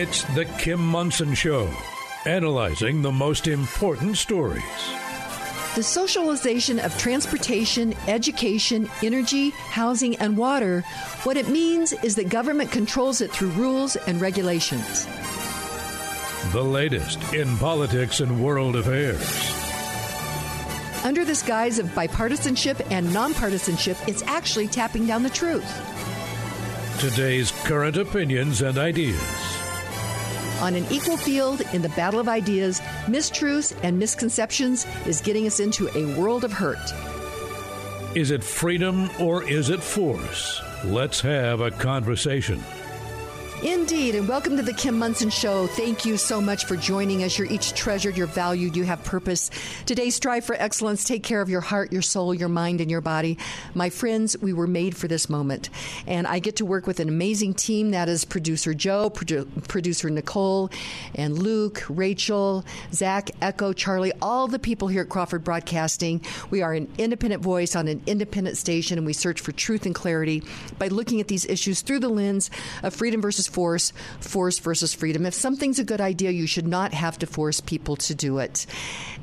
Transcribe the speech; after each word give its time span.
It's 0.00 0.22
The 0.34 0.46
Kim 0.56 0.80
Monson 0.80 1.34
Show, 1.34 1.68
analyzing 2.24 3.02
the 3.02 3.12
most 3.12 3.46
important 3.46 4.16
stories. 4.16 4.64
The 5.74 5.82
socialization 5.82 6.80
of 6.80 6.96
transportation, 6.96 7.94
education, 8.08 8.88
energy, 9.02 9.50
housing, 9.50 10.16
and 10.16 10.38
water, 10.38 10.80
what 11.24 11.36
it 11.36 11.50
means 11.50 11.92
is 11.92 12.14
that 12.14 12.30
government 12.30 12.72
controls 12.72 13.20
it 13.20 13.30
through 13.30 13.50
rules 13.50 13.96
and 13.96 14.22
regulations. 14.22 15.04
The 16.52 16.64
latest 16.64 17.34
in 17.34 17.54
politics 17.58 18.20
and 18.20 18.42
world 18.42 18.76
affairs. 18.76 19.20
Under 21.04 21.26
this 21.26 21.42
guise 21.42 21.78
of 21.78 21.88
bipartisanship 21.88 22.90
and 22.90 23.06
nonpartisanship, 23.08 23.98
it's 24.08 24.22
actually 24.22 24.68
tapping 24.68 25.06
down 25.06 25.24
the 25.24 25.28
truth. 25.28 25.70
Today's 27.00 27.50
current 27.64 27.98
opinions 27.98 28.62
and 28.62 28.78
ideas. 28.78 29.39
On 30.60 30.74
an 30.74 30.84
equal 30.90 31.16
field 31.16 31.62
in 31.72 31.80
the 31.80 31.88
battle 31.90 32.20
of 32.20 32.28
ideas, 32.28 32.80
mistruths 33.06 33.74
and 33.82 33.98
misconceptions 33.98 34.86
is 35.06 35.22
getting 35.22 35.46
us 35.46 35.58
into 35.58 35.88
a 35.96 36.14
world 36.20 36.44
of 36.44 36.52
hurt. 36.52 36.92
Is 38.14 38.30
it 38.30 38.44
freedom 38.44 39.08
or 39.18 39.42
is 39.48 39.70
it 39.70 39.82
force? 39.82 40.60
Let's 40.84 41.20
have 41.22 41.60
a 41.60 41.70
conversation. 41.70 42.62
Indeed, 43.62 44.14
and 44.14 44.26
welcome 44.26 44.56
to 44.56 44.62
the 44.62 44.72
Kim 44.72 44.98
Monson 44.98 45.28
Show. 45.28 45.66
Thank 45.66 46.06
you 46.06 46.16
so 46.16 46.40
much 46.40 46.64
for 46.64 46.76
joining 46.76 47.24
us. 47.24 47.36
You're 47.36 47.46
each 47.46 47.74
treasured, 47.74 48.16
you're 48.16 48.26
valued, 48.26 48.74
you 48.74 48.84
have 48.84 49.04
purpose. 49.04 49.50
Today, 49.84 50.08
strive 50.08 50.46
for 50.46 50.54
excellence. 50.54 51.04
Take 51.04 51.22
care 51.22 51.42
of 51.42 51.50
your 51.50 51.60
heart, 51.60 51.92
your 51.92 52.00
soul, 52.00 52.32
your 52.32 52.48
mind, 52.48 52.80
and 52.80 52.90
your 52.90 53.02
body. 53.02 53.36
My 53.74 53.90
friends, 53.90 54.34
we 54.40 54.54
were 54.54 54.66
made 54.66 54.96
for 54.96 55.08
this 55.08 55.28
moment. 55.28 55.68
And 56.06 56.26
I 56.26 56.38
get 56.38 56.56
to 56.56 56.64
work 56.64 56.86
with 56.86 57.00
an 57.00 57.08
amazing 57.10 57.52
team 57.52 57.90
that 57.90 58.08
is 58.08 58.24
producer 58.24 58.72
Joe, 58.72 59.10
produ- 59.10 59.68
producer 59.68 60.08
Nicole, 60.08 60.70
and 61.14 61.38
Luke, 61.38 61.84
Rachel, 61.90 62.64
Zach, 62.94 63.30
Echo, 63.42 63.74
Charlie, 63.74 64.12
all 64.22 64.48
the 64.48 64.58
people 64.58 64.88
here 64.88 65.02
at 65.02 65.10
Crawford 65.10 65.44
Broadcasting. 65.44 66.24
We 66.48 66.62
are 66.62 66.72
an 66.72 66.88
independent 66.96 67.42
voice 67.42 67.76
on 67.76 67.88
an 67.88 68.00
independent 68.06 68.56
station, 68.56 68.96
and 68.96 69.06
we 69.06 69.12
search 69.12 69.38
for 69.38 69.52
truth 69.52 69.84
and 69.84 69.94
clarity 69.94 70.42
by 70.78 70.88
looking 70.88 71.20
at 71.20 71.28
these 71.28 71.44
issues 71.44 71.82
through 71.82 71.98
the 71.98 72.08
lens 72.08 72.50
of 72.82 72.94
freedom 72.94 73.20
versus 73.20 73.49
force, 73.50 73.92
force 74.20 74.58
versus 74.58 74.94
freedom. 74.94 75.26
If 75.26 75.34
something's 75.34 75.78
a 75.78 75.84
good 75.84 76.00
idea, 76.00 76.30
you 76.30 76.46
should 76.46 76.66
not 76.66 76.94
have 76.94 77.18
to 77.18 77.26
force 77.26 77.60
people 77.60 77.96
to 77.96 78.14
do 78.14 78.38
it. 78.38 78.66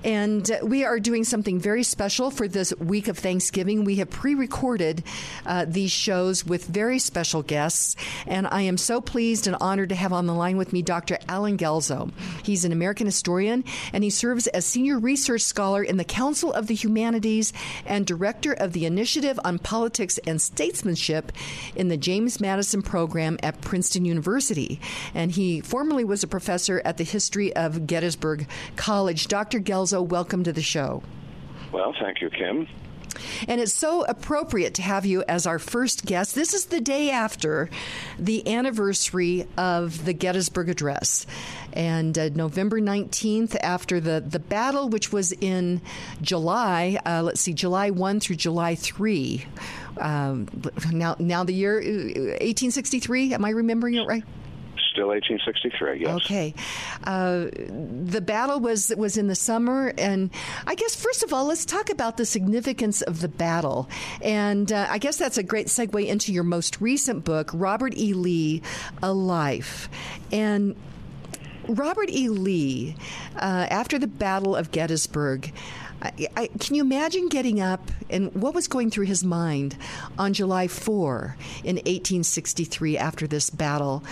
And 0.03 0.49
we 0.61 0.83
are 0.83 0.99
doing 0.99 1.23
something 1.23 1.59
very 1.59 1.83
special 1.83 2.29
for 2.29 2.47
this 2.47 2.73
week 2.77 3.07
of 3.07 3.17
Thanksgiving. 3.17 3.83
We 3.83 3.95
have 3.95 4.09
pre 4.09 4.35
recorded 4.35 5.03
uh, 5.45 5.65
these 5.67 5.91
shows 5.91 6.45
with 6.45 6.65
very 6.65 6.99
special 6.99 7.41
guests. 7.41 7.95
And 8.25 8.47
I 8.47 8.61
am 8.61 8.77
so 8.77 9.01
pleased 9.01 9.47
and 9.47 9.55
honored 9.59 9.89
to 9.89 9.95
have 9.95 10.13
on 10.13 10.27
the 10.27 10.33
line 10.33 10.57
with 10.57 10.71
me 10.71 10.81
Dr. 10.81 11.17
Allen 11.27 11.57
Guelzo. 11.57 12.11
He's 12.43 12.63
an 12.63 12.71
American 12.71 13.07
historian 13.07 13.63
and 13.91 14.03
he 14.03 14.09
serves 14.09 14.47
as 14.47 14.65
senior 14.65 14.99
research 14.99 15.41
scholar 15.41 15.83
in 15.83 15.97
the 15.97 16.03
Council 16.03 16.53
of 16.53 16.67
the 16.67 16.75
Humanities 16.75 17.51
and 17.85 18.05
director 18.05 18.53
of 18.53 18.73
the 18.73 18.85
Initiative 18.85 19.39
on 19.43 19.59
Politics 19.59 20.19
and 20.27 20.41
Statesmanship 20.41 21.31
in 21.75 21.87
the 21.87 21.97
James 21.97 22.39
Madison 22.39 22.81
program 22.81 23.37
at 23.41 23.61
Princeton 23.61 24.05
University. 24.05 24.16
And 25.13 25.31
he 25.31 25.61
formerly 25.61 26.03
was 26.03 26.23
a 26.23 26.27
professor 26.27 26.81
at 26.85 26.97
the 26.97 27.03
History 27.03 27.55
of 27.55 27.87
Gettysburg 27.87 28.47
College. 28.75 29.27
Dr. 29.27 29.59
Guelzo, 29.59 30.05
welcome 30.05 30.43
to 30.43 30.53
the 30.53 30.61
show. 30.61 31.03
Well, 31.71 31.93
thank 31.99 32.21
you, 32.21 32.29
Kim. 32.29 32.67
And 33.47 33.59
it's 33.61 33.73
so 33.73 34.03
appropriate 34.05 34.75
to 34.75 34.81
have 34.81 35.05
you 35.05 35.23
as 35.27 35.47
our 35.47 35.59
first 35.59 36.05
guest. 36.05 36.35
This 36.35 36.53
is 36.53 36.65
the 36.65 36.81
day 36.81 37.09
after 37.09 37.69
the 38.19 38.47
anniversary 38.47 39.47
of 39.57 40.05
the 40.05 40.13
Gettysburg 40.13 40.69
Address. 40.69 41.25
And 41.73 42.17
uh, 42.17 42.29
November 42.29 42.79
19th, 42.79 43.55
after 43.61 43.99
the, 43.99 44.23
the 44.25 44.39
battle, 44.39 44.89
which 44.89 45.11
was 45.11 45.31
in 45.33 45.81
July, 46.21 46.99
uh, 47.05 47.21
let's 47.23 47.41
see, 47.41 47.53
July 47.53 47.89
1 47.89 48.19
through 48.19 48.37
July 48.37 48.75
3. 48.75 49.45
Um, 49.99 50.47
now, 50.91 51.15
now 51.19 51.43
the 51.43 51.53
year 51.53 51.75
1863, 51.75 53.33
am 53.33 53.45
I 53.45 53.49
remembering 53.49 53.95
it 53.95 54.07
right? 54.07 54.23
Still 54.91 55.09
1863, 55.09 56.01
yes. 56.01 56.15
Okay. 56.15 56.55
Uh, 57.03 57.45
the 57.51 58.19
battle 58.19 58.59
was 58.59 58.91
was 58.97 59.15
in 59.15 59.27
the 59.27 59.35
summer, 59.35 59.93
and 59.95 60.31
I 60.65 60.73
guess 60.73 60.95
first 60.95 61.21
of 61.21 61.33
all, 61.33 61.45
let's 61.45 61.65
talk 61.65 61.91
about 61.91 62.17
the 62.17 62.25
significance 62.25 63.03
of 63.03 63.21
the 63.21 63.27
battle. 63.27 63.89
And 64.23 64.71
uh, 64.71 64.87
I 64.89 64.97
guess 64.97 65.17
that's 65.17 65.37
a 65.37 65.43
great 65.43 65.67
segue 65.67 66.03
into 66.03 66.33
your 66.33 66.43
most 66.43 66.81
recent 66.81 67.23
book, 67.23 67.51
Robert 67.53 67.95
E. 67.95 68.13
Lee, 68.13 68.63
A 69.03 69.13
Life. 69.13 69.87
And 70.31 70.75
Robert 71.67 72.09
E. 72.09 72.29
Lee, 72.29 72.95
uh, 73.35 73.67
after 73.69 73.99
the 73.99 74.07
Battle 74.07 74.55
of 74.55 74.71
Gettysburg, 74.71 75.51
I, 76.01 76.27
I, 76.35 76.47
can 76.59 76.75
you 76.75 76.83
imagine 76.83 77.27
getting 77.27 77.59
up 77.59 77.81
and 78.09 78.33
what 78.33 78.53
was 78.53 78.67
going 78.67 78.91
through 78.91 79.05
his 79.05 79.23
mind 79.23 79.77
on 80.17 80.33
July 80.33 80.67
4 80.67 81.35
in 81.63 81.75
1863 81.77 82.97
after 82.97 83.27
this 83.27 83.49
battle? 83.49 84.03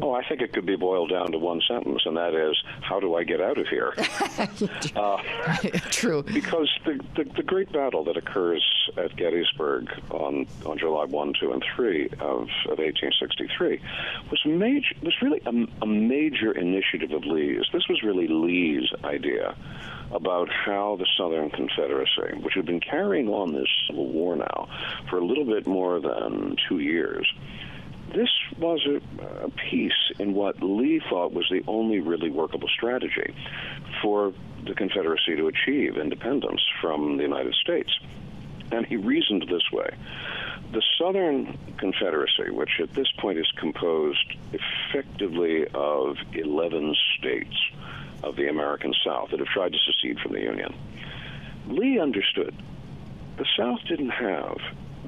Oh, 0.00 0.12
I 0.12 0.26
think 0.26 0.40
it 0.40 0.52
could 0.52 0.66
be 0.66 0.76
boiled 0.76 1.10
down 1.10 1.32
to 1.32 1.38
one 1.38 1.60
sentence, 1.66 2.02
and 2.04 2.16
that 2.16 2.34
is, 2.34 2.56
how 2.80 3.00
do 3.00 3.14
I 3.14 3.24
get 3.24 3.40
out 3.40 3.58
of 3.58 3.66
here? 3.68 3.94
uh, 4.96 5.16
True. 5.90 6.22
Because 6.22 6.68
the, 6.84 7.00
the, 7.16 7.24
the, 7.36 7.42
great 7.42 7.72
battle 7.72 8.04
that 8.04 8.16
occurs 8.16 8.64
at 8.96 9.14
Gettysburg 9.16 9.88
on, 10.10 10.46
on 10.66 10.78
July 10.78 11.04
1, 11.04 11.34
2, 11.40 11.52
and 11.52 11.64
3 11.76 12.06
of, 12.20 12.48
of 12.68 12.78
1863 12.78 13.80
was, 14.30 14.40
major, 14.44 14.94
was 15.02 15.14
really 15.22 15.40
a, 15.46 15.82
a 15.82 15.86
major 15.86 16.52
initiative 16.52 17.12
of 17.12 17.24
Lee's. 17.24 17.66
This 17.72 17.88
was 17.88 18.02
really 18.02 18.26
Lee's 18.28 18.92
idea 19.04 19.54
about 20.12 20.50
how 20.50 20.96
the 20.96 21.06
Southern 21.16 21.50
Confederacy, 21.50 22.36
which 22.42 22.54
had 22.54 22.66
been 22.66 22.80
carrying 22.80 23.28
on 23.28 23.52
this 23.52 23.68
civil 23.86 24.08
war 24.08 24.36
now 24.36 24.68
for 25.08 25.18
a 25.18 25.24
little 25.24 25.44
bit 25.44 25.66
more 25.66 26.00
than 26.00 26.56
two 26.68 26.78
years, 26.78 27.26
this 28.14 28.28
was 28.58 28.86
a, 28.86 29.44
a, 29.44 29.50
piece 29.50 29.92
in 30.18 30.34
what 30.34 30.62
Lee 30.62 31.00
thought 31.08 31.32
was 31.32 31.48
the 31.50 31.62
only 31.66 32.00
really 32.00 32.30
workable 32.30 32.68
strategy 32.68 33.34
for 34.02 34.34
the 34.66 34.74
Confederacy 34.74 35.36
to 35.36 35.46
achieve 35.46 35.96
independence 35.96 36.60
from 36.80 37.16
the 37.16 37.22
United 37.22 37.54
States. 37.54 37.98
And 38.70 38.86
he 38.86 38.96
reasoned 38.96 39.46
this 39.48 39.70
way. 39.72 39.88
The 40.72 40.82
Southern 40.98 41.58
Confederacy, 41.78 42.50
which 42.50 42.80
at 42.80 42.92
this 42.94 43.10
point 43.18 43.38
is 43.38 43.50
composed 43.56 44.36
effectively 44.52 45.66
of 45.74 46.16
11 46.34 46.94
states 47.18 47.56
of 48.22 48.36
the 48.36 48.48
American 48.48 48.94
South 49.04 49.30
that 49.30 49.40
have 49.40 49.48
tried 49.48 49.72
to 49.72 49.78
secede 49.78 50.18
from 50.20 50.32
the 50.32 50.40
Union, 50.40 50.74
Lee 51.68 51.98
understood 51.98 52.54
the 53.38 53.46
South 53.56 53.80
didn't 53.88 54.10
have 54.10 54.58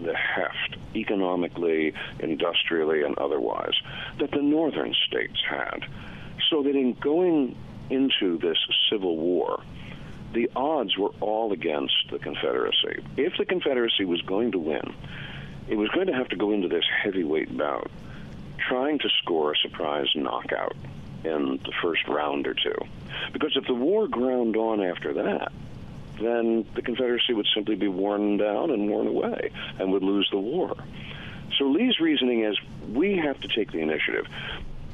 the 0.02 0.14
heft, 0.14 0.76
economically, 0.97 1.92
industrially, 2.19 3.02
and 3.02 3.16
otherwise, 3.19 3.75
that 4.19 4.30
the 4.30 4.42
northern 4.42 4.94
states 5.06 5.41
had. 5.48 5.86
So 6.50 6.62
that 6.62 6.75
in 6.75 6.94
going 6.94 7.56
into 7.91 8.38
this 8.38 8.58
civil 8.91 9.16
war, 9.16 9.62
the 10.32 10.50
odds 10.56 10.96
were 10.96 11.12
all 11.20 11.52
against 11.52 11.94
the 12.10 12.19
Confederacy. 12.19 13.04
If 13.16 13.34
the 13.38 13.44
Confederacy 13.44 14.04
was 14.04 14.20
going 14.22 14.52
to 14.52 14.58
win, 14.58 14.94
it 15.69 15.76
was 15.76 15.88
going 15.91 16.08
to 16.08 16.12
have 16.12 16.28
to 16.31 16.36
go 16.36 16.50
into 16.50 16.69
this 16.69 16.84
heavyweight 17.02 17.56
bout, 17.56 17.91
trying 18.69 18.98
to 18.98 19.08
score 19.22 19.52
a 19.52 19.56
surprise 19.56 20.08
knockout 20.14 20.75
in 21.24 21.58
the 21.64 21.72
first 21.82 22.06
round 22.08 22.46
or 22.46 22.54
two. 22.54 22.76
Because 23.32 23.56
if 23.56 23.66
the 23.66 23.74
war 23.74 24.08
ground 24.08 24.56
on 24.56 24.82
after 24.82 25.12
that, 25.14 25.52
then 26.20 26.64
the 26.74 26.82
Confederacy 26.82 27.32
would 27.32 27.46
simply 27.54 27.74
be 27.74 27.88
worn 27.88 28.36
down 28.36 28.70
and 28.70 28.88
worn 28.88 29.06
away 29.06 29.50
and 29.78 29.92
would 29.92 30.02
lose 30.02 30.28
the 30.30 30.38
war. 30.38 30.75
So 31.58 31.64
Lee's 31.64 32.00
reasoning 32.00 32.44
is 32.44 32.58
we 32.93 33.16
have 33.16 33.40
to 33.40 33.49
take 33.49 33.72
the 33.72 33.78
initiative. 33.78 34.26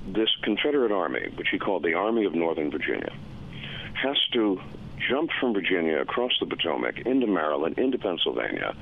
This 0.06 0.28
Confederate 0.43 0.93
Army, 0.93 1.28
which 1.37 1.49
he 1.50 1.58
called 1.58 1.82
the 1.82 1.94
Army 1.94 2.25
of 2.25 2.34
Northern 2.34 2.70
Virginia, 2.70 3.12
has 3.94 4.16
to 4.32 4.60
jump 5.08 5.31
from 5.38 5.55
Virginia 5.55 5.99
across 6.00 6.32
the 6.40 6.46
Potomac 6.46 7.00
into 7.00 7.26
Maryland, 7.26 7.78
into 7.78 7.99
Pennsylvania, 7.99 8.75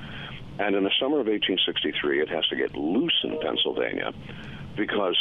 and 0.59 0.75
in 0.75 0.83
the 0.83 0.91
summer 0.99 1.21
of 1.21 1.27
1863, 1.27 2.21
it 2.21 2.29
has 2.29 2.45
to 2.47 2.55
get 2.57 2.75
loose 2.75 3.17
in 3.23 3.39
Pennsylvania 3.39 4.13
because 4.75 5.15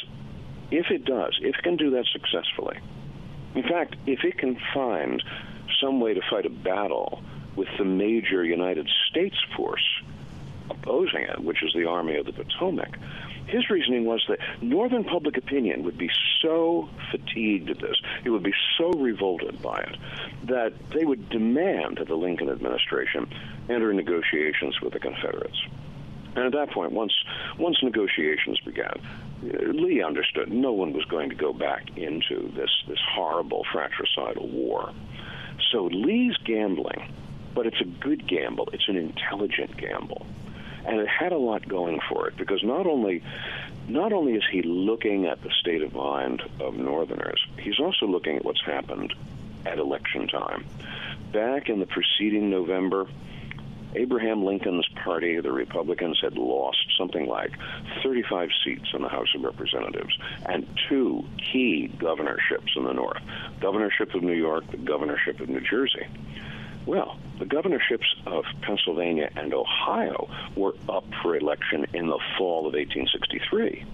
if 0.71 0.91
it 0.91 1.05
does, 1.05 1.39
if 1.43 1.57
it 1.57 1.63
can 1.63 1.77
do 1.77 1.91
that 1.91 2.07
successfully, 2.07 2.79
in 3.55 3.63
fact, 3.63 3.97
if 4.07 4.25
it 4.25 4.39
can 4.39 4.59
find 4.75 5.23
some 5.81 6.01
way 6.01 6.15
to 6.15 6.21
fight 6.31 6.47
a 6.47 6.51
battle 6.51 7.23
with 7.57 7.69
the 7.79 7.85
major 7.85 8.45
United 8.45 8.89
States 9.09 9.37
force 9.57 9.85
opposing 10.71 11.23
it, 11.23 11.41
which 11.41 11.63
is 11.63 11.73
the 11.75 11.87
Army 11.87 12.17
of 12.17 12.27
the 12.27 12.33
Potomac, 12.33 12.99
his 13.47 13.71
reasoning 13.71 14.05
was 14.05 14.25
that 14.29 14.39
Northern 14.61 15.05
public 15.05 15.39
opinion 15.39 15.83
would 15.85 15.97
be 15.97 16.11
so 16.43 16.89
fatigued 17.11 17.71
at 17.71 17.81
this, 17.81 17.97
it 18.25 18.31
would 18.31 18.43
be 18.43 18.53
so 18.77 18.91
revolted 18.91 19.61
by 19.63 19.81
it, 19.81 19.97
that 20.45 20.73
they 20.91 21.05
would 21.05 21.31
demand 21.31 21.97
that 21.97 22.09
the 22.09 22.15
Lincoln 22.15 22.51
administration 22.51 23.27
enter 23.71 23.93
negotiations 23.93 24.81
with 24.83 24.93
the 24.93 25.01
Confederates. 25.01 25.59
And 26.37 26.45
at 26.45 26.53
that 26.53 26.71
point, 26.71 26.93
once 26.93 27.15
once 27.59 27.83
negotiations 27.83 28.61
began, 28.61 29.01
Lee 29.43 30.03
understood 30.03 30.53
no 30.53 30.73
one 30.73 30.93
was 30.93 31.05
going 31.05 31.31
to 31.31 31.37
go 31.37 31.53
back 31.53 31.97
into 31.97 32.51
this, 32.57 32.71
this 32.89 32.99
horrible 33.15 33.65
fratricidal 33.73 34.49
war. 34.49 34.93
So 35.71 35.85
Lee's 35.85 36.37
gambling, 36.39 37.13
but 37.55 37.67
it's 37.67 37.81
a 37.81 37.85
good 37.85 38.27
gamble, 38.27 38.69
it's 38.73 38.89
an 38.89 38.97
intelligent 38.97 39.77
gamble. 39.77 40.27
And 40.85 41.01
it 41.01 41.09
had 41.09 41.33
a 41.33 41.39
lot 41.39 41.69
going 41.69 42.01
for 42.09 42.29
it 42.29 42.37
because 42.37 42.63
not 42.63 42.87
only 42.87 43.23
not 43.89 44.13
only 44.13 44.35
is 44.35 44.45
he 44.51 44.63
looking 44.63 45.27
at 45.27 45.43
the 45.43 45.51
state 45.51 45.83
of 45.83 45.95
mind 45.95 46.43
of 46.61 46.75
Northerners, 46.75 47.45
he's 47.59 47.81
also 47.81 48.07
looking 48.07 48.37
at 48.37 48.45
what's 48.45 48.63
happened 48.63 49.15
at 49.65 49.79
election 49.79 50.29
time. 50.29 50.65
Back 51.33 51.69
in 51.69 51.81
the 51.81 51.87
preceding 51.87 52.51
November, 52.51 53.07
Abraham 53.95 54.45
Lincoln's 54.45 54.87
party, 55.03 55.41
the 55.41 55.53
Republicans, 55.53 56.19
had 56.23 56.37
lost 56.37 56.79
something 56.99 57.27
like 57.27 57.53
35 58.03 58.51
seats 58.65 58.89
in 58.95 59.03
the 59.03 59.09
House 59.09 59.29
of 59.35 59.43
Representatives 59.43 60.17
and 60.47 60.67
two 60.89 61.25
key 61.53 61.89
governorships 61.99 62.73
in 62.77 62.85
the 62.85 62.93
North 62.93 63.23
governorship 63.61 64.15
of 64.15 64.23
New 64.23 64.35
York, 64.35 64.71
the 64.71 64.77
governorship 64.77 65.41
of 65.41 65.49
New 65.49 65.61
Jersey. 65.61 66.07
Well, 66.89 67.19
the 67.39 67.45
governorships 67.45 68.07
of 68.25 68.45
Pennsylvania 68.63 69.29
and 69.37 69.53
Ohio 69.53 70.27
were 70.57 70.73
up 70.89 71.05
for 71.21 71.37
election 71.37 71.85
in 71.93 72.07
the 72.07 72.19
fall 72.39 72.61
of 72.61 72.73
1863. 72.73 73.85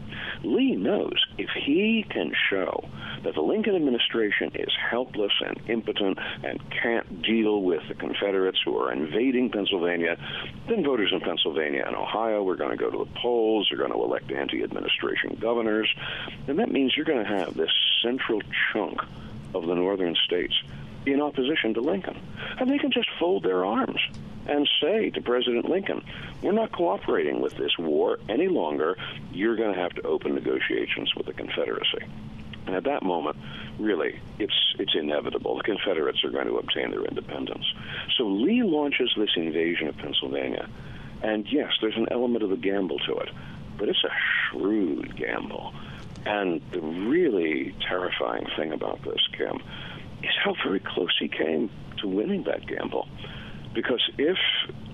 Lee 0.45 0.77
knows 0.77 1.27
if 1.37 1.51
he 1.67 2.07
can 2.09 2.31
show 2.49 2.89
that 3.25 3.35
the 3.35 3.41
Lincoln 3.41 3.75
administration 3.75 4.53
is 4.55 4.69
helpless 4.79 5.33
and 5.45 5.61
impotent 5.69 6.19
and 6.45 6.61
can't 6.71 7.21
deal 7.21 7.63
with 7.63 7.83
the 7.89 7.95
Confederates 7.95 8.61
who 8.65 8.79
are 8.79 8.93
invading 8.93 9.51
Pennsylvania, 9.51 10.17
then 10.69 10.85
voters 10.85 11.11
in 11.13 11.19
Pennsylvania 11.19 11.83
and 11.85 11.97
Ohio 11.97 12.49
are 12.49 12.55
going 12.55 12.71
to 12.71 12.77
go 12.77 12.91
to 12.91 12.99
the 12.99 13.21
polls, 13.21 13.67
they're 13.69 13.79
going 13.79 13.91
to 13.91 14.05
elect 14.05 14.31
anti 14.31 14.63
administration 14.63 15.37
governors, 15.41 15.93
and 16.47 16.61
that 16.61 16.71
means 16.71 16.97
you're 16.97 17.05
going 17.05 17.25
to 17.25 17.29
have 17.29 17.57
this 17.57 17.73
central 18.05 18.41
chunk 18.73 19.01
of 19.53 19.67
the 19.67 19.75
northern 19.75 20.15
states 20.15 20.55
in 21.07 21.21
opposition 21.21 21.75
to 21.75 21.81
Lincoln. 21.81 22.21
And 22.59 22.71
they 22.71 22.79
can 22.79 22.91
just 22.91 23.09
fold 23.19 23.43
their 23.43 23.65
arms 23.65 24.01
and 24.47 24.69
say 24.81 25.11
to 25.11 25.21
President 25.21 25.69
Lincoln, 25.69 26.03
we're 26.43 26.53
not 26.53 26.73
cooperating 26.73 27.41
with 27.41 27.57
this 27.57 27.77
war 27.79 28.19
any 28.29 28.49
longer. 28.49 28.97
You're 29.33 29.57
going 29.57 29.75
to 29.75 29.81
have 29.81 29.93
to 29.95 30.03
open 30.03 30.35
negotiations 30.35 31.15
with 31.17 31.27
the 31.27 31.33
Confederacy. 31.33 32.05
And 32.67 32.75
at 32.75 32.85
that 32.85 33.03
moment, 33.03 33.37
really, 33.79 34.21
it's 34.39 34.75
it's 34.79 34.95
inevitable. 34.95 35.57
The 35.59 35.65
Confederates 35.65 36.25
are 36.25 36.31
going 36.31 36.47
to 36.47 36.57
obtain 36.57 36.91
their 36.91 37.05
independence. 37.05 37.65
So 38.17 38.27
Lee 38.27 38.63
launches 38.63 39.13
this 39.17 39.31
invasion 39.37 39.89
of 39.89 39.97
Pennsylvania, 39.99 40.69
and 41.23 41.47
yes, 41.51 41.73
there's 41.81 41.97
an 41.97 42.07
element 42.11 42.43
of 42.43 42.51
the 42.51 42.57
gamble 42.57 42.99
to 43.01 43.19
it, 43.19 43.31
but 43.77 43.89
it's 43.89 44.03
a 44.05 44.11
shrewd 44.51 45.15
gamble. 45.17 45.75
And 46.25 46.63
the 46.71 46.81
really 46.81 47.75
terrifying 47.87 48.47
thing 48.57 48.73
about 48.73 49.03
this, 49.03 49.21
Kim, 49.37 49.63
is 50.25 50.35
how 50.43 50.55
very 50.65 50.81
close 50.81 51.15
he 51.19 51.29
came 51.29 51.71
to 52.01 52.09
winning 52.09 52.45
that 52.45 52.67
gamble. 52.67 53.09
Because 53.75 54.03
if 54.19 54.39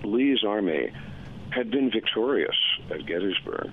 Lee's 0.05 0.44
army 0.44 0.91
had 1.50 1.71
been 1.71 1.91
victorious 1.91 2.56
at 2.91 3.06
Gettysburg, 3.06 3.73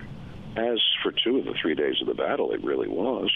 as 0.56 0.80
for 1.02 1.12
two 1.12 1.38
of 1.38 1.44
the 1.44 1.54
three 1.60 1.74
days 1.74 1.96
of 2.00 2.06
the 2.06 2.14
battle 2.14 2.52
it 2.52 2.62
really 2.64 2.88
was, 2.88 3.30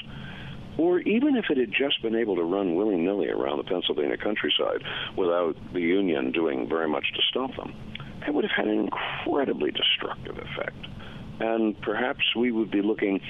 or 0.79 1.01
even 1.01 1.37
if 1.37 1.47
it 1.51 1.59
had 1.59 1.71
just 1.71 2.01
been 2.03 2.15
able 2.15 2.35
to 2.37 2.43
run 2.43 2.75
willy 2.75 2.97
nilly 2.97 3.29
around 3.29 3.59
the 3.59 3.65
Pennsylvania 3.65 4.17
countryside 4.17 4.83
without 5.17 5.55
the 5.73 5.81
Union 5.81 6.33
doing 6.33 6.69
very 6.69 6.89
much 6.89 7.13
to 7.15 7.23
stop 7.29 7.55
them, 7.57 7.75
that 8.21 8.33
would 8.35 8.45
have 8.45 8.57
had 8.57 8.69
an 8.69 8.79
incredibly 8.79 9.71
destructive 9.71 10.39
effect. 10.39 10.87
And 11.41 11.79
perhaps 11.81 12.23
we 12.37 12.53
would 12.53 12.71
be 12.71 12.83
looking 12.83 13.21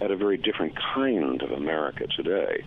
at 0.00 0.10
a 0.10 0.16
very 0.16 0.36
different 0.36 0.74
kind 0.94 1.42
of 1.42 1.50
America 1.50 2.06
today 2.16 2.64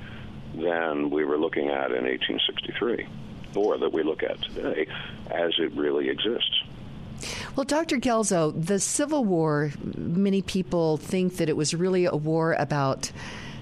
than 0.55 1.09
we 1.09 1.23
were 1.23 1.37
looking 1.37 1.69
at 1.69 1.91
in 1.91 2.05
1863, 2.05 3.07
or 3.55 3.77
that 3.77 3.93
we 3.93 4.03
look 4.03 4.23
at 4.23 4.41
today 4.41 4.87
as 5.31 5.53
it 5.59 5.71
really 5.73 6.09
exists. 6.09 6.63
Well, 7.55 7.63
Dr. 7.63 7.97
Guelzo, 7.97 8.51
the 8.53 8.79
Civil 8.79 9.23
War, 9.23 9.71
many 9.95 10.41
people 10.41 10.97
think 10.97 11.37
that 11.37 11.47
it 11.47 11.55
was 11.55 11.73
really 11.73 12.05
a 12.05 12.15
war 12.15 12.53
about 12.53 13.11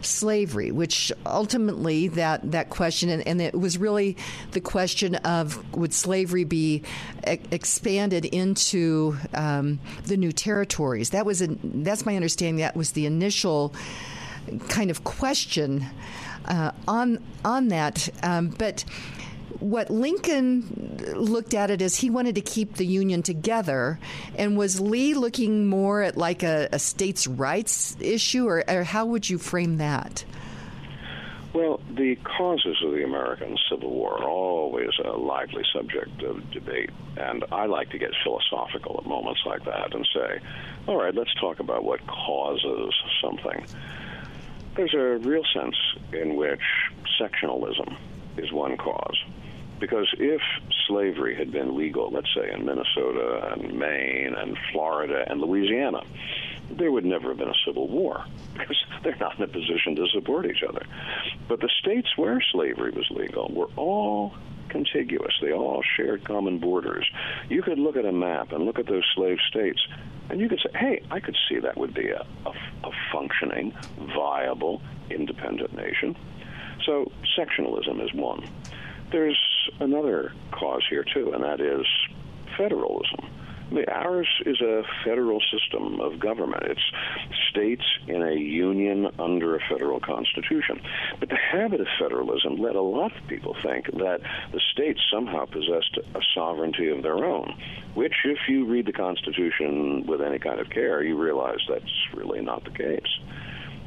slavery, 0.01 0.71
which 0.71 1.11
ultimately 1.25 2.09
that 2.09 2.51
that 2.51 2.69
question 2.69 3.09
and, 3.09 3.25
and, 3.25 3.41
it 3.41 3.57
was 3.57 3.77
really 3.77 4.17
the 4.51 4.59
question 4.59 5.15
of 5.15 5.63
would 5.75 5.93
slavery 5.93 6.43
be 6.43 6.83
e- 7.27 7.37
expanded 7.51 8.25
into 8.25 9.15
um, 9.33 9.79
the 10.05 10.17
new 10.17 10.31
territories? 10.31 11.11
That 11.11 11.25
was 11.25 11.41
a, 11.41 11.47
that's 11.63 12.05
my 12.05 12.15
understanding. 12.15 12.57
That 12.57 12.75
was 12.75 12.91
the 12.91 13.05
initial 13.05 13.73
kind 14.67 14.91
of 14.91 15.03
question 15.03 15.85
uh, 16.45 16.71
on 16.87 17.23
on 17.43 17.69
that, 17.69 18.09
um, 18.23 18.49
but 18.49 18.85
what 19.59 19.89
Lincoln 19.89 20.97
looked 21.15 21.53
at 21.53 21.71
it 21.71 21.81
as 21.81 21.95
he 21.95 22.09
wanted 22.09 22.35
to 22.35 22.41
keep 22.41 22.75
the 22.75 22.85
Union 22.85 23.23
together, 23.23 23.99
and 24.35 24.57
was 24.57 24.81
Lee 24.81 25.13
looking 25.13 25.67
more 25.67 26.01
at 26.01 26.17
like 26.17 26.43
a, 26.43 26.67
a 26.71 26.79
states' 26.79 27.27
rights 27.27 27.95
issue, 27.99 28.47
or, 28.47 28.63
or, 28.69 28.83
how 28.83 29.05
would 29.05 29.29
you 29.29 29.37
frame 29.37 29.77
that? 29.77 30.25
Well, 31.53 31.79
the 31.95 32.15
causes 32.15 32.77
of 32.83 32.91
the 32.91 33.03
American 33.03 33.57
Civil 33.69 33.91
War 33.91 34.21
are 34.21 34.27
always 34.27 34.89
a 35.03 35.11
lively 35.11 35.63
subject 35.71 36.23
of 36.23 36.49
debate, 36.51 36.89
and 37.15 37.45
I 37.51 37.67
like 37.67 37.91
to 37.91 37.99
get 37.99 38.09
philosophical 38.23 38.99
at 38.99 39.05
moments 39.05 39.41
like 39.45 39.63
that 39.65 39.93
and 39.93 40.07
say, 40.13 40.39
all 40.87 40.97
right, 40.97 41.13
let's 41.13 41.33
talk 41.35 41.59
about 41.59 41.83
what 41.83 42.05
causes 42.07 42.93
something. 43.21 43.65
There's 44.75 44.93
a 44.93 45.17
real 45.27 45.43
sense 45.53 45.75
in 46.13 46.35
which 46.35 46.61
sectionalism 47.19 47.95
is 48.37 48.51
one 48.51 48.77
cause. 48.77 49.23
Because 49.79 50.07
if 50.17 50.41
slavery 50.87 51.35
had 51.35 51.51
been 51.51 51.77
legal, 51.77 52.09
let's 52.09 52.33
say 52.33 52.51
in 52.51 52.65
Minnesota 52.65 53.53
and 53.53 53.77
Maine 53.77 54.33
and 54.35 54.57
Florida 54.71 55.25
and 55.27 55.41
Louisiana, 55.41 56.01
there 56.71 56.91
would 56.91 57.05
never 57.05 57.29
have 57.29 57.37
been 57.37 57.49
a 57.49 57.65
civil 57.65 57.87
war 57.87 58.25
because 58.53 58.77
they're 59.03 59.17
not 59.17 59.37
in 59.37 59.43
a 59.43 59.47
position 59.47 59.95
to 59.95 60.07
support 60.07 60.45
each 60.45 60.63
other. 60.67 60.85
But 61.47 61.59
the 61.59 61.69
states 61.79 62.09
where 62.15 62.41
slavery 62.51 62.91
was 62.91 63.07
legal 63.11 63.51
were 63.53 63.69
all 63.75 64.33
contiguous. 64.69 65.33
They 65.41 65.51
all 65.51 65.83
shared 65.95 66.23
common 66.23 66.57
borders. 66.57 67.07
You 67.49 67.61
could 67.61 67.77
look 67.77 67.95
at 67.95 68.05
a 68.05 68.11
map 68.11 68.51
and 68.53 68.65
look 68.65 68.79
at 68.79 68.87
those 68.87 69.05
slave 69.13 69.37
states, 69.49 69.85
and 70.29 70.39
you 70.39 70.49
could 70.49 70.59
say, 70.59 70.77
hey, 70.77 71.03
I 71.11 71.19
could 71.19 71.37
see 71.47 71.59
that 71.59 71.77
would 71.77 71.93
be 71.93 72.09
a, 72.09 72.25
a, 72.45 72.49
a 72.83 72.91
functioning, 73.11 73.73
viable, 74.15 74.81
independent 75.09 75.75
nation. 75.75 76.15
So 76.85 77.11
sectionalism 77.37 78.01
is 78.01 78.13
one. 78.13 78.47
There's 79.11 79.39
another 79.79 80.33
cause 80.51 80.83
here, 80.89 81.03
too, 81.03 81.33
and 81.33 81.43
that 81.43 81.61
is 81.61 81.85
federalism. 82.57 83.25
Ours 83.91 84.27
is 84.45 84.61
a 84.61 84.83
federal 85.03 85.39
system 85.51 85.99
of 85.99 86.19
government. 86.19 86.63
It's 86.65 86.91
states 87.49 87.83
in 88.07 88.21
a 88.21 88.33
union 88.33 89.09
under 89.19 89.55
a 89.55 89.59
federal 89.69 89.99
constitution. 89.99 90.81
But 91.19 91.29
the 91.29 91.37
habit 91.37 91.81
of 91.81 91.87
federalism 91.99 92.55
led 92.57 92.75
a 92.75 92.81
lot 92.81 93.15
of 93.15 93.27
people 93.27 93.55
think 93.61 93.85
that 93.85 94.21
the 94.51 94.61
states 94.71 94.99
somehow 95.11 95.45
possessed 95.45 95.97
a 96.15 96.21
sovereignty 96.33 96.89
of 96.89 97.03
their 97.03 97.23
own, 97.23 97.55
which, 97.93 98.13
if 98.25 98.39
you 98.47 98.65
read 98.65 98.85
the 98.85 98.93
Constitution 98.93 100.05
with 100.07 100.21
any 100.21 100.39
kind 100.39 100.59
of 100.59 100.69
care, 100.69 101.03
you 101.03 101.17
realize 101.17 101.59
that's 101.67 102.07
really 102.13 102.41
not 102.41 102.63
the 102.63 102.71
case. 102.71 103.19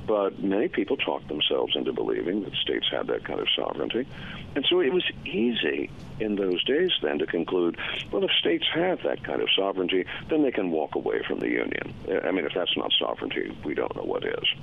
But 0.06 0.42
many 0.42 0.68
people 0.68 0.96
talked 0.96 1.28
themselves 1.28 1.74
into 1.74 1.92
believing 1.92 2.44
that 2.44 2.54
states 2.54 2.86
had 2.90 3.08
that 3.08 3.24
kind 3.24 3.40
of 3.40 3.48
sovereignty. 3.56 4.06
And 4.54 4.64
so 4.70 4.80
it 4.80 4.92
was 4.92 5.04
easy 5.24 5.90
in 6.20 6.36
those 6.36 6.62
days 6.64 6.92
then 7.02 7.18
to 7.18 7.26
conclude, 7.26 7.76
well, 8.12 8.24
if 8.24 8.30
states 8.38 8.64
have 8.72 9.02
that 9.02 9.24
kind 9.24 9.42
of 9.42 9.48
sovereignty, 9.56 10.04
then 10.30 10.42
they 10.42 10.52
can 10.52 10.70
walk 10.70 10.94
away 10.94 11.22
from 11.26 11.40
the 11.40 11.48
Union. 11.48 11.92
I 12.24 12.30
mean, 12.30 12.44
if 12.44 12.54
that's 12.54 12.76
not 12.76 12.92
sovereignty, 12.98 13.56
we 13.64 13.74
don't 13.74 13.94
know 13.96 14.04
what 14.04 14.24
is. 14.24 14.54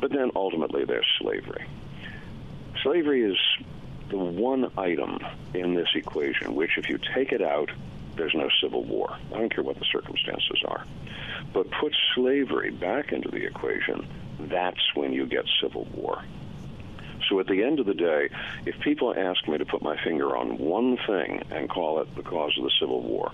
But 0.00 0.12
then 0.12 0.30
ultimately 0.36 0.84
there's 0.84 1.06
slavery. 1.18 1.66
Slavery 2.82 3.22
is 3.22 3.38
the 4.10 4.18
one 4.18 4.70
item 4.78 5.18
in 5.54 5.74
this 5.74 5.88
equation 5.94 6.54
which, 6.54 6.78
if 6.78 6.88
you 6.88 6.98
take 7.14 7.32
it 7.32 7.42
out, 7.42 7.70
there's 8.16 8.34
no 8.34 8.48
civil 8.62 8.84
war. 8.84 9.16
I 9.32 9.38
don't 9.38 9.52
care 9.52 9.64
what 9.64 9.78
the 9.78 9.86
circumstances 9.90 10.62
are. 10.66 10.84
But 11.52 11.70
put 11.70 11.94
slavery 12.14 12.70
back 12.70 13.12
into 13.12 13.28
the 13.28 13.44
equation, 13.44 14.06
that's 14.38 14.94
when 14.94 15.12
you 15.12 15.26
get 15.26 15.44
civil 15.60 15.86
war. 15.94 16.22
So 17.28 17.40
at 17.40 17.46
the 17.46 17.62
end 17.62 17.80
of 17.80 17.86
the 17.86 17.94
day, 17.94 18.28
if 18.66 18.78
people 18.80 19.14
ask 19.16 19.48
me 19.48 19.58
to 19.58 19.64
put 19.64 19.82
my 19.82 19.96
finger 20.02 20.36
on 20.36 20.58
one 20.58 20.98
thing 21.06 21.42
and 21.50 21.68
call 21.70 22.00
it 22.00 22.14
the 22.16 22.22
cause 22.22 22.56
of 22.58 22.64
the 22.64 22.72
Civil 22.78 23.02
War, 23.02 23.32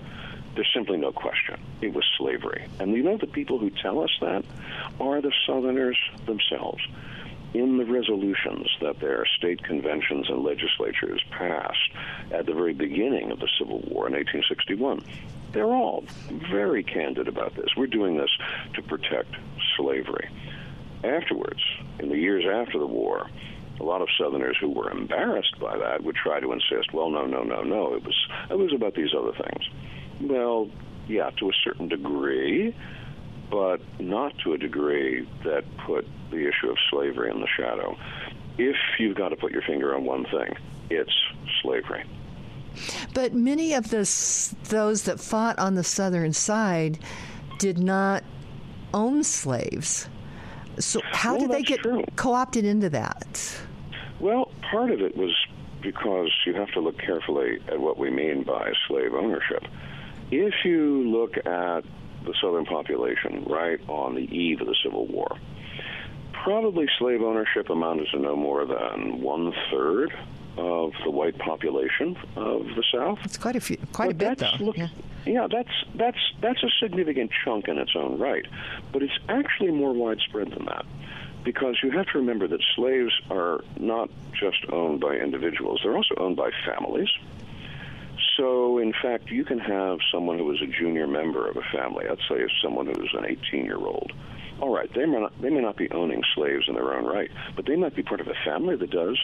there's 0.55 0.71
simply 0.73 0.97
no 0.97 1.11
question. 1.11 1.59
It 1.81 1.93
was 1.93 2.05
slavery. 2.17 2.65
And 2.79 2.91
you 2.93 3.03
know 3.03 3.17
the 3.17 3.27
people 3.27 3.57
who 3.57 3.69
tell 3.69 4.01
us 4.01 4.15
that 4.21 4.43
are 4.99 5.21
the 5.21 5.33
Southerners 5.45 5.97
themselves. 6.25 6.85
In 7.53 7.77
the 7.77 7.85
resolutions 7.85 8.67
that 8.79 8.99
their 8.99 9.25
state 9.25 9.61
conventions 9.63 10.29
and 10.29 10.41
legislatures 10.41 11.21
passed 11.31 11.91
at 12.31 12.45
the 12.45 12.53
very 12.53 12.73
beginning 12.73 13.31
of 13.31 13.39
the 13.39 13.49
Civil 13.59 13.79
War 13.79 14.07
in 14.07 14.13
1861, 14.13 15.01
they're 15.51 15.65
all 15.65 16.05
very 16.49 16.81
candid 16.81 17.27
about 17.27 17.55
this. 17.55 17.67
We're 17.75 17.87
doing 17.87 18.15
this 18.15 18.29
to 18.75 18.81
protect 18.81 19.35
slavery. 19.75 20.29
Afterwards, 21.03 21.61
in 21.99 22.09
the 22.09 22.17
years 22.17 22.45
after 22.45 22.79
the 22.79 22.87
war, 22.87 23.29
a 23.79 23.83
lot 23.83 24.01
of 24.01 24.07
Southerners 24.19 24.57
who 24.59 24.69
were 24.69 24.91
embarrassed 24.91 25.59
by 25.59 25.77
that 25.77 26.03
would 26.03 26.15
try 26.15 26.39
to 26.39 26.51
insist, 26.51 26.93
well, 26.93 27.09
no, 27.09 27.25
no, 27.25 27.43
no, 27.43 27.63
no, 27.63 27.95
it 27.95 28.03
was 28.03 28.27
it 28.49 28.57
was 28.57 28.73
about 28.73 28.93
these 28.93 29.09
other 29.17 29.31
things. 29.31 29.69
Well, 30.21 30.69
yeah, 31.07 31.31
to 31.39 31.49
a 31.49 31.53
certain 31.63 31.87
degree, 31.87 32.75
but 33.49 33.81
not 33.99 34.33
to 34.43 34.53
a 34.53 34.57
degree 34.57 35.27
that 35.43 35.63
put 35.85 36.07
the 36.29 36.47
issue 36.47 36.69
of 36.69 36.77
slavery 36.89 37.31
in 37.31 37.41
the 37.41 37.47
shadow. 37.57 37.97
If 38.57 38.75
you've 38.99 39.17
got 39.17 39.29
to 39.29 39.35
put 39.35 39.51
your 39.51 39.63
finger 39.63 39.95
on 39.95 40.05
one 40.05 40.25
thing, 40.25 40.55
it's 40.89 41.13
slavery. 41.61 42.05
But 43.13 43.33
many 43.33 43.73
of 43.73 43.89
the, 43.89 43.97
those 44.69 45.03
that 45.03 45.19
fought 45.19 45.59
on 45.59 45.75
the 45.75 45.83
southern 45.83 46.33
side 46.33 46.99
did 47.57 47.77
not 47.79 48.23
own 48.93 49.23
slaves. 49.23 50.07
So, 50.81 51.01
how 51.05 51.31
well, 51.37 51.47
did 51.47 51.51
they 51.51 51.63
get 51.63 51.79
true. 51.81 52.03
co 52.15 52.33
opted 52.33 52.65
into 52.65 52.89
that? 52.89 53.57
Well, 54.19 54.51
part 54.69 54.91
of 54.91 55.01
it 55.01 55.15
was 55.15 55.35
because 55.81 56.31
you 56.45 56.53
have 56.53 56.71
to 56.71 56.79
look 56.79 56.97
carefully 56.99 57.59
at 57.67 57.79
what 57.79 57.97
we 57.97 58.09
mean 58.11 58.43
by 58.43 58.71
slave 58.87 59.13
ownership. 59.13 59.63
If 60.29 60.53
you 60.63 61.09
look 61.09 61.37
at 61.37 61.83
the 62.23 62.33
southern 62.39 62.65
population 62.65 63.43
right 63.49 63.79
on 63.89 64.15
the 64.15 64.21
eve 64.21 64.61
of 64.61 64.67
the 64.67 64.75
Civil 64.83 65.07
War, 65.07 65.37
probably 66.43 66.87
slave 66.97 67.21
ownership 67.21 67.69
amounted 67.69 68.07
to 68.11 68.19
no 68.19 68.35
more 68.35 68.65
than 68.65 69.21
one 69.21 69.53
third 69.69 70.11
of 70.57 70.91
the 71.03 71.11
white 71.11 71.37
population 71.37 72.17
of 72.35 72.65
the 72.75 72.83
South. 72.93 73.19
It's 73.23 73.37
quite 73.37 73.55
a 73.55 73.61
few, 73.61 73.77
quite 73.93 74.17
but 74.17 74.27
a 74.27 74.29
bit, 74.29 74.37
though. 74.39 74.65
Look, 74.65 74.77
yeah. 74.77 74.89
yeah, 75.25 75.47
that's 75.49 75.71
that's 75.95 76.17
that's 76.41 76.61
a 76.63 76.69
significant 76.81 77.31
chunk 77.43 77.67
in 77.67 77.77
its 77.77 77.95
own 77.95 78.17
right, 78.19 78.45
but 78.91 79.01
it's 79.01 79.17
actually 79.29 79.71
more 79.71 79.93
widespread 79.93 80.51
than 80.51 80.65
that 80.65 80.85
because 81.43 81.77
you 81.83 81.91
have 81.91 82.07
to 82.07 82.17
remember 82.17 82.47
that 82.47 82.61
slaves 82.75 83.13
are 83.29 83.63
not 83.79 84.09
just 84.33 84.65
owned 84.69 84.99
by 84.99 85.15
individuals, 85.15 85.81
they're 85.83 85.95
also 85.95 86.15
owned 86.17 86.35
by 86.35 86.51
families. 86.65 87.09
So, 88.37 88.77
in 88.77 88.93
fact, 88.93 89.29
you 89.29 89.43
can 89.43 89.59
have 89.59 89.99
someone 90.11 90.37
who 90.37 90.51
is 90.51 90.61
a 90.61 90.67
junior 90.67 91.05
member 91.07 91.47
of 91.47 91.57
a 91.57 91.63
family, 91.71 92.05
let's 92.07 92.21
say 92.29 92.45
someone 92.63 92.85
who 92.85 93.03
is 93.03 93.13
an 93.13 93.25
18 93.25 93.65
year 93.65 93.77
old. 93.77 94.11
All 94.61 94.73
right, 94.73 94.89
they 94.93 95.05
may, 95.07 95.19
not, 95.19 95.41
they 95.41 95.49
may 95.49 95.61
not 95.61 95.75
be 95.75 95.89
owning 95.89 96.21
slaves 96.35 96.65
in 96.67 96.75
their 96.75 96.93
own 96.93 97.05
right, 97.05 97.31
but 97.55 97.65
they 97.65 97.75
might 97.75 97.95
be 97.95 98.03
part 98.03 98.21
of 98.21 98.27
a 98.27 98.35
family 98.45 98.75
that 98.75 98.91
does. 98.91 99.17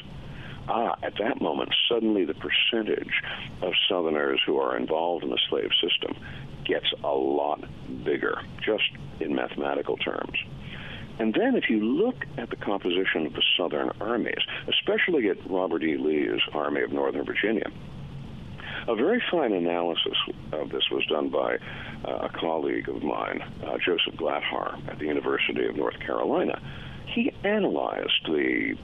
Ah, 0.67 0.95
at 1.03 1.13
that 1.19 1.39
moment, 1.39 1.73
suddenly 1.87 2.25
the 2.25 2.33
percentage 2.33 3.21
of 3.61 3.73
Southerners 3.87 4.41
who 4.45 4.57
are 4.57 4.75
involved 4.75 5.23
in 5.23 5.29
the 5.29 5.39
slave 5.47 5.69
system 5.79 6.17
gets 6.65 6.91
a 7.03 7.07
lot 7.07 7.63
bigger, 8.03 8.41
just 8.65 8.83
in 9.19 9.35
mathematical 9.35 9.95
terms. 9.97 10.37
And 11.19 11.33
then 11.33 11.55
if 11.55 11.69
you 11.69 11.79
look 11.79 12.25
at 12.37 12.49
the 12.49 12.55
composition 12.55 13.27
of 13.27 13.33
the 13.33 13.43
Southern 13.57 13.91
armies, 14.01 14.41
especially 14.67 15.29
at 15.29 15.37
Robert 15.49 15.83
E. 15.83 15.97
Lee's 15.97 16.41
Army 16.53 16.81
of 16.81 16.91
Northern 16.91 17.25
Virginia, 17.25 17.71
a 18.87 18.95
very 18.95 19.21
fine 19.29 19.51
analysis 19.51 20.17
of 20.53 20.69
this 20.69 20.89
was 20.89 21.05
done 21.07 21.29
by 21.29 21.57
uh, 22.05 22.27
a 22.27 22.29
colleague 22.29 22.87
of 22.87 23.03
mine, 23.03 23.43
uh, 23.65 23.77
Joseph 23.77 24.15
Glatthaar, 24.15 24.79
at 24.87 24.97
the 24.97 25.05
University 25.05 25.65
of 25.65 25.75
North 25.75 25.99
Carolina. 25.99 26.61
He 27.05 27.31
analyzed 27.43 28.25
the 28.25 28.77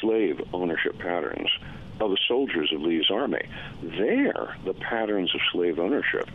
slave 0.00 0.40
ownership 0.52 0.98
patterns 0.98 1.50
of 2.00 2.10
the 2.10 2.18
soldiers 2.26 2.72
of 2.72 2.80
Lee's 2.80 3.10
army. 3.10 3.42
There, 3.82 4.56
the 4.64 4.74
patterns 4.74 5.32
of 5.34 5.40
slave 5.52 5.78
ownership 5.78 6.28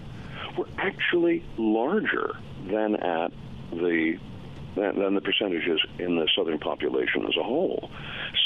were 0.57 0.67
actually 0.77 1.43
larger 1.57 2.35
than 2.67 2.95
at 2.95 3.31
the 3.71 4.17
than, 4.75 4.99
than 4.99 5.15
the 5.15 5.21
percentages 5.21 5.81
in 5.97 6.15
the 6.15 6.29
southern 6.35 6.59
population 6.59 7.25
as 7.25 7.35
a 7.37 7.43
whole. 7.43 7.91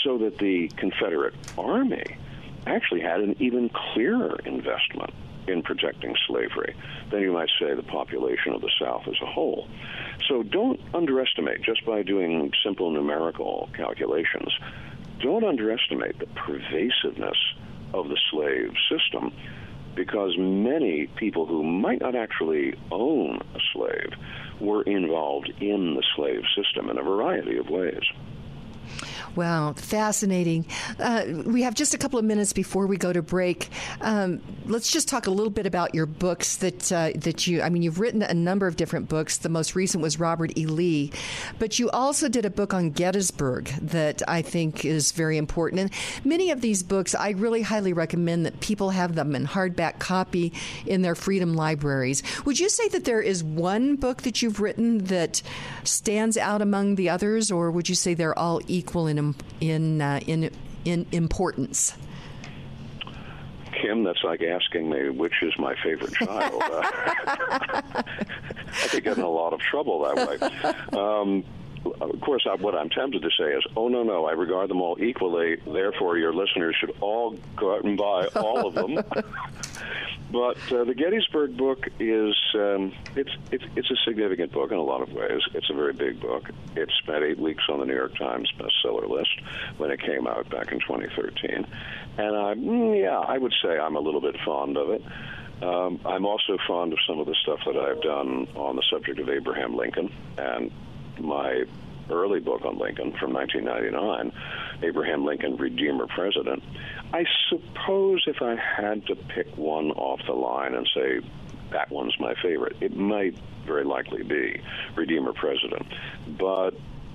So 0.04 0.18
that 0.20 0.38
the 0.40 0.70
Confederate 0.70 1.36
Army 1.58 2.18
actually 2.66 3.02
had 3.02 3.22
an 3.22 3.36
even 3.40 3.70
clearer 3.70 4.38
investment 4.46 5.12
in 5.48 5.62
protecting 5.62 6.16
slavery 6.28 6.76
than 7.12 7.22
you 7.22 7.32
might 7.32 7.50
say 7.60 7.74
the 7.76 7.84
population 7.84 8.54
of 8.54 8.62
the 8.62 8.72
South 8.80 9.04
as 9.08 9.16
a 9.22 9.26
whole. 9.26 9.68
So 10.28 10.44
don't 10.44 10.80
underestimate, 10.94 11.62
just 11.62 11.86
by 11.86 12.04
doing 12.04 12.52
simple 12.64 12.92
numerical 12.92 13.70
calculations, 13.76 14.58
don't 15.20 15.44
underestimate 15.44 16.20
the 16.20 16.28
pervasiveness 16.28 17.38
of 17.94 18.10
the 18.10 18.18
slave 18.32 18.74
system 18.90 19.34
because 19.96 20.36
many 20.38 21.08
people 21.18 21.46
who 21.46 21.64
might 21.64 22.02
not 22.02 22.16
actually 22.16 22.74
own 22.92 23.40
a 23.54 23.60
slave 23.74 24.14
were 24.60 24.82
involved 24.84 25.52
in 25.60 25.94
the 25.94 26.04
slave 26.16 26.42
system 26.56 26.90
in 26.90 26.98
a 26.98 27.04
variety 27.04 27.58
of 27.58 27.70
ways. 27.70 28.04
Wow, 29.36 29.74
fascinating. 29.74 30.66
Uh, 31.00 31.24
we 31.46 31.64
have 31.64 31.74
just 31.74 31.96
a 31.96 31.98
couple 31.98 32.20
of 32.20 32.26
minutes 32.26 32.54
before 32.54 32.86
we 32.86 32.98
go 32.98 33.12
to 33.12 33.24
break. 33.24 33.70
Um, 34.02 34.42
let's 34.66 34.92
just 34.92 35.08
talk 35.08 35.26
a 35.26 35.32
little 35.32 35.50
bit 35.50 35.66
about 35.66 35.96
your 35.96 36.06
books 36.06 36.58
that 36.58 36.92
uh, 36.92 37.12
that 37.16 37.48
you. 37.48 37.62
I 37.62 37.70
mean, 37.70 37.82
you've 37.82 38.00
written 38.00 38.22
a 38.22 38.34
number 38.34 38.68
of 38.68 38.76
different 38.76 39.10
books. 39.10 39.38
The 39.38 39.50
most 39.50 39.76
recent 39.76 40.04
was 40.04 40.20
Robert 40.20 40.56
E. 40.58 40.68
Lee, 40.68 41.12
but 41.58 41.80
you 41.80 41.90
also 41.90 42.30
did 42.30 42.46
a 42.46 42.52
book 42.52 42.74
on 42.74 42.92
Gettysburg 42.92 43.66
that 43.82 44.22
I 44.28 44.44
think 44.44 44.86
is 44.86 45.12
very 45.12 45.38
important. 45.38 45.82
And 45.82 45.92
many 46.26 46.52
of 46.52 46.62
these 46.62 46.84
books, 46.84 47.16
I 47.16 47.32
really 47.32 47.64
highly 47.64 47.94
recommend 47.94 48.46
that 48.46 48.60
people 48.60 48.92
have 48.92 49.16
them 49.16 49.36
in 49.36 49.48
hardback 49.48 49.98
copy 50.00 50.54
in 50.86 51.02
their 51.02 51.16
freedom 51.16 51.56
libraries. 51.56 52.22
Would 52.46 52.60
you 52.60 52.70
say 52.70 52.88
that 52.90 53.06
there 53.06 53.22
is 53.22 53.44
one 53.44 53.96
book 53.96 54.22
that 54.22 54.42
you've 54.42 54.60
written 54.60 55.00
that 55.06 55.42
stands 55.84 56.38
out 56.38 56.62
among 56.62 56.96
the 56.96 57.10
others, 57.10 57.50
or 57.50 57.72
would 57.72 57.90
you 57.90 57.96
say 57.96 58.14
they're 58.14 58.38
all 58.38 58.62
equal 58.74 59.08
in 59.08 59.36
in 59.62 60.02
uh, 60.02 60.20
in 60.26 60.50
in 60.86 61.06
importance? 61.12 61.96
Kim, 63.82 64.04
that's 64.04 64.24
like 64.24 64.42
asking 64.42 64.90
me 64.90 65.10
which 65.10 65.42
is 65.42 65.54
my 65.58 65.76
favorite 65.84 66.14
child. 66.14 66.54
I 66.66 68.04
could 68.90 69.04
get 69.04 69.18
in 69.18 69.24
a 69.24 69.30
lot 69.30 69.54
of 69.54 69.60
trouble 69.60 70.04
that 70.04 70.28
way. 70.28 70.38
Um, 70.98 71.44
of 71.86 72.22
course, 72.22 72.46
I, 72.50 72.56
what 72.56 72.76
I'm 72.76 72.90
tempted 72.90 73.22
to 73.22 73.30
say 73.38 73.52
is, 73.52 73.64
oh, 73.76 73.88
no, 73.88 74.04
no, 74.04 74.26
I 74.26 74.32
regard 74.32 74.70
them 74.70 74.82
all 74.82 75.02
equally. 75.02 75.58
Therefore, 75.66 76.18
your 76.18 76.34
listeners 76.34 76.76
should 76.80 76.96
all 77.02 77.38
go 77.56 77.76
out 77.76 77.84
and 77.84 77.98
buy 77.98 78.28
all 78.36 78.68
of 78.68 78.74
them. 78.74 78.96
but 80.32 80.58
uh, 80.72 80.84
the 80.84 80.96
Gettysburg 80.96 81.58
book 81.58 81.88
is 82.00 82.36
um, 82.56 82.94
it's, 83.16 83.30
it's 83.52 83.64
it's 83.76 83.92
a 83.92 83.96
significant 84.06 84.52
book 84.52 84.72
in 84.72 84.78
a 84.78 84.84
lot 84.84 85.02
of 85.02 85.14
ways. 85.14 85.42
It's 85.54 85.70
a 85.70 85.74
very 85.74 85.94
big 85.94 86.20
book. 86.20 86.50
It 86.76 86.90
spent 87.04 87.24
eight 87.24 87.38
weeks 87.38 87.64
on 87.70 87.80
the 87.80 87.86
New 87.86 87.96
York 87.96 88.18
Times 88.18 88.52
bestseller 88.58 89.08
list 89.08 89.42
when 89.78 89.92
it 89.92 90.02
came 90.02 90.26
out 90.26 90.50
back 90.50 90.72
in 90.72 90.80
2013, 90.80 91.68
and 92.18 92.36
I 92.36 92.54
mm, 92.56 93.00
yeah 93.00 93.20
I 93.20 93.38
would 93.38 93.54
say 93.62 93.78
I'm 93.78 93.96
a 93.96 94.00
little 94.00 94.22
bit 94.22 94.36
fond 94.44 94.76
of 94.76 94.90
it. 94.90 95.04
Um, 95.62 96.00
I'm 96.06 96.26
also 96.26 96.58
fond 96.68 96.94
of 96.94 97.00
some 97.08 97.20
of 97.20 97.28
the 97.28 97.36
stuff 97.42 97.60
that 97.66 97.78
I've 97.78 98.02
done 98.02 98.48
on 98.56 98.76
the 98.76 98.84
subject 98.92 99.20
of 99.20 99.30
Abraham 99.30 99.76
Lincoln 99.76 100.12
and 100.38 100.72
my 101.20 101.66
early 102.10 102.40
book 102.40 102.66
on 102.66 102.78
Lincoln 102.78 103.14
from 103.14 103.34
1999, 103.34 104.32
Abraham 104.84 105.26
Lincoln, 105.26 105.56
Redeemer 105.58 106.08
President, 106.08 106.64
I 107.14 107.26
suppose 107.50 108.24
if 108.28 108.42
I 108.42 108.56
had 108.56 109.06
to 109.08 109.16
pick 109.16 109.58
one 109.58 109.92
off 109.92 110.20
the 110.26 110.34
line 110.34 110.74
and 110.74 110.88
say 110.94 111.22
that 111.72 111.90
one's 111.92 112.20
my 112.20 112.34
favorite, 112.42 112.78
it 112.82 112.96
might 112.96 113.36
very 113.66 113.84
likely 113.84 114.24
be 114.24 114.62
Redeemer 114.96 115.34
President. 115.34 115.86
But 116.28 116.72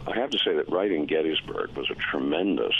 I 0.07 0.17
have 0.17 0.31
to 0.31 0.39
say 0.39 0.55
that 0.55 0.71
writing 0.71 1.07
Gettysburg 1.07 1.77
was 1.77 1.91
a 1.91 1.95
tremendous 1.95 2.75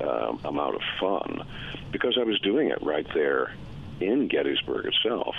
uh, 0.00 0.36
amount 0.44 0.76
of 0.76 0.82
fun 1.00 1.46
because 1.90 2.18
I 2.20 2.24
was 2.24 2.38
doing 2.40 2.68
it 2.68 2.82
right 2.82 3.06
there 3.14 3.52
in 4.00 4.28
Gettysburg 4.28 4.86
itself. 4.86 5.34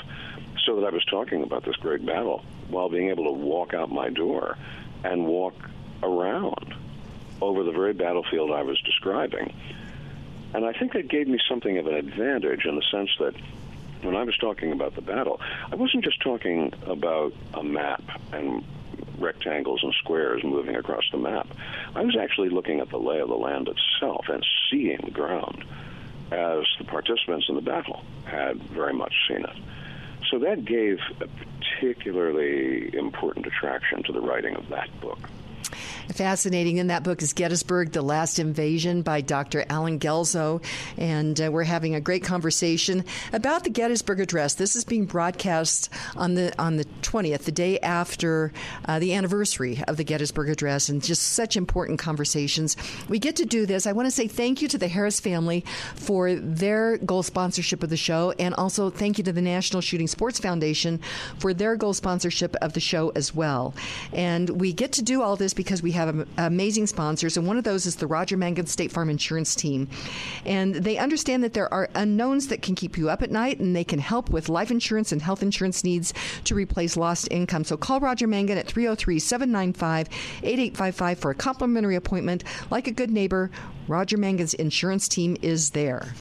So 0.66 0.80
that 0.80 0.86
I 0.86 0.90
was 0.92 1.04
talking 1.06 1.44
about 1.44 1.66
this 1.66 1.76
great 1.76 2.06
battle 2.06 2.46
while 2.70 2.88
being 2.88 3.10
able 3.10 3.26
to 3.26 3.32
walk 3.32 3.74
out 3.74 3.92
my 3.92 4.10
door 4.10 4.58
and 5.04 5.26
walk 5.26 5.56
around 6.02 6.74
over 7.42 7.64
the 7.64 7.72
very 7.72 7.94
battlefield 7.94 8.52
I 8.52 8.64
was 8.64 8.80
describing. 8.82 9.54
And 10.54 10.66
I 10.66 10.74
think 10.74 10.94
that 10.94 11.08
gave 11.08 11.28
me 11.28 11.40
something 11.50 11.78
of 11.78 11.88
an 11.88 11.96
advantage 11.96 12.66
in 12.66 12.76
the 12.76 12.84
sense 12.92 13.10
that 13.20 13.34
when 14.02 14.16
I 14.16 14.24
was 14.24 14.38
talking 14.38 14.72
about 14.72 14.96
the 14.96 15.02
battle, 15.02 15.40
I 15.72 15.76
wasn't 15.76 16.04
just 16.04 16.22
talking 16.22 16.74
about 16.86 17.34
a 17.54 17.64
map 17.64 18.04
and 18.32 18.64
rectangles 19.18 19.82
and 19.84 19.94
squares 19.94 20.44
moving 20.44 20.76
across 20.76 21.04
the 21.12 21.18
map. 21.18 21.48
I 21.96 22.04
was 22.04 22.18
actually 22.18 22.50
looking 22.50 22.80
at 22.80 22.90
the 22.90 22.98
lay 22.98 23.20
of 23.20 23.30
the 23.30 23.36
land 23.36 23.68
itself 23.70 24.26
and 24.30 24.46
seeing 24.70 25.00
the 25.04 25.12
ground 25.12 25.64
as 26.32 26.66
the 26.78 26.86
participants 26.86 27.48
in 27.50 27.56
the 27.56 27.62
battle 27.62 28.04
had 28.26 28.62
very 28.64 28.94
much 28.94 29.14
seen 29.28 29.44
it. 29.44 29.58
So 30.30 30.40
that 30.40 30.66
gave 30.66 31.00
a 31.22 31.28
particularly 31.84 32.96
important 32.96 33.46
attraction 33.46 34.02
to 34.04 34.14
the 34.14 34.22
writing 34.22 34.56
of 34.56 34.70
that 34.70 34.88
book. 35.02 35.30
Fascinating. 36.10 36.78
In 36.78 36.88
that 36.88 37.04
book 37.04 37.22
is 37.22 37.34
Gettysburg, 37.34 37.92
The 37.92 38.02
Last 38.02 38.38
Invasion 38.38 39.02
by 39.04 39.22
Dr. 39.22 39.66
Allen 39.70 40.00
Guelzo. 40.00 40.62
And 40.98 41.40
uh, 41.40 41.50
we're 41.52 41.64
having 41.64 41.96
a 41.96 42.02
great 42.02 42.24
conversation 42.24 43.06
about 43.32 43.64
the 43.64 43.70
Gettysburg 43.70 44.20
Address. 44.20 44.56
This 44.56 44.76
is 44.76 44.84
being 44.84 45.06
broadcast 45.06 45.90
on 46.16 46.34
the, 46.34 46.54
on 46.60 46.76
the 46.76 46.86
20th, 47.02 47.44
the 47.44 47.52
day 47.52 47.80
after 47.80 48.52
uh, 48.86 49.00
the 49.00 49.14
anniversary 49.14 49.82
of 49.88 49.98
the 49.98 50.04
Gettysburg 50.04 50.50
Address, 50.50 50.90
and 50.90 51.02
just 51.02 51.24
such 51.24 51.56
important 51.56 52.00
conversations. 52.00 52.76
We 53.08 53.18
get 53.18 53.38
to 53.38 53.46
do 53.46 53.66
this. 53.66 53.88
I 53.88 53.94
want 53.94 54.08
to 54.08 54.12
say 54.12 54.28
thank 54.28 54.62
you 54.62 54.68
to 54.68 54.78
the 54.78 54.90
Harris 54.90 55.20
family 55.20 55.64
for 55.96 56.36
their 56.36 56.98
goal 56.98 57.24
sponsorship 57.24 57.82
of 57.82 57.90
the 57.90 57.98
show, 57.98 58.34
and 58.38 58.54
also 58.56 58.90
thank 58.90 59.18
you 59.18 59.24
to 59.24 59.32
the 59.32 59.42
National 59.42 59.82
Shooting 59.82 60.08
Sports 60.08 60.40
Foundation 60.40 61.00
for 61.40 61.54
their 61.54 61.78
goal 61.78 61.94
sponsorship 61.94 62.56
of 62.58 62.74
the 62.74 62.80
show 62.82 63.12
as 63.16 63.34
well. 63.34 63.74
And 64.12 64.50
we 64.50 64.74
get 64.74 64.92
to 64.94 65.02
do 65.02 65.22
all 65.22 65.38
this 65.38 65.54
because 65.54 65.82
we 65.82 65.93
have 65.94 66.28
amazing 66.38 66.88
sponsors, 66.88 67.38
and 67.38 67.48
one 67.48 67.58
of 67.58 67.64
those 67.64 67.86
is 67.86 67.96
the 67.96 68.08
Roger 68.08 68.38
Mangan 68.38 68.68
State 68.68 68.92
Farm 68.92 69.10
Insurance 69.10 69.56
Team. 69.56 69.88
And 70.46 70.76
they 70.76 70.98
understand 70.98 71.44
that 71.44 71.54
there 71.54 71.74
are 71.74 71.90
unknowns 71.96 72.48
that 72.50 72.62
can 72.62 72.76
keep 72.76 72.98
you 72.98 73.10
up 73.10 73.22
at 73.22 73.32
night, 73.32 73.60
and 73.60 73.76
they 73.76 73.84
can 73.84 74.00
help 74.00 74.30
with 74.30 74.50
life 74.50 74.72
insurance 74.72 75.12
and 75.12 75.22
health 75.22 75.42
insurance 75.42 75.84
needs 75.84 76.14
to 76.44 76.56
replace 76.56 76.98
lost 76.98 77.28
income. 77.32 77.64
So 77.64 77.78
call 77.78 78.00
Roger 78.00 78.28
Mangan 78.28 78.58
at 78.58 78.68
303 78.68 79.20
795 79.20 80.10
8855 80.44 81.20
for 81.20 81.32
a 81.32 81.36
complimentary 81.36 81.96
appointment. 81.96 82.44
Like 82.70 82.88
a 82.88 82.92
good 82.92 83.12
neighbor, 83.12 83.52
Roger 83.88 84.18
Mangan's 84.18 84.54
insurance 84.54 85.08
team 85.08 85.38
is 85.42 85.72
there. 85.72 86.14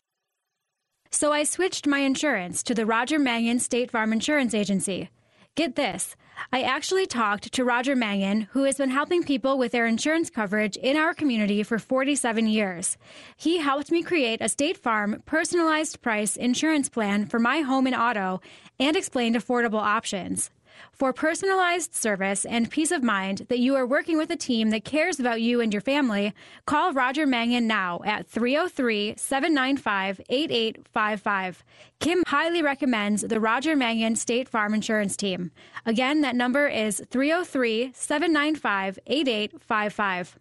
So 1.11 1.31
I 1.31 1.45
switched 1.45 1.87
my 1.87 1.99
insurance 1.99 2.62
to 2.62 2.75
the 2.75 2.87
Roger 2.87 3.19
Mangan 3.19 3.59
State 3.59 3.91
Farm 3.91 4.12
Insurance 4.12 4.55
Agency. 4.55 5.11
Get 5.55 5.76
this. 5.76 6.17
I 6.51 6.63
actually 6.63 7.07
talked 7.07 7.53
to 7.53 7.65
Roger 7.65 7.95
Mangan, 7.95 8.49
who 8.53 8.65
has 8.65 8.79
been 8.79 8.91
helping 8.91 9.23
people 9.23 9.59
with 9.59 9.73
their 9.73 9.87
insurance 9.87 10.31
coverage 10.31 10.77
in 10.77 10.97
our 10.97 11.15
community 11.15 11.63
for 11.63 11.79
47 11.79 12.47
years. 12.47 12.97
He 13.37 13.59
helped 13.59 13.93
me 13.93 14.03
create 14.03 14.41
a 14.41 14.49
State 14.49 14.79
Farm 14.79 15.23
personalized 15.27 16.01
price 16.03 16.37
insurance 16.37 16.89
plan 16.89 17.27
for 17.27 17.39
my 17.39 17.61
home 17.61 17.87
and 17.87 17.95
auto 17.95 18.41
and 18.81 18.97
explained 18.97 19.37
affordable 19.37 19.81
options. 19.81 20.51
For 20.93 21.13
personalized 21.13 21.95
service 21.95 22.45
and 22.45 22.71
peace 22.71 22.93
of 22.93 23.03
mind 23.03 23.47
that 23.49 23.59
you 23.59 23.75
are 23.75 23.87
working 23.87 24.19
with 24.19 24.31
a 24.31 24.37
team 24.37 24.71
that 24.71 24.85
cares 24.85 25.19
about 25.19 25.41
you 25.41 25.61
and 25.61 25.73
your 25.73 25.81
family, 25.81 26.33
call 26.67 26.93
Roger 26.93 27.27
Mangan 27.27 27.67
now 27.67 28.01
at 28.05 28.27
303 28.29 29.15
795 29.17 30.21
8855. 30.29 31.65
Kim 31.99 32.23
highly 32.27 32.63
recommends 32.63 33.23
the 33.23 33.41
Roger 33.41 33.75
Mangan 33.75 34.17
State 34.17 34.49
Farm 34.49 34.75
Insurance 34.75 35.17
Team. 35.17 35.51
Again, 35.87 36.21
that 36.21 36.37
number 36.37 36.69
is 36.69 37.03
303 37.11 37.93
795 37.95 38.99
8855. 39.07 40.39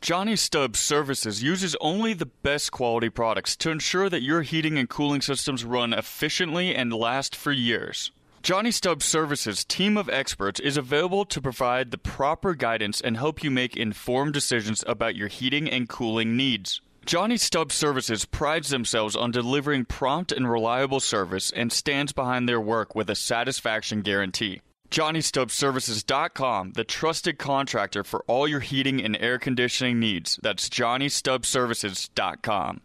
Johnny 0.00 0.36
Stubbs 0.36 0.78
Services 0.78 1.42
uses 1.42 1.74
only 1.80 2.12
the 2.12 2.26
best 2.26 2.70
quality 2.70 3.08
products 3.08 3.56
to 3.56 3.70
ensure 3.70 4.08
that 4.08 4.22
your 4.22 4.42
heating 4.42 4.78
and 4.78 4.88
cooling 4.88 5.22
systems 5.22 5.64
run 5.64 5.92
efficiently 5.92 6.72
and 6.72 6.92
last 6.92 7.34
for 7.34 7.50
years. 7.50 8.12
Johnny 8.42 8.70
Stubbs 8.70 9.04
Services 9.04 9.64
team 9.64 9.96
of 9.96 10.08
experts 10.08 10.60
is 10.60 10.76
available 10.76 11.24
to 11.26 11.40
provide 11.40 11.90
the 11.90 11.98
proper 11.98 12.54
guidance 12.54 13.00
and 13.00 13.16
help 13.16 13.42
you 13.42 13.50
make 13.50 13.76
informed 13.76 14.32
decisions 14.32 14.84
about 14.86 15.16
your 15.16 15.26
heating 15.28 15.68
and 15.68 15.88
cooling 15.88 16.36
needs. 16.36 16.80
Johnny 17.04 17.36
Stubbs 17.36 17.74
Services 17.74 18.24
prides 18.24 18.68
themselves 18.68 19.16
on 19.16 19.32
delivering 19.32 19.86
prompt 19.86 20.30
and 20.30 20.50
reliable 20.50 21.00
service 21.00 21.50
and 21.50 21.72
stands 21.72 22.12
behind 22.12 22.48
their 22.48 22.60
work 22.60 22.94
with 22.94 23.10
a 23.10 23.14
satisfaction 23.14 24.02
guarantee. 24.02 24.60
JohnnyStubbsServices.com, 24.90 26.72
the 26.72 26.84
trusted 26.84 27.38
contractor 27.38 28.04
for 28.04 28.24
all 28.26 28.48
your 28.48 28.60
heating 28.60 29.04
and 29.04 29.16
air 29.20 29.38
conditioning 29.38 29.98
needs. 29.98 30.38
That's 30.42 30.68
JohnnyStubbsServices.com. 30.68 32.80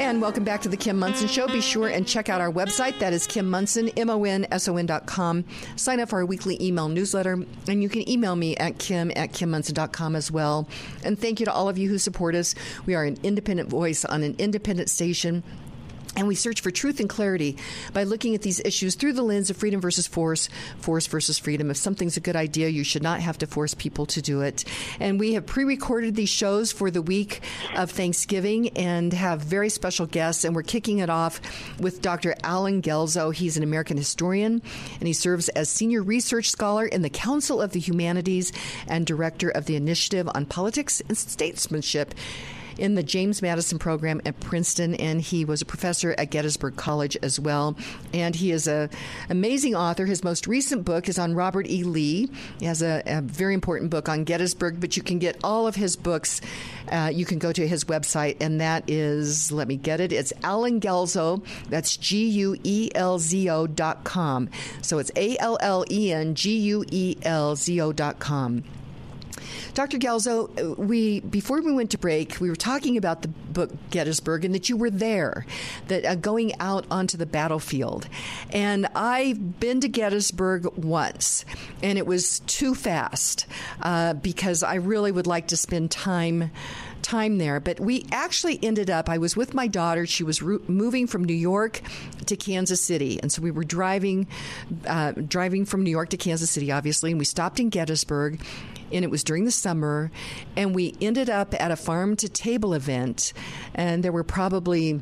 And 0.00 0.22
welcome 0.22 0.44
back 0.44 0.62
to 0.62 0.70
the 0.70 0.78
Kim 0.78 0.98
Monson 0.98 1.28
Show. 1.28 1.46
Be 1.46 1.60
sure 1.60 1.88
and 1.88 2.08
check 2.08 2.30
out 2.30 2.40
our 2.40 2.50
website. 2.50 2.98
That 3.00 3.12
is 3.12 3.26
Kim 3.26 3.50
Monson, 3.50 3.90
M 3.98 4.08
O 4.08 4.24
N 4.24 4.46
S 4.50 4.66
O 4.66 4.78
N 4.78 4.86
dot 4.86 5.04
com. 5.04 5.44
Sign 5.76 6.00
up 6.00 6.08
for 6.08 6.20
our 6.20 6.24
weekly 6.24 6.56
email 6.58 6.88
newsletter, 6.88 7.34
and 7.68 7.82
you 7.82 7.90
can 7.90 8.08
email 8.08 8.34
me 8.34 8.56
at 8.56 8.78
kim 8.78 9.12
at 9.14 9.34
kimmonson.com 9.34 10.16
as 10.16 10.32
well. 10.32 10.66
And 11.04 11.18
thank 11.18 11.38
you 11.38 11.44
to 11.44 11.52
all 11.52 11.68
of 11.68 11.76
you 11.76 11.90
who 11.90 11.98
support 11.98 12.34
us. 12.34 12.54
We 12.86 12.94
are 12.94 13.04
an 13.04 13.18
independent 13.22 13.68
voice 13.68 14.06
on 14.06 14.22
an 14.22 14.36
independent 14.38 14.88
station 14.88 15.42
and 16.16 16.26
we 16.26 16.34
search 16.34 16.60
for 16.60 16.70
truth 16.70 16.98
and 17.00 17.08
clarity 17.08 17.56
by 17.92 18.02
looking 18.02 18.34
at 18.34 18.42
these 18.42 18.60
issues 18.60 18.94
through 18.94 19.12
the 19.12 19.22
lens 19.22 19.48
of 19.48 19.56
freedom 19.56 19.80
versus 19.80 20.06
force, 20.06 20.48
force 20.78 21.06
versus 21.06 21.38
freedom. 21.38 21.70
If 21.70 21.76
something's 21.76 22.16
a 22.16 22.20
good 22.20 22.36
idea, 22.36 22.68
you 22.68 22.82
should 22.82 23.02
not 23.02 23.20
have 23.20 23.38
to 23.38 23.46
force 23.46 23.74
people 23.74 24.06
to 24.06 24.20
do 24.20 24.40
it. 24.40 24.64
And 24.98 25.20
we 25.20 25.34
have 25.34 25.46
pre 25.46 25.64
recorded 25.64 26.16
these 26.16 26.28
shows 26.28 26.72
for 26.72 26.90
the 26.90 27.02
week 27.02 27.40
of 27.76 27.90
Thanksgiving 27.90 28.70
and 28.70 29.12
have 29.12 29.40
very 29.40 29.68
special 29.68 30.06
guests. 30.06 30.44
And 30.44 30.54
we're 30.54 30.62
kicking 30.62 30.98
it 30.98 31.10
off 31.10 31.40
with 31.78 32.02
Dr. 32.02 32.34
Allen 32.42 32.82
Guelzo. 32.82 33.32
He's 33.32 33.56
an 33.56 33.62
American 33.62 33.96
historian 33.96 34.62
and 34.98 35.06
he 35.06 35.12
serves 35.12 35.48
as 35.50 35.68
senior 35.68 36.02
research 36.02 36.50
scholar 36.50 36.86
in 36.86 37.02
the 37.02 37.10
Council 37.10 37.62
of 37.62 37.70
the 37.72 37.80
Humanities 37.80 38.52
and 38.88 39.06
director 39.06 39.48
of 39.48 39.66
the 39.66 39.76
Initiative 39.76 40.28
on 40.34 40.46
Politics 40.46 41.00
and 41.08 41.16
Statesmanship 41.16 42.14
in 42.78 42.94
the 42.94 43.02
James 43.02 43.42
Madison 43.42 43.78
program 43.78 44.20
at 44.24 44.38
Princeton, 44.40 44.94
and 44.94 45.20
he 45.20 45.44
was 45.44 45.62
a 45.62 45.66
professor 45.66 46.14
at 46.18 46.30
Gettysburg 46.30 46.76
College 46.76 47.16
as 47.22 47.38
well. 47.38 47.76
And 48.12 48.34
he 48.34 48.50
is 48.50 48.66
an 48.66 48.90
amazing 49.28 49.74
author. 49.74 50.06
His 50.06 50.24
most 50.24 50.46
recent 50.46 50.84
book 50.84 51.08
is 51.08 51.18
on 51.18 51.34
Robert 51.34 51.68
E. 51.68 51.82
Lee. 51.84 52.30
He 52.58 52.66
has 52.66 52.82
a, 52.82 53.02
a 53.06 53.20
very 53.20 53.54
important 53.54 53.90
book 53.90 54.08
on 54.08 54.24
Gettysburg, 54.24 54.80
but 54.80 54.96
you 54.96 55.02
can 55.02 55.18
get 55.18 55.36
all 55.44 55.66
of 55.66 55.74
his 55.74 55.96
books. 55.96 56.40
Uh, 56.90 57.10
you 57.12 57.24
can 57.24 57.38
go 57.38 57.52
to 57.52 57.68
his 57.68 57.84
website, 57.84 58.36
and 58.40 58.60
that 58.60 58.88
is, 58.88 59.52
let 59.52 59.68
me 59.68 59.76
get 59.76 60.00
it, 60.00 60.12
it's 60.12 60.32
Allen 60.42 60.80
Guelzo. 60.80 61.44
That's 61.68 61.96
G 61.96 62.28
U 62.28 62.56
E 62.64 62.90
L 62.94 63.18
Z 63.18 63.48
O 63.48 63.66
dot 63.66 64.04
com. 64.04 64.48
So 64.82 64.98
it's 64.98 65.12
A 65.16 65.36
L 65.38 65.58
L 65.60 65.84
E 65.90 66.12
N 66.12 66.34
G 66.34 66.58
U 66.58 66.84
E 66.90 67.16
L 67.22 67.54
Z 67.54 67.80
O 67.80 67.92
dot 67.92 68.18
com. 68.18 68.64
Dr. 69.74 69.98
Guelzo, 69.98 70.50
uh, 70.58 70.74
we 70.74 71.20
before 71.20 71.60
we 71.60 71.72
went 71.72 71.90
to 71.90 71.98
break, 71.98 72.40
we 72.40 72.48
were 72.48 72.56
talking 72.56 72.96
about 72.96 73.22
the 73.22 73.28
book 73.28 73.70
Gettysburg 73.90 74.44
and 74.44 74.54
that 74.54 74.68
you 74.68 74.76
were 74.76 74.90
there, 74.90 75.46
that 75.88 76.04
uh, 76.04 76.14
going 76.14 76.52
out 76.60 76.86
onto 76.90 77.16
the 77.16 77.26
battlefield. 77.26 78.08
And 78.50 78.86
I've 78.94 79.60
been 79.60 79.80
to 79.80 79.88
Gettysburg 79.88 80.66
once, 80.76 81.44
and 81.82 81.98
it 81.98 82.06
was 82.06 82.40
too 82.40 82.74
fast 82.74 83.46
uh, 83.82 84.14
because 84.14 84.62
I 84.62 84.76
really 84.76 85.12
would 85.12 85.26
like 85.26 85.48
to 85.48 85.56
spend 85.56 85.90
time 85.90 86.50
time 87.02 87.38
there. 87.38 87.60
But 87.60 87.80
we 87.80 88.06
actually 88.12 88.58
ended 88.62 88.90
up, 88.90 89.08
I 89.08 89.18
was 89.18 89.36
with 89.36 89.54
my 89.54 89.66
daughter. 89.66 90.06
She 90.06 90.22
was 90.22 90.42
ro- 90.42 90.60
moving 90.68 91.06
from 91.06 91.24
New 91.24 91.34
York 91.34 91.80
to 92.26 92.36
Kansas 92.36 92.80
City. 92.80 93.20
And 93.20 93.32
so 93.32 93.42
we 93.42 93.50
were 93.50 93.64
driving, 93.64 94.26
uh, 94.86 95.12
driving 95.12 95.64
from 95.64 95.82
New 95.82 95.90
York 95.90 96.10
to 96.10 96.16
Kansas 96.16 96.50
City, 96.50 96.70
obviously. 96.70 97.10
And 97.10 97.18
we 97.18 97.24
stopped 97.24 97.60
in 97.60 97.68
Gettysburg 97.70 98.40
and 98.92 99.04
it 99.04 99.10
was 99.10 99.24
during 99.24 99.44
the 99.44 99.50
summer. 99.50 100.10
And 100.56 100.74
we 100.74 100.94
ended 101.00 101.30
up 101.30 101.54
at 101.60 101.70
a 101.70 101.76
farm 101.76 102.16
to 102.16 102.28
table 102.28 102.74
event, 102.74 103.32
and 103.74 104.02
there 104.02 104.12
were 104.12 104.24
probably 104.24 105.00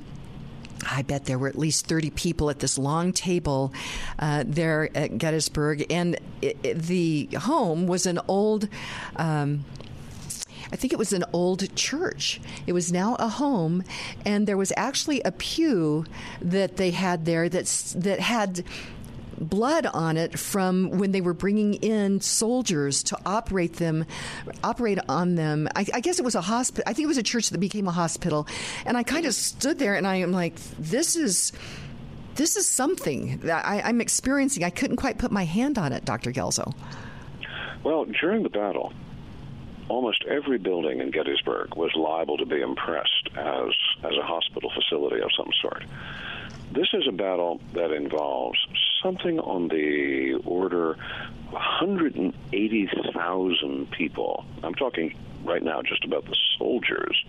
I 0.86 1.02
bet 1.02 1.24
there 1.24 1.38
were 1.38 1.48
at 1.48 1.58
least 1.58 1.86
30 1.86 2.10
people 2.10 2.50
at 2.50 2.60
this 2.60 2.78
long 2.78 3.12
table 3.12 3.72
uh, 4.18 4.44
there 4.46 4.96
at 4.96 5.18
Gettysburg. 5.18 5.84
And 5.90 6.18
it, 6.40 6.56
it, 6.62 6.78
the 6.78 7.28
home 7.36 7.86
was 7.86 8.06
an 8.06 8.20
old. 8.28 8.68
Um, 9.16 9.64
I 10.70 10.76
think 10.76 10.92
it 10.92 10.98
was 10.98 11.12
an 11.12 11.24
old 11.32 11.74
church. 11.76 12.40
It 12.66 12.72
was 12.74 12.92
now 12.92 13.16
a 13.18 13.28
home, 13.28 13.84
and 14.26 14.46
there 14.46 14.56
was 14.56 14.72
actually 14.76 15.22
a 15.22 15.32
pew 15.32 16.04
that 16.42 16.76
they 16.76 16.90
had 16.90 17.24
there 17.24 17.48
that's 17.48 17.94
that 17.94 18.20
had 18.20 18.64
blood 19.40 19.86
on 19.86 20.16
it 20.16 20.38
from 20.38 20.90
when 20.90 21.12
they 21.12 21.20
were 21.20 21.34
bringing 21.34 21.74
in 21.74 22.20
soldiers 22.20 23.02
to 23.04 23.18
operate 23.24 23.74
them, 23.74 24.04
operate 24.62 24.98
on 25.08 25.34
them. 25.34 25.68
I, 25.74 25.86
I 25.94 26.00
guess 26.00 26.18
it 26.18 26.24
was 26.24 26.34
a 26.34 26.40
hospital. 26.40 26.84
I 26.86 26.92
think 26.92 27.04
it 27.04 27.08
was 27.08 27.18
a 27.18 27.22
church 27.22 27.50
that 27.50 27.58
became 27.58 27.88
a 27.88 27.92
hospital. 27.92 28.46
And 28.84 28.96
I 28.96 29.02
kind 29.02 29.26
of 29.26 29.34
stood 29.34 29.78
there 29.78 29.94
and 29.94 30.06
I 30.06 30.16
am 30.16 30.32
like, 30.32 30.56
this 30.78 31.16
is 31.16 31.52
this 32.34 32.56
is 32.56 32.68
something 32.68 33.38
that 33.38 33.66
I, 33.66 33.88
am 33.88 34.00
experiencing. 34.00 34.62
I 34.62 34.70
couldn't 34.70 34.96
quite 34.96 35.18
put 35.18 35.32
my 35.32 35.44
hand 35.44 35.76
on 35.76 35.92
it, 35.92 36.04
Dr. 36.04 36.30
Guelzo. 36.30 36.72
Well, 37.82 38.04
during 38.04 38.44
the 38.44 38.48
battle, 38.48 38.92
almost 39.88 40.24
every 40.24 40.58
building 40.58 41.00
in 41.00 41.10
Gettysburg 41.10 41.74
was 41.74 41.90
liable 41.96 42.36
to 42.38 42.46
be 42.46 42.60
impressed 42.60 43.28
as 43.36 43.72
as 44.04 44.12
a 44.16 44.22
hospital 44.22 44.70
facility 44.74 45.20
of 45.20 45.30
some 45.36 45.50
sort. 45.60 45.84
This 46.72 46.88
is 46.92 47.08
a 47.08 47.12
battle 47.12 47.60
that 47.72 47.90
involves 47.90 48.58
something 49.02 49.40
on 49.40 49.68
the 49.68 50.40
order 50.44 50.92
of 50.92 50.98
180,000 51.52 53.90
people. 53.90 54.44
I'm 54.62 54.74
talking 54.74 55.16
right 55.44 55.62
now 55.62 55.82
just 55.82 56.04
about 56.04 56.24
the 56.26 56.36
soldiers. 56.58 57.24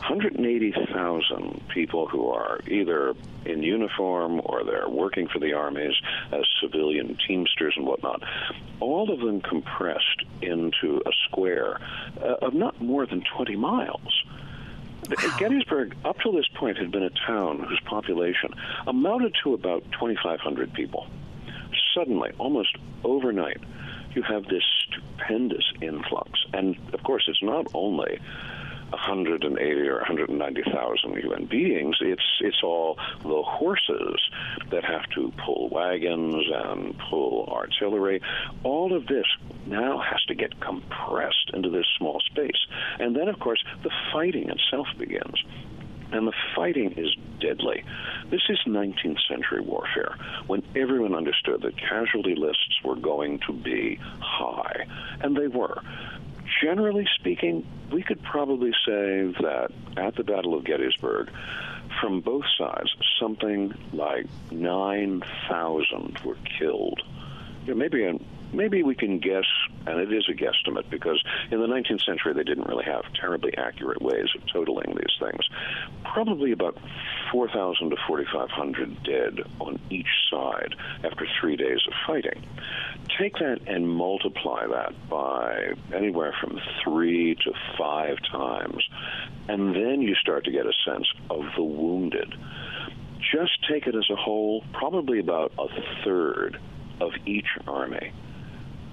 180,000 0.00 1.68
people 1.68 2.08
who 2.08 2.28
are 2.28 2.60
either 2.66 3.14
in 3.44 3.62
uniform 3.62 4.40
or 4.44 4.64
they're 4.64 4.88
working 4.88 5.28
for 5.28 5.38
the 5.38 5.52
armies 5.52 5.94
as 6.32 6.44
civilian 6.60 7.16
teamsters 7.26 7.74
and 7.76 7.86
whatnot, 7.86 8.22
all 8.80 9.12
of 9.12 9.20
them 9.20 9.40
compressed 9.40 10.24
into 10.42 11.00
a 11.06 11.10
square 11.28 11.78
uh, 12.22 12.34
of 12.42 12.54
not 12.54 12.80
more 12.80 13.06
than 13.06 13.22
20 13.36 13.56
miles. 13.56 14.24
Wow. 15.08 15.36
Gettysburg, 15.38 15.96
up 16.04 16.18
till 16.20 16.32
this 16.32 16.48
point, 16.54 16.78
had 16.78 16.90
been 16.90 17.02
a 17.02 17.10
town 17.10 17.60
whose 17.60 17.80
population 17.84 18.50
amounted 18.86 19.34
to 19.42 19.54
about 19.54 19.82
2,500 19.92 20.72
people. 20.72 21.06
Suddenly, 21.94 22.32
almost 22.38 22.76
overnight, 23.04 23.60
you 24.14 24.22
have 24.22 24.44
this 24.46 24.64
stupendous 24.86 25.72
influx. 25.80 26.44
And 26.52 26.76
of 26.92 27.02
course, 27.02 27.24
it's 27.28 27.42
not 27.42 27.66
only 27.74 28.20
180 28.90 29.88
or 29.88 29.96
190,000 29.96 31.16
human 31.16 31.46
beings. 31.46 31.96
It's 32.00 32.22
it's 32.40 32.62
all 32.62 32.98
the 33.22 33.42
horses 33.42 34.20
that 34.70 34.84
have 34.84 35.08
to 35.14 35.32
pull 35.44 35.68
wagons 35.70 36.44
and 36.52 36.98
pull 37.10 37.46
artillery. 37.46 38.20
All 38.64 38.94
of 38.94 39.06
this 39.06 39.26
now 39.66 39.98
has 39.98 40.22
to 40.24 40.34
get 40.34 40.60
compressed 40.60 41.50
into 41.54 41.70
this 41.70 41.86
small 41.98 42.20
space. 42.20 42.66
And 42.98 43.16
then, 43.16 43.28
of 43.28 43.38
course, 43.38 43.62
the 43.82 43.90
fighting 44.12 44.50
itself 44.50 44.86
begins. 44.98 45.42
And 46.12 46.26
the 46.26 46.32
fighting 46.56 46.92
is 46.96 47.14
deadly. 47.40 47.84
This 48.30 48.42
is 48.48 48.58
19th 48.66 49.20
century 49.28 49.60
warfare 49.60 50.16
when 50.48 50.62
everyone 50.74 51.14
understood 51.14 51.62
that 51.62 51.76
casualty 51.78 52.34
lists 52.34 52.80
were 52.84 52.96
going 52.96 53.38
to 53.46 53.52
be 53.52 53.98
high. 54.20 54.86
And 55.20 55.36
they 55.36 55.46
were 55.46 55.80
generally 56.62 57.06
speaking, 57.18 57.66
we 57.92 58.02
could 58.02 58.22
probably 58.22 58.72
say 58.86 59.32
that 59.40 59.68
at 59.96 60.16
the 60.16 60.24
Battle 60.24 60.54
of 60.54 60.64
Gettysburg, 60.64 61.30
from 62.00 62.20
both 62.20 62.44
sides, 62.56 62.94
something 63.18 63.74
like 63.92 64.26
9,000 64.50 66.18
were 66.24 66.36
killed. 66.58 67.02
You 67.66 67.74
know, 67.74 67.78
maybe 67.78 68.04
an 68.04 68.24
maybe 68.52 68.82
we 68.82 68.94
can 68.94 69.18
guess, 69.18 69.44
and 69.86 70.00
it 70.00 70.12
is 70.12 70.28
a 70.28 70.32
guesstimate 70.32 70.88
because 70.90 71.22
in 71.50 71.60
the 71.60 71.66
19th 71.66 72.04
century 72.04 72.32
they 72.32 72.42
didn't 72.42 72.66
really 72.68 72.84
have 72.84 73.04
terribly 73.14 73.56
accurate 73.56 74.02
ways 74.02 74.28
of 74.34 74.46
totaling 74.52 74.94
these 74.96 75.16
things. 75.18 75.48
Probably 76.04 76.52
about 76.52 76.78
4,000 77.32 77.90
to 77.90 77.96
4,500 78.06 79.02
dead 79.02 79.40
on 79.60 79.78
each 79.90 80.08
side 80.30 80.74
after 81.04 81.26
three 81.40 81.56
days 81.56 81.80
of 81.86 81.92
fighting. 82.06 82.42
Take 83.18 83.34
that 83.34 83.60
and 83.66 83.88
multiply 83.88 84.66
that 84.66 84.94
by 85.08 85.72
anywhere 85.94 86.34
from 86.40 86.60
three 86.84 87.34
to 87.36 87.52
five 87.78 88.16
times, 88.30 88.88
and 89.48 89.74
then 89.74 90.02
you 90.02 90.14
start 90.14 90.44
to 90.44 90.50
get 90.50 90.66
a 90.66 90.72
sense 90.84 91.06
of 91.28 91.42
the 91.56 91.64
wounded. 91.64 92.34
Just 93.32 93.52
take 93.68 93.86
it 93.86 93.94
as 93.94 94.08
a 94.10 94.16
whole, 94.16 94.64
probably 94.72 95.20
about 95.20 95.52
a 95.58 95.68
third 96.04 96.58
of 97.00 97.12
each 97.26 97.46
army 97.66 98.12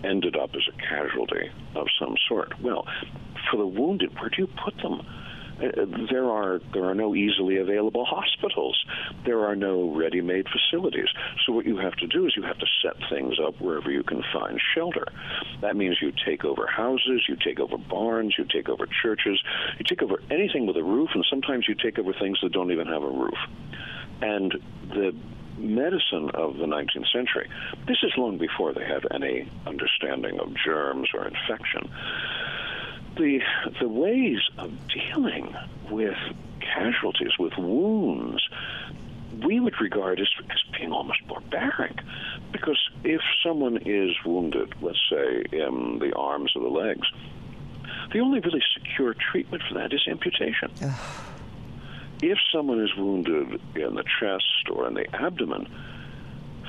ended 0.04 0.36
up 0.36 0.52
as 0.56 0.68
a 0.68 0.78
casualty 0.78 1.50
of 1.76 1.88
some 2.00 2.16
sort. 2.28 2.60
Well, 2.62 2.86
for 3.50 3.58
the 3.58 3.68
wounded, 3.68 4.14
where 4.20 4.30
do 4.30 4.42
you 4.42 4.48
put 4.48 4.78
them? 4.78 5.02
Uh, 5.58 5.86
there 6.12 6.26
are 6.26 6.60
there 6.74 6.86
are 6.86 6.94
no 6.94 7.16
easily 7.16 7.58
available 7.58 8.06
hospitals. 8.06 8.78
There 9.26 9.44
are 9.46 9.56
no 9.56 9.92
ready-made 9.96 10.46
facilities. 10.50 11.08
So 11.46 11.54
what 11.54 11.66
you 11.66 11.78
have 11.78 11.96
to 11.96 12.08
do 12.08 12.28
is 12.28 12.34
you 12.36 12.44
have 12.44 12.60
to 12.60 12.68
set 12.84 12.96
things 13.10 13.36
up 13.44 13.60
wherever 13.60 13.90
you 13.90 14.04
can 14.04 14.24
find 14.32 14.60
shelter. 14.76 15.06
That 15.62 15.76
means 15.76 15.98
you 16.00 16.14
take 16.26 16.46
over 16.46 16.68
houses, 16.68 17.24
you 17.28 17.36
take 17.44 17.60
over 17.60 17.78
barns, 17.78 18.36
you 18.38 18.46
take 18.46 18.70
over 18.70 18.88
churches, 19.02 19.42
you 19.80 19.86
take 19.88 20.04
over 20.04 20.22
anything 20.30 20.68
with 20.68 20.78
a 20.78 20.84
roof, 20.84 21.10
and 21.16 21.26
sometimes 21.28 21.68
you 21.68 21.74
take 21.74 21.98
over 21.98 22.14
things 22.14 22.38
that 22.44 22.52
don't 22.52 22.72
even 22.72 22.88
have 22.88 23.02
a 23.02 23.10
roof. 23.10 23.38
And 24.22 24.54
the 24.90 25.16
medicine 25.58 26.30
of 26.34 26.58
the 26.58 26.66
19th 26.66 27.12
century, 27.12 27.50
this 27.88 27.98
is 28.04 28.12
long 28.18 28.38
before 28.38 28.74
they 28.74 28.86
had 28.86 29.06
any 29.14 29.50
understanding 29.66 30.40
of 30.40 30.54
germs 30.56 31.10
or 31.14 31.28
infection. 31.28 31.90
The, 33.18 33.40
the 33.80 33.90
ways 33.90 34.40
of 34.58 34.72
dealing 34.88 35.56
with 35.90 36.18
casualties, 36.60 37.32
with 37.40 37.58
wounds, 37.58 38.48
we 39.46 39.60
would 39.60 39.80
regard 39.82 40.20
as, 40.20 40.28
as 40.50 40.64
being 40.78 40.92
almost 40.92 41.26
barbaric. 41.28 42.00
Because 42.52 42.80
if 43.04 43.22
someone 43.44 43.78
is 43.86 44.16
wounded, 44.26 44.74
let's 44.82 45.02
say 45.10 45.44
in 45.52 46.00
the 46.00 46.14
arms 46.16 46.54
or 46.56 46.62
the 46.64 46.70
legs, 46.70 47.08
the 48.14 48.20
only 48.20 48.40
really 48.40 48.64
secure 48.74 49.14
treatment 49.14 49.64
for 49.68 49.76
that 49.76 49.94
is 49.94 50.02
amputation 50.08 50.72
if 52.22 52.38
someone 52.52 52.84
is 52.84 52.96
wounded 52.96 53.62
in 53.76 53.96
the 53.96 54.04
chest 54.20 54.70
or 54.72 54.88
in 54.88 54.94
the 54.94 55.06
abdomen, 55.16 55.68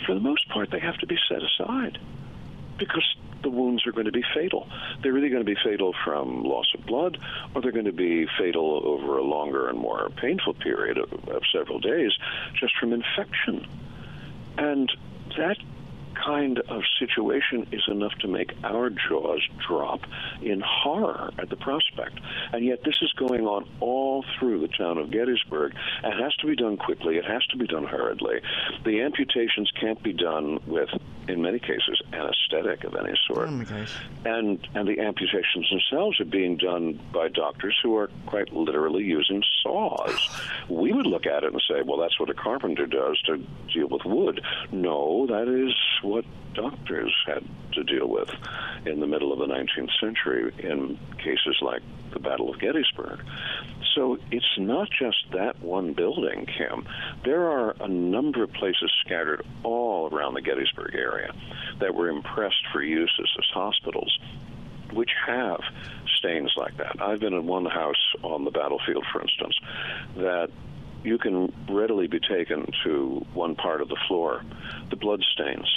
for 0.07 0.15
the 0.15 0.21
most 0.21 0.49
part, 0.49 0.71
they 0.71 0.81
have 0.81 0.97
to 0.99 1.07
be 1.07 1.19
set 1.29 1.43
aside 1.43 1.99
because 2.79 3.17
the 3.43 3.51
wounds 3.51 3.87
are 3.87 3.93
going 3.93 4.07
to 4.07 4.13
be 4.13 4.25
fatal. 4.35 4.69
They're 5.03 5.13
really 5.13 5.29
going 5.29 5.45
to 5.45 5.55
be 5.55 5.59
fatal 5.63 5.95
from 6.05 6.43
loss 6.45 6.73
of 6.75 6.85
blood, 6.87 7.19
or 7.55 7.63
they're 7.63 7.73
going 7.73 7.85
to 7.85 7.93
be 7.93 8.27
fatal 8.39 8.83
over 8.85 9.19
a 9.19 9.23
longer 9.23 9.69
and 9.69 9.79
more 9.79 10.11
painful 10.11 10.55
period 10.55 10.99
of, 10.99 11.13
of 11.29 11.43
several 11.53 11.79
days 11.79 12.13
just 12.55 12.77
from 12.79 12.93
infection. 12.93 13.67
And 14.57 14.91
that 15.37 15.57
kind 16.25 16.59
of 16.69 16.83
situation 16.99 17.67
is 17.73 17.83
enough 17.89 18.13
to 18.21 18.29
make 18.29 18.53
our 18.65 18.91
jaws 18.91 19.47
drop 19.67 20.01
in 20.43 20.61
horror 20.65 21.31
at 21.39 21.49
the 21.51 21.57
prospect. 21.57 22.19
And 22.53 22.65
yet, 22.65 22.85
this 22.85 22.97
is 23.03 23.13
going 23.13 23.47
on 23.47 23.69
all 23.81 24.25
through 24.39 24.61
the 24.61 24.69
town 24.69 24.99
of 24.99 25.11
Gettysburg. 25.11 25.75
It 26.05 26.23
has 26.23 26.35
to 26.37 26.47
be 26.47 26.57
done 26.57 26.77
quickly, 26.77 27.17
it 27.17 27.25
has 27.25 27.45
to 27.47 27.57
be 27.57 27.67
done 27.67 27.85
hurriedly. 27.85 28.41
The 28.85 29.01
amputations 29.01 29.71
can't 29.81 30.03
be 30.03 30.13
done 30.13 30.59
with, 30.67 30.91
in 31.29 31.43
many 31.43 31.59
cases, 31.59 32.01
anesthetic 32.13 32.85
of 32.85 32.95
any 32.97 33.15
sort. 33.27 33.49
Oh 33.49 33.87
and, 34.25 34.67
and 34.75 34.89
the 34.89 35.01
amputations 35.01 35.69
themselves 35.71 36.21
are 36.21 36.25
being 36.25 36.57
done 36.57 37.01
by 37.13 37.29
doctors 37.29 37.79
who 37.83 37.97
are 37.97 38.11
quite 38.27 38.53
literally 38.53 39.05
using 39.05 39.43
saws. 39.63 40.29
We 40.69 40.93
would 40.93 41.07
look 41.07 41.27
at 41.27 41.45
it 41.45 41.53
and 41.53 41.63
say, 41.69 41.83
well, 41.83 41.99
that's 41.99 42.19
what 42.19 42.31
a 42.31 42.35
carpenter 42.35 42.87
does 42.87 43.21
to 43.23 43.39
deal 43.73 43.89
with 43.89 44.05
wood. 44.05 44.43
No, 44.73 45.27
that 45.27 45.49
is 45.49 45.75
what 46.09 46.25
doctors 46.55 47.15
had 47.27 47.45
to 47.73 47.85
deal 47.85 48.09
with 48.09 48.31
in 48.87 49.01
the 49.01 49.07
middle 49.07 49.33
of 49.33 49.39
the 49.39 49.47
19th 49.47 49.91
century 50.01 50.53
in 50.59 50.99
cases 51.19 51.57
like 51.61 51.83
the 52.13 52.19
Battle 52.19 52.53
of 52.53 52.59
Gettysburg. 52.59 53.21
So 53.95 54.19
it's 54.31 54.59
not 54.59 54.89
just 54.91 55.31
that 55.33 55.61
one 55.61 55.93
building, 55.93 56.47
Kim. 56.47 56.87
There 57.25 57.49
are 57.49 57.77
a 57.81 57.89
number 57.89 58.43
of 58.43 58.53
places 58.53 58.93
scattered 59.05 59.45
all 59.63 60.09
around 60.13 60.35
the 60.35 60.43
Gettysburg 60.43 60.95
area 60.95 61.33
that 61.81 61.95
were 61.95 62.09
impressed 62.09 62.67
for 62.73 62.83
use 62.83 63.13
as, 63.21 63.29
as 63.39 63.45
hospitals 63.53 64.19
which 64.93 65.11
have 65.27 65.61
stains 66.17 66.53
like 66.57 66.77
that. 66.79 66.97
I've 67.01 67.21
been 67.21 67.35
in 67.35 67.47
one 67.47 67.67
house 67.67 68.15
on 68.23 68.45
the 68.45 68.51
battlefield, 68.51 69.05
for 69.13 69.21
instance, 69.21 69.55
that 70.17 70.49
you 71.05 71.19
can 71.19 71.53
readily 71.69 72.07
be 72.07 72.21
taken 72.21 72.67
to 72.85 73.27
one 73.35 73.55
part 73.55 73.83
of 73.83 73.89
the 73.89 73.99
floor. 74.09 74.43
The 74.91 74.97
blood 74.97 75.23
stains 75.33 75.69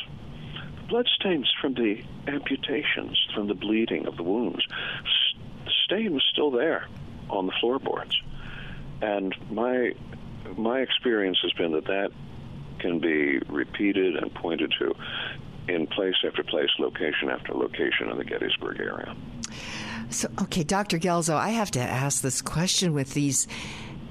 bloodstains 0.92 1.52
from 1.62 1.74
the 1.74 2.04
amputations, 2.28 3.18
from 3.34 3.48
the 3.48 3.54
bleeding 3.54 4.06
of 4.08 4.18
the 4.18 4.24
wounds. 4.24 4.68
The 5.66 5.72
stain 5.86 6.14
was 6.14 6.24
still 6.32 6.52
there 6.52 6.86
on 7.30 7.48
the 7.48 7.54
floorboards, 7.62 8.22
and 9.02 9.34
my 9.50 9.94
my 10.58 10.80
experience 10.80 11.40
has 11.44 11.54
been 11.54 11.72
that 11.72 11.86
that 11.86 12.12
can 12.80 13.00
be 13.00 13.40
repeated 13.48 14.18
and 14.18 14.34
pointed 14.34 14.74
to 14.80 14.94
in 15.70 15.88
place 15.88 16.16
after 16.28 16.44
place, 16.44 16.70
location 16.78 17.30
after 17.30 17.54
location 17.54 18.10
in 18.10 18.18
the 18.18 18.26
Gettysburg 18.26 18.80
area. 18.80 19.16
So, 20.10 20.28
okay, 20.42 20.64
Dr. 20.64 20.98
Guelzo, 21.00 21.36
I 21.36 21.50
have 21.50 21.72
to 21.72 21.80
ask 21.80 22.22
this 22.22 22.42
question 22.42 22.94
with 22.94 23.14
these 23.14 23.48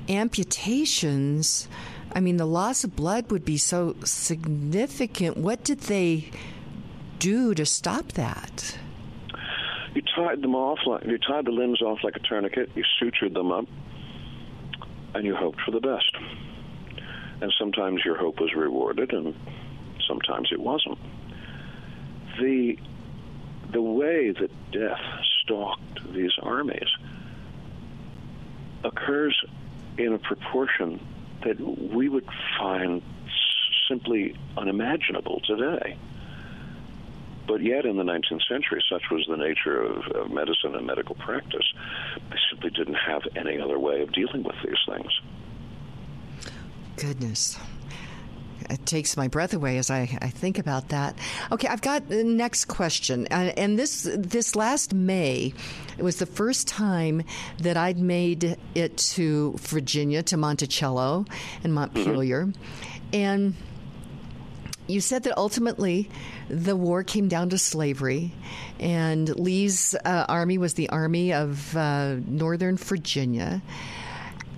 amputations. 0.09 1.69
I 2.15 2.21
mean, 2.21 2.39
the 2.39 2.47
loss 2.47 2.85
of 2.85 2.97
blood 2.97 3.31
would 3.31 3.45
be 3.45 3.59
so 3.59 3.97
significant. 4.05 5.37
What 5.37 5.63
did 5.63 5.81
they 5.81 6.31
do 7.21 7.55
to 7.55 7.65
stop 7.65 8.13
that? 8.13 8.77
You 9.95 10.03
tied 10.17 10.43
them 10.43 10.55
off 10.55 10.79
like 10.87 11.05
you 11.05 11.19
tied 11.19 11.45
the 11.45 11.53
limbs 11.53 11.83
off 11.83 11.99
like 12.03 12.17
a 12.17 12.21
tourniquet. 12.21 12.71
You 12.75 12.85
sutured 13.01 13.35
them 13.35 13.53
up, 13.53 13.67
and 15.15 15.25
you 15.25 15.37
hoped 15.37 15.61
for 15.61 15.71
the 15.71 15.81
best. 15.81 16.17
And 17.41 17.53
sometimes 17.59 18.05
your 18.05 18.17
hope 18.17 18.41
was 18.41 18.55
rewarded, 18.55 19.13
and 19.13 19.35
sometimes 20.09 20.49
it 20.51 20.61
wasn't. 20.61 20.99
The 22.41 22.79
the 23.73 23.83
way 23.83 24.33
that 24.33 24.51
death 24.73 25.01
stalked 25.43 26.13
these 26.13 26.33
armies 26.43 26.89
occurs 28.83 29.45
in 29.99 30.13
a 30.15 30.19
proportion 30.19 31.05
that 31.45 31.61
we 31.61 32.09
would 32.09 32.27
find 32.59 33.03
simply 33.89 34.37
unimaginable 34.57 35.41
today. 35.47 35.97
But 37.51 37.65
yet, 37.65 37.85
in 37.85 37.97
the 37.97 38.05
19th 38.05 38.47
century, 38.49 38.81
such 38.89 39.03
was 39.11 39.27
the 39.29 39.37
nature 39.37 39.83
of, 39.83 40.07
of 40.15 40.31
medicine 40.31 40.77
and 40.77 40.87
medical 40.87 41.17
practice, 41.17 41.67
they 42.31 42.37
simply 42.49 42.71
didn't 42.71 42.95
have 42.95 43.23
any 43.35 43.61
other 43.61 43.77
way 43.77 44.03
of 44.03 44.13
dealing 44.13 44.45
with 44.45 44.55
these 44.65 44.79
things. 44.87 45.21
Goodness. 46.97 47.59
it 48.71 48.87
takes 48.87 49.17
my 49.17 49.27
breath 49.27 49.53
away 49.53 49.79
as 49.79 49.91
I, 49.91 50.17
I 50.23 50.29
think 50.29 50.61
about 50.61 50.91
that. 50.91 51.19
Okay, 51.51 51.67
I've 51.67 51.83
got 51.83 52.09
the 52.09 52.23
next 52.23 52.67
question, 52.67 53.27
and, 53.33 53.59
and 53.59 53.77
this 53.77 54.09
this 54.17 54.55
last 54.55 54.95
May, 54.95 55.53
it 55.99 56.05
was 56.05 56.21
the 56.21 56.27
first 56.27 56.69
time 56.69 57.25
that 57.59 57.77
I'd 57.77 57.99
made 57.99 58.59
it 58.77 58.97
to 58.97 59.57
Virginia, 59.59 60.23
to 60.23 60.37
Monticello 60.37 61.25
and 61.65 61.75
Montpelier, 61.75 62.47
mm-hmm. 62.47 63.01
and 63.13 63.55
you 64.87 65.01
said 65.01 65.23
that 65.25 65.37
ultimately 65.37 66.11
the 66.49 66.77
war 66.77 67.05
came 67.05 67.29
down 67.29 67.51
to 67.51 67.59
slavery, 67.59 68.33
and 68.79 69.29
Lee's 69.39 69.95
uh, 70.05 70.27
army 70.29 70.59
was 70.59 70.75
the 70.75 70.89
army 70.89 71.33
of 71.33 71.77
uh, 71.77 72.17
Northern 72.27 72.77
Virginia. 72.77 73.63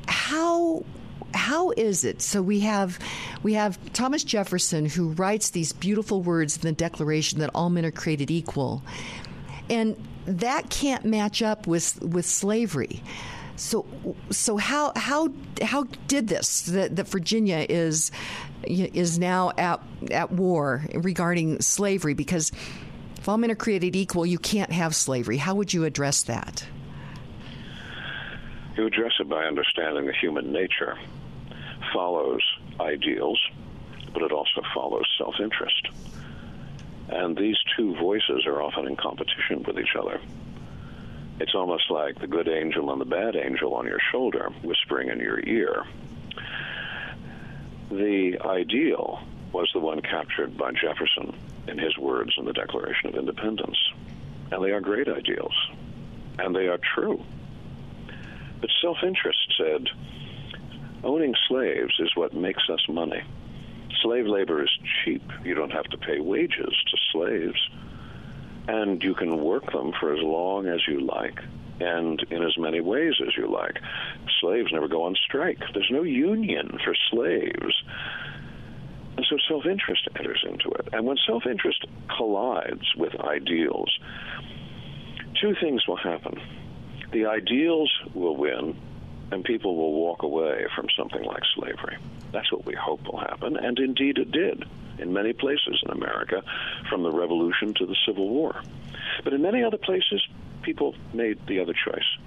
How 0.06 0.84
how 1.34 1.70
is 1.72 2.04
it? 2.04 2.22
So 2.22 2.42
we 2.42 2.60
have 2.60 2.98
we 3.42 3.54
have 3.54 3.78
Thomas 3.92 4.24
Jefferson 4.24 4.86
who 4.86 5.08
writes 5.10 5.50
these 5.50 5.72
beautiful 5.72 6.22
words 6.22 6.56
in 6.56 6.62
the 6.62 6.72
Declaration 6.72 7.40
that 7.40 7.50
all 7.54 7.70
men 7.70 7.84
are 7.84 7.90
created 7.90 8.30
equal, 8.30 8.82
and 9.68 9.96
that 10.26 10.70
can't 10.70 11.04
match 11.04 11.42
up 11.42 11.66
with 11.66 12.00
with 12.02 12.26
slavery. 12.26 13.02
So, 13.56 13.86
so 14.30 14.56
how 14.56 14.92
how 14.96 15.30
how 15.62 15.84
did 16.08 16.28
this 16.28 16.62
that, 16.62 16.96
that 16.96 17.08
Virginia 17.08 17.66
is 17.68 18.10
is 18.64 19.18
now 19.18 19.52
at 19.58 19.80
at 20.10 20.32
war 20.32 20.84
regarding 20.94 21.60
slavery? 21.60 22.14
Because 22.14 22.52
if 23.18 23.28
all 23.28 23.38
men 23.38 23.50
are 23.50 23.56
created 23.56 23.94
equal, 23.94 24.26
you 24.26 24.38
can't 24.38 24.72
have 24.72 24.94
slavery. 24.94 25.36
How 25.36 25.54
would 25.54 25.72
you 25.72 25.84
address 25.84 26.24
that? 26.24 26.66
You 28.76 28.86
address 28.86 29.12
it 29.20 29.28
by 29.28 29.44
understanding 29.44 30.06
the 30.06 30.12
human 30.14 30.50
nature 30.50 30.98
follows 31.92 32.40
ideals, 32.80 33.40
but 34.12 34.22
it 34.22 34.32
also 34.32 34.62
follows 34.74 35.06
self 35.18 35.34
interest. 35.40 35.88
And 37.08 37.36
these 37.36 37.56
two 37.76 37.94
voices 37.96 38.46
are 38.46 38.62
often 38.62 38.86
in 38.86 38.96
competition 38.96 39.62
with 39.64 39.78
each 39.78 39.94
other. 39.98 40.20
It's 41.42 41.56
almost 41.56 41.90
like 41.90 42.20
the 42.20 42.28
good 42.28 42.46
angel 42.46 42.92
and 42.92 43.00
the 43.00 43.04
bad 43.04 43.34
angel 43.34 43.74
on 43.74 43.84
your 43.84 43.98
shoulder 44.12 44.50
whispering 44.62 45.08
in 45.08 45.18
your 45.18 45.40
ear. 45.40 45.82
The 47.90 48.38
ideal 48.44 49.18
was 49.52 49.68
the 49.74 49.80
one 49.80 50.02
captured 50.02 50.56
by 50.56 50.70
Jefferson 50.70 51.36
in 51.66 51.78
his 51.78 51.98
words 51.98 52.32
in 52.38 52.44
the 52.44 52.52
Declaration 52.52 53.08
of 53.08 53.16
Independence. 53.16 53.76
And 54.52 54.62
they 54.62 54.70
are 54.70 54.80
great 54.80 55.08
ideals, 55.08 55.52
and 56.38 56.54
they 56.54 56.68
are 56.68 56.78
true. 56.94 57.20
But 58.60 58.70
self 58.80 58.98
interest 59.02 59.52
said, 59.58 59.88
owning 61.02 61.34
slaves 61.48 61.94
is 61.98 62.14
what 62.14 62.34
makes 62.34 62.62
us 62.70 62.88
money. 62.88 63.20
Slave 64.00 64.28
labor 64.28 64.62
is 64.62 64.70
cheap. 65.04 65.24
You 65.44 65.56
don't 65.56 65.72
have 65.72 65.86
to 65.86 65.98
pay 65.98 66.20
wages 66.20 66.72
to 66.88 66.96
slaves. 67.10 67.68
And 68.68 69.02
you 69.02 69.14
can 69.14 69.42
work 69.42 69.72
them 69.72 69.92
for 69.98 70.12
as 70.12 70.22
long 70.22 70.66
as 70.66 70.80
you 70.86 71.00
like 71.00 71.40
and 71.80 72.22
in 72.30 72.42
as 72.42 72.56
many 72.56 72.80
ways 72.80 73.14
as 73.26 73.36
you 73.36 73.50
like. 73.50 73.78
Slaves 74.40 74.70
never 74.72 74.88
go 74.88 75.04
on 75.04 75.16
strike. 75.16 75.58
There's 75.74 75.90
no 75.90 76.02
union 76.02 76.78
for 76.84 76.94
slaves. 77.10 77.82
And 79.16 79.26
so 79.28 79.36
self 79.48 79.66
interest 79.66 80.08
enters 80.16 80.44
into 80.48 80.70
it. 80.70 80.88
And 80.92 81.06
when 81.06 81.16
self 81.26 81.44
interest 81.46 81.84
collides 82.08 82.94
with 82.96 83.14
ideals, 83.20 83.98
two 85.40 85.54
things 85.60 85.86
will 85.86 85.96
happen. 85.96 86.40
The 87.12 87.26
ideals 87.26 87.92
will 88.14 88.36
win, 88.36 88.76
and 89.30 89.44
people 89.44 89.76
will 89.76 89.92
walk 89.92 90.22
away 90.22 90.66
from 90.74 90.86
something 90.96 91.22
like 91.22 91.42
slavery. 91.54 91.98
That's 92.32 92.50
what 92.50 92.64
we 92.64 92.74
hope 92.74 93.04
will 93.04 93.20
happen, 93.20 93.56
and 93.56 93.78
indeed 93.78 94.18
it 94.18 94.30
did 94.30 94.64
in 94.98 95.12
many 95.12 95.32
places 95.32 95.82
in 95.84 95.90
America, 95.90 96.42
from 96.88 97.02
the 97.02 97.10
Revolution 97.10 97.74
to 97.74 97.86
the 97.86 97.96
Civil 98.06 98.28
War. 98.28 98.62
But 99.24 99.32
in 99.32 99.42
many 99.42 99.62
other 99.64 99.78
places, 99.78 100.26
people 100.62 100.94
made 101.12 101.38
the 101.46 101.60
other 101.60 101.72
choice. 101.72 102.18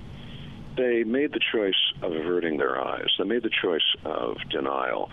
They 0.76 1.04
made 1.04 1.32
the 1.32 1.40
choice 1.52 1.94
of 2.02 2.12
averting 2.12 2.58
their 2.58 2.80
eyes. 2.80 3.08
They 3.18 3.24
made 3.24 3.44
the 3.44 3.50
choice 3.62 3.96
of 4.04 4.38
denial. 4.50 5.10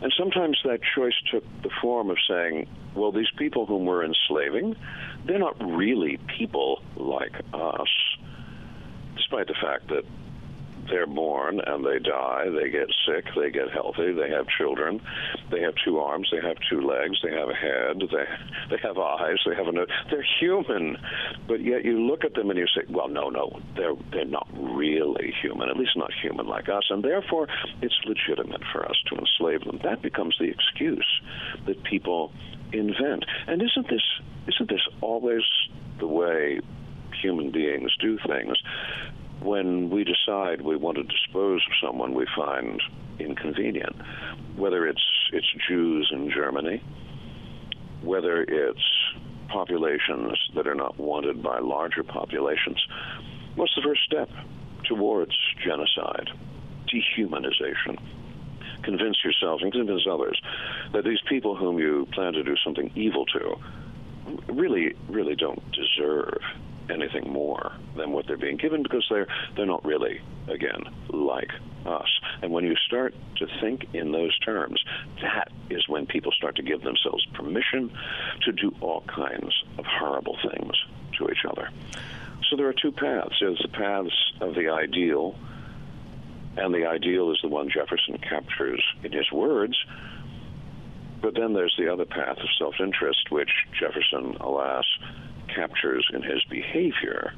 And 0.00 0.12
sometimes 0.16 0.60
that 0.64 0.80
choice 0.94 1.14
took 1.30 1.44
the 1.62 1.70
form 1.80 2.10
of 2.10 2.18
saying, 2.28 2.68
well, 2.94 3.10
these 3.10 3.30
people 3.36 3.66
whom 3.66 3.84
we're 3.84 4.04
enslaving, 4.04 4.76
they're 5.26 5.38
not 5.38 5.60
really 5.60 6.18
people 6.38 6.82
like 6.96 7.34
us, 7.52 7.88
despite 9.16 9.48
the 9.48 9.56
fact 9.60 9.88
that 9.88 10.04
they're 10.88 11.06
born 11.06 11.60
and 11.64 11.84
they 11.84 11.98
die, 11.98 12.46
they 12.50 12.70
get 12.70 12.88
sick, 13.06 13.26
they 13.36 13.50
get 13.50 13.70
healthy, 13.70 14.12
they 14.12 14.28
have 14.30 14.46
children, 14.58 15.00
they 15.50 15.60
have 15.60 15.74
two 15.84 15.98
arms, 15.98 16.28
they 16.32 16.46
have 16.46 16.56
two 16.68 16.80
legs, 16.80 17.18
they 17.22 17.30
have 17.30 17.48
a 17.48 17.54
head, 17.54 18.00
they 18.00 18.24
they 18.70 18.82
have 18.82 18.98
eyes, 18.98 19.38
they 19.46 19.54
have 19.54 19.68
a 19.68 19.72
nose. 19.72 19.88
They're 20.10 20.26
human, 20.40 20.96
but 21.46 21.60
yet 21.60 21.84
you 21.84 22.00
look 22.00 22.24
at 22.24 22.34
them 22.34 22.50
and 22.50 22.58
you 22.58 22.66
say, 22.66 22.82
well, 22.88 23.08
no, 23.08 23.28
no, 23.28 23.60
they're 23.76 23.94
they're 24.12 24.24
not 24.24 24.48
really 24.52 25.32
human, 25.40 25.68
at 25.68 25.76
least 25.76 25.96
not 25.96 26.10
human 26.20 26.46
like 26.46 26.68
us, 26.68 26.84
and 26.90 27.02
therefore 27.02 27.48
it's 27.80 27.98
legitimate 28.04 28.62
for 28.72 28.88
us 28.88 28.96
to 29.08 29.16
enslave 29.16 29.64
them. 29.64 29.80
That 29.82 30.02
becomes 30.02 30.36
the 30.38 30.46
excuse 30.48 31.20
that 31.66 31.82
people 31.84 32.32
invent. 32.72 33.24
And 33.46 33.62
isn't 33.62 33.88
this 33.88 34.02
isn't 34.48 34.68
this 34.68 34.86
always 35.00 35.42
the 35.98 36.06
way 36.06 36.60
human 37.20 37.50
beings 37.50 37.94
do 38.00 38.18
things? 38.26 38.56
When 39.44 39.90
we 39.90 40.04
decide 40.04 40.60
we 40.60 40.76
want 40.76 40.96
to 40.96 41.04
dispose 41.04 41.64
of 41.66 41.86
someone 41.86 42.14
we 42.14 42.26
find 42.36 42.80
inconvenient, 43.18 43.94
whether 44.56 44.86
it's 44.86 45.02
it's 45.32 45.46
Jews 45.68 46.10
in 46.12 46.30
Germany, 46.30 46.82
whether 48.02 48.42
it's 48.42 48.82
populations 49.48 50.38
that 50.54 50.66
are 50.66 50.74
not 50.74 50.98
wanted 50.98 51.42
by 51.42 51.58
larger 51.58 52.02
populations, 52.02 52.84
what's 53.54 53.74
the 53.74 53.82
first 53.82 54.02
step 54.04 54.30
towards 54.84 55.36
genocide? 55.64 56.30
Dehumanization. 56.92 57.98
Convince 58.82 59.18
yourself 59.24 59.60
and 59.62 59.72
convince 59.72 60.06
others 60.10 60.40
that 60.92 61.04
these 61.04 61.20
people 61.28 61.54
whom 61.54 61.78
you 61.78 62.06
plan 62.12 62.32
to 62.32 62.42
do 62.42 62.54
something 62.64 62.90
evil 62.94 63.24
to 63.26 63.56
really, 64.48 64.94
really 65.08 65.36
don't 65.36 65.62
deserve 65.72 66.38
anything 66.90 67.32
more 67.32 67.72
than 67.96 68.12
what 68.12 68.26
they're 68.26 68.36
being 68.36 68.56
given 68.56 68.82
because 68.82 69.06
they're 69.08 69.26
they're 69.56 69.66
not 69.66 69.84
really 69.84 70.20
again 70.48 70.82
like 71.10 71.50
us. 71.86 72.08
And 72.42 72.52
when 72.52 72.64
you 72.64 72.74
start 72.86 73.14
to 73.36 73.46
think 73.60 73.86
in 73.94 74.12
those 74.12 74.36
terms, 74.40 74.82
that 75.22 75.50
is 75.70 75.88
when 75.88 76.06
people 76.06 76.32
start 76.32 76.56
to 76.56 76.62
give 76.62 76.82
themselves 76.82 77.24
permission 77.34 77.90
to 78.42 78.52
do 78.52 78.74
all 78.80 79.02
kinds 79.02 79.64
of 79.78 79.84
horrible 79.84 80.36
things 80.42 80.74
to 81.18 81.28
each 81.28 81.44
other. 81.48 81.68
So 82.48 82.56
there 82.56 82.68
are 82.68 82.74
two 82.74 82.92
paths. 82.92 83.36
There's 83.40 83.60
the 83.60 83.68
paths 83.68 84.32
of 84.40 84.54
the 84.54 84.68
ideal, 84.68 85.36
and 86.56 86.74
the 86.74 86.86
ideal 86.86 87.32
is 87.32 87.38
the 87.42 87.48
one 87.48 87.70
Jefferson 87.70 88.18
captures 88.18 88.82
in 89.02 89.12
his 89.12 89.30
words. 89.32 89.76
But 91.22 91.34
then 91.34 91.52
there's 91.52 91.74
the 91.78 91.90
other 91.90 92.04
path 92.04 92.38
of 92.38 92.48
self 92.58 92.74
interest, 92.80 93.30
which 93.30 93.50
Jefferson, 93.78 94.36
alas, 94.40 94.84
captures 95.54 96.06
in 96.12 96.22
his 96.22 96.42
behavior, 96.50 97.32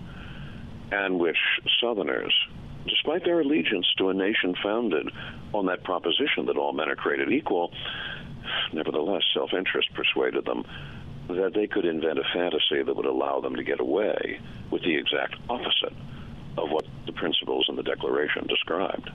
and 0.90 1.18
which 1.18 1.37
Southerners, 1.81 2.35
despite 2.88 3.25
their 3.25 3.40
allegiance 3.40 3.87
to 3.99 4.09
a 4.09 4.14
nation 4.14 4.55
founded 4.62 5.11
on 5.53 5.66
that 5.66 5.85
proposition 5.85 6.47
that 6.47 6.57
all 6.57 6.73
men 6.73 6.88
are 6.88 6.97
created 6.97 7.31
equal, 7.31 7.73
nevertheless, 8.73 9.23
self 9.35 9.53
interest 9.53 9.92
persuaded 9.94 10.47
them 10.47 10.64
that 11.29 11.53
they 11.55 11.66
could 11.66 11.85
invent 11.85 12.18
a 12.18 12.25
fantasy 12.35 12.83
that 12.83 12.94
would 12.97 13.07
allow 13.07 13.40
them 13.40 13.57
to 13.57 13.62
get 13.62 13.81
away 13.81 14.38
with 14.70 14.83
the 14.83 14.94
exact 14.94 15.35
opposite 15.49 15.94
of 16.59 16.70
what 16.70 16.87
the 17.07 17.12
principles 17.12 17.66
in 17.68 17.77
the 17.77 17.83
Declaration 17.83 18.47
described. 18.47 19.11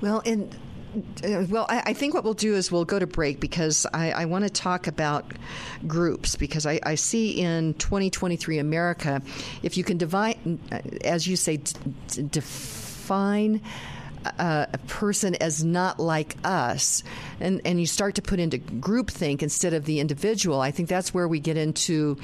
Well, 0.00 0.20
and 0.26 0.54
well, 1.22 1.66
I, 1.68 1.82
I, 1.86 1.92
think 1.92 2.14
what 2.14 2.24
we'll 2.24 2.34
do 2.34 2.54
is 2.54 2.70
we'll 2.70 2.84
go 2.84 2.98
to 2.98 3.06
break 3.06 3.40
because 3.40 3.86
I, 3.92 4.12
I 4.12 4.24
want 4.26 4.44
to 4.44 4.50
talk 4.50 4.86
about 4.86 5.32
groups 5.86 6.36
because 6.36 6.66
I, 6.66 6.80
I, 6.82 6.94
see 6.94 7.40
in 7.40 7.74
2023 7.74 8.58
America, 8.58 9.22
if 9.62 9.76
you 9.76 9.84
can 9.84 9.98
divide, 9.98 10.38
uh, 10.72 10.78
as 11.04 11.26
you 11.26 11.36
say, 11.36 11.58
d- 11.58 12.22
define. 12.30 13.60
Uh, 14.38 14.64
a 14.72 14.78
person 14.78 15.34
as 15.34 15.62
not 15.62 16.00
like 16.00 16.34
us, 16.44 17.02
and, 17.40 17.60
and 17.66 17.78
you 17.78 17.84
start 17.84 18.14
to 18.14 18.22
put 18.22 18.40
into 18.40 18.56
groupthink 18.56 19.42
instead 19.42 19.74
of 19.74 19.84
the 19.84 20.00
individual, 20.00 20.62
I 20.62 20.70
think 20.70 20.88
that's 20.88 21.12
where 21.12 21.28
we 21.28 21.40
get 21.40 21.58
into 21.58 22.16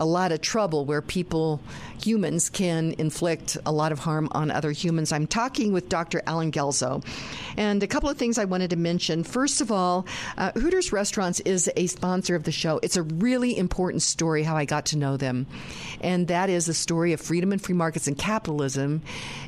a 0.00 0.06
lot 0.06 0.32
of 0.32 0.40
trouble 0.40 0.86
where 0.86 1.02
people, 1.02 1.60
humans, 2.02 2.48
can 2.48 2.94
inflict 2.96 3.58
a 3.66 3.70
lot 3.70 3.92
of 3.92 3.98
harm 3.98 4.28
on 4.32 4.50
other 4.50 4.72
humans. 4.72 5.12
I'm 5.12 5.26
talking 5.26 5.72
with 5.72 5.90
Dr. 5.90 6.22
Allen 6.26 6.50
Guelzo. 6.50 7.04
And 7.56 7.82
a 7.82 7.86
couple 7.86 8.08
of 8.08 8.16
things 8.16 8.38
I 8.38 8.46
wanted 8.46 8.70
to 8.70 8.76
mention. 8.76 9.22
First 9.22 9.60
of 9.60 9.70
all, 9.70 10.06
uh, 10.38 10.52
Hooters 10.52 10.92
Restaurants 10.92 11.40
is 11.40 11.70
a 11.76 11.86
sponsor 11.86 12.34
of 12.34 12.44
the 12.44 12.52
show. 12.52 12.80
It's 12.82 12.96
a 12.96 13.02
really 13.02 13.56
important 13.56 14.00
story 14.02 14.42
how 14.42 14.56
I 14.56 14.64
got 14.64 14.86
to 14.86 14.98
know 14.98 15.18
them. 15.18 15.46
And 16.00 16.28
that 16.28 16.48
is 16.48 16.64
the 16.64 16.74
story 16.74 17.12
of 17.12 17.20
freedom 17.20 17.52
and 17.52 17.60
free 17.60 17.74
markets 17.74 18.08
and 18.08 18.16
capitalism. 18.16 19.02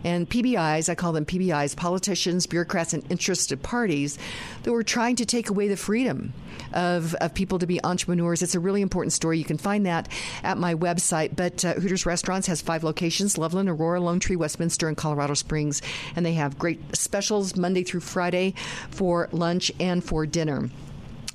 And 0.04 0.28
PBIs, 0.28 0.90
I 0.90 0.94
call 0.94 1.12
them 1.12 1.24
PBIs, 1.24 1.74
politicians, 1.74 2.46
bureaucrats, 2.46 2.92
and 2.92 3.02
interested 3.10 3.62
parties 3.62 4.18
that 4.64 4.72
were 4.72 4.82
trying 4.82 5.16
to 5.16 5.24
take 5.24 5.48
away 5.48 5.68
the 5.68 5.76
freedom 5.78 6.34
of, 6.74 7.14
of 7.14 7.32
people 7.34 7.58
to 7.58 7.66
be 7.66 7.82
entrepreneurs. 7.82 8.42
It's 8.42 8.54
a 8.54 8.60
really 8.60 8.82
important 8.82 9.12
story. 9.12 9.38
You 9.38 9.44
can 9.44 9.58
find 9.58 9.86
that 9.86 10.08
at 10.42 10.58
my 10.58 10.74
website. 10.74 11.36
But 11.36 11.64
uh, 11.64 11.74
Hooters 11.74 12.06
Restaurants 12.06 12.46
has 12.48 12.60
five 12.60 12.84
locations 12.84 13.38
Loveland, 13.38 13.68
Aurora, 13.68 14.00
Lone 14.00 14.20
Tree, 14.20 14.36
Westminster, 14.36 14.88
and 14.88 14.96
Colorado 14.96 15.34
Springs. 15.34 15.82
And 16.16 16.24
they 16.24 16.34
have 16.34 16.58
great 16.58 16.80
specials 16.96 17.56
Monday 17.56 17.82
through 17.82 18.00
Friday 18.00 18.54
for 18.90 19.28
lunch 19.32 19.72
and 19.80 20.02
for 20.02 20.26
dinner. 20.26 20.70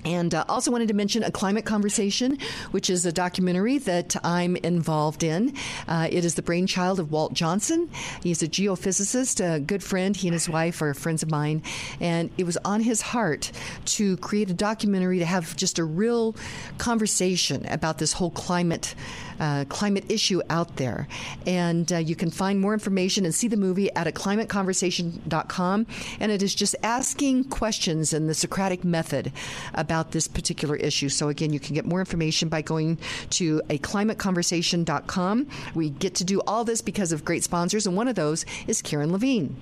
And 0.05 0.33
uh, 0.33 0.45
also 0.47 0.71
wanted 0.71 0.87
to 0.87 0.93
mention 0.93 1.23
A 1.23 1.31
Climate 1.31 1.65
Conversation, 1.65 2.37
which 2.71 2.89
is 2.89 3.05
a 3.05 3.11
documentary 3.11 3.77
that 3.79 4.15
I'm 4.23 4.55
involved 4.55 5.23
in. 5.23 5.53
Uh, 5.87 6.07
it 6.09 6.23
is 6.23 6.35
the 6.35 6.41
brainchild 6.41 6.99
of 6.99 7.11
Walt 7.11 7.33
Johnson. 7.33 7.89
He's 8.23 8.41
a 8.41 8.47
geophysicist, 8.47 9.43
a 9.43 9.59
good 9.59 9.83
friend. 9.83 10.15
He 10.15 10.27
and 10.27 10.33
his 10.33 10.47
wife 10.47 10.81
are 10.81 10.93
friends 10.93 11.23
of 11.23 11.31
mine. 11.31 11.61
And 11.99 12.29
it 12.37 12.45
was 12.45 12.57
on 12.63 12.81
his 12.81 13.01
heart 13.01 13.51
to 13.85 14.17
create 14.17 14.49
a 14.49 14.53
documentary 14.53 15.19
to 15.19 15.25
have 15.25 15.55
just 15.57 15.79
a 15.79 15.83
real 15.83 16.35
conversation 16.77 17.65
about 17.65 17.97
this 17.97 18.13
whole 18.13 18.31
climate 18.31 18.95
uh, 19.39 19.65
climate 19.69 20.05
issue 20.09 20.41
out 20.49 20.75
there. 20.77 21.07
And 21.45 21.91
uh, 21.91 21.97
you 21.97 22.15
can 22.15 22.29
find 22.29 22.59
more 22.59 22.73
information 22.73 23.25
and 23.25 23.33
see 23.33 23.47
the 23.47 23.57
movie 23.57 23.91
at 23.95 24.07
a 24.07 24.11
climateconversation.com. 24.11 25.87
And 26.19 26.31
it 26.31 26.41
is 26.41 26.55
just 26.55 26.75
asking 26.83 27.45
questions 27.45 28.13
in 28.13 28.27
the 28.27 28.33
Socratic 28.33 28.83
method 28.83 29.31
about 29.73 30.11
this 30.11 30.27
particular 30.27 30.75
issue. 30.75 31.09
So, 31.09 31.29
again, 31.29 31.53
you 31.53 31.59
can 31.59 31.75
get 31.75 31.85
more 31.85 31.99
information 31.99 32.49
by 32.49 32.61
going 32.61 32.97
to 33.31 33.61
a 33.69 33.77
climateconversation.com. 33.79 35.47
We 35.75 35.89
get 35.89 36.15
to 36.15 36.23
do 36.23 36.41
all 36.47 36.63
this 36.63 36.81
because 36.81 37.11
of 37.11 37.25
great 37.25 37.43
sponsors, 37.43 37.87
and 37.87 37.95
one 37.95 38.07
of 38.07 38.15
those 38.15 38.45
is 38.67 38.81
Karen 38.81 39.11
Levine. 39.11 39.55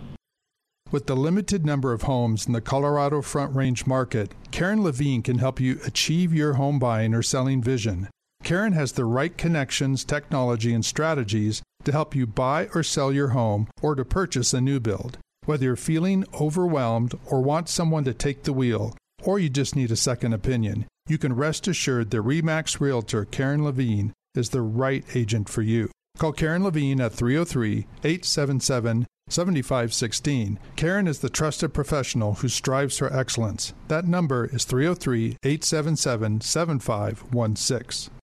With 0.91 1.07
the 1.07 1.15
limited 1.15 1.65
number 1.65 1.93
of 1.93 2.03
homes 2.03 2.45
in 2.45 2.53
the 2.53 2.61
Colorado 2.61 3.21
Front 3.21 3.55
Range 3.55 3.87
market, 3.87 4.31
Karen 4.51 4.83
Levine 4.83 5.23
can 5.23 5.39
help 5.39 5.59
you 5.59 5.79
achieve 5.83 6.31
your 6.33 6.53
home 6.53 6.77
buying 6.77 7.13
or 7.13 7.23
selling 7.23 7.61
vision. 7.61 8.07
Karen 8.45 8.73
has 8.73 8.91
the 8.91 9.05
right 9.05 9.35
connections, 9.35 10.03
technology, 10.03 10.71
and 10.71 10.85
strategies 10.85 11.63
to 11.83 11.91
help 11.91 12.13
you 12.13 12.27
buy 12.27 12.69
or 12.75 12.83
sell 12.83 13.11
your 13.11 13.29
home 13.29 13.67
or 13.81 13.95
to 13.95 14.05
purchase 14.05 14.53
a 14.53 14.61
new 14.61 14.79
build. 14.79 15.17
Whether 15.45 15.65
you're 15.65 15.75
feeling 15.75 16.25
overwhelmed 16.39 17.15
or 17.25 17.41
want 17.41 17.69
someone 17.69 18.03
to 18.03 18.13
take 18.13 18.43
the 18.43 18.53
wheel, 18.53 18.95
or 19.23 19.39
you 19.39 19.49
just 19.49 19.75
need 19.75 19.89
a 19.89 19.95
second 19.95 20.33
opinion, 20.33 20.85
you 21.07 21.17
can 21.17 21.33
rest 21.33 21.67
assured 21.67 22.11
that 22.11 22.21
REMAX 22.21 22.79
Realtor 22.79 23.25
Karen 23.25 23.63
Levine 23.63 24.13
is 24.35 24.49
the 24.49 24.61
right 24.61 25.03
agent 25.15 25.49
for 25.49 25.63
you. 25.63 25.89
Call 26.19 26.31
Karen 26.31 26.63
Levine 26.63 27.01
at 27.01 27.13
303 27.13 27.87
877 28.03 29.07
7516. 29.27 30.59
Karen 30.75 31.07
is 31.07 31.17
the 31.17 31.31
trusted 31.31 31.73
professional 31.73 32.35
who 32.35 32.47
strives 32.47 32.99
for 32.99 33.11
excellence. 33.11 33.73
That 33.87 34.05
number 34.05 34.45
is 34.45 34.65
303 34.65 35.37
877 35.43 36.41
7516. 36.41 38.14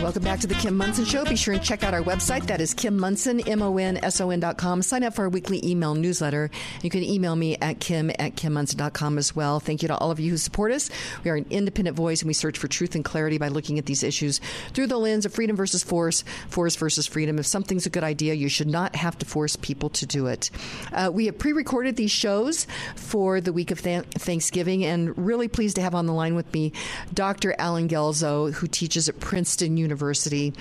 Welcome 0.00 0.22
back 0.22 0.38
to 0.40 0.46
the 0.46 0.54
Kim 0.54 0.76
Monson 0.76 1.04
Show. 1.04 1.24
Be 1.24 1.34
sure 1.34 1.54
and 1.54 1.62
check 1.62 1.82
out 1.82 1.92
our 1.92 2.02
website. 2.02 2.46
That 2.46 2.60
is 2.60 2.72
Kim 2.72 2.96
Monson, 2.96 3.40
M-O-N-S-O-N 3.40 4.38
dot 4.38 4.56
com. 4.56 4.80
Sign 4.80 5.02
up 5.02 5.12
for 5.12 5.22
our 5.22 5.28
weekly 5.28 5.60
email 5.68 5.96
newsletter. 5.96 6.50
You 6.82 6.88
can 6.88 7.02
email 7.02 7.34
me 7.34 7.56
at 7.56 7.80
kim 7.80 8.08
at 8.10 8.36
kimmonson.com 8.36 9.18
as 9.18 9.34
well. 9.34 9.58
Thank 9.58 9.82
you 9.82 9.88
to 9.88 9.98
all 9.98 10.12
of 10.12 10.20
you 10.20 10.30
who 10.30 10.36
support 10.36 10.70
us. 10.70 10.88
We 11.24 11.32
are 11.32 11.34
an 11.34 11.46
independent 11.50 11.96
voice 11.96 12.22
and 12.22 12.28
we 12.28 12.32
search 12.32 12.58
for 12.58 12.68
truth 12.68 12.94
and 12.94 13.04
clarity 13.04 13.38
by 13.38 13.48
looking 13.48 13.76
at 13.78 13.86
these 13.86 14.04
issues 14.04 14.40
through 14.72 14.86
the 14.86 14.96
lens 14.96 15.26
of 15.26 15.34
freedom 15.34 15.56
versus 15.56 15.82
force, 15.82 16.22
force 16.48 16.76
versus 16.76 17.08
freedom. 17.08 17.38
If 17.38 17.46
something's 17.46 17.84
a 17.84 17.90
good 17.90 18.04
idea, 18.04 18.34
you 18.34 18.48
should 18.48 18.68
not 18.68 18.94
have 18.94 19.18
to 19.18 19.26
force 19.26 19.56
people 19.56 19.90
to 19.90 20.06
do 20.06 20.26
it. 20.28 20.50
Uh, 20.92 21.10
we 21.12 21.26
have 21.26 21.38
pre-recorded 21.38 21.96
these 21.96 22.12
shows 22.12 22.68
for 22.94 23.40
the 23.40 23.52
week 23.52 23.72
of 23.72 23.82
th- 23.82 24.04
Thanksgiving 24.12 24.84
and 24.84 25.18
really 25.18 25.48
pleased 25.48 25.74
to 25.76 25.82
have 25.82 25.96
on 25.96 26.06
the 26.06 26.14
line 26.14 26.36
with 26.36 26.50
me 26.54 26.72
Dr. 27.12 27.54
Allen 27.58 27.88
Guelzo, 27.88 28.52
who 28.54 28.68
teaches 28.68 29.08
at 29.08 29.18
Princeton 29.18 29.76
University. 29.76 29.87
University. 29.88 30.52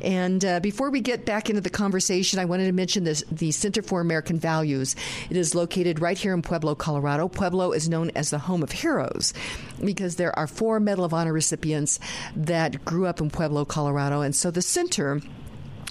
And 0.00 0.44
uh, 0.44 0.60
before 0.60 0.90
we 0.90 1.00
get 1.00 1.26
back 1.26 1.50
into 1.50 1.60
the 1.60 1.70
conversation, 1.70 2.38
I 2.38 2.46
wanted 2.46 2.66
to 2.66 2.72
mention 2.72 3.04
this, 3.04 3.22
the 3.30 3.50
Center 3.50 3.82
for 3.82 4.00
American 4.00 4.38
Values. 4.38 4.96
It 5.28 5.36
is 5.36 5.54
located 5.54 6.00
right 6.00 6.16
here 6.16 6.32
in 6.32 6.42
Pueblo, 6.42 6.74
Colorado. 6.74 7.28
Pueblo 7.28 7.72
is 7.72 7.88
known 7.88 8.10
as 8.14 8.30
the 8.30 8.38
home 8.38 8.62
of 8.62 8.72
heroes 8.72 9.34
because 9.84 10.16
there 10.16 10.36
are 10.38 10.46
four 10.46 10.80
Medal 10.80 11.04
of 11.04 11.12
Honor 11.12 11.32
recipients 11.32 12.00
that 12.34 12.84
grew 12.84 13.06
up 13.06 13.20
in 13.20 13.30
Pueblo, 13.30 13.64
Colorado. 13.64 14.22
And 14.22 14.34
so 14.34 14.50
the 14.50 14.62
center 14.62 15.20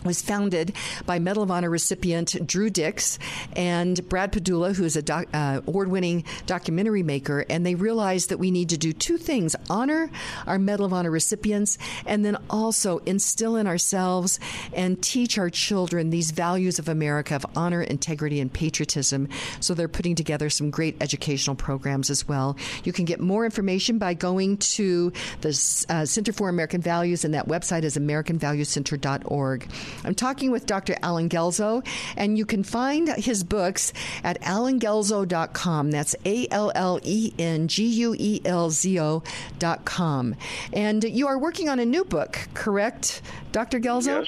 was 0.04 0.22
founded 0.22 0.74
by 1.06 1.20
Medal 1.20 1.44
of 1.44 1.52
Honor 1.52 1.70
recipient 1.70 2.48
Drew 2.48 2.70
Dix 2.70 3.20
and 3.56 4.08
Brad 4.08 4.32
Padula, 4.32 4.76
who 4.76 4.86
is 4.86 4.96
a 4.96 5.02
doc, 5.02 5.28
uh, 5.34 5.62
award-winning 5.68 6.24
documentary 6.46 7.04
maker, 7.04 7.46
and 7.50 7.66
they 7.66 7.76
realized 7.76 8.30
that 8.30 8.38
we 8.38 8.52
need 8.52 8.70
to 8.70 8.78
do 8.78 8.94
two 8.94 9.18
things: 9.18 9.56
honor 9.70 10.10
our 10.48 10.58
Medal 10.58 10.86
of 10.86 10.94
Honor 10.94 11.12
recipients, 11.12 11.78
and 12.06 12.24
then 12.24 12.38
also 12.50 13.00
instill 13.00 13.56
in 13.56 13.68
ourselves 13.68 14.40
and 14.74 15.02
teach 15.02 15.38
our 15.38 15.50
children 15.50 16.10
these 16.10 16.32
values 16.32 16.80
of 16.80 16.88
America 16.88 17.36
of 17.36 17.46
honor, 17.56 17.82
integrity, 17.82 18.40
and 18.40 18.52
patriotism. 18.52 19.28
So 19.60 19.74
they're 19.74 19.88
putting 19.88 20.16
together 20.16 20.50
some 20.50 20.70
great 20.70 20.96
educational 21.02 21.56
programs 21.56 22.10
as 22.10 22.28
well. 22.28 22.58
You 22.84 22.94
can 22.94 23.06
get 23.06 23.20
more 23.20 23.46
information 23.46 23.98
by 23.98 24.14
going 24.14 24.58
to 24.58 25.12
the 25.42 25.50
uh, 25.90 26.06
Center 26.06 26.32
for 26.32 26.50
American 26.50 26.82
Values, 26.82 27.26
and 27.26 27.34
that 27.34 27.48
website 27.48 27.84
is 27.84 27.98
AmericanValueCenter.org. 27.98 29.68
I'm 30.04 30.16
talking 30.16 30.52
with 30.52 30.66
Dr. 30.66 30.96
Allen 31.02 31.30
Guelzo, 31.30 31.86
and 32.18 32.38
you 32.38 32.46
can 32.46 32.64
find 32.64 33.10
his 33.10 33.44
books 33.44 33.94
at 34.24 34.40
allenguelzo.com. 34.42 35.92
That's 35.92 36.16
A 36.26 36.48
L 36.52 36.72
L 36.76 37.00
E 37.04 37.34
N 37.38 37.68
G 37.68 37.86
U 37.86 38.16
E 38.18 38.42
L 38.46 38.70
Z 38.70 39.00
O.com. 39.00 40.36
And 40.74 41.04
you 41.04 41.28
are 41.28 41.38
working 41.38 41.70
on 41.70 41.80
a 41.80 41.86
new 41.86 42.04
book, 42.04 42.48
correct, 42.54 43.22
Dr. 43.52 43.80
Guelzo? 43.80 44.20
Yes. 44.26 44.28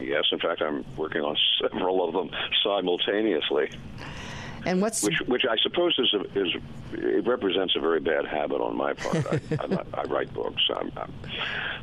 Yes, 0.00 0.24
in 0.30 0.38
fact, 0.38 0.62
I'm 0.62 0.84
working 0.96 1.22
on 1.22 1.36
several 1.60 2.06
of 2.06 2.14
them 2.14 2.30
simultaneously. 2.62 3.68
And 4.68 4.82
what's 4.82 5.02
which, 5.02 5.20
which 5.26 5.42
I 5.48 5.56
suppose 5.62 5.98
is, 5.98 6.12
a, 6.14 6.38
is 6.38 6.54
it 6.92 7.26
represents 7.26 7.74
a 7.76 7.80
very 7.80 8.00
bad 8.00 8.26
habit 8.26 8.60
on 8.60 8.76
my 8.76 8.92
part. 8.92 9.26
I, 9.60 9.66
not, 9.68 9.86
I 9.94 10.02
write 10.04 10.32
books. 10.34 10.62
I'm, 10.74 10.92
I'm, 10.96 11.12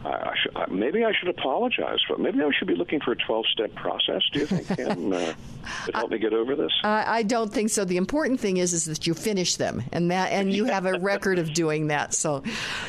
I, 0.05 0.33
I 0.55 0.65
maybe 0.69 1.03
I 1.03 1.11
should 1.13 1.29
apologize 1.29 1.99
for. 2.07 2.17
Maybe 2.17 2.41
I 2.41 2.49
should 2.57 2.67
be 2.67 2.75
looking 2.75 2.99
for 2.99 3.11
a 3.11 3.15
twelve-step 3.15 3.73
process. 3.75 4.21
Do 4.31 4.39
you 4.39 4.45
think 4.45 4.67
Kim, 4.75 5.13
uh, 5.13 5.33
help 5.93 6.11
me 6.11 6.19
get 6.19 6.33
over 6.33 6.55
this? 6.55 6.71
I 6.83 7.23
don't 7.23 7.51
think 7.51 7.69
so. 7.71 7.85
The 7.85 7.97
important 7.97 8.39
thing 8.39 8.57
is 8.57 8.73
is 8.73 8.85
that 8.85 9.07
you 9.07 9.13
finish 9.13 9.55
them, 9.55 9.83
and 9.91 10.11
that 10.11 10.31
and 10.31 10.53
you 10.53 10.65
have 10.65 10.85
a 10.85 10.99
record 10.99 11.39
of 11.39 11.53
doing 11.53 11.87
that. 11.87 12.13
So, 12.13 12.43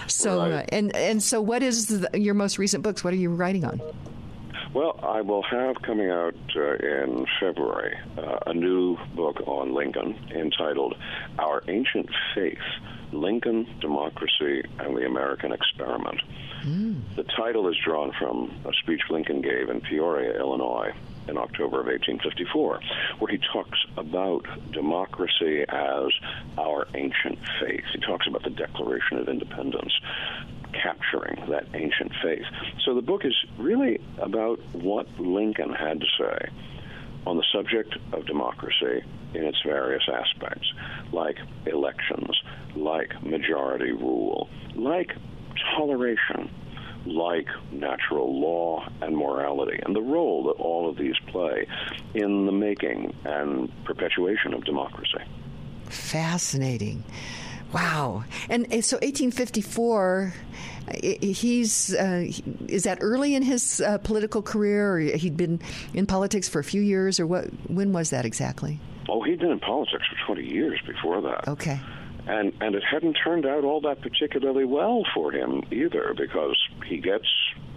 so 0.06 0.38
Right. 0.40 0.52
uh, 0.52 0.64
and 0.72 0.94
and 0.94 1.22
so 1.22 1.40
what 1.40 1.62
is 1.62 1.86
the, 1.86 2.18
your 2.18 2.34
most 2.34 2.58
recent 2.58 2.82
books? 2.82 3.02
What 3.02 3.12
are 3.14 3.16
you 3.16 3.30
writing 3.30 3.64
on? 3.64 3.80
Well, 4.76 5.00
I 5.02 5.22
will 5.22 5.42
have 5.42 5.80
coming 5.80 6.10
out 6.10 6.34
uh, 6.54 6.74
in 6.74 7.24
February 7.40 7.96
uh, 8.18 8.40
a 8.46 8.52
new 8.52 8.98
book 9.14 9.40
on 9.46 9.72
Lincoln 9.72 10.14
entitled 10.30 10.94
Our 11.38 11.62
Ancient 11.66 12.10
Faith 12.34 12.58
Lincoln, 13.10 13.66
Democracy, 13.80 14.64
and 14.78 14.94
the 14.94 15.06
American 15.06 15.50
Experiment. 15.50 16.20
The 17.16 17.24
title 17.24 17.70
is 17.70 17.76
drawn 17.82 18.12
from 18.18 18.54
a 18.66 18.72
speech 18.82 19.00
Lincoln 19.08 19.40
gave 19.40 19.70
in 19.70 19.80
Peoria, 19.80 20.38
Illinois. 20.38 20.92
In 21.28 21.36
October 21.36 21.80
of 21.80 21.86
1854, 21.86 22.80
where 23.18 23.30
he 23.30 23.38
talks 23.52 23.78
about 23.96 24.44
democracy 24.72 25.64
as 25.68 26.12
our 26.56 26.86
ancient 26.94 27.38
faith. 27.60 27.84
He 27.92 28.00
talks 28.00 28.26
about 28.28 28.44
the 28.44 28.50
Declaration 28.50 29.18
of 29.18 29.28
Independence, 29.28 29.92
capturing 30.72 31.50
that 31.50 31.66
ancient 31.74 32.12
faith. 32.22 32.44
So 32.84 32.94
the 32.94 33.02
book 33.02 33.24
is 33.24 33.34
really 33.58 34.00
about 34.18 34.60
what 34.72 35.08
Lincoln 35.18 35.72
had 35.72 36.00
to 36.00 36.06
say 36.18 36.48
on 37.26 37.36
the 37.36 37.44
subject 37.52 37.96
of 38.12 38.24
democracy 38.26 39.02
in 39.34 39.44
its 39.44 39.58
various 39.64 40.08
aspects, 40.08 40.72
like 41.12 41.38
elections, 41.66 42.30
like 42.76 43.20
majority 43.22 43.90
rule, 43.90 44.48
like 44.74 45.10
toleration, 45.76 46.50
like 47.06 47.46
natural 47.72 48.38
law 48.40 48.88
and 49.00 49.16
morality, 49.16 49.78
and 49.84 49.94
the 49.94 50.02
role 50.02 50.44
that 50.44 50.62
all 50.62 50.88
of 50.88 50.96
these 50.96 51.16
play 51.28 51.66
in 52.14 52.46
the 52.46 52.52
making 52.52 53.14
and 53.24 53.70
perpetuation 53.84 54.54
of 54.54 54.64
democracy. 54.64 55.22
Fascinating. 55.88 57.04
Wow. 57.72 58.24
And 58.48 58.64
so 58.84 58.96
1854, 58.96 60.32
he's, 61.02 61.94
uh, 61.94 62.26
is 62.68 62.84
that 62.84 62.98
early 63.00 63.34
in 63.34 63.42
his 63.42 63.80
uh, 63.80 63.98
political 63.98 64.42
career, 64.42 64.94
or 64.94 64.98
he'd 65.00 65.36
been 65.36 65.60
in 65.92 66.06
politics 66.06 66.48
for 66.48 66.58
a 66.58 66.64
few 66.64 66.80
years, 66.80 67.18
or 67.18 67.26
what? 67.26 67.46
When 67.68 67.92
was 67.92 68.10
that 68.10 68.24
exactly? 68.24 68.80
Oh, 69.08 69.22
he'd 69.22 69.38
been 69.38 69.50
in 69.50 69.60
politics 69.60 70.04
for 70.08 70.34
20 70.34 70.48
years 70.48 70.80
before 70.86 71.20
that. 71.22 71.48
Okay. 71.48 71.80
And, 72.26 72.52
and 72.60 72.74
it 72.74 72.82
hadn't 72.82 73.14
turned 73.14 73.46
out 73.46 73.64
all 73.64 73.80
that 73.82 74.00
particularly 74.00 74.64
well 74.64 75.04
for 75.14 75.30
him 75.30 75.62
either, 75.70 76.12
because 76.16 76.56
he 76.86 76.98
gets 76.98 77.28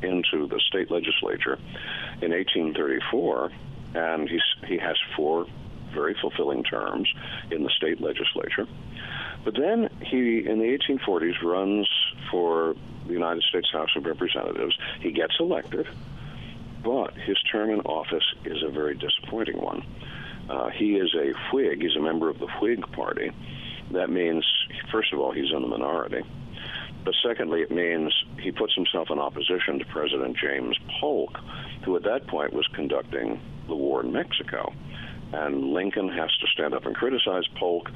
into 0.02 0.48
the 0.48 0.60
state 0.68 0.90
legislature 0.90 1.60
in 2.22 2.32
1834, 2.32 3.52
and 3.94 4.28
he's, 4.28 4.42
he 4.68 4.78
has 4.78 4.98
four 5.16 5.46
very 5.94 6.16
fulfilling 6.20 6.64
terms 6.64 7.12
in 7.52 7.64
the 7.64 7.70
state 7.70 8.02
legislature. 8.02 8.68
But 9.44 9.56
then 9.56 9.90
he, 10.02 10.46
in 10.46 10.60
the 10.60 10.78
1840s, 10.78 11.42
runs 11.44 11.88
for 12.32 12.76
the 13.08 13.14
United 13.14 13.44
States 13.44 13.72
House 13.72 13.90
of 13.96 14.06
Representatives. 14.06 14.78
He 15.00 15.12
gets 15.12 15.34
elected, 15.40 15.88
but 16.84 17.14
his 17.16 17.38
term 17.52 17.70
in 17.70 17.82
office 17.82 18.24
is 18.46 18.64
a 18.64 18.70
very 18.70 18.96
disappointing 18.96 19.60
one. 19.60 19.84
Uh, 20.50 20.70
he 20.70 20.96
is 20.96 21.14
a 21.14 21.34
Whig. 21.54 21.82
He's 21.82 21.96
a 21.96 22.02
member 22.02 22.30
of 22.30 22.40
the 22.40 22.48
Whig 22.60 22.82
Party. 22.92 23.32
That 23.92 24.10
means, 24.10 24.46
first 24.92 25.14
of 25.14 25.20
all, 25.20 25.32
he's 25.32 25.52
in 25.52 25.62
the 25.62 25.68
minority. 25.68 26.22
But 27.04 27.16
secondly, 27.24 27.62
it 27.62 27.72
means 27.72 28.14
he 28.42 28.52
puts 28.52 28.76
himself 28.76 29.10
in 29.10 29.20
opposition 29.20 29.80
to 29.80 29.86
President 29.86 30.38
James 30.38 30.78
Polk, 31.00 31.40
who 31.86 31.96
at 31.96 32.04
that 32.04 32.28
point 32.28 32.54
was 32.54 32.68
conducting 32.74 33.40
the 33.68 33.76
war 33.76 34.04
in 34.04 34.12
Mexico. 34.12 34.74
And 35.32 35.74
Lincoln 35.74 36.10
has 36.10 36.30
to 36.42 36.48
stand 36.54 36.74
up 36.74 36.86
and 36.86 36.96
criticize 36.96 37.48
Polk, 37.56 37.90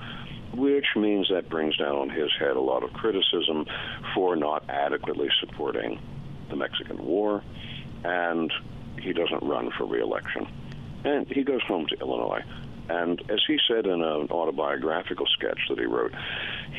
which 0.54 0.86
means 0.96 1.30
that 1.30 1.50
brings 1.50 1.76
down 1.78 1.96
on 1.96 2.10
his 2.10 2.32
head 2.40 2.56
a 2.56 2.62
lot 2.62 2.84
of 2.84 2.94
criticism 2.94 3.66
for 4.14 4.36
not 4.36 4.70
adequately 4.70 5.30
supporting 5.40 6.00
the 6.50 6.56
Mexican 6.56 7.04
War. 7.04 7.44
And 8.04 8.52
he 9.02 9.14
doesn't 9.14 9.44
run 9.44 9.72
for 9.78 9.86
reelection. 9.86 10.48
And 11.04 11.28
he 11.28 11.44
goes 11.44 11.62
home 11.64 11.88
to 11.88 11.96
Illinois. 12.00 12.44
And 12.90 13.22
as 13.30 13.40
he 13.48 13.58
said 13.68 13.86
in 13.86 14.02
an 14.02 14.28
autobiographical 14.30 15.26
sketch 15.28 15.60
that 15.70 15.80
he 15.80 15.86
wrote, 15.86 16.14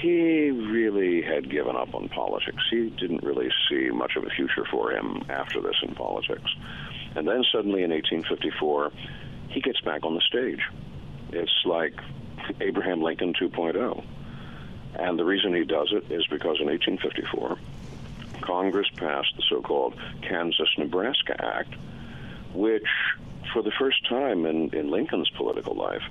he 0.01 0.51
really 0.51 1.23
had 1.23 1.51
given 1.51 1.77
up 1.77 1.95
on 1.95 2.09
politics. 2.09 2.63
He 2.71 2.91
didn't 2.91 3.23
really 3.23 3.49
see 3.69 3.89
much 3.91 4.17
of 4.17 4.25
a 4.25 4.31
future 4.31 4.67
for 4.71 4.91
him 4.91 5.25
after 5.29 5.61
this 5.61 5.77
in 5.83 5.95
politics. 5.95 6.51
And 7.17 7.27
then 7.27 7.45
suddenly 7.53 7.83
in 7.83 7.91
1854, 7.91 8.93
he 9.49 9.61
gets 9.61 9.81
back 9.81 10.05
on 10.05 10.15
the 10.15 10.21
stage. 10.21 10.61
It's 11.33 11.65
like 11.65 11.95
Abraham 12.61 13.03
Lincoln 13.03 13.33
2.0. 13.35 14.05
And 14.97 15.19
the 15.19 15.25
reason 15.25 15.55
he 15.55 15.65
does 15.65 15.93
it 15.93 16.11
is 16.13 16.27
because 16.27 16.61
in 16.61 16.67
1854, 16.67 17.59
Congress 18.43 18.89
passed 18.97 19.35
the 19.37 19.43
so 19.49 19.63
called 19.63 19.95
Kansas 20.23 20.69
Nebraska 20.77 21.35
Act, 21.43 21.75
which, 22.55 22.87
for 23.53 23.63
the 23.63 23.73
first 23.79 24.09
time 24.09 24.47
in, 24.47 24.71
in 24.75 24.91
Lincoln's 24.91 25.31
political 25.31 25.75
life, 25.75 26.03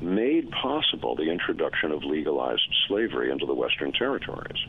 made 0.00 0.50
possible 0.50 1.16
the 1.16 1.30
introduction 1.30 1.90
of 1.90 2.04
legalized 2.04 2.68
slavery 2.86 3.30
into 3.30 3.46
the 3.46 3.54
Western 3.54 3.92
territories. 3.92 4.64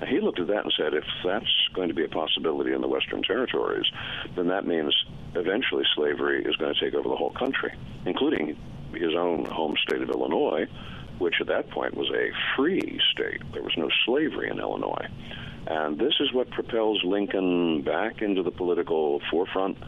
And 0.00 0.08
he 0.08 0.20
looked 0.20 0.40
at 0.40 0.48
that 0.48 0.64
and 0.64 0.72
said, 0.76 0.94
if 0.94 1.04
that's 1.24 1.68
going 1.72 1.88
to 1.88 1.94
be 1.94 2.04
a 2.04 2.08
possibility 2.08 2.72
in 2.72 2.80
the 2.80 2.88
Western 2.88 3.22
territories, 3.22 3.86
then 4.34 4.48
that 4.48 4.66
means 4.66 4.94
eventually 5.34 5.84
slavery 5.94 6.44
is 6.44 6.56
going 6.56 6.74
to 6.74 6.80
take 6.80 6.94
over 6.94 7.08
the 7.08 7.16
whole 7.16 7.30
country, 7.30 7.72
including 8.04 8.56
his 8.92 9.14
own 9.14 9.44
home 9.44 9.76
state 9.86 10.02
of 10.02 10.10
Illinois, 10.10 10.66
which 11.18 11.36
at 11.40 11.46
that 11.46 11.70
point 11.70 11.94
was 11.94 12.10
a 12.10 12.30
free 12.56 13.00
state. 13.12 13.40
There 13.52 13.62
was 13.62 13.76
no 13.78 13.88
slavery 14.04 14.50
in 14.50 14.58
Illinois. 14.58 15.06
And 15.66 15.98
this 15.98 16.14
is 16.20 16.32
what 16.32 16.50
propels 16.50 17.02
Lincoln 17.02 17.82
back 17.82 18.22
into 18.22 18.42
the 18.42 18.50
political 18.50 19.20
forefront. 19.30 19.78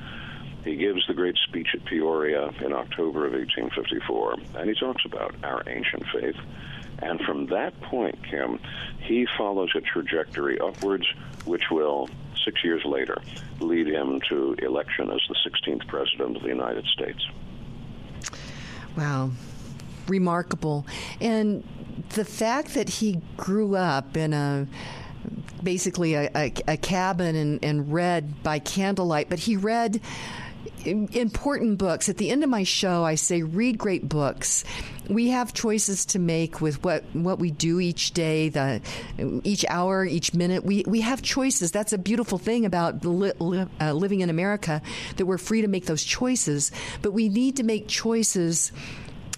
He 0.64 0.76
gives 0.76 1.06
the 1.06 1.14
great 1.14 1.36
speech 1.48 1.68
at 1.74 1.84
Peoria 1.84 2.50
in 2.61 2.72
October 2.72 3.26
of 3.26 3.32
1854, 3.32 4.36
and 4.56 4.68
he 4.68 4.74
talks 4.78 5.04
about 5.04 5.34
our 5.42 5.62
ancient 5.66 6.04
faith. 6.12 6.36
And 7.00 7.20
from 7.20 7.46
that 7.46 7.80
point, 7.80 8.18
Kim, 8.24 8.59
he 9.00 9.26
follows 9.36 9.70
a 9.76 9.80
trajectory 9.80 10.59
upwards, 10.59 11.06
which 11.44 11.70
will, 11.70 12.09
six 12.44 12.64
years 12.64 12.84
later, 12.84 13.16
lead 13.61 13.86
him 13.86 14.20
to 14.28 14.54
election 14.54 15.11
as 15.11 15.20
the 15.28 15.36
16th 15.48 15.86
President 15.86 16.36
of 16.36 16.42
the 16.42 16.48
United 16.48 16.84
States. 16.86 17.24
Wow. 18.96 19.30
Remarkable. 20.09 20.86
And 21.20 21.62
the 22.11 22.24
fact 22.24 22.74
that 22.74 22.88
he 22.88 23.20
grew 23.36 23.76
up 23.76 24.16
in 24.16 24.32
a 24.32 24.66
basically 25.62 26.14
a, 26.14 26.30
a, 26.34 26.52
a 26.66 26.76
cabin 26.76 27.36
and, 27.36 27.64
and 27.64 27.92
read 27.92 28.42
by 28.42 28.59
candlelight, 28.59 29.28
but 29.28 29.40
he 29.40 29.56
read 29.56 30.00
important 30.86 31.78
books. 31.78 32.08
At 32.08 32.16
the 32.16 32.30
end 32.30 32.44
of 32.44 32.50
my 32.50 32.62
show, 32.62 33.04
I 33.04 33.14
say 33.16 33.42
read 33.42 33.78
great 33.78 34.08
books. 34.08 34.64
We 35.08 35.28
have 35.28 35.54
choices 35.54 36.04
to 36.06 36.18
make 36.18 36.60
with 36.60 36.84
what, 36.84 37.02
what 37.14 37.38
we 37.38 37.50
do 37.50 37.80
each 37.80 38.12
day, 38.12 38.50
the 38.50 38.82
each 39.42 39.64
hour, 39.68 40.04
each 40.04 40.34
minute. 40.34 40.64
We 40.64 40.84
we 40.86 41.00
have 41.00 41.22
choices. 41.22 41.72
That's 41.72 41.92
a 41.92 41.98
beautiful 41.98 42.38
thing 42.38 42.66
about 42.66 43.04
li- 43.04 43.32
li- 43.38 43.66
uh, 43.80 43.92
living 43.92 44.20
in 44.20 44.30
America 44.30 44.82
that 45.16 45.26
we're 45.26 45.38
free 45.38 45.62
to 45.62 45.68
make 45.68 45.86
those 45.86 46.04
choices. 46.04 46.70
But 47.00 47.12
we 47.12 47.28
need 47.28 47.56
to 47.56 47.62
make 47.62 47.88
choices. 47.88 48.72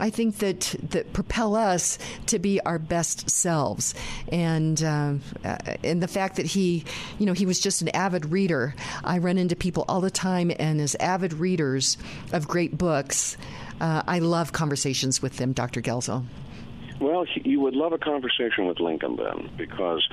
I 0.01 0.11
think 0.11 0.39
that 0.39 0.75
that 0.91 1.13
propel 1.13 1.55
us 1.55 1.99
to 2.27 2.39
be 2.39 2.61
our 2.61 2.79
best 2.79 3.31
selves, 3.31 3.95
and 4.33 4.83
uh, 4.83 5.15
uh, 5.45 5.59
and 5.85 6.03
the 6.03 6.09
fact 6.09 6.37
that 6.37 6.47
he, 6.47 6.85
you 7.19 7.27
know, 7.27 7.35
he 7.35 7.47
was 7.47 7.61
just 7.61 7.83
an 7.83 7.89
avid 7.91 8.33
reader. 8.33 8.75
I 9.05 9.19
run 9.19 9.39
into 9.39 9.55
people 9.55 9.85
all 9.89 10.01
the 10.01 10.11
time, 10.11 10.51
and 10.59 10.81
as 10.81 10.95
avid 10.97 11.35
readers 11.35 11.99
of 12.33 12.49
great 12.49 12.77
books, 12.77 13.37
uh, 13.81 14.03
I 14.07 14.19
love 14.19 14.53
conversations 14.53 15.23
with 15.23 15.37
them, 15.37 15.53
Dr. 15.53 15.81
Guelzo. 15.81 16.25
Well, 17.01 17.25
he, 17.25 17.49
you 17.49 17.61
would 17.61 17.75
love 17.75 17.93
a 17.93 17.99
conversation 17.99 18.67
with 18.67 18.79
Lincoln 18.79 19.17
then, 19.17 19.51
because 19.57 20.07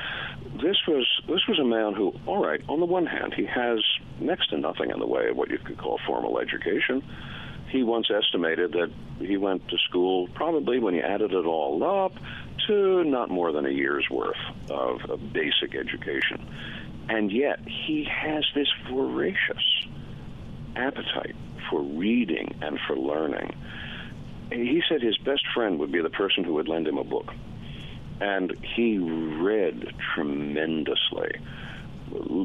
this 0.62 0.78
was 0.88 1.06
this 1.28 1.46
was 1.48 1.60
a 1.60 1.66
man 1.66 1.94
who, 1.94 2.14
all 2.26 2.44
right, 2.44 2.62
on 2.70 2.80
the 2.80 2.86
one 2.86 3.06
hand, 3.06 3.34
he 3.34 3.46
has 3.46 3.80
next 4.20 4.50
to 4.50 4.58
nothing 4.58 4.90
in 4.90 5.00
the 5.00 5.08
way 5.08 5.30
of 5.30 5.36
what 5.36 5.50
you 5.50 5.58
could 5.58 5.78
call 5.78 6.00
formal 6.06 6.40
education. 6.40 7.04
He 7.70 7.84
once 7.84 8.10
estimated 8.10 8.74
that 8.74 8.92
he 9.20 9.38
went 9.38 9.68
to 9.70 9.78
school 9.90 10.28
probably 10.30 10.80
when 10.80 10.94
he 10.94 11.02
added 11.02 11.34
it 11.34 11.46
all 11.46 11.84
up 11.84 12.14
to 12.68 13.04
not 13.04 13.30
more 13.30 13.52
than 13.52 13.66
a 13.66 13.70
year's 13.70 14.08
worth 14.10 14.36
of, 14.70 15.02
of 15.10 15.34
basic 15.34 15.76
education. 15.76 16.48
And 17.10 17.32
yet, 17.32 17.60
he 17.66 18.04
has 18.06 18.46
this 18.54 18.68
voracious 18.92 19.88
appetite 20.76 21.36
for 21.70 21.82
reading 21.82 22.56
and 22.62 22.80
for 22.88 22.96
learning 22.96 23.54
he 24.52 24.82
said 24.88 25.02
his 25.02 25.18
best 25.18 25.44
friend 25.54 25.80
would 25.80 25.92
be 25.92 26.02
the 26.02 26.10
person 26.10 26.44
who 26.44 26.54
would 26.54 26.68
lend 26.68 26.88
him 26.88 26.98
a 26.98 27.04
book. 27.04 27.34
And 28.20 28.56
he 28.76 28.98
read 28.98 29.94
tremendously. 30.14 31.32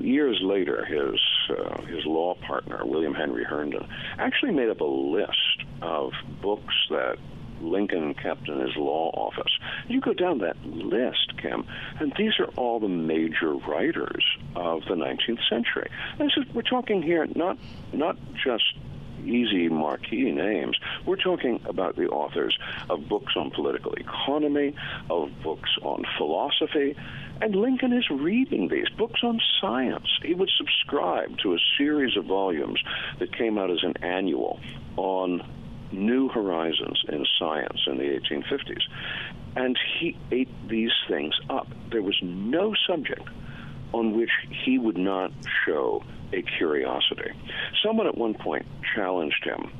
Years 0.01 0.41
later, 0.43 0.85
his 0.85 1.21
uh, 1.51 1.83
his 1.83 2.05
law 2.05 2.35
partner, 2.35 2.85
William 2.85 3.15
Henry 3.15 3.45
Herndon, 3.45 3.87
actually 4.19 4.53
made 4.53 4.69
up 4.69 4.81
a 4.81 4.85
list 4.85 5.65
of 5.83 6.13
books 6.41 6.75
that 6.91 7.17
Lincoln 7.63 8.15
kept 8.15 8.49
in 8.49 8.61
his 8.61 8.77
law 8.77 9.11
office. 9.15 9.59
You 9.89 10.01
go 10.01 10.13
down 10.13 10.39
that 10.39 10.57
list, 10.65 11.35
Kim, 11.41 11.65
and 12.01 12.13
these 12.19 12.33
are 12.39 12.49
all 12.57 12.81
the 12.81 12.89
major 12.89 13.55
writers 13.55 14.25
of 14.57 14.83
the 14.89 14.95
19th 14.95 15.49
century. 15.49 15.89
Is, 16.21 16.37
we're 16.53 16.63
talking 16.63 17.03
here 17.03 17.27
not 17.35 17.57
not 17.93 18.17
just 18.45 18.75
easy 19.25 19.69
marquee 19.69 20.31
names. 20.31 20.79
We're 21.07 21.17
talking 21.17 21.61
about 21.65 21.97
the 21.97 22.09
authors 22.09 22.57
of 22.91 23.09
books 23.09 23.35
on 23.37 23.51
political 23.51 23.93
economy, 23.95 24.75
of 25.11 25.31
books 25.43 25.71
on 25.83 26.05
philosophy, 26.17 26.97
and 27.41 27.57
Lincoln 27.57 27.93
is 27.93 28.09
reading 28.09 28.69
these 28.69 28.89
books 28.97 29.21
on 29.25 29.41
science. 29.61 30.07
He 30.23 30.35
would 30.35 30.51
subscribe 30.57 31.39
to 31.39 31.55
a 31.55 31.59
series 31.77 32.17
of 32.17 32.27
volumes 32.27 32.81
that 33.19 33.37
came 33.37 33.59
out 33.59 33.71
as 33.71 33.83
an 33.83 33.95
annual 34.03 34.61
on 34.97 35.43
new 35.91 36.29
horizons 36.29 37.05
in 37.09 37.27
science 37.39 37.81
in 37.87 37.99
the 37.99 38.05
1850s. 38.05 38.83
And 39.57 39.79
he 39.99 40.17
ate 40.31 40.49
these 40.69 40.93
things 41.09 41.35
up. 41.51 41.67
There 41.91 42.03
was 42.03 42.19
no 42.23 42.75
subject 42.87 43.29
on 43.93 44.17
which 44.17 44.31
he 44.65 44.79
would 44.79 44.97
not 44.97 45.33
show 45.67 46.03
a 46.33 46.43
curiosity. 46.43 47.31
Someone 47.85 48.07
at 48.07 48.17
one 48.17 48.35
point 48.35 48.67
challenged 48.95 49.45
him. 49.45 49.71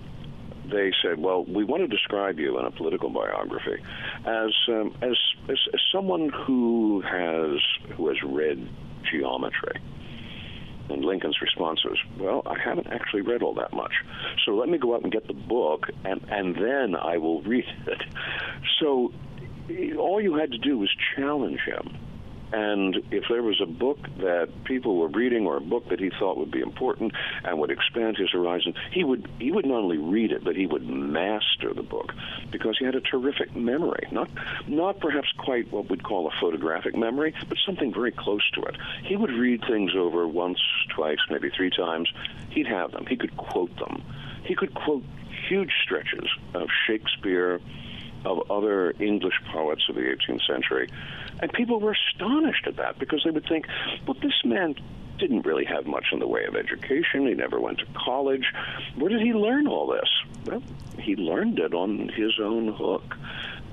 They 0.71 0.93
said, 1.03 1.19
"Well, 1.19 1.45
we 1.45 1.65
want 1.65 1.83
to 1.83 1.89
describe 1.89 2.39
you 2.39 2.59
in 2.59 2.65
a 2.65 2.71
political 2.71 3.11
biography 3.11 3.83
as 4.25 4.55
um, 4.69 4.95
as, 5.03 5.17
as 5.49 5.59
as 5.75 5.81
someone 5.93 6.29
who 6.29 7.01
has 7.01 7.61
who 7.97 8.09
has 8.09 8.23
read 8.23 8.69
geometry." 9.11 9.81
And 10.89 11.05
Lincoln's 11.05 11.41
response 11.41 11.85
was, 11.85 11.99
"Well, 12.19 12.43
I 12.47 12.59
haven't 12.59 12.89
actually 12.89 13.23
read 13.23 13.43
all 13.43 13.55
that 13.55 13.73
much, 13.73 13.93
so 14.45 14.55
let 14.55 14.69
me 14.69 14.79
go 14.79 14.95
out 14.95 15.03
and 15.03 15.11
get 15.11 15.27
the 15.27 15.35
book, 15.35 15.89
and 16.05 16.21
and 16.29 16.55
then 16.55 16.95
I 16.95 17.19
will 17.19 17.43
read 17.43 17.65
it." 17.87 18.03
So 18.81 19.13
all 19.99 20.21
you 20.21 20.35
had 20.35 20.53
to 20.53 20.59
do 20.59 20.79
was 20.79 20.91
challenge 21.17 21.61
him 21.61 21.97
and 22.53 22.97
if 23.11 23.25
there 23.31 23.43
was 23.43 23.61
a 23.63 23.67
book 23.67 23.99
that 24.19 24.49
people 24.65 24.97
were 24.97 25.09
reading 25.09 25.47
or 25.47 25.57
a 25.57 25.61
book 25.61 25.89
that 25.89 25.99
he 25.99 26.11
thought 26.19 26.37
would 26.37 26.51
be 26.51 26.61
important 26.61 27.13
and 27.45 27.59
would 27.59 27.71
expand 27.71 28.17
his 28.19 28.31
horizon, 28.31 28.75
he 28.93 29.05
would 29.05 29.29
he 29.39 29.51
would 29.51 29.65
not 29.65 29.79
only 29.79 29.99
read 29.99 30.33
it, 30.33 30.45
but 30.45 30.55
he 30.55 30.67
would 30.67 30.87
master 30.87 31.73
the 31.75 31.83
book 31.83 32.13
because 32.51 32.77
he 32.79 32.85
had 32.85 32.95
a 32.95 33.01
terrific 33.01 33.57
memory. 33.57 34.07
Not 34.11 34.29
not 34.69 35.01
perhaps 35.01 35.29
quite 35.39 35.73
what 35.73 35.89
we'd 35.89 36.03
call 36.03 36.27
a 36.27 36.41
photographic 36.41 36.95
memory, 36.95 37.35
but 37.49 37.57
something 37.65 37.93
very 37.93 38.13
close 38.13 38.49
to 38.51 38.63
it. 38.63 38.77
He 39.05 39.17
would 39.17 39.31
read 39.31 39.65
things 39.67 39.93
over 39.97 40.29
once, 40.29 40.61
twice, 40.95 41.19
maybe 41.31 41.51
three 41.57 41.71
times. 41.71 42.13
He'd 42.51 42.67
have 42.67 42.93
them. 42.93 43.07
He 43.07 43.17
could 43.17 43.37
quote 43.37 43.75
them. 43.79 44.03
He 44.45 44.55
could 44.55 44.75
quote 44.75 45.05
huge 45.49 45.73
stretches 45.83 46.29
of 46.55 46.69
Shakespeare, 46.87 47.61
of 48.25 48.51
other 48.51 48.95
English 49.01 49.35
poets 49.53 49.83
of 49.89 49.95
the 49.95 50.03
18th 50.03 50.47
century. 50.47 50.89
And 51.43 51.53
people 51.53 51.81
were 51.81 51.93
astonished 51.93 52.67
at 52.67 52.77
that 52.77 52.99
because 52.99 53.23
they 53.25 53.31
would 53.31 53.47
think, 53.49 53.67
well, 54.07 54.17
this 54.23 54.45
man 54.45 54.77
didn't 55.19 55.45
really 55.45 55.65
have 55.65 55.87
much 55.87 56.07
in 56.13 56.21
the 56.21 56.27
way 56.27 56.45
of 56.45 56.57
education. 56.57 57.27
He 57.27 57.35
never 57.35 57.61
went 57.61 57.79
to 57.79 57.87
college. 57.95 58.47
Where 58.97 59.11
did 59.11 59.21
he 59.21 59.33
learn 59.35 59.67
all 59.67 59.89
this? 59.89 60.09
Well, 60.47 60.63
he 60.99 61.17
learned 61.17 61.59
it 61.59 61.75
on 61.75 62.09
his 62.09 62.39
own 62.41 62.69
hook. 62.69 63.17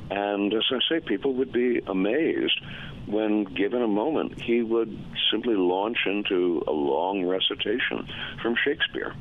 And 0.09 0.53
as 0.53 0.63
I 0.71 0.79
say, 0.89 0.99
people 0.99 1.33
would 1.35 1.51
be 1.51 1.81
amazed 1.85 2.59
when 3.05 3.43
given 3.43 3.81
a 3.81 3.87
moment, 3.87 4.41
he 4.41 4.61
would 4.61 4.97
simply 5.31 5.55
launch 5.55 5.97
into 6.05 6.63
a 6.67 6.71
long 6.71 7.25
recitation 7.25 8.07
from 8.41 8.55
Shakespeare. 8.63 9.13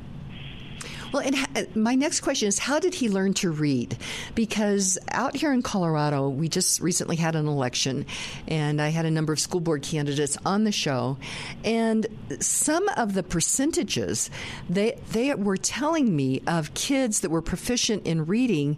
Well, 1.11 1.23
and 1.23 1.35
uh, 1.55 1.63
my 1.73 1.95
next 1.95 2.21
question 2.21 2.47
is 2.47 2.59
how 2.59 2.79
did 2.79 2.93
he 2.93 3.09
learn 3.09 3.33
to 3.35 3.49
read? 3.49 3.97
Because 4.35 4.97
out 5.09 5.35
here 5.35 5.51
in 5.51 5.63
Colorado, 5.63 6.29
we 6.29 6.49
just 6.49 6.81
recently 6.81 7.15
had 7.15 7.35
an 7.35 7.47
election, 7.47 8.05
and 8.47 8.81
I 8.81 8.89
had 8.89 9.05
a 9.05 9.11
number 9.11 9.33
of 9.33 9.39
school 9.39 9.59
board 9.59 9.81
candidates 9.81 10.37
on 10.45 10.65
the 10.65 10.71
show, 10.71 11.17
and 11.63 12.05
some 12.39 12.87
of 12.89 13.13
the 13.13 13.23
percentages 13.23 14.29
they 14.69 14.99
they 15.11 15.33
were 15.33 15.57
telling 15.57 16.15
me 16.15 16.41
of 16.45 16.73
kids 16.75 17.21
that 17.21 17.31
were 17.31 17.41
proficient 17.41 18.05
in 18.05 18.25
reading 18.25 18.77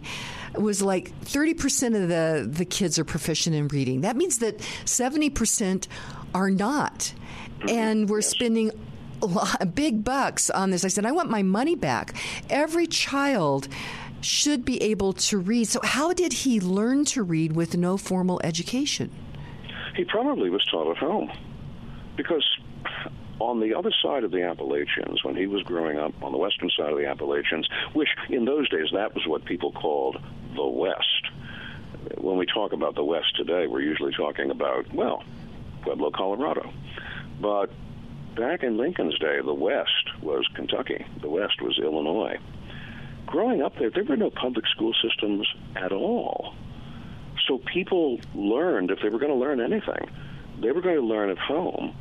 was 0.54 0.82
like 0.82 1.12
30% 1.22 2.02
of 2.02 2.08
the 2.08 2.48
the 2.50 2.64
kids 2.64 2.98
are 2.98 3.04
proficient 3.04 3.54
in 3.54 3.68
reading. 3.68 4.02
That 4.02 4.16
means 4.16 4.38
that 4.38 4.58
70% 4.84 5.86
are 6.34 6.50
not. 6.50 7.12
And 7.68 8.08
we're 8.08 8.22
spending 8.22 8.70
lot, 8.70 8.78
big 9.74 10.04
bucks 10.04 10.50
on 10.50 10.70
this. 10.70 10.84
I 10.84 10.88
said, 10.88 11.06
I 11.06 11.12
want 11.12 11.30
my 11.30 11.42
money 11.42 11.74
back. 11.74 12.14
Every 12.50 12.86
child 12.86 13.68
should 14.20 14.64
be 14.64 14.82
able 14.82 15.12
to 15.12 15.38
read. 15.38 15.68
So, 15.68 15.80
how 15.82 16.12
did 16.12 16.32
he 16.32 16.60
learn 16.60 17.04
to 17.06 17.22
read 17.22 17.54
with 17.54 17.76
no 17.76 17.96
formal 17.96 18.40
education? 18.44 19.10
He 19.96 20.04
probably 20.04 20.48
was 20.48 20.64
taught 20.70 20.90
at 20.90 20.96
home 20.96 21.30
because 22.16 22.44
on 23.38 23.60
the 23.60 23.74
other 23.74 23.92
side 24.02 24.24
of 24.24 24.30
the 24.30 24.42
Appalachians, 24.42 25.24
when 25.24 25.36
he 25.36 25.46
was 25.46 25.62
growing 25.64 25.98
up 25.98 26.12
on 26.22 26.32
the 26.32 26.38
western 26.38 26.70
side 26.76 26.92
of 26.92 26.98
the 26.98 27.06
Appalachians, 27.06 27.68
which 27.92 28.08
in 28.28 28.44
those 28.44 28.68
days 28.68 28.86
that 28.92 29.14
was 29.14 29.26
what 29.26 29.44
people 29.44 29.72
called 29.72 30.16
the 30.54 30.64
West. 30.66 31.26
When 32.18 32.36
we 32.36 32.46
talk 32.46 32.72
about 32.72 32.94
the 32.94 33.04
West 33.04 33.36
today, 33.36 33.66
we're 33.66 33.82
usually 33.82 34.12
talking 34.14 34.50
about, 34.50 34.92
well, 34.94 35.24
Pueblo, 35.82 36.10
Colorado. 36.10 36.72
But 37.40 37.70
back 38.34 38.62
in 38.62 38.76
Lincoln's 38.76 39.18
day, 39.18 39.40
the 39.44 39.54
West 39.54 40.22
was 40.22 40.46
Kentucky, 40.54 41.04
the 41.20 41.28
West 41.28 41.60
was 41.60 41.78
Illinois. 41.78 42.38
Growing 43.26 43.62
up 43.62 43.78
there, 43.78 43.90
there 43.90 44.04
were 44.04 44.16
no 44.16 44.30
public 44.30 44.66
school 44.66 44.92
systems 45.02 45.46
at 45.76 45.92
all. 45.92 46.54
So 47.46 47.58
people 47.58 48.20
learned, 48.34 48.90
if 48.90 49.00
they 49.02 49.08
were 49.08 49.18
going 49.18 49.32
to 49.32 49.38
learn 49.38 49.60
anything, 49.60 50.10
they 50.60 50.70
were 50.72 50.80
going 50.80 50.96
to 50.96 51.06
learn 51.06 51.30
at 51.30 51.38
home, 51.38 51.96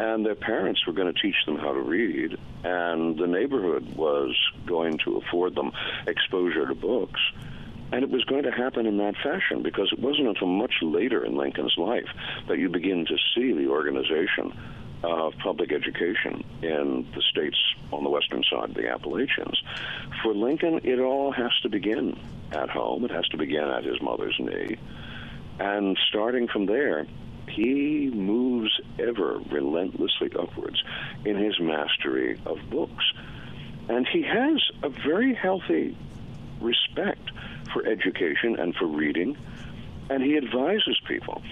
and 0.00 0.24
their 0.24 0.34
parents 0.34 0.86
were 0.86 0.92
going 0.92 1.12
to 1.12 1.20
teach 1.20 1.36
them 1.46 1.56
how 1.56 1.72
to 1.72 1.80
read, 1.80 2.36
and 2.64 3.16
the 3.18 3.26
neighborhood 3.26 3.94
was 3.96 4.36
going 4.66 4.98
to 5.04 5.16
afford 5.18 5.54
them 5.54 5.72
exposure 6.06 6.66
to 6.66 6.74
books. 6.74 7.20
And 7.92 8.02
it 8.02 8.10
was 8.10 8.24
going 8.24 8.42
to 8.44 8.50
happen 8.50 8.86
in 8.86 8.96
that 8.98 9.14
fashion 9.22 9.62
because 9.62 9.92
it 9.92 10.00
wasn't 10.00 10.26
until 10.26 10.48
much 10.48 10.74
later 10.82 11.24
in 11.24 11.36
Lincoln's 11.36 11.74
life 11.76 12.08
that 12.48 12.58
you 12.58 12.68
begin 12.68 13.06
to 13.06 13.16
see 13.34 13.52
the 13.52 13.68
organization 13.68 14.52
of 15.04 15.34
public 15.38 15.72
education 15.72 16.44
in 16.62 17.06
the 17.14 17.22
states 17.30 17.58
on 17.92 18.04
the 18.04 18.10
western 18.10 18.42
side 18.50 18.70
of 18.70 18.74
the 18.74 18.88
Appalachians. 18.88 19.62
For 20.22 20.34
Lincoln, 20.34 20.80
it 20.82 20.98
all 20.98 21.30
has 21.32 21.52
to 21.62 21.68
begin 21.68 22.18
at 22.52 22.70
home, 22.70 23.04
it 23.04 23.10
has 23.10 23.26
to 23.28 23.36
begin 23.36 23.64
at 23.64 23.84
his 23.84 24.00
mother's 24.00 24.36
knee. 24.38 24.76
And 25.58 25.98
starting 26.08 26.48
from 26.48 26.66
there, 26.66 27.06
he 27.48 28.10
moves 28.12 28.70
ever 28.98 29.38
relentlessly 29.50 30.30
upwards 30.38 30.82
in 31.24 31.36
his 31.36 31.58
mastery 31.60 32.40
of 32.46 32.58
books. 32.70 33.04
And 33.88 34.08
he 34.08 34.22
has 34.22 34.62
a 34.82 34.88
very 34.88 35.34
healthy 35.34 35.96
respect 36.60 37.30
for 37.72 37.86
education 37.86 38.56
and 38.58 38.74
for 38.74 38.86
reading, 38.86 39.36
and 40.08 40.22
he 40.22 40.36
advises 40.36 40.98
people 41.06 41.42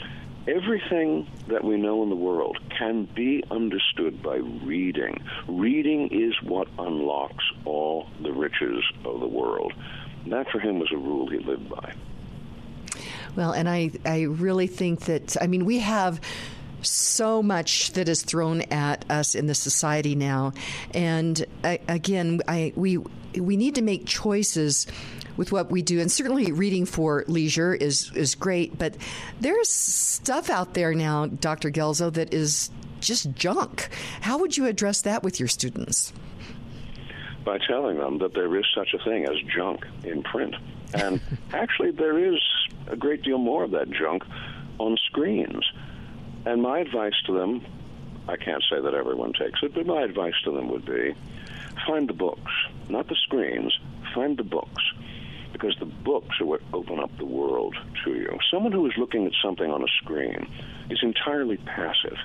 everything 0.49 1.27
that 1.49 1.65
we 1.65 1.77
know 1.77 2.03
in 2.03 2.09
the 2.09 2.17
world 2.17 2.59
can 2.77 3.05
be 3.15 3.45
understood 3.51 4.23
by 4.23 4.37
reading. 4.37 5.23
Reading 5.49 6.09
is 6.09 6.35
what 6.43 6.69
unlocks 6.79 7.45
all 7.65 8.09
the 8.23 8.33
riches 8.33 8.85
of 9.05 9.21
the 9.21 9.29
world. 9.29 9.73
That 10.27 10.49
for 10.51 10.61
him 10.61 10.79
was 10.79 10.91
a 10.93 10.97
rule 10.97 11.29
he 11.29 11.39
lived 11.39 11.69
by. 11.69 11.95
Well, 13.35 13.53
and 13.53 13.69
I, 13.69 13.93
I 14.05 14.23
really 14.23 14.67
think 14.67 15.07
that, 15.07 15.37
I 15.41 15.47
mean, 15.47 15.65
we 15.65 15.79
have 15.79 16.21
so 16.83 17.43
much 17.43 17.93
that 17.93 18.09
is 18.09 18.23
thrown 18.23 18.63
at 18.63 19.09
us 19.11 19.35
in 19.35 19.47
the 19.47 19.55
society 19.55 20.15
now. 20.15 20.53
And 20.93 21.45
I, 21.65 21.81
again, 21.89 22.41
I, 22.47 22.73
we, 22.77 22.99
we 23.39 23.57
need 23.57 23.77
to 23.77 23.83
make 23.83 24.07
choices 24.07 24.87
with 25.37 25.53
what 25.53 25.71
we 25.71 25.83
do. 25.83 26.01
And 26.01 26.11
certainly 26.11 26.53
reading 26.53 26.87
for 26.87 27.25
leisure 27.29 27.75
is, 27.75 28.11
is 28.15 28.35
great, 28.35 28.79
but 28.79 28.97
there's 29.41 29.69
stuff 29.69 30.51
out 30.51 30.75
there 30.75 30.95
now, 30.95 31.27
Dr. 31.27 31.71
Guelzo, 31.71 32.13
that 32.13 32.33
is 32.33 32.71
just 33.01 33.33
junk. 33.35 33.89
How 34.21 34.39
would 34.39 34.57
you 34.57 34.67
address 34.67 35.03
that 35.03 35.23
with 35.23 35.41
your 35.41 35.49
students? 35.49 36.13
By 37.45 37.59
telling 37.59 37.99
them 37.99 38.19
that 38.19 38.35
there 38.35 38.57
is 38.57 38.65
such 38.75 38.95
a 38.95 39.03
thing 39.03 39.25
as 39.25 39.37
junk 39.55 39.85
in 40.05 40.23
print. 40.23 40.55
And 40.95 41.21
actually, 41.53 41.91
there 41.91 42.19
is 42.19 42.41
a 42.87 42.97
great 42.97 43.23
deal 43.23 43.39
more 43.39 43.65
of 43.65 43.73
that 43.73 43.91
junk 43.91 44.23
on 44.79 44.97
screens. 45.09 45.65
And 46.45 46.63
my 46.63 46.81
advice 46.81 47.15
to 47.27 47.33
them 47.33 47.65
I 48.29 48.37
can't 48.37 48.63
say 48.71 48.81
that 48.81 48.95
everyone 48.95 49.33
takes 49.33 49.63
it, 49.63 49.75
but 49.75 49.87
my 49.87 50.03
advice 50.03 50.35
to 50.45 50.53
them 50.53 50.69
would 50.69 50.85
be 50.85 51.15
find 51.87 52.09
the 52.09 52.15
books, 52.15 52.53
not 52.89 53.09
the 53.09 53.17
screens, 53.17 53.77
find 54.15 54.37
the 54.37 54.45
books. 54.45 54.83
Because 55.53 55.77
the 55.79 55.87
books 55.87 56.41
are 56.41 56.47
what 56.47 56.63
open 56.73 56.99
up 56.99 57.17
the 57.19 57.25
world 57.25 57.77
to 58.05 58.15
you. 58.15 58.39
Someone 58.51 58.73
who 58.73 58.87
is 58.87 58.93
looking 58.97 59.27
at 59.27 59.33
something 59.43 59.71
on 59.71 59.83
a 59.83 59.89
screen 60.03 60.47
is 60.91 60.99
entirely 61.03 61.59
passive. 61.59 62.17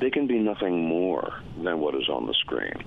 They 0.00 0.10
can 0.10 0.26
be 0.26 0.38
nothing 0.38 0.84
more 0.84 1.40
than 1.62 1.80
what 1.80 1.94
is 1.94 2.08
on 2.08 2.26
the 2.26 2.34
screen. 2.34 2.84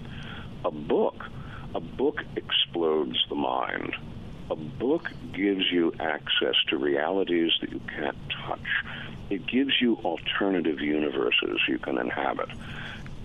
A 0.65 0.71
book, 0.71 1.25
a 1.73 1.79
book 1.79 2.23
explodes 2.35 3.17
the 3.29 3.35
mind. 3.35 3.95
A 4.49 4.55
book 4.55 5.11
gives 5.33 5.71
you 5.71 5.93
access 5.99 6.55
to 6.69 6.77
realities 6.77 7.51
that 7.61 7.71
you 7.71 7.81
can't 7.95 8.17
touch 8.45 8.67
it 9.29 9.45
gives 9.45 9.81
you 9.81 9.97
alternative 10.05 10.79
universes 10.79 11.59
you 11.67 11.77
can 11.79 11.97
inhabit. 11.97 12.49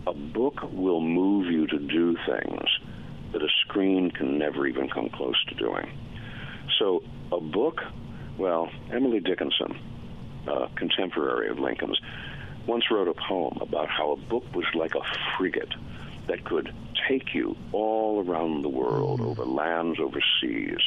A 0.07 0.13
book 0.13 0.61
will 0.73 1.01
move 1.01 1.47
you 1.47 1.67
to 1.69 1.79
do 1.79 2.17
things 2.27 2.79
that 3.33 3.43
a 3.43 3.49
screen 3.61 4.11
can 4.11 4.37
never 4.37 4.67
even 4.67 4.89
come 4.89 5.09
close 5.11 5.43
to 5.45 5.55
doing. 5.55 5.91
So, 6.83 7.01
a 7.31 7.41
book, 7.41 7.81
well, 8.39 8.69
Emily 8.91 9.21
Dickinson, 9.21 9.79
a 10.49 10.67
contemporary 10.75 11.49
of 11.49 11.61
Lincoln's, 11.61 12.01
once 12.67 12.91
wrote 12.91 13.07
a 13.07 13.15
poem 13.15 13.59
about 13.61 13.89
how 13.89 14.11
a 14.11 14.17
book 14.17 14.43
was 14.53 14.65
like 14.75 14.97
a 14.97 15.03
frigate 15.39 15.73
that 16.27 16.43
could 16.45 16.75
take 17.09 17.35
you 17.35 17.57
all 17.71 18.29
around 18.29 18.63
the 18.63 18.69
world, 18.69 19.21
mm. 19.21 19.27
over 19.27 19.45
lands, 19.45 20.01
over 20.01 20.21
seas. 20.41 20.81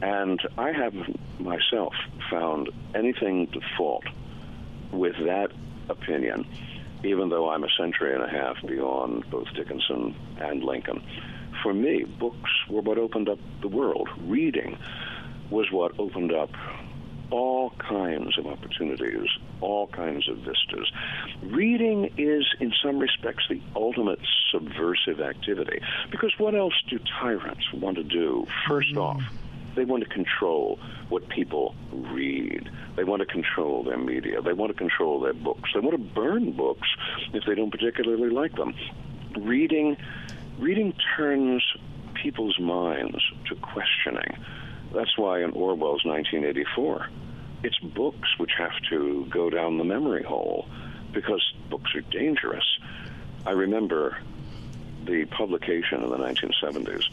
And 0.00 0.40
I 0.56 0.70
have 0.70 0.94
myself 1.40 1.92
found 2.30 2.70
anything 2.94 3.48
to 3.48 3.60
fault 3.76 4.04
with 4.92 5.16
that 5.24 5.50
opinion, 5.88 6.46
even 7.02 7.30
though 7.30 7.50
I'm 7.50 7.64
a 7.64 7.70
century 7.76 8.14
and 8.14 8.22
a 8.22 8.28
half 8.28 8.64
beyond 8.64 9.28
both 9.28 9.52
Dickinson 9.54 10.14
and 10.38 10.62
Lincoln. 10.62 11.02
For 11.62 11.74
me, 11.74 12.04
books 12.04 12.50
were 12.68 12.80
what 12.80 12.98
opened 12.98 13.28
up 13.28 13.38
the 13.60 13.68
world. 13.68 14.08
Reading 14.26 14.78
was 15.50 15.70
what 15.70 15.98
opened 15.98 16.32
up 16.32 16.50
all 17.30 17.70
kinds 17.78 18.36
of 18.38 18.46
opportunities, 18.46 19.28
all 19.60 19.86
kinds 19.88 20.28
of 20.28 20.38
vistas. 20.38 20.90
Reading 21.42 22.12
is, 22.18 22.44
in 22.58 22.72
some 22.82 22.98
respects, 22.98 23.44
the 23.48 23.60
ultimate 23.76 24.18
subversive 24.50 25.20
activity. 25.20 25.80
Because 26.10 26.32
what 26.38 26.54
else 26.54 26.74
do 26.88 26.98
tyrants 27.20 27.72
want 27.72 27.96
to 27.96 28.02
do? 28.02 28.46
First 28.66 28.94
mm. 28.94 29.02
off, 29.02 29.22
they 29.74 29.84
want 29.84 30.02
to 30.02 30.08
control 30.08 30.78
what 31.08 31.28
people 31.28 31.74
read. 31.92 32.70
They 32.96 33.04
want 33.04 33.20
to 33.20 33.26
control 33.26 33.84
their 33.84 33.98
media. 33.98 34.42
They 34.42 34.52
want 34.52 34.72
to 34.72 34.78
control 34.78 35.20
their 35.20 35.34
books. 35.34 35.70
They 35.72 35.80
want 35.80 35.92
to 35.92 36.14
burn 36.14 36.52
books 36.52 36.88
if 37.32 37.44
they 37.46 37.54
don't 37.54 37.70
particularly 37.70 38.30
like 38.30 38.54
them. 38.56 38.74
Reading, 39.38 39.96
reading 40.60 40.92
turns 41.16 41.64
people's 42.22 42.58
minds 42.60 43.16
to 43.48 43.54
questioning. 43.56 44.36
That's 44.92 45.16
why 45.16 45.42
in 45.42 45.52
Orwell's 45.52 46.04
1984, 46.04 47.08
it's 47.62 47.78
books 47.78 48.28
which 48.38 48.52
have 48.58 48.72
to 48.90 49.26
go 49.30 49.48
down 49.48 49.78
the 49.78 49.84
memory 49.84 50.22
hole 50.22 50.68
because 51.12 51.42
books 51.70 51.94
are 51.94 52.02
dangerous. 52.02 52.64
I 53.46 53.52
remember 53.52 54.18
the 55.04 55.24
publication 55.26 56.02
in 56.02 56.10
the 56.10 56.18
1970s 56.18 57.04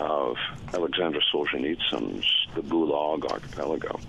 of 0.00 0.36
Alexander 0.72 1.20
Solzhenitsyn's 1.32 2.46
The 2.54 2.62
Gulag 2.62 3.30
Archipelago. 3.30 4.00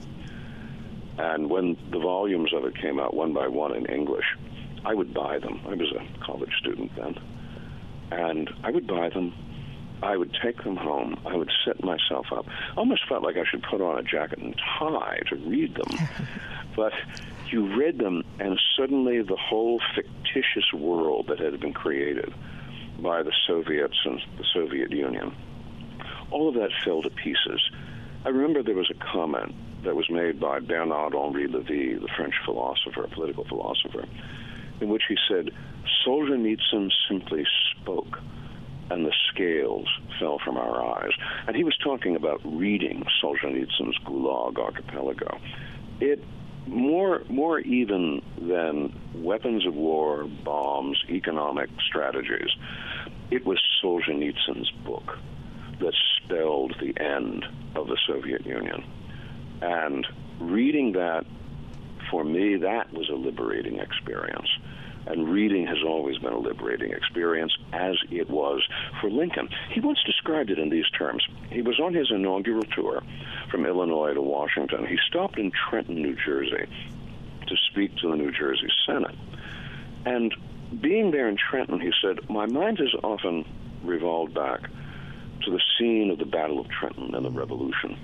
And 1.17 1.49
when 1.49 1.75
the 1.91 1.99
volumes 1.99 2.53
of 2.53 2.63
it 2.63 2.77
came 2.77 2.97
out 2.97 3.13
one 3.13 3.33
by 3.33 3.47
one 3.47 3.75
in 3.75 3.85
English, 3.87 4.25
I 4.85 4.93
would 4.93 5.13
buy 5.13 5.39
them. 5.39 5.59
I 5.67 5.73
was 5.73 5.91
a 5.91 6.23
college 6.23 6.53
student 6.59 6.95
then. 6.95 7.17
And 8.11 8.49
I 8.63 8.71
would 8.71 8.87
buy 8.87 9.09
them. 9.09 9.33
I 10.01 10.15
would 10.15 10.35
take 10.41 10.63
them 10.63 10.77
home. 10.77 11.19
I 11.25 11.35
would 11.35 11.51
set 11.65 11.83
myself 11.83 12.27
up. 12.31 12.45
Almost 12.77 13.07
felt 13.07 13.23
like 13.23 13.35
I 13.35 13.43
should 13.49 13.63
put 13.63 13.81
on 13.81 13.99
a 13.99 14.03
jacket 14.03 14.39
and 14.39 14.55
tie 14.79 15.19
to 15.29 15.35
read 15.35 15.75
them. 15.75 16.07
but 16.75 16.93
you 17.51 17.75
read 17.77 17.97
them, 17.97 18.23
and 18.39 18.59
suddenly 18.77 19.21
the 19.21 19.35
whole 19.35 19.81
fictitious 19.95 20.71
world 20.73 21.27
that 21.27 21.39
had 21.39 21.59
been 21.59 21.73
created 21.73 22.33
by 23.01 23.23
the 23.23 23.33
Soviets 23.47 23.97
and 24.05 24.21
the 24.37 24.45
Soviet 24.53 24.91
Union 24.91 25.35
all 26.31 26.47
of 26.47 26.55
that 26.55 26.69
fell 26.83 27.01
to 27.01 27.09
pieces. 27.09 27.61
I 28.25 28.29
remember 28.29 28.61
there 28.61 28.75
was 28.75 28.91
a 28.91 29.11
comment 29.11 29.55
that 29.83 29.95
was 29.95 30.09
made 30.09 30.39
by 30.39 30.59
Bernard 30.59 31.15
Henri 31.15 31.47
Levy, 31.47 31.95
the 31.95 32.09
French 32.15 32.33
philosopher, 32.45 33.03
a 33.03 33.07
political 33.07 33.45
philosopher, 33.45 34.05
in 34.81 34.89
which 34.89 35.03
he 35.07 35.15
said, 35.27 35.51
Solzhenitsyn 36.05 36.89
simply 37.07 37.45
spoke 37.71 38.19
and 38.89 39.05
the 39.05 39.13
scales 39.31 39.87
fell 40.19 40.39
from 40.43 40.57
our 40.57 40.83
eyes. 40.83 41.11
And 41.47 41.55
he 41.55 41.63
was 41.63 41.77
talking 41.83 42.15
about 42.15 42.41
reading 42.43 43.03
Solzhenitsyn's 43.21 43.97
Gulag 44.05 44.57
Archipelago. 44.57 45.39
It 45.99 46.23
more 46.67 47.23
more 47.29 47.59
even 47.59 48.21
than 48.39 48.99
weapons 49.15 49.65
of 49.65 49.73
war, 49.73 50.25
bombs, 50.43 51.03
economic 51.09 51.69
strategies. 51.87 52.49
It 53.31 53.45
was 53.45 53.59
Solzhenitsyn's 53.83 54.71
book 54.85 55.17
that 55.79 55.93
spelled 56.17 56.75
the 56.79 56.99
end 57.01 57.45
of 57.75 57.87
the 57.87 57.97
Soviet 58.07 58.45
Union. 58.45 58.83
And 59.61 60.05
reading 60.39 60.93
that, 60.93 61.25
for 62.11 62.23
me, 62.23 62.57
that 62.57 62.91
was 62.93 63.09
a 63.09 63.15
liberating 63.15 63.79
experience. 63.79 64.49
And 65.09 65.27
reading 65.27 65.65
has 65.65 65.79
always 65.85 66.19
been 66.19 66.33
a 66.33 66.37
liberating 66.37 66.91
experience, 66.91 67.51
as 67.73 67.95
it 68.11 68.29
was 68.29 68.61
for 69.01 69.09
Lincoln. 69.09 69.49
He 69.73 69.79
once 69.79 69.99
described 70.05 70.51
it 70.51 70.59
in 70.59 70.69
these 70.69 70.89
terms. 70.91 71.27
He 71.51 71.63
was 71.63 71.79
on 71.79 71.95
his 71.95 72.11
inaugural 72.11 72.63
tour 72.75 73.01
from 73.49 73.65
Illinois 73.65 74.13
to 74.13 74.21
Washington. 74.21 74.85
He 74.85 74.97
stopped 75.07 75.39
in 75.39 75.51
Trenton, 75.51 75.95
New 75.95 76.15
Jersey, 76.15 76.67
to 77.47 77.55
speak 77.71 77.95
to 77.97 78.09
the 78.09 78.15
New 78.15 78.31
Jersey 78.31 78.69
Senate. 78.85 79.15
And 80.05 80.33
being 80.79 81.09
there 81.09 81.27
in 81.27 81.37
Trenton, 81.37 81.79
he 81.79 81.91
said, 82.03 82.29
My 82.29 82.45
mind 82.45 82.77
has 82.77 82.93
often 83.03 83.45
revolved 83.83 84.35
back 84.35 84.61
to 85.43 85.51
the 85.51 85.61
scene 85.77 86.11
of 86.11 86.19
the 86.19 86.25
Battle 86.25 86.59
of 86.59 86.67
Trenton 86.69 87.15
and 87.15 87.25
the 87.25 87.31
Revolution. 87.31 87.97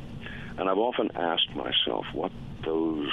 And 0.58 0.70
I've 0.70 0.80
often 0.80 1.12
asked 1.16 1.54
myself 1.56 2.06
what 2.14 2.32
those 2.66 3.12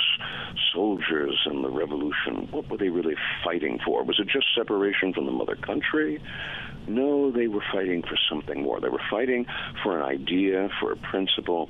soldiers 0.75 1.47
in 1.51 1.63
the 1.63 1.71
revolution, 1.71 2.49
what 2.51 2.69
were 2.71 2.77
they 2.77 2.89
really 2.89 3.15
fighting 3.45 3.79
for? 3.85 4.03
Was 4.05 4.19
it 4.19 4.29
just 4.29 4.47
separation 4.55 5.13
from 5.13 5.27
the 5.27 5.33
mother 5.33 5.57
country? 5.57 6.21
No, 6.89 7.31
they 7.31 7.47
were 7.47 7.63
fighting 7.73 8.03
for 8.03 8.17
something 8.29 8.63
more. 8.63 8.81
They 8.81 8.89
were 8.89 9.03
fighting 9.11 9.47
for 9.83 9.99
an 9.99 10.05
idea, 10.05 10.69
for 10.81 10.93
a 10.93 10.97
principle, 10.97 11.69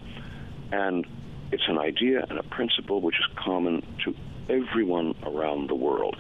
and 0.71 1.07
it's 1.51 1.69
an 1.69 1.79
idea 1.79 2.25
and 2.31 2.39
a 2.39 2.43
principle 2.45 3.01
which 3.01 3.17
is 3.17 3.27
common 3.37 3.83
to 4.05 4.15
everyone 4.49 5.15
around 5.25 5.69
the 5.69 5.75
world. 5.75 6.17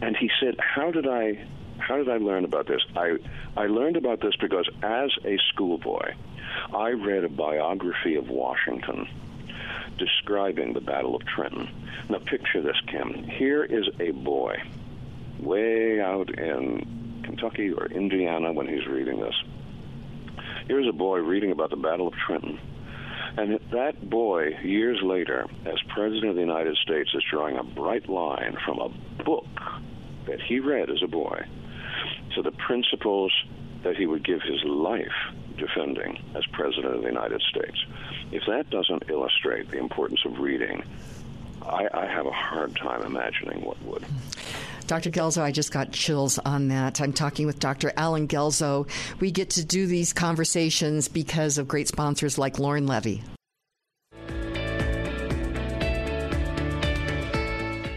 And 0.00 0.16
he 0.16 0.30
said, 0.40 0.56
How 0.58 0.90
did 0.90 1.06
I 1.06 1.44
how 1.78 1.96
did 1.96 2.08
I 2.08 2.18
learn 2.18 2.44
about 2.44 2.68
this? 2.68 2.80
I, 2.94 3.16
I 3.56 3.66
learned 3.66 3.96
about 3.96 4.20
this 4.20 4.34
because 4.40 4.68
as 4.82 5.10
a 5.24 5.36
schoolboy, 5.50 6.14
I 6.72 6.90
read 6.90 7.24
a 7.24 7.28
biography 7.28 8.14
of 8.14 8.28
Washington 8.28 9.08
describing 9.98 10.72
the 10.72 10.80
Battle 10.80 11.14
of 11.14 11.22
Trenton. 11.26 11.68
Now, 12.08 12.18
picture 12.18 12.60
this, 12.60 12.80
Kim. 12.86 13.24
Here 13.24 13.64
is 13.64 13.88
a 14.00 14.10
boy 14.10 14.56
way 15.38 16.00
out 16.00 16.30
in 16.38 17.22
Kentucky 17.24 17.72
or 17.72 17.86
Indiana 17.86 18.52
when 18.52 18.68
he's 18.68 18.86
reading 18.86 19.20
this. 19.20 19.34
Here's 20.68 20.88
a 20.88 20.92
boy 20.92 21.18
reading 21.18 21.52
about 21.52 21.70
the 21.70 21.76
Battle 21.76 22.08
of 22.08 22.14
Trenton. 22.14 22.58
And 23.36 23.58
that 23.72 24.08
boy, 24.08 24.58
years 24.62 25.00
later, 25.02 25.46
as 25.64 25.80
President 25.88 26.30
of 26.30 26.34
the 26.34 26.42
United 26.42 26.76
States, 26.76 27.10
is 27.14 27.22
drawing 27.30 27.56
a 27.56 27.64
bright 27.64 28.08
line 28.08 28.56
from 28.64 28.78
a 28.78 28.88
book 29.24 29.46
that 30.26 30.40
he 30.40 30.60
read 30.60 30.90
as 30.90 31.02
a 31.02 31.08
boy 31.08 31.44
to 32.34 32.42
the 32.42 32.52
principles 32.52 33.32
that 33.82 33.96
he 33.96 34.06
would 34.06 34.24
give 34.24 34.42
his 34.42 34.62
life 34.64 35.12
defending 35.56 36.22
as 36.34 36.44
President 36.46 36.94
of 36.94 37.02
the 37.02 37.08
United 37.08 37.40
States. 37.42 37.84
If 38.30 38.42
that 38.46 38.70
doesn't 38.70 39.04
illustrate 39.08 39.70
the 39.70 39.78
importance 39.78 40.20
of 40.24 40.38
reading, 40.38 40.82
I, 41.62 41.88
I 41.92 42.06
have 42.06 42.26
a 42.26 42.32
hard 42.32 42.76
time 42.76 43.02
imagining 43.02 43.64
what 43.64 43.80
would. 43.82 44.04
Dr. 44.86 45.10
Guelzo, 45.10 45.42
I 45.42 45.52
just 45.52 45.72
got 45.72 45.92
chills 45.92 46.38
on 46.40 46.68
that. 46.68 47.00
I'm 47.00 47.12
talking 47.12 47.46
with 47.46 47.58
Dr. 47.58 47.92
Allen 47.96 48.26
Guelzo. 48.26 48.88
We 49.20 49.30
get 49.30 49.50
to 49.50 49.64
do 49.64 49.86
these 49.86 50.12
conversations 50.12 51.08
because 51.08 51.58
of 51.58 51.68
great 51.68 51.88
sponsors 51.88 52.36
like 52.36 52.58
Lauren 52.58 52.86
Levy. 52.86 53.22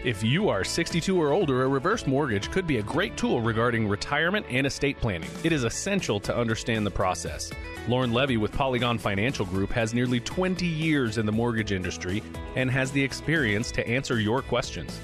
If 0.06 0.22
you 0.22 0.48
are 0.50 0.62
62 0.62 1.20
or 1.20 1.32
older, 1.32 1.64
a 1.64 1.68
reverse 1.68 2.06
mortgage 2.06 2.52
could 2.52 2.64
be 2.64 2.76
a 2.76 2.82
great 2.84 3.16
tool 3.16 3.40
regarding 3.40 3.88
retirement 3.88 4.46
and 4.48 4.64
estate 4.64 5.00
planning. 5.00 5.28
It 5.42 5.50
is 5.50 5.64
essential 5.64 6.20
to 6.20 6.36
understand 6.36 6.86
the 6.86 6.92
process. 6.92 7.50
Lauren 7.88 8.12
Levy 8.12 8.36
with 8.36 8.52
Polygon 8.52 8.98
Financial 8.98 9.44
Group 9.44 9.72
has 9.72 9.94
nearly 9.94 10.20
20 10.20 10.64
years 10.64 11.18
in 11.18 11.26
the 11.26 11.32
mortgage 11.32 11.72
industry 11.72 12.22
and 12.54 12.70
has 12.70 12.92
the 12.92 13.02
experience 13.02 13.72
to 13.72 13.88
answer 13.88 14.20
your 14.20 14.42
questions. 14.42 14.96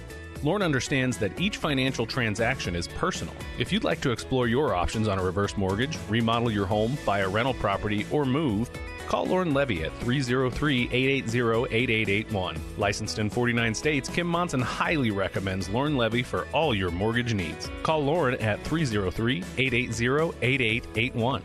Lauren 0.44 0.62
understands 0.62 1.18
that 1.18 1.40
each 1.40 1.56
financial 1.56 2.06
transaction 2.06 2.76
is 2.76 2.86
personal. 2.86 3.34
If 3.58 3.72
you'd 3.72 3.82
like 3.82 4.00
to 4.02 4.12
explore 4.12 4.46
your 4.46 4.72
options 4.72 5.08
on 5.08 5.18
a 5.18 5.24
reverse 5.24 5.56
mortgage, 5.56 5.98
remodel 6.08 6.52
your 6.52 6.66
home, 6.66 6.96
buy 7.04 7.20
a 7.20 7.28
rental 7.28 7.54
property, 7.54 8.06
or 8.12 8.24
move, 8.24 8.70
Call 9.06 9.26
Lauren 9.26 9.52
Levy 9.52 9.84
at 9.84 9.92
303 10.00 10.88
880 10.90 11.74
8881. 11.74 12.60
Licensed 12.78 13.18
in 13.18 13.28
49 13.30 13.74
states, 13.74 14.08
Kim 14.08 14.26
Monson 14.26 14.60
highly 14.60 15.10
recommends 15.10 15.68
Lauren 15.68 15.96
Levy 15.96 16.22
for 16.22 16.46
all 16.52 16.74
your 16.74 16.90
mortgage 16.90 17.34
needs. 17.34 17.70
Call 17.82 18.02
Lauren 18.04 18.34
at 18.40 18.62
303 18.64 19.44
880 19.58 20.36
8881. 20.42 21.42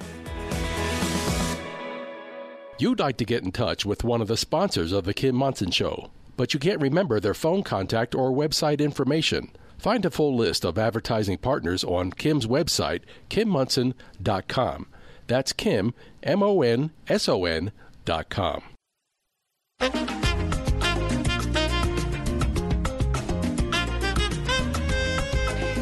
You'd 2.80 2.99
like 2.99 3.18
to 3.18 3.26
get 3.26 3.43
in 3.43 3.51
touch 3.51 3.88
with 3.88 4.03
one 4.03 4.22
of 4.22 4.28
the 4.28 4.38
sponsors 4.38 4.91
of 4.91 5.03
The 5.05 5.14
Kim 5.14 5.36
Monson 5.36 5.72
Show, 5.72 6.12
but 6.36 6.53
you 6.53 6.60
can't 6.60 6.80
remember 6.80 7.20
their 7.20 7.34
phone 7.34 7.64
contact 7.64 8.14
or 8.14 8.32
website 8.32 8.80
information. 8.80 9.51
Find 9.80 10.05
a 10.05 10.12
full 10.12 10.36
list 10.36 10.64
of 10.64 10.78
advertising 10.78 11.39
partners 11.39 11.84
on 11.84 12.12
Kim's 12.12 12.45
website, 12.45 13.01
kimmonson.com. 13.30 14.88
That's 15.28 15.54
Kim, 15.54 15.94
M 16.24 16.42
O 16.42 16.62
N 16.62 16.92
S 17.08 17.30
O 17.30 17.46
N 17.46 17.72
dot 18.06 18.30
com. 18.30 18.64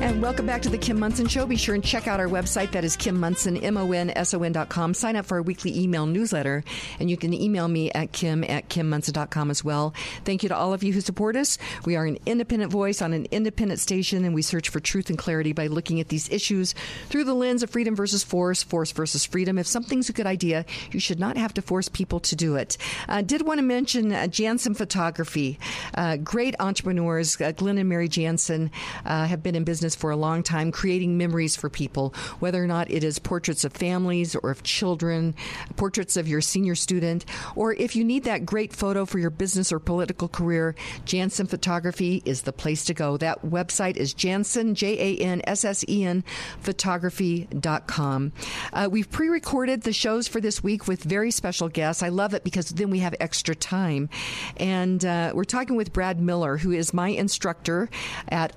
And 0.05 0.21
welcome 0.21 0.45
back 0.45 0.61
to 0.61 0.69
the 0.69 0.77
Kim 0.77 0.99
Monson 0.99 1.25
Show. 1.25 1.47
Be 1.47 1.55
sure 1.55 1.73
and 1.73 1.83
check 1.83 2.07
out 2.07 2.19
our 2.19 2.27
website. 2.27 2.73
That 2.73 2.83
is 2.83 2.95
Kim 2.95 3.19
Monson, 3.19 3.57
M-O-N-S-O-N 3.57 4.51
dot 4.51 4.69
com. 4.69 4.93
Sign 4.93 5.15
up 5.15 5.25
for 5.25 5.37
our 5.37 5.41
weekly 5.41 5.75
email 5.79 6.05
newsletter, 6.05 6.63
and 6.99 7.09
you 7.09 7.17
can 7.17 7.33
email 7.33 7.67
me 7.67 7.89
at 7.89 8.11
kim 8.11 8.43
at 8.43 8.69
kimmonson.com 8.69 9.49
as 9.49 9.63
well. 9.63 9.95
Thank 10.23 10.43
you 10.43 10.49
to 10.49 10.55
all 10.55 10.73
of 10.75 10.83
you 10.83 10.93
who 10.93 11.01
support 11.01 11.35
us. 11.35 11.57
We 11.85 11.95
are 11.95 12.05
an 12.05 12.19
independent 12.27 12.71
voice 12.71 13.01
on 13.01 13.13
an 13.13 13.25
independent 13.31 13.79
station, 13.79 14.25
and 14.25 14.35
we 14.35 14.43
search 14.43 14.69
for 14.69 14.79
truth 14.79 15.09
and 15.09 15.17
clarity 15.17 15.53
by 15.53 15.65
looking 15.65 15.99
at 15.99 16.09
these 16.09 16.29
issues 16.29 16.75
through 17.09 17.23
the 17.23 17.33
lens 17.33 17.63
of 17.63 17.71
freedom 17.71 17.95
versus 17.95 18.23
force, 18.23 18.61
force 18.61 18.91
versus 18.91 19.25
freedom. 19.25 19.57
If 19.57 19.65
something's 19.65 20.09
a 20.09 20.13
good 20.13 20.27
idea, 20.27 20.65
you 20.91 20.99
should 20.99 21.19
not 21.19 21.35
have 21.35 21.55
to 21.55 21.63
force 21.63 21.89
people 21.89 22.19
to 22.19 22.35
do 22.35 22.57
it. 22.57 22.77
I 23.07 23.19
uh, 23.19 23.21
did 23.23 23.41
want 23.41 23.57
to 23.57 23.63
mention 23.63 24.13
uh, 24.13 24.27
Janssen 24.27 24.75
Photography. 24.75 25.57
Uh, 25.95 26.17
great 26.17 26.53
entrepreneurs, 26.59 27.41
uh, 27.41 27.53
Glenn 27.53 27.79
and 27.79 27.89
Mary 27.89 28.07
Janssen, 28.07 28.69
uh, 29.03 29.25
have 29.25 29.41
been 29.41 29.55
in 29.55 29.63
business 29.63 29.94
for 29.95 30.11
a 30.11 30.15
long 30.15 30.43
time, 30.43 30.71
creating 30.71 31.17
memories 31.17 31.55
for 31.55 31.69
people, 31.69 32.13
whether 32.39 32.63
or 32.63 32.67
not 32.67 32.91
it 32.91 33.03
is 33.03 33.19
portraits 33.19 33.63
of 33.63 33.73
families 33.73 34.35
or 34.35 34.51
of 34.51 34.63
children, 34.63 35.35
portraits 35.75 36.17
of 36.17 36.27
your 36.27 36.41
senior 36.41 36.75
student, 36.75 37.25
or 37.55 37.73
if 37.73 37.95
you 37.95 38.03
need 38.03 38.23
that 38.25 38.45
great 38.45 38.73
photo 38.73 39.05
for 39.05 39.19
your 39.19 39.29
business 39.29 39.71
or 39.71 39.79
political 39.79 40.27
career, 40.27 40.75
Janssen 41.05 41.47
Photography 41.47 42.21
is 42.25 42.41
the 42.41 42.53
place 42.53 42.85
to 42.85 42.93
go. 42.93 43.17
That 43.17 43.43
website 43.43 43.97
is 43.97 44.13
Janssen, 44.13 44.75
J 44.75 45.19
A 45.19 45.23
N 45.23 45.41
S 45.45 45.65
S 45.65 45.85
E 45.87 46.03
N, 46.03 46.23
photography.com. 46.59 48.31
Uh, 48.73 48.89
we've 48.91 49.09
pre 49.09 49.29
recorded 49.29 49.81
the 49.81 49.93
shows 49.93 50.27
for 50.27 50.41
this 50.41 50.63
week 50.63 50.87
with 50.87 51.03
very 51.03 51.31
special 51.31 51.69
guests. 51.69 52.03
I 52.03 52.09
love 52.09 52.33
it 52.33 52.43
because 52.43 52.69
then 52.69 52.89
we 52.89 52.99
have 52.99 53.15
extra 53.19 53.55
time. 53.55 54.09
And 54.57 55.03
uh, 55.03 55.31
we're 55.33 55.43
talking 55.43 55.75
with 55.75 55.93
Brad 55.93 56.19
Miller, 56.19 56.57
who 56.57 56.71
is 56.71 56.93
my 56.93 57.09
instructor 57.09 57.89
at 58.27 58.55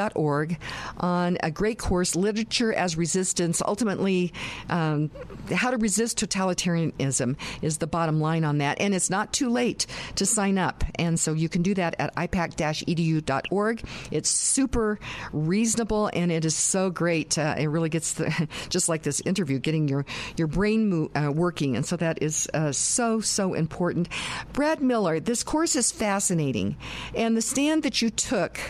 ipak-edu.com 0.00 0.56
on 0.98 1.38
a 1.42 1.50
great 1.50 1.78
course, 1.78 2.16
Literature 2.16 2.72
as 2.72 2.96
Resistance. 2.96 3.62
Ultimately, 3.66 4.32
um, 4.68 5.10
how 5.54 5.70
to 5.70 5.76
resist 5.76 6.18
totalitarianism 6.18 7.36
is 7.62 7.78
the 7.78 7.86
bottom 7.86 8.20
line 8.20 8.44
on 8.44 8.58
that. 8.58 8.80
And 8.80 8.94
it's 8.94 9.10
not 9.10 9.32
too 9.32 9.48
late 9.48 9.86
to 10.16 10.26
sign 10.26 10.58
up. 10.58 10.84
And 10.96 11.18
so 11.18 11.32
you 11.32 11.48
can 11.48 11.62
do 11.62 11.74
that 11.74 11.96
at 11.98 12.14
ipak-edu.org. 12.16 13.82
It's 14.10 14.30
super 14.30 14.98
reasonable 15.32 16.10
and 16.12 16.30
it 16.30 16.44
is 16.44 16.54
so 16.54 16.90
great. 16.90 17.38
Uh, 17.38 17.54
it 17.58 17.66
really 17.66 17.88
gets 17.88 18.14
the, 18.14 18.48
just 18.68 18.88
like 18.88 19.02
this 19.02 19.20
interview, 19.20 19.58
getting 19.58 19.88
your, 19.88 20.04
your 20.36 20.46
brain 20.46 20.88
mo- 20.88 21.10
uh, 21.14 21.30
working. 21.32 21.76
And 21.76 21.84
so 21.84 21.96
that 21.96 22.22
is 22.22 22.48
uh, 22.54 22.72
so, 22.72 23.20
so 23.20 23.54
important. 23.54 24.08
Brad 24.52 24.80
Miller, 24.80 25.20
this 25.20 25.42
course 25.42 25.76
is 25.76 25.90
fascinating. 25.90 26.76
And 27.14 27.36
the 27.36 27.42
stand 27.42 27.82
that 27.82 28.02
you 28.02 28.10
took 28.10 28.60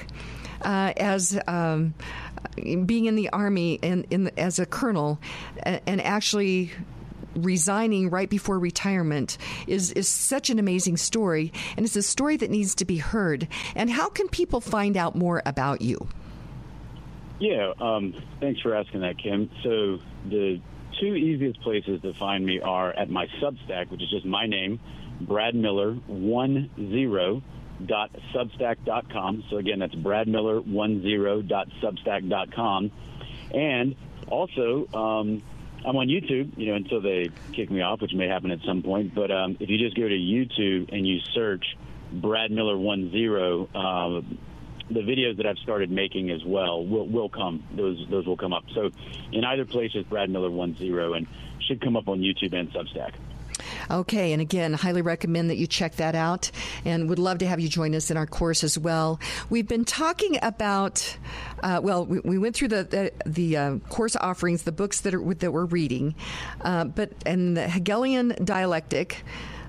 uh, 0.62 0.92
as 0.96 1.38
um, 1.46 1.94
being 2.86 3.06
in 3.06 3.14
the 3.16 3.28
army 3.30 3.78
and 3.82 4.06
in 4.10 4.24
the, 4.24 4.38
as 4.38 4.58
a 4.58 4.66
colonel, 4.66 5.18
and 5.64 6.00
actually 6.00 6.72
resigning 7.36 8.10
right 8.10 8.28
before 8.28 8.58
retirement 8.58 9.38
is 9.66 9.92
is 9.92 10.08
such 10.08 10.50
an 10.50 10.58
amazing 10.58 10.96
story, 10.96 11.52
and 11.76 11.86
it's 11.86 11.96
a 11.96 12.02
story 12.02 12.36
that 12.36 12.50
needs 12.50 12.74
to 12.74 12.84
be 12.84 12.98
heard. 12.98 13.46
And 13.74 13.90
how 13.90 14.08
can 14.08 14.28
people 14.28 14.60
find 14.60 14.96
out 14.96 15.14
more 15.14 15.42
about 15.46 15.80
you? 15.80 16.08
Yeah, 17.38 17.72
um, 17.80 18.14
thanks 18.40 18.60
for 18.60 18.74
asking 18.74 19.00
that, 19.00 19.16
Kim. 19.16 19.50
So 19.62 19.98
the 20.28 20.60
two 21.00 21.14
easiest 21.14 21.60
places 21.62 22.02
to 22.02 22.12
find 22.14 22.44
me 22.44 22.60
are 22.60 22.92
at 22.92 23.08
my 23.08 23.26
Substack, 23.40 23.90
which 23.90 24.02
is 24.02 24.10
just 24.10 24.26
my 24.26 24.46
name, 24.46 24.78
Brad 25.20 25.54
Miller 25.54 25.94
one 26.06 26.70
zero 26.76 27.42
bradmiller10.substack.com. 27.86 29.44
So 29.50 29.56
again, 29.56 29.78
that's 29.78 29.94
bradmiller10.substack.com. 29.94 32.92
And 33.52 33.96
also, 34.28 34.86
um, 34.94 35.42
I'm 35.84 35.96
on 35.96 36.08
YouTube, 36.08 36.56
you 36.58 36.66
know, 36.66 36.74
until 36.74 37.00
they 37.00 37.30
kick 37.52 37.70
me 37.70 37.80
off, 37.82 38.00
which 38.00 38.12
may 38.12 38.26
happen 38.28 38.50
at 38.50 38.60
some 38.66 38.82
point. 38.82 39.14
But 39.14 39.30
um, 39.30 39.56
if 39.60 39.70
you 39.70 39.78
just 39.78 39.96
go 39.96 40.08
to 40.08 40.14
YouTube 40.14 40.92
and 40.92 41.06
you 41.06 41.20
search 41.34 41.76
Brad 42.12 42.50
Miller 42.50 42.76
10, 42.76 43.68
uh, 43.74 44.20
the 44.90 45.00
videos 45.00 45.36
that 45.36 45.46
I've 45.46 45.58
started 45.58 45.90
making 45.90 46.30
as 46.30 46.44
well 46.44 46.84
will, 46.84 47.06
will 47.06 47.28
come. 47.28 47.62
Those 47.76 48.04
those 48.10 48.26
will 48.26 48.36
come 48.36 48.52
up. 48.52 48.64
So 48.74 48.90
in 49.32 49.44
either 49.44 49.64
place 49.64 49.92
is 49.94 50.04
Brad 50.04 50.30
Miller 50.30 50.50
10 50.50 50.76
and 51.16 51.26
should 51.60 51.80
come 51.80 51.96
up 51.96 52.08
on 52.08 52.20
YouTube 52.20 52.52
and 52.52 52.72
Substack. 52.72 53.12
Okay, 53.90 54.32
and 54.32 54.40
again, 54.40 54.72
highly 54.72 55.02
recommend 55.02 55.50
that 55.50 55.56
you 55.56 55.66
check 55.66 55.96
that 55.96 56.14
out 56.14 56.50
and 56.84 57.08
would 57.08 57.18
love 57.18 57.38
to 57.38 57.46
have 57.46 57.60
you 57.60 57.68
join 57.68 57.94
us 57.94 58.10
in 58.10 58.16
our 58.16 58.26
course 58.26 58.64
as 58.64 58.78
well. 58.78 59.20
We've 59.48 59.68
been 59.68 59.84
talking 59.84 60.38
about, 60.42 61.16
uh, 61.62 61.80
well, 61.82 62.06
we, 62.06 62.20
we, 62.20 62.38
went 62.38 62.56
through 62.56 62.68
the, 62.68 62.84
the, 62.84 63.12
the 63.26 63.56
uh, 63.56 63.76
course 63.88 64.16
offerings, 64.16 64.62
the 64.62 64.72
books 64.72 65.02
that, 65.02 65.14
are, 65.14 65.34
that 65.34 65.52
we're 65.52 65.64
reading, 65.66 66.14
uh, 66.62 66.84
but, 66.84 67.12
and 67.26 67.56
the 67.56 67.68
Hegelian 67.68 68.34
dialectic. 68.44 69.22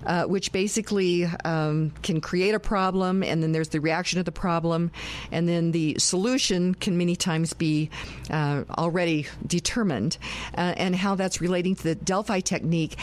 Uh, 0.04 0.24
which 0.24 0.52
basically 0.52 1.26
um, 1.46 1.92
can 2.02 2.20
create 2.20 2.56
a 2.56 2.60
problem, 2.60 3.22
and 3.22 3.44
then 3.44 3.52
there's 3.52 3.70
the 3.70 3.80
reaction 3.80 4.18
to 4.18 4.24
the 4.24 4.32
problem, 4.32 4.90
and 5.32 5.48
then 5.48 5.72
the 5.72 5.96
solution 6.00 6.74
can 6.74 6.98
many 6.98 7.16
times 7.16 7.54
be 7.54 7.88
uh, 8.32 8.64
already 8.80 9.28
determined, 9.46 10.18
uh, 10.58 10.74
and 10.76 10.96
how 10.96 11.14
that's 11.14 11.40
relating 11.40 11.76
to 11.76 11.84
the 11.84 11.94
Delphi 11.94 12.40
technique. 12.40 12.98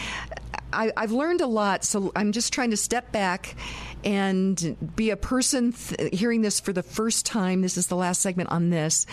I, 0.72 0.92
have 0.96 1.12
learned 1.12 1.40
a 1.40 1.46
lot, 1.46 1.84
so 1.84 2.12
I'm 2.14 2.32
just 2.32 2.53
trying 2.53 2.70
to 2.70 2.76
step 2.76 3.12
back 3.12 3.55
and 4.05 4.76
be 4.96 5.11
a 5.11 5.16
person 5.16 5.72
th- 5.72 6.18
hearing 6.18 6.42
this 6.42 6.61
for 6.61 6.72
the 6.72 6.82
first 6.82 7.26
time. 7.26 7.62
This 7.62 7.76
is 7.76 7.86
the 7.86 7.96
last 7.96 8.20
segment 8.20 8.51
on 8.51 8.70
this. 8.70 9.07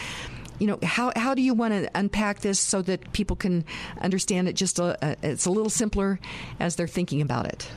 You 0.60 0.68
know, 0.68 0.80
how, 0.84 1.12
how 1.16 1.34
do 1.34 1.41
you 1.41 1.53
want 1.53 1.74
to 1.74 1.89
unpack 1.95 2.39
this 2.39 2.60
so 2.60 2.82
that 2.84 3.12
people 3.14 3.36
can 3.36 3.66
understand 3.99 4.47
it 4.47 4.53
just 4.53 4.80
a, 4.80 4.97
a, 5.06 5.16
it's 5.22 5.45
a 5.45 5.51
little 5.51 5.70
simpler 5.70 6.20
as 6.60 6.76
they're 6.76 6.88
thinking 6.88 7.22
about 7.22 7.45
it? 7.47 7.70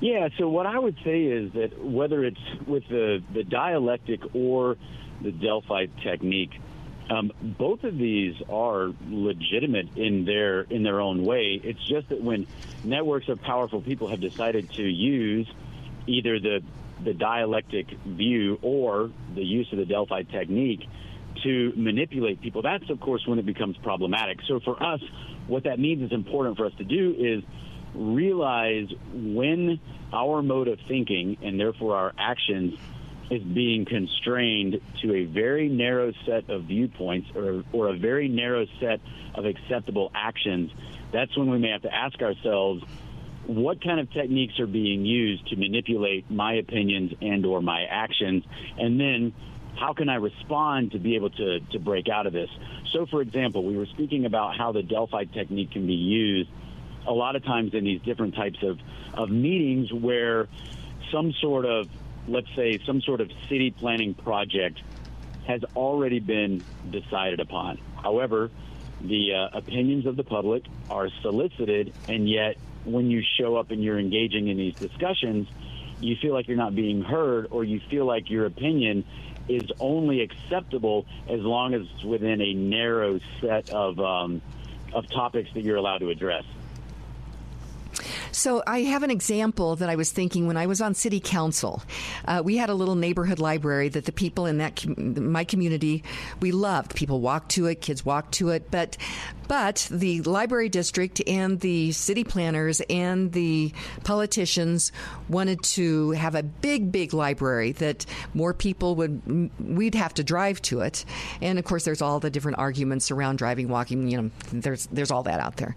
Yeah, 0.00 0.28
so 0.38 0.48
what 0.48 0.66
I 0.66 0.78
would 0.78 0.96
say 1.04 1.24
is 1.24 1.52
that 1.54 1.84
whether 1.84 2.24
it's 2.24 2.38
with 2.66 2.86
the, 2.88 3.22
the 3.32 3.42
dialectic 3.42 4.20
or 4.34 4.76
the 5.22 5.32
Delphi 5.32 5.86
technique, 6.02 6.52
um, 7.10 7.32
both 7.42 7.84
of 7.84 7.96
these 7.96 8.34
are 8.50 8.92
legitimate 9.08 9.96
in 9.96 10.24
their 10.24 10.62
in 10.62 10.82
their 10.82 11.00
own 11.00 11.24
way. 11.24 11.60
It's 11.62 11.82
just 11.86 12.10
that 12.10 12.20
when 12.20 12.46
networks 12.84 13.28
of 13.28 13.40
powerful 13.40 13.80
people 13.80 14.08
have 14.08 14.20
decided 14.20 14.70
to 14.74 14.82
use 14.82 15.50
either 16.06 16.38
the 16.38 16.62
the 17.02 17.14
dialectic 17.14 17.88
view 18.04 18.58
or 18.60 19.10
the 19.34 19.42
use 19.42 19.72
of 19.72 19.78
the 19.78 19.86
Delphi 19.86 20.22
technique 20.24 20.86
to 21.42 21.72
manipulate 21.76 22.40
people, 22.40 22.62
that's 22.62 22.88
of 22.90 23.00
course 23.00 23.26
when 23.26 23.38
it 23.38 23.46
becomes 23.46 23.76
problematic. 23.78 24.38
So 24.46 24.60
for 24.60 24.82
us, 24.82 25.00
what 25.46 25.64
that 25.64 25.78
means 25.78 26.02
is 26.02 26.12
important 26.12 26.56
for 26.56 26.66
us 26.66 26.72
to 26.78 26.84
do 26.84 27.14
is 27.18 27.42
realize 27.94 28.88
when 29.12 29.80
our 30.12 30.42
mode 30.42 30.68
of 30.68 30.78
thinking 30.88 31.36
and 31.42 31.58
therefore 31.58 31.96
our 31.96 32.12
actions 32.18 32.74
is 33.30 33.42
being 33.42 33.84
constrained 33.84 34.80
to 35.02 35.14
a 35.14 35.24
very 35.24 35.68
narrow 35.68 36.12
set 36.24 36.48
of 36.48 36.64
viewpoints 36.64 37.28
or, 37.34 37.62
or 37.72 37.88
a 37.88 37.96
very 37.96 38.28
narrow 38.28 38.66
set 38.80 39.00
of 39.34 39.44
acceptable 39.44 40.10
actions, 40.14 40.70
that's 41.12 41.36
when 41.36 41.50
we 41.50 41.58
may 41.58 41.70
have 41.70 41.82
to 41.82 41.94
ask 41.94 42.20
ourselves 42.22 42.82
what 43.46 43.82
kind 43.82 43.98
of 43.98 44.10
techniques 44.12 44.58
are 44.60 44.66
being 44.66 45.04
used 45.04 45.46
to 45.48 45.56
manipulate 45.56 46.30
my 46.30 46.54
opinions 46.54 47.12
and 47.22 47.46
or 47.46 47.62
my 47.62 47.84
actions 47.84 48.44
and 48.76 49.00
then 49.00 49.32
how 49.78 49.92
can 49.92 50.08
I 50.08 50.16
respond 50.16 50.92
to 50.92 50.98
be 50.98 51.14
able 51.14 51.30
to, 51.30 51.60
to 51.60 51.78
break 51.78 52.08
out 52.08 52.26
of 52.26 52.32
this? 52.32 52.50
So, 52.92 53.06
for 53.06 53.22
example, 53.22 53.64
we 53.64 53.76
were 53.76 53.86
speaking 53.86 54.24
about 54.24 54.56
how 54.56 54.72
the 54.72 54.82
Delphi 54.82 55.24
technique 55.24 55.72
can 55.72 55.86
be 55.86 55.94
used 55.94 56.50
a 57.06 57.12
lot 57.12 57.36
of 57.36 57.44
times 57.44 57.74
in 57.74 57.84
these 57.84 58.02
different 58.02 58.34
types 58.34 58.58
of, 58.62 58.78
of 59.14 59.30
meetings 59.30 59.92
where 59.92 60.48
some 61.12 61.32
sort 61.40 61.64
of, 61.64 61.88
let's 62.26 62.48
say, 62.56 62.78
some 62.84 63.00
sort 63.00 63.20
of 63.20 63.30
city 63.48 63.70
planning 63.70 64.14
project 64.14 64.80
has 65.46 65.62
already 65.76 66.18
been 66.18 66.64
decided 66.90 67.40
upon. 67.40 67.78
However, 68.02 68.50
the 69.00 69.34
uh, 69.34 69.58
opinions 69.58 70.06
of 70.06 70.16
the 70.16 70.24
public 70.24 70.64
are 70.90 71.08
solicited, 71.22 71.94
and 72.08 72.28
yet 72.28 72.56
when 72.84 73.10
you 73.10 73.22
show 73.38 73.56
up 73.56 73.70
and 73.70 73.82
you're 73.82 73.98
engaging 73.98 74.48
in 74.48 74.56
these 74.56 74.74
discussions, 74.74 75.48
you 76.00 76.16
feel 76.20 76.34
like 76.34 76.48
you're 76.48 76.56
not 76.56 76.74
being 76.74 77.02
heard, 77.02 77.48
or 77.50 77.64
you 77.64 77.80
feel 77.90 78.04
like 78.04 78.28
your 78.28 78.46
opinion 78.46 79.04
is 79.48 79.70
only 79.80 80.20
acceptable 80.20 81.06
as 81.28 81.40
long 81.40 81.74
as 81.74 81.82
it's 81.82 82.04
within 82.04 82.40
a 82.40 82.54
narrow 82.54 83.20
set 83.40 83.70
of 83.70 83.98
um, 83.98 84.42
of 84.92 85.08
topics 85.10 85.50
that 85.54 85.62
you're 85.64 85.76
allowed 85.76 85.98
to 85.98 86.10
address. 86.10 86.44
So 88.30 88.62
I 88.66 88.82
have 88.82 89.02
an 89.02 89.10
example 89.10 89.76
that 89.76 89.88
I 89.88 89.96
was 89.96 90.12
thinking 90.12 90.46
when 90.46 90.56
I 90.56 90.66
was 90.66 90.80
on 90.80 90.94
city 90.94 91.18
council. 91.18 91.82
Uh, 92.24 92.42
we 92.44 92.56
had 92.56 92.70
a 92.70 92.74
little 92.74 92.94
neighborhood 92.94 93.38
library 93.38 93.88
that 93.88 94.04
the 94.04 94.12
people 94.12 94.46
in 94.46 94.58
that 94.58 94.76
com- 94.76 95.32
my 95.32 95.44
community 95.44 96.04
we 96.40 96.52
loved. 96.52 96.94
People 96.94 97.20
walked 97.20 97.50
to 97.52 97.66
it, 97.66 97.80
kids 97.80 98.04
walked 98.04 98.34
to 98.34 98.50
it, 98.50 98.70
but 98.70 98.96
but 99.48 99.88
the 99.90 100.22
library 100.22 100.68
district 100.68 101.22
and 101.26 101.58
the 101.60 101.92
city 101.92 102.24
planners 102.24 102.80
and 102.88 103.32
the 103.32 103.72
politicians 104.04 104.92
wanted 105.28 105.62
to 105.62 106.12
have 106.12 106.34
a 106.34 106.42
big, 106.42 106.92
big 106.92 107.12
library 107.12 107.72
that 107.72 108.06
more 108.34 108.54
people 108.54 108.94
would, 108.96 109.50
we'd 109.58 109.94
have 109.94 110.14
to 110.14 110.24
drive 110.24 110.60
to 110.62 110.80
it. 110.80 111.04
And 111.40 111.58
of 111.58 111.64
course, 111.64 111.84
there's 111.84 112.02
all 112.02 112.20
the 112.20 112.30
different 112.30 112.58
arguments 112.58 113.10
around 113.10 113.36
driving, 113.36 113.68
walking, 113.68 114.08
you 114.08 114.22
know, 114.22 114.30
there's, 114.52 114.86
there's 114.86 115.10
all 115.10 115.24
that 115.24 115.40
out 115.40 115.56
there. 115.56 115.74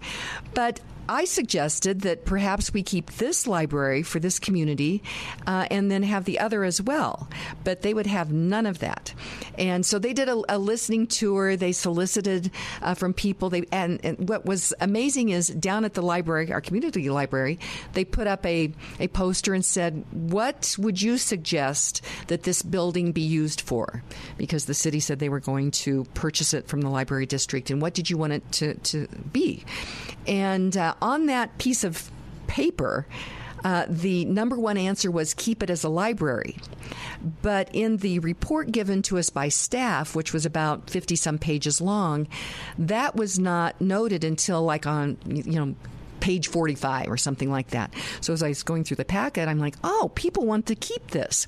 But 0.54 0.80
I 1.08 1.24
suggested 1.24 2.02
that 2.02 2.24
perhaps 2.24 2.72
we 2.72 2.82
keep 2.82 3.10
this 3.12 3.46
library 3.46 4.02
for 4.02 4.20
this 4.20 4.38
community 4.38 5.02
uh, 5.46 5.66
and 5.70 5.90
then 5.90 6.04
have 6.04 6.24
the 6.24 6.38
other 6.38 6.62
as 6.64 6.80
well. 6.80 7.28
But 7.64 7.82
they 7.82 7.92
would 7.92 8.06
have 8.06 8.32
none 8.32 8.66
of 8.66 8.78
that. 8.78 9.12
And 9.58 9.84
so 9.84 9.98
they 9.98 10.12
did 10.12 10.28
a, 10.28 10.40
a 10.48 10.58
listening 10.58 11.08
tour. 11.08 11.56
They 11.56 11.72
solicited 11.72 12.50
uh, 12.80 12.94
from 12.94 13.14
people. 13.14 13.50
They 13.50 13.61
and, 13.70 14.00
and, 14.04 14.28
what 14.28 14.44
was 14.44 14.72
amazing 14.80 15.30
is 15.30 15.48
down 15.48 15.84
at 15.84 15.94
the 15.94 16.02
library, 16.02 16.52
our 16.52 16.60
community 16.60 17.08
library, 17.10 17.58
they 17.92 18.04
put 18.04 18.26
up 18.26 18.44
a, 18.46 18.72
a 18.98 19.08
poster 19.08 19.54
and 19.54 19.64
said, 19.64 20.04
What 20.10 20.76
would 20.78 21.00
you 21.00 21.18
suggest 21.18 22.02
that 22.28 22.44
this 22.44 22.62
building 22.62 23.12
be 23.12 23.22
used 23.22 23.60
for? 23.60 24.02
Because 24.36 24.66
the 24.66 24.74
city 24.74 25.00
said 25.00 25.18
they 25.18 25.28
were 25.28 25.40
going 25.40 25.70
to 25.72 26.04
purchase 26.14 26.54
it 26.54 26.68
from 26.68 26.80
the 26.80 26.90
library 26.90 27.26
district. 27.26 27.70
And 27.70 27.80
what 27.80 27.94
did 27.94 28.10
you 28.10 28.16
want 28.16 28.32
it 28.32 28.52
to, 28.52 28.74
to 28.74 29.06
be? 29.32 29.64
And 30.26 30.76
uh, 30.76 30.94
on 31.02 31.26
that 31.26 31.58
piece 31.58 31.84
of 31.84 32.10
paper, 32.46 33.06
uh, 33.64 33.86
the 33.88 34.24
number 34.24 34.58
one 34.58 34.76
answer 34.76 35.10
was 35.10 35.34
keep 35.34 35.62
it 35.62 35.70
as 35.70 35.84
a 35.84 35.88
library. 35.88 36.56
But 37.42 37.68
in 37.72 37.98
the 37.98 38.18
report 38.20 38.72
given 38.72 39.02
to 39.02 39.18
us 39.18 39.30
by 39.30 39.48
staff, 39.48 40.14
which 40.14 40.32
was 40.32 40.44
about 40.44 40.90
50 40.90 41.16
some 41.16 41.38
pages 41.38 41.80
long, 41.80 42.26
that 42.78 43.16
was 43.16 43.38
not 43.38 43.80
noted 43.80 44.24
until 44.24 44.62
like 44.62 44.86
on, 44.86 45.16
you 45.26 45.44
know, 45.44 45.74
page 46.20 46.48
45 46.48 47.10
or 47.10 47.16
something 47.16 47.50
like 47.50 47.68
that. 47.68 47.92
So 48.20 48.32
as 48.32 48.42
I 48.42 48.48
was 48.48 48.62
going 48.62 48.84
through 48.84 48.96
the 48.96 49.04
packet, 49.04 49.48
I'm 49.48 49.58
like, 49.58 49.74
oh, 49.82 50.10
people 50.14 50.46
want 50.46 50.66
to 50.66 50.74
keep 50.76 51.08
this. 51.08 51.46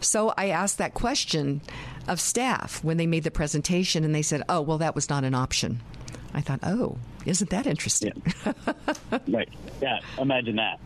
So 0.00 0.34
I 0.36 0.48
asked 0.48 0.78
that 0.78 0.94
question 0.94 1.62
of 2.08 2.20
staff 2.20 2.82
when 2.82 2.96
they 2.96 3.06
made 3.06 3.22
the 3.22 3.30
presentation, 3.30 4.02
and 4.04 4.14
they 4.14 4.22
said, 4.22 4.42
oh, 4.48 4.60
well, 4.60 4.78
that 4.78 4.94
was 4.94 5.08
not 5.08 5.24
an 5.24 5.34
option. 5.34 5.80
I 6.34 6.40
thought, 6.40 6.60
oh, 6.62 6.98
isn't 7.26 7.50
that 7.50 7.66
interesting? 7.66 8.22
Yeah. 8.44 8.52
right. 9.28 9.48
Yeah, 9.80 10.00
imagine 10.18 10.56
that. 10.56 10.80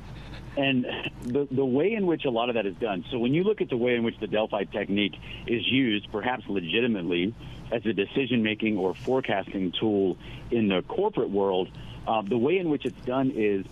And 0.56 0.84
the, 1.22 1.48
the 1.50 1.64
way 1.64 1.94
in 1.94 2.06
which 2.06 2.24
a 2.26 2.30
lot 2.30 2.50
of 2.50 2.56
that 2.56 2.66
is 2.66 2.76
done. 2.76 3.04
So 3.10 3.18
when 3.18 3.32
you 3.32 3.42
look 3.42 3.62
at 3.62 3.70
the 3.70 3.76
way 3.76 3.94
in 3.94 4.02
which 4.02 4.18
the 4.18 4.26
Delphi 4.26 4.64
technique 4.64 5.14
is 5.46 5.66
used, 5.66 6.12
perhaps 6.12 6.44
legitimately, 6.46 7.34
as 7.70 7.86
a 7.86 7.92
decision 7.94 8.42
making 8.42 8.76
or 8.76 8.94
forecasting 8.94 9.72
tool 9.72 10.18
in 10.50 10.68
the 10.68 10.82
corporate 10.82 11.30
world, 11.30 11.70
uh, 12.06 12.20
the 12.20 12.36
way 12.36 12.58
in 12.58 12.68
which 12.68 12.84
it's 12.84 13.00
done 13.06 13.32
is 13.34 13.64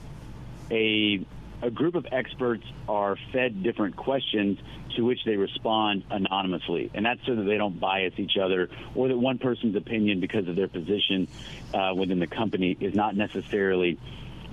a 0.70 1.24
a 1.62 1.70
group 1.70 1.95
of 1.95 2.07
experts 2.11 2.64
are 2.89 3.16
fed 3.33 3.62
different 3.62 3.95
questions 3.95 4.59
to 4.97 5.05
which 5.05 5.24
they 5.26 5.37
respond 5.37 6.05
anonymously. 6.11 6.91
And 6.95 7.05
that's 7.05 7.20
so 7.26 7.35
that 7.35 7.43
they 7.43 7.59
don't 7.59 7.78
bias 7.78 8.14
each 8.16 8.39
other 8.39 8.70
or 8.95 9.09
that 9.09 9.18
one 9.18 9.37
person's 9.37 9.76
opinion, 9.76 10.20
because 10.20 10.49
of 10.49 10.57
their 10.57 10.68
position 10.68 11.28
uh, 11.74 11.93
within 11.95 12.18
the 12.18 12.26
company, 12.26 12.76
is 12.81 12.95
not 12.95 13.14
necessarily 13.14 13.99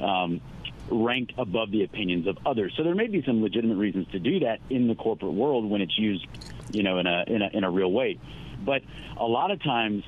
um, 0.02 0.42
ranked 0.90 1.34
above 1.38 1.72
the 1.72 1.84
opinions 1.84 2.28
of 2.28 2.38
others. 2.46 2.74
So 2.78 2.84
there 2.84 2.96
may 2.96 3.08
be 3.08 3.24
some 3.26 3.42
legitimate 3.42 3.78
reasons 3.78 4.08
to 4.12 4.20
do 4.20 4.40
that 4.40 4.60
in 4.70 4.88
the 4.88 4.96
corporate 4.96 5.34
world 5.34 5.70
when 5.70 5.82
it's 5.82 5.98
used, 5.98 6.26
you 6.72 6.84
know, 6.84 7.00
in 7.00 7.08
a 7.08 7.24
in 7.28 7.42
a, 7.42 7.50
in 7.54 7.64
a 7.64 7.72
real 7.72 7.92
way. 7.92 8.20
But 8.66 8.82
a 9.18 9.26
lot 9.26 9.52
of 9.52 9.62
times 9.62 10.04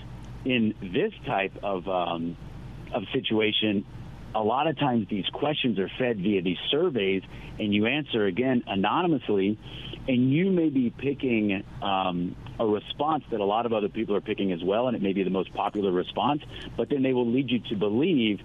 in 0.45 0.73
this 0.81 1.13
type 1.25 1.53
of 1.63 1.87
um, 1.87 2.37
of 2.93 3.03
situation, 3.13 3.85
a 4.33 4.43
lot 4.43 4.67
of 4.67 4.77
times 4.77 5.07
these 5.09 5.25
questions 5.33 5.79
are 5.79 5.89
fed 5.97 6.17
via 6.19 6.41
these 6.41 6.57
surveys, 6.69 7.23
and 7.59 7.73
you 7.73 7.87
answer 7.87 8.25
again 8.25 8.63
anonymously, 8.67 9.57
and 10.07 10.31
you 10.31 10.51
may 10.51 10.69
be 10.69 10.89
picking 10.89 11.63
um, 11.81 12.35
a 12.59 12.65
response 12.65 13.23
that 13.31 13.39
a 13.39 13.45
lot 13.45 13.65
of 13.65 13.73
other 13.73 13.89
people 13.89 14.15
are 14.15 14.21
picking 14.21 14.51
as 14.51 14.63
well, 14.63 14.87
and 14.87 14.95
it 14.95 15.01
may 15.01 15.13
be 15.13 15.23
the 15.23 15.29
most 15.29 15.53
popular 15.53 15.91
response, 15.91 16.41
but 16.77 16.89
then 16.89 17.03
they 17.03 17.13
will 17.13 17.29
lead 17.29 17.49
you 17.49 17.59
to 17.69 17.75
believe 17.75 18.39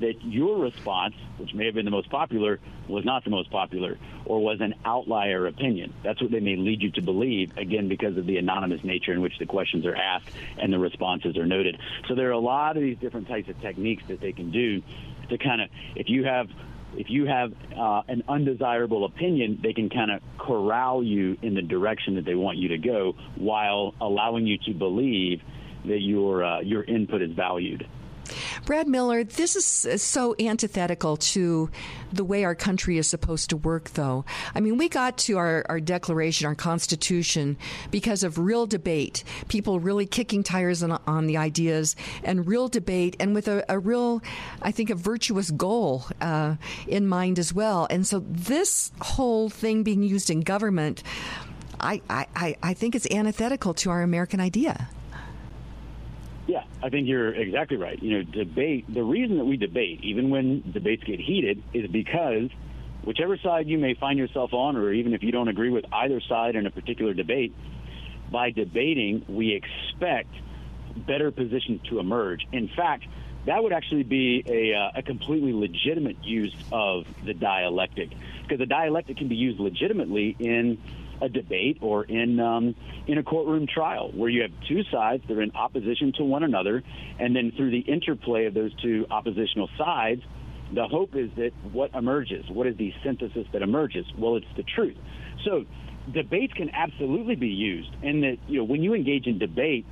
that 0.00 0.14
your 0.22 0.58
response, 0.58 1.14
which 1.38 1.54
may 1.54 1.66
have 1.66 1.74
been 1.74 1.84
the 1.84 1.90
most 1.90 2.10
popular, 2.10 2.60
was 2.88 3.04
not 3.04 3.24
the 3.24 3.30
most 3.30 3.50
popular 3.50 3.98
or 4.24 4.40
was 4.40 4.60
an 4.60 4.74
outlier 4.84 5.46
opinion. 5.46 5.92
That's 6.02 6.20
what 6.20 6.30
they 6.30 6.40
may 6.40 6.56
lead 6.56 6.82
you 6.82 6.90
to 6.92 7.02
believe, 7.02 7.56
again, 7.56 7.88
because 7.88 8.16
of 8.16 8.26
the 8.26 8.38
anonymous 8.38 8.82
nature 8.84 9.12
in 9.12 9.20
which 9.20 9.38
the 9.38 9.46
questions 9.46 9.84
are 9.86 9.94
asked 9.94 10.30
and 10.58 10.72
the 10.72 10.78
responses 10.78 11.36
are 11.36 11.46
noted. 11.46 11.78
So 12.08 12.14
there 12.14 12.28
are 12.28 12.32
a 12.32 12.38
lot 12.38 12.76
of 12.76 12.82
these 12.82 12.98
different 12.98 13.28
types 13.28 13.48
of 13.48 13.60
techniques 13.60 14.02
that 14.08 14.20
they 14.20 14.32
can 14.32 14.50
do 14.50 14.82
to 15.28 15.38
kind 15.38 15.60
of, 15.60 15.68
if 15.96 16.08
you 16.08 16.24
have 16.24 16.48
if 16.94 17.08
you 17.08 17.24
have 17.24 17.52
uh, 17.74 18.02
an 18.08 18.22
undesirable 18.28 19.06
opinion, 19.06 19.58
they 19.62 19.72
can 19.72 19.88
kind 19.88 20.10
of 20.10 20.20
corral 20.38 21.02
you 21.02 21.38
in 21.40 21.54
the 21.54 21.62
direction 21.62 22.16
that 22.16 22.26
they 22.26 22.34
want 22.34 22.58
you 22.58 22.68
to 22.68 22.78
go, 22.78 23.14
while 23.36 23.94
allowing 23.98 24.46
you 24.46 24.58
to 24.66 24.74
believe 24.74 25.40
that 25.86 26.00
your 26.00 26.44
uh, 26.44 26.60
your 26.60 26.84
input 26.84 27.22
is 27.22 27.32
valued. 27.32 27.86
Brad 28.64 28.88
Miller, 28.88 29.24
this 29.24 29.84
is 29.84 30.02
so 30.02 30.34
antithetical 30.38 31.16
to 31.16 31.70
the 32.12 32.24
way 32.24 32.44
our 32.44 32.54
country 32.54 32.98
is 32.98 33.08
supposed 33.08 33.50
to 33.50 33.56
work, 33.56 33.90
though. 33.90 34.24
I 34.54 34.60
mean, 34.60 34.76
we 34.76 34.88
got 34.88 35.18
to 35.18 35.38
our, 35.38 35.64
our 35.68 35.80
Declaration, 35.80 36.46
our 36.46 36.54
Constitution, 36.54 37.56
because 37.90 38.22
of 38.22 38.38
real 38.38 38.66
debate, 38.66 39.24
people 39.48 39.80
really 39.80 40.06
kicking 40.06 40.42
tires 40.42 40.82
on, 40.82 41.00
on 41.06 41.26
the 41.26 41.36
ideas, 41.36 41.96
and 42.22 42.46
real 42.46 42.68
debate, 42.68 43.16
and 43.18 43.34
with 43.34 43.48
a, 43.48 43.64
a 43.68 43.78
real, 43.78 44.22
I 44.60 44.70
think, 44.70 44.90
a 44.90 44.94
virtuous 44.94 45.50
goal 45.50 46.04
uh, 46.20 46.56
in 46.86 47.06
mind 47.06 47.38
as 47.38 47.52
well. 47.52 47.86
And 47.90 48.06
so, 48.06 48.20
this 48.28 48.92
whole 49.00 49.48
thing 49.48 49.82
being 49.82 50.02
used 50.02 50.30
in 50.30 50.40
government, 50.40 51.02
I, 51.80 52.00
I, 52.08 52.56
I 52.62 52.74
think 52.74 52.94
it's 52.94 53.10
antithetical 53.10 53.74
to 53.74 53.90
our 53.90 54.02
American 54.02 54.40
idea. 54.40 54.88
I 56.82 56.88
think 56.88 57.06
you're 57.06 57.32
exactly 57.32 57.76
right. 57.76 58.02
You 58.02 58.18
know, 58.18 58.22
debate, 58.24 58.92
the 58.92 59.02
reason 59.04 59.38
that 59.38 59.44
we 59.44 59.56
debate, 59.56 60.00
even 60.02 60.30
when 60.30 60.72
debates 60.72 61.04
get 61.04 61.20
heated, 61.20 61.62
is 61.72 61.88
because 61.90 62.50
whichever 63.04 63.36
side 63.36 63.68
you 63.68 63.78
may 63.78 63.94
find 63.94 64.18
yourself 64.18 64.52
on, 64.52 64.76
or 64.76 64.92
even 64.92 65.14
if 65.14 65.22
you 65.22 65.30
don't 65.30 65.48
agree 65.48 65.70
with 65.70 65.84
either 65.92 66.20
side 66.28 66.56
in 66.56 66.66
a 66.66 66.70
particular 66.70 67.14
debate, 67.14 67.54
by 68.30 68.50
debating, 68.50 69.24
we 69.28 69.52
expect 69.52 70.30
better 71.06 71.30
positions 71.30 71.80
to 71.88 72.00
emerge. 72.00 72.46
In 72.52 72.68
fact, 72.74 73.04
that 73.46 73.62
would 73.62 73.72
actually 73.72 74.04
be 74.04 74.42
a, 74.46 74.74
uh, 74.74 74.90
a 74.96 75.02
completely 75.02 75.52
legitimate 75.52 76.24
use 76.24 76.54
of 76.70 77.04
the 77.24 77.34
dialectic, 77.34 78.10
because 78.42 78.58
the 78.58 78.66
dialectic 78.66 79.16
can 79.16 79.28
be 79.28 79.36
used 79.36 79.58
legitimately 79.60 80.36
in 80.38 80.78
a 81.22 81.28
debate 81.28 81.78
or 81.80 82.04
in 82.04 82.40
um, 82.40 82.74
in 83.06 83.16
a 83.16 83.22
courtroom 83.22 83.66
trial 83.72 84.10
where 84.12 84.28
you 84.28 84.42
have 84.42 84.50
two 84.68 84.82
sides 84.90 85.22
that 85.28 85.36
are 85.36 85.42
in 85.42 85.52
opposition 85.52 86.12
to 86.18 86.24
one 86.24 86.42
another, 86.42 86.82
and 87.18 87.34
then 87.34 87.52
through 87.56 87.70
the 87.70 87.80
interplay 87.80 88.46
of 88.46 88.54
those 88.54 88.74
two 88.82 89.06
oppositional 89.10 89.68
sides, 89.78 90.22
the 90.74 90.86
hope 90.86 91.14
is 91.14 91.30
that 91.36 91.52
what 91.72 91.94
emerges, 91.94 92.44
what 92.50 92.66
is 92.66 92.76
the 92.76 92.92
synthesis 93.04 93.46
that 93.52 93.62
emerges? 93.62 94.04
Well, 94.18 94.36
it's 94.36 94.46
the 94.56 94.64
truth. 94.64 94.96
So 95.44 95.64
debates 96.12 96.52
can 96.54 96.70
absolutely 96.70 97.36
be 97.36 97.48
used, 97.48 97.90
and 98.02 98.22
that 98.24 98.36
you 98.48 98.58
know 98.58 98.64
when 98.64 98.82
you 98.82 98.94
engage 98.94 99.26
in 99.26 99.38
debate, 99.38 99.86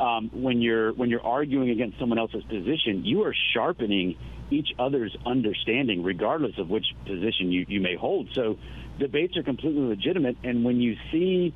um, 0.00 0.30
when 0.32 0.60
you're 0.60 0.92
when 0.92 1.10
you're 1.10 1.24
arguing 1.24 1.70
against 1.70 1.98
someone 1.98 2.18
else's 2.18 2.42
position, 2.44 3.04
you 3.04 3.22
are 3.22 3.34
sharpening 3.54 4.16
each 4.50 4.68
other's 4.78 5.16
understanding, 5.24 6.02
regardless 6.02 6.58
of 6.58 6.68
which 6.68 6.86
position 7.04 7.50
you, 7.50 7.66
you 7.68 7.80
may 7.80 7.96
hold. 7.96 8.28
So 8.32 8.58
debates 8.98 9.36
are 9.36 9.42
completely 9.42 9.82
legitimate, 9.82 10.36
and 10.42 10.64
when 10.64 10.80
you 10.80 10.96
see 11.12 11.54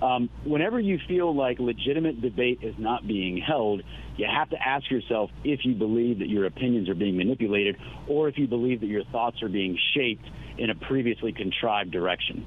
um, 0.00 0.30
whenever 0.44 0.78
you 0.78 0.98
feel 1.08 1.34
like 1.34 1.58
legitimate 1.58 2.20
debate 2.20 2.60
is 2.62 2.74
not 2.78 3.06
being 3.06 3.38
held, 3.38 3.82
you 4.16 4.26
have 4.26 4.48
to 4.50 4.56
ask 4.56 4.88
yourself 4.90 5.30
if 5.44 5.64
you 5.64 5.74
believe 5.74 6.20
that 6.20 6.28
your 6.28 6.46
opinions 6.46 6.88
are 6.88 6.94
being 6.94 7.16
manipulated 7.16 7.76
or 8.06 8.28
if 8.28 8.38
you 8.38 8.46
believe 8.46 8.80
that 8.80 8.86
your 8.86 9.04
thoughts 9.04 9.42
are 9.42 9.48
being 9.48 9.78
shaped 9.94 10.24
in 10.56 10.70
a 10.70 10.74
previously 10.74 11.32
contrived 11.32 11.90
direction. 11.90 12.46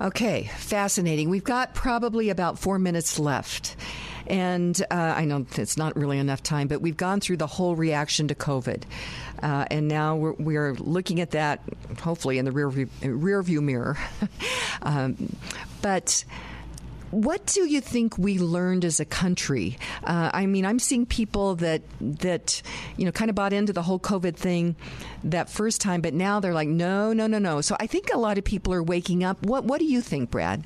Okay, 0.00 0.50
fascinating. 0.58 1.30
We've 1.30 1.44
got 1.44 1.74
probably 1.74 2.30
about 2.30 2.58
four 2.58 2.80
minutes 2.80 3.18
left. 3.18 3.76
And 4.26 4.80
uh, 4.90 4.94
I 4.94 5.24
know 5.24 5.46
it's 5.56 5.76
not 5.76 5.96
really 5.96 6.18
enough 6.18 6.42
time, 6.42 6.68
but 6.68 6.80
we've 6.80 6.96
gone 6.96 7.20
through 7.20 7.38
the 7.38 7.46
whole 7.46 7.76
reaction 7.76 8.28
to 8.28 8.34
COVID. 8.34 8.84
Uh, 9.42 9.66
and 9.70 9.88
now 9.88 10.16
we're, 10.16 10.32
we're, 10.32 10.74
looking 10.74 11.20
at 11.20 11.32
that, 11.32 11.60
hopefully, 12.00 12.38
in 12.38 12.44
the 12.44 12.52
rear 12.52 12.70
view, 12.70 12.88
rear 13.02 13.42
view 13.42 13.60
mirror. 13.60 13.98
um, 14.82 15.36
but 15.82 16.24
what 17.14 17.46
do 17.46 17.68
you 17.68 17.80
think 17.80 18.18
we 18.18 18.38
learned 18.38 18.84
as 18.84 18.98
a 18.98 19.04
country? 19.04 19.78
Uh, 20.02 20.30
I 20.32 20.46
mean, 20.46 20.66
I'm 20.66 20.78
seeing 20.78 21.06
people 21.06 21.54
that 21.56 21.82
that 22.00 22.60
you 22.96 23.04
know 23.04 23.12
kind 23.12 23.28
of 23.28 23.36
bought 23.36 23.52
into 23.52 23.72
the 23.72 23.82
whole 23.82 24.00
COVID 24.00 24.34
thing 24.34 24.74
that 25.22 25.48
first 25.48 25.80
time, 25.80 26.00
but 26.00 26.12
now 26.12 26.40
they're 26.40 26.54
like, 26.54 26.68
no, 26.68 27.12
no, 27.12 27.26
no, 27.26 27.38
no. 27.38 27.60
So 27.60 27.76
I 27.78 27.86
think 27.86 28.12
a 28.12 28.18
lot 28.18 28.36
of 28.36 28.44
people 28.44 28.74
are 28.74 28.82
waking 28.82 29.22
up. 29.22 29.42
What 29.44 29.64
What 29.64 29.78
do 29.78 29.84
you 29.84 30.00
think, 30.00 30.30
Brad? 30.30 30.64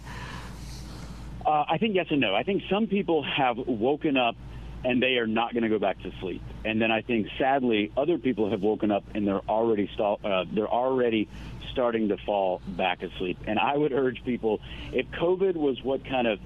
Uh, 1.48 1.64
I 1.66 1.78
think 1.78 1.94
yes 1.94 2.08
and 2.10 2.20
no. 2.20 2.34
I 2.34 2.42
think 2.42 2.64
some 2.68 2.88
people 2.88 3.22
have 3.22 3.56
woken 3.56 4.18
up 4.18 4.36
and 4.84 5.02
they 5.02 5.16
are 5.16 5.26
not 5.26 5.54
going 5.54 5.62
to 5.62 5.70
go 5.70 5.78
back 5.78 5.98
to 6.02 6.12
sleep. 6.20 6.42
And 6.62 6.78
then 6.78 6.92
I 6.92 7.00
think 7.00 7.26
sadly, 7.38 7.90
other 7.96 8.18
people 8.18 8.50
have 8.50 8.60
woken 8.60 8.90
up 8.90 9.02
and 9.14 9.26
they're 9.26 9.40
already 9.48 9.88
stall, 9.94 10.20
uh, 10.22 10.44
they're 10.52 10.68
already 10.68 11.26
starting 11.72 12.08
to 12.08 12.18
fall 12.18 12.60
back 12.66 13.02
asleep. 13.02 13.38
And 13.46 13.58
I 13.58 13.74
would 13.74 13.92
urge 13.92 14.22
people, 14.26 14.60
if 14.92 15.10
COVID 15.12 15.56
was 15.56 15.82
what 15.82 16.04
kind 16.04 16.26
of 16.26 16.38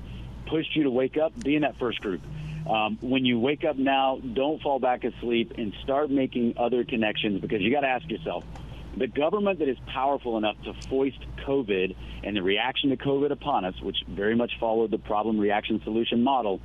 pushed 0.46 0.76
you 0.76 0.84
to 0.84 0.90
wake 0.90 1.16
up, 1.16 1.32
be 1.42 1.56
in 1.56 1.62
that 1.62 1.80
first 1.80 2.00
group. 2.00 2.22
Um, 2.70 2.96
when 3.00 3.24
you 3.24 3.40
wake 3.40 3.64
up 3.64 3.76
now, 3.76 4.18
don't 4.18 4.62
fall 4.62 4.78
back 4.78 5.02
asleep 5.02 5.54
and 5.58 5.74
start 5.82 6.12
making 6.12 6.54
other 6.58 6.84
connections 6.84 7.40
because 7.40 7.60
you 7.60 7.72
got 7.72 7.80
to 7.80 7.88
ask 7.88 8.08
yourself, 8.08 8.44
the 8.96 9.06
government 9.06 9.58
that 9.60 9.68
is 9.68 9.78
powerful 9.92 10.36
enough 10.36 10.56
to 10.64 10.74
foist 10.88 11.18
COVID 11.46 11.94
and 12.24 12.36
the 12.36 12.42
reaction 12.42 12.90
to 12.90 12.96
COVID 12.96 13.30
upon 13.30 13.64
us, 13.64 13.74
which 13.82 13.96
very 14.08 14.36
much 14.36 14.52
followed 14.60 14.90
the 14.90 14.98
problem 14.98 15.38
reaction 15.38 15.80
solution 15.84 16.22
model, 16.22 16.60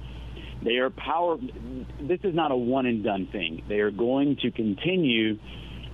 they 0.64 0.78
are 0.78 0.90
power. 0.90 1.38
This 2.02 2.20
is 2.24 2.34
not 2.34 2.52
a 2.52 2.56
one 2.56 2.86
and 2.86 3.04
done 3.04 3.28
thing. 3.28 3.64
They 3.68 3.80
are 3.80 3.92
going 3.92 4.38
to 4.38 4.52
continue 4.52 5.38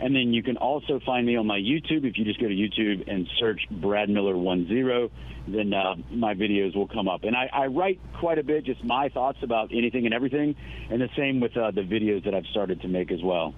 And 0.00 0.14
then 0.14 0.32
you 0.32 0.42
can 0.42 0.56
also 0.56 1.00
find 1.04 1.26
me 1.26 1.36
on 1.36 1.46
my 1.46 1.58
YouTube. 1.58 2.04
If 2.04 2.18
you 2.18 2.24
just 2.24 2.40
go 2.40 2.48
to 2.48 2.54
YouTube 2.54 3.08
and 3.08 3.28
search 3.38 3.60
Brad 3.70 4.08
Miller 4.08 4.34
10, 4.34 5.10
then 5.46 5.72
uh, 5.74 5.94
my 6.10 6.34
videos 6.34 6.74
will 6.74 6.88
come 6.88 7.08
up. 7.08 7.24
And 7.24 7.36
I, 7.36 7.48
I, 7.52 7.66
write 7.66 8.00
quite 8.18 8.38
a 8.38 8.42
bit, 8.42 8.64
just 8.64 8.82
my 8.82 9.08
thoughts 9.10 9.38
about 9.42 9.70
anything 9.72 10.06
and 10.06 10.14
everything. 10.14 10.56
And 10.90 11.00
the 11.00 11.10
same 11.16 11.40
with 11.40 11.56
uh, 11.56 11.70
the 11.70 11.82
videos 11.82 12.24
that 12.24 12.34
I've 12.34 12.46
started 12.46 12.80
to 12.82 12.88
make 12.88 13.12
as 13.12 13.22
well. 13.22 13.54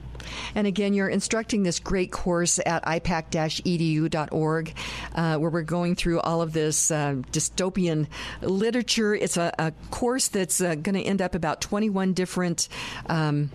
And 0.55 0.67
again, 0.67 0.95
you're 0.95 1.09
instructing 1.09 1.63
this 1.63 1.79
great 1.79 2.11
course 2.11 2.59
at 2.65 2.85
ipak-edu.org, 2.85 4.75
uh, 5.15 5.37
where 5.37 5.51
we're 5.51 5.63
going 5.63 5.95
through 5.95 6.21
all 6.21 6.43
of 6.43 6.53
this 6.53 6.91
uh, 6.91 7.17
dystopian 7.31 8.07
literature. 8.41 9.15
It's 9.15 9.37
a, 9.37 9.53
a 9.59 9.73
course 9.91 10.29
that's 10.29 10.61
uh, 10.61 10.75
going 10.75 10.95
to 10.95 11.03
end 11.03 11.23
up 11.23 11.35
about 11.35 11.61
21 11.61 12.15
different. 12.15 12.69
Um, 13.09 13.51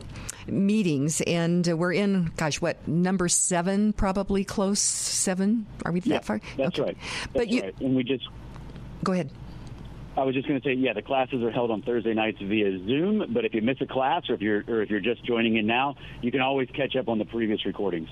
meetings, 0.47 1.21
and 1.21 1.65
we're 1.67 1.93
in, 1.93 2.31
gosh, 2.37 2.61
what 2.61 2.87
number 2.87 3.27
seven? 3.27 3.93
Probably 3.93 4.43
close 4.43 4.79
seven. 4.79 5.65
Are 5.85 5.91
we 5.91 5.99
that 6.01 6.09
yeah, 6.09 6.19
far? 6.19 6.41
That's 6.57 6.79
okay. 6.79 6.89
right. 6.89 6.97
That's 7.23 7.33
but 7.33 7.47
you, 7.49 7.61
right. 7.61 7.75
and 7.79 7.95
we 7.95 8.03
just 8.03 8.27
go 9.03 9.13
ahead. 9.13 9.29
I 10.17 10.23
was 10.23 10.35
just 10.35 10.45
going 10.45 10.59
to 10.59 10.67
say, 10.67 10.73
yeah, 10.73 10.91
the 10.91 11.01
classes 11.01 11.41
are 11.41 11.51
held 11.51 11.71
on 11.71 11.81
Thursday 11.83 12.13
nights 12.13 12.37
via 12.41 12.77
Zoom. 12.85 13.33
But 13.33 13.45
if 13.45 13.53
you 13.53 13.61
miss 13.61 13.77
a 13.79 13.85
class, 13.85 14.29
or 14.29 14.33
if 14.33 14.41
you're 14.41 14.63
or 14.67 14.81
if 14.81 14.89
you're 14.89 14.99
just 14.99 15.23
joining 15.23 15.55
in 15.55 15.65
now, 15.65 15.95
you 16.21 16.31
can 16.31 16.41
always 16.41 16.67
catch 16.73 16.97
up 16.97 17.07
on 17.07 17.17
the 17.17 17.23
previous 17.23 17.65
recordings. 17.65 18.09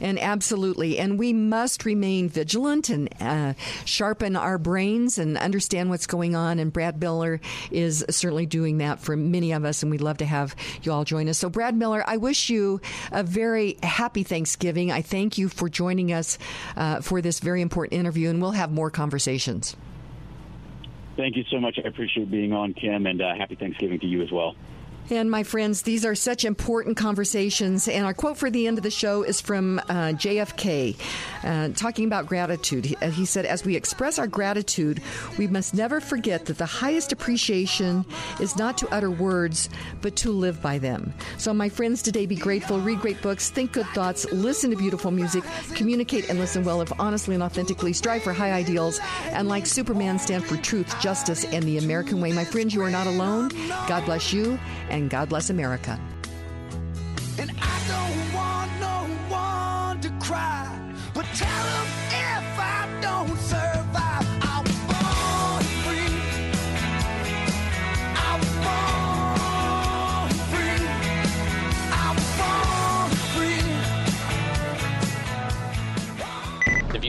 And 0.00 0.18
absolutely, 0.18 0.98
and 0.98 1.18
we 1.18 1.32
must 1.32 1.86
remain 1.86 2.28
vigilant 2.28 2.90
and 2.90 3.08
uh, 3.20 3.54
sharpen 3.86 4.36
our 4.36 4.58
brains 4.58 5.16
and 5.16 5.38
understand 5.38 5.88
what's 5.88 6.06
going 6.06 6.36
on. 6.36 6.58
And 6.58 6.70
Brad 6.72 7.00
Miller 7.00 7.40
is 7.70 8.04
certainly 8.10 8.44
doing 8.44 8.78
that 8.78 9.00
for 9.00 9.16
many 9.16 9.52
of 9.52 9.64
us, 9.64 9.82
and 9.82 9.90
we'd 9.90 10.02
love 10.02 10.18
to 10.18 10.26
have 10.26 10.54
you 10.82 10.92
all 10.92 11.04
join 11.04 11.26
us. 11.26 11.38
So, 11.38 11.48
Brad 11.48 11.74
Miller, 11.74 12.04
I 12.06 12.18
wish 12.18 12.50
you 12.50 12.82
a 13.12 13.22
very 13.22 13.78
happy 13.82 14.24
Thanksgiving. 14.24 14.92
I 14.92 15.00
thank 15.00 15.38
you 15.38 15.48
for 15.48 15.70
joining 15.70 16.12
us 16.12 16.36
uh, 16.76 17.00
for 17.00 17.22
this 17.22 17.40
very 17.40 17.62
important 17.62 17.98
interview, 17.98 18.28
and 18.28 18.42
we'll 18.42 18.50
have 18.50 18.70
more 18.70 18.90
conversations. 18.90 19.74
Thank 21.20 21.36
you 21.36 21.44
so 21.50 21.60
much. 21.60 21.78
I 21.84 21.86
appreciate 21.86 22.30
being 22.30 22.54
on, 22.54 22.72
Kim, 22.72 23.06
and 23.06 23.20
uh, 23.20 23.34
happy 23.36 23.54
Thanksgiving 23.54 24.00
to 24.00 24.06
you 24.06 24.22
as 24.22 24.32
well. 24.32 24.56
And 25.10 25.28
my 25.28 25.42
friends, 25.42 25.82
these 25.82 26.04
are 26.04 26.14
such 26.14 26.44
important 26.44 26.96
conversations. 26.96 27.88
And 27.88 28.06
our 28.06 28.14
quote 28.14 28.36
for 28.36 28.48
the 28.48 28.68
end 28.68 28.78
of 28.78 28.84
the 28.84 28.90
show 28.90 29.24
is 29.24 29.40
from 29.40 29.80
uh, 29.80 30.12
JFK, 30.14 30.96
uh, 31.42 31.68
talking 31.70 32.04
about 32.04 32.26
gratitude. 32.26 32.84
He, 32.84 32.96
uh, 32.96 33.10
he, 33.10 33.24
said, 33.24 33.44
As 33.44 33.64
we 33.64 33.74
express 33.74 34.20
our 34.20 34.28
gratitude, 34.28 35.02
we 35.36 35.48
must 35.48 35.74
never 35.74 36.00
forget 36.00 36.46
that 36.46 36.58
the 36.58 36.66
highest 36.66 37.10
appreciation 37.10 38.04
is 38.38 38.56
not 38.56 38.78
to 38.78 38.88
utter 38.94 39.10
words, 39.10 39.68
but 40.00 40.14
to 40.16 40.30
live 40.30 40.62
by 40.62 40.78
them. 40.78 41.12
So, 41.38 41.52
my 41.52 41.68
friends, 41.68 42.02
today 42.02 42.26
be 42.26 42.36
grateful, 42.36 42.78
read 42.78 43.00
great 43.00 43.20
books, 43.20 43.50
think 43.50 43.72
good 43.72 43.86
thoughts, 43.88 44.30
listen 44.30 44.70
to 44.70 44.76
beautiful 44.76 45.10
music, 45.10 45.42
communicate 45.74 46.28
and 46.28 46.38
listen 46.38 46.62
well, 46.62 46.78
live 46.78 46.92
honestly 47.00 47.34
and 47.34 47.42
authentically, 47.42 47.92
strive 47.94 48.22
for 48.22 48.32
high 48.32 48.52
ideals, 48.52 49.00
and 49.30 49.48
like 49.48 49.66
Superman, 49.66 50.20
stand 50.20 50.44
for 50.44 50.56
truth, 50.56 51.00
justice, 51.00 51.44
and 51.46 51.64
the 51.64 51.78
American 51.78 52.20
way. 52.20 52.32
My 52.32 52.44
friends, 52.44 52.74
you 52.74 52.82
are 52.82 52.90
not 52.90 53.08
alone. 53.08 53.48
God 53.88 54.04
bless 54.04 54.32
you. 54.32 54.58
And 54.88 54.99
and 55.00 55.10
God 55.10 55.28
bless 55.28 55.50
America. 55.50 55.98
And 57.38 57.50
I 57.60 57.76
don't 57.88 58.34
want 58.34 58.70
no 58.80 58.98
one 59.28 60.00
to 60.02 60.10
cry, 60.24 60.94
but 61.14 61.24
tell 61.34 61.64
them 61.64 61.86
if 62.10 62.58
I 62.58 62.98
don't 63.00 63.36
survive. 63.38 64.39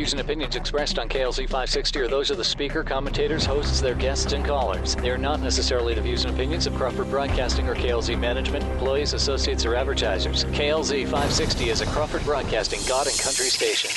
Views 0.01 0.13
and 0.13 0.21
opinions 0.21 0.55
expressed 0.55 0.97
on 0.97 1.07
KLZ 1.07 1.41
560 1.41 1.99
are 1.99 2.07
those 2.07 2.31
of 2.31 2.37
the 2.37 2.43
speaker, 2.43 2.83
commentators, 2.83 3.45
hosts, 3.45 3.81
their 3.81 3.93
guests, 3.93 4.33
and 4.33 4.43
callers. 4.43 4.95
They 4.95 5.11
are 5.11 5.17
not 5.19 5.41
necessarily 5.41 5.93
the 5.93 6.01
views 6.01 6.25
and 6.25 6.33
opinions 6.33 6.65
of 6.65 6.73
Crawford 6.73 7.11
Broadcasting 7.11 7.69
or 7.69 7.75
KLZ 7.75 8.17
management, 8.17 8.63
employees, 8.63 9.13
associates, 9.13 9.63
or 9.63 9.75
advertisers. 9.75 10.45
KLZ 10.45 11.03
560 11.03 11.69
is 11.69 11.81
a 11.81 11.85
Crawford 11.85 12.23
Broadcasting 12.25 12.79
God 12.87 13.05
and 13.05 13.15
Country 13.19 13.45
station. 13.45 13.91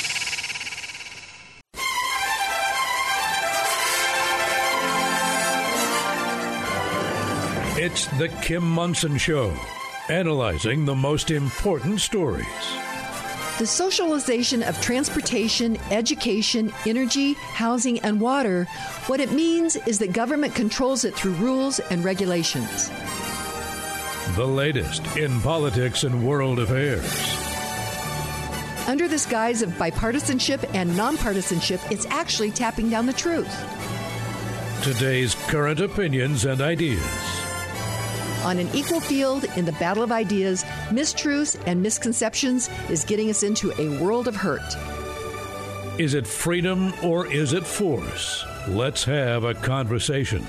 It's 7.83 8.09
the 8.19 8.29
Kim 8.43 8.63
Monson 8.63 9.17
Show, 9.17 9.57
analyzing 10.11 10.85
the 10.85 10.95
most 10.95 11.31
important 11.31 12.03
stories. 12.03 12.45
The 13.59 13.67
socialization 13.67 14.65
of 14.65 14.81
transportation, 14.81 15.79
education, 15.93 16.73
energy, 16.87 17.35
housing, 17.35 18.01
and 18.01 18.21
water, 18.21 18.65
what 19.07 19.21
it 19.21 19.31
means 19.31 19.77
is 19.77 20.01
that 20.01 20.13
government 20.13 20.57
controls 20.57 21.05
it 21.05 21.15
through 21.15 21.35
rules 21.35 21.79
and 21.79 22.05
regulations. 22.05 22.91
The 24.35 24.45
latest 24.45 25.07
in 25.17 25.41
politics 25.41 26.03
and 26.03 26.27
world 26.27 26.59
affairs. 26.59 27.05
Under 28.89 29.07
this 29.07 29.25
guise 29.25 29.63
of 29.63 29.71
bipartisanship 29.71 30.69
and 30.75 30.91
nonpartisanship, 30.91 31.81
it's 31.93 32.07
actually 32.07 32.51
tapping 32.51 32.91
down 32.91 33.07
the 33.07 33.13
truth. 33.13 33.55
Today's 34.83 35.37
current 35.47 35.79
opinions 35.79 36.45
and 36.45 36.61
ideas. 36.61 37.34
On 38.45 38.59
an 38.59 38.69
equal 38.75 39.01
field 39.01 39.45
in 39.57 39.65
the 39.65 39.73
battle 39.73 40.03
of 40.03 40.13
ideas, 40.13 40.65
mistruths 40.91 41.59
and 41.67 41.83
misconceptions 41.83 42.69
is 42.91 43.03
getting 43.03 43.31
us 43.31 43.43
into 43.43 43.73
a 43.81 43.99
world 44.03 44.29
of 44.29 44.37
hurt. 44.37 44.77
Is 45.99 46.13
it 46.13 46.27
freedom 46.27 46.93
or 47.03 47.27
is 47.33 47.55
it 47.55 47.67
force? 47.67 48.45
Let's 48.69 49.03
have 49.05 49.45
a 49.45 49.55
conversation. 49.55 50.47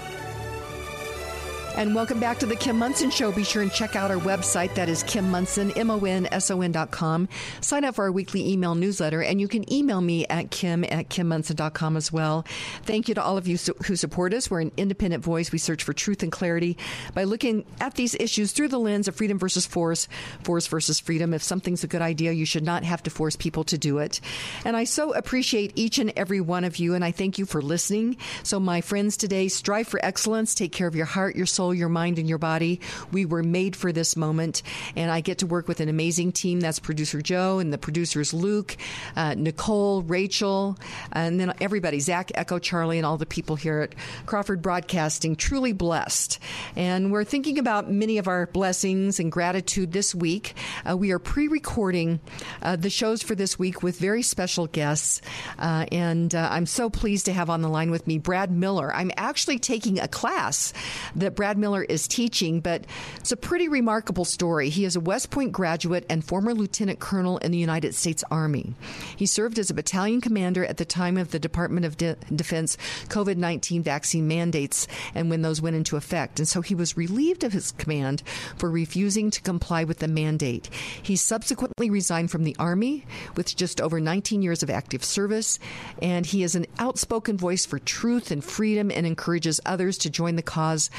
And 1.77 1.93
welcome 1.93 2.21
back 2.21 2.39
to 2.39 2.45
the 2.45 2.55
Kim 2.55 2.79
Monson 2.79 3.09
Show. 3.09 3.33
Be 3.33 3.43
sure 3.43 3.61
and 3.61 3.69
check 3.69 3.97
out 3.97 4.09
our 4.09 4.15
website. 4.17 4.73
That 4.75 4.87
is 4.87 5.03
Kim 5.03 5.29
Monson, 5.29 5.71
M 5.71 5.91
O 5.91 5.99
N 6.05 6.25
S 6.31 6.49
O 6.49 6.61
N 6.61 6.71
dot 6.71 6.91
com. 6.91 7.27
Sign 7.59 7.83
up 7.83 7.95
for 7.95 8.05
our 8.05 8.13
weekly 8.13 8.49
email 8.49 8.75
newsletter, 8.75 9.21
and 9.21 9.41
you 9.41 9.49
can 9.49 9.71
email 9.71 9.99
me 9.99 10.25
at 10.27 10.51
kim 10.51 10.85
at 10.85 11.09
kimmonson.com 11.09 11.97
as 11.97 12.13
well. 12.13 12.45
Thank 12.83 13.09
you 13.09 13.15
to 13.15 13.21
all 13.21 13.37
of 13.37 13.45
you 13.45 13.57
who 13.87 13.97
support 13.97 14.33
us. 14.33 14.49
We're 14.49 14.61
an 14.61 14.71
independent 14.77 15.21
voice. 15.21 15.51
We 15.51 15.57
search 15.57 15.83
for 15.83 15.91
truth 15.91 16.23
and 16.23 16.31
clarity 16.31 16.77
by 17.13 17.25
looking 17.25 17.65
at 17.81 17.95
these 17.95 18.15
issues 18.15 18.53
through 18.53 18.69
the 18.69 18.79
lens 18.79 19.09
of 19.09 19.15
freedom 19.17 19.37
versus 19.37 19.65
force, 19.65 20.07
force 20.43 20.67
versus 20.67 21.01
freedom. 21.01 21.33
If 21.33 21.43
something's 21.43 21.83
a 21.83 21.87
good 21.87 22.01
idea, 22.01 22.31
you 22.31 22.45
should 22.45 22.63
not 22.63 22.85
have 22.85 23.03
to 23.03 23.09
force 23.09 23.35
people 23.35 23.65
to 23.65 23.77
do 23.77 23.97
it. 23.97 24.21
And 24.63 24.77
I 24.77 24.85
so 24.85 25.13
appreciate 25.13 25.73
each 25.75 25.99
and 25.99 26.13
every 26.15 26.39
one 26.39 26.63
of 26.63 26.77
you, 26.77 26.93
and 26.93 27.03
I 27.03 27.11
thank 27.11 27.37
you 27.37 27.45
for 27.45 27.61
listening. 27.61 28.15
So, 28.43 28.61
my 28.61 28.79
friends, 28.79 29.17
today, 29.17 29.49
strive 29.49 29.89
for 29.89 29.99
excellence. 30.05 30.55
Take 30.55 30.71
care 30.71 30.87
of 30.87 30.95
your 30.95 31.05
heart, 31.05 31.35
your 31.35 31.45
soul, 31.45 31.64
your 31.71 31.89
mind, 31.89 32.19
and 32.19 32.27
your 32.27 32.37
body. 32.37 32.79
We 33.11 33.25
were 33.25 33.43
made 33.43 33.75
for 33.75 33.91
this 33.91 34.15
moment, 34.15 34.61
and 34.95 35.11
I 35.11 35.21
get 35.21 35.39
to 35.39 35.47
work 35.47 35.67
with 35.67 35.79
an 35.79 35.89
amazing 35.89 36.31
team. 36.31 36.59
That's 36.59 36.79
producer 36.79 37.21
Joe 37.21 37.59
and 37.59 37.71
the 37.71 37.77
producers 37.77 38.33
Luke, 38.33 38.77
uh, 39.15 39.35
Nicole, 39.35 40.01
Rachel, 40.01 40.77
and 41.11 41.39
then 41.39 41.53
everybody 41.61 41.99
Zach, 41.99 42.31
Echo, 42.35 42.59
Charlie, 42.59 42.97
and 42.97 43.05
all 43.05 43.17
the 43.17 43.25
people 43.25 43.55
here 43.55 43.81
at 43.81 43.95
Crawford 44.25 44.61
Broadcasting. 44.61 45.35
Truly 45.35 45.73
blessed. 45.73 46.39
And 46.75 47.11
we're 47.11 47.23
thinking 47.23 47.59
about 47.59 47.89
many 47.89 48.17
of 48.17 48.27
our 48.27 48.47
blessings 48.47 49.19
and 49.19 49.31
gratitude 49.31 49.91
this 49.91 50.13
week. 50.13 50.53
Uh, 50.87 50.97
we 50.97 51.11
are 51.11 51.19
pre 51.19 51.47
recording 51.47 52.19
uh, 52.61 52.75
the 52.75 52.89
shows 52.89 53.21
for 53.21 53.35
this 53.35 53.57
week 53.57 53.83
with 53.83 53.97
very 53.97 54.21
special 54.21 54.67
guests. 54.67 55.21
Uh, 55.57 55.85
and 55.91 56.33
uh, 56.33 56.49
I'm 56.51 56.65
so 56.65 56.89
pleased 56.89 57.25
to 57.25 57.33
have 57.33 57.49
on 57.49 57.61
the 57.61 57.69
line 57.69 57.91
with 57.91 58.07
me 58.07 58.17
Brad 58.17 58.51
Miller. 58.51 58.93
I'm 58.93 59.11
actually 59.17 59.59
taking 59.59 59.99
a 59.99 60.07
class 60.07 60.73
that 61.15 61.35
Brad 61.35 61.54
Miller 61.57 61.83
is 61.83 62.07
teaching, 62.07 62.59
but 62.59 62.85
it's 63.17 63.31
a 63.31 63.37
pretty 63.37 63.67
remarkable 63.67 64.25
story. 64.25 64.69
He 64.69 64.85
is 64.85 64.95
a 64.95 64.99
West 64.99 65.29
Point 65.29 65.51
graduate 65.51 66.05
and 66.09 66.23
former 66.23 66.53
lieutenant 66.53 66.99
colonel 66.99 67.37
in 67.39 67.51
the 67.51 67.57
United 67.57 67.95
States 67.95 68.23
Army. 68.29 68.73
He 69.15 69.25
served 69.25 69.59
as 69.59 69.69
a 69.69 69.73
battalion 69.73 70.21
commander 70.21 70.65
at 70.65 70.77
the 70.77 70.85
time 70.85 71.17
of 71.17 71.31
the 71.31 71.39
Department 71.39 71.85
of 71.85 71.97
De- 71.97 72.15
Defense 72.33 72.77
COVID 73.09 73.37
19 73.37 73.83
vaccine 73.83 74.27
mandates 74.27 74.87
and 75.13 75.29
when 75.29 75.41
those 75.41 75.61
went 75.61 75.75
into 75.75 75.97
effect. 75.97 76.39
And 76.39 76.47
so 76.47 76.61
he 76.61 76.75
was 76.75 76.97
relieved 76.97 77.43
of 77.43 77.53
his 77.53 77.71
command 77.71 78.23
for 78.57 78.69
refusing 78.69 79.31
to 79.31 79.41
comply 79.41 79.83
with 79.83 79.99
the 79.99 80.07
mandate. 80.07 80.69
He 81.01 81.15
subsequently 81.15 81.89
resigned 81.89 82.31
from 82.31 82.43
the 82.43 82.55
Army 82.59 83.05
with 83.35 83.55
just 83.55 83.81
over 83.81 83.99
19 83.99 84.41
years 84.41 84.63
of 84.63 84.69
active 84.69 85.03
service, 85.03 85.59
and 86.01 86.25
he 86.25 86.43
is 86.43 86.55
an 86.55 86.65
outspoken 86.79 87.37
voice 87.37 87.65
for 87.65 87.79
truth 87.79 88.31
and 88.31 88.43
freedom 88.43 88.91
and 88.91 89.05
encourages 89.05 89.59
others 89.65 89.97
to 89.99 90.09
join 90.09 90.35
the 90.35 90.41
cause 90.41 90.89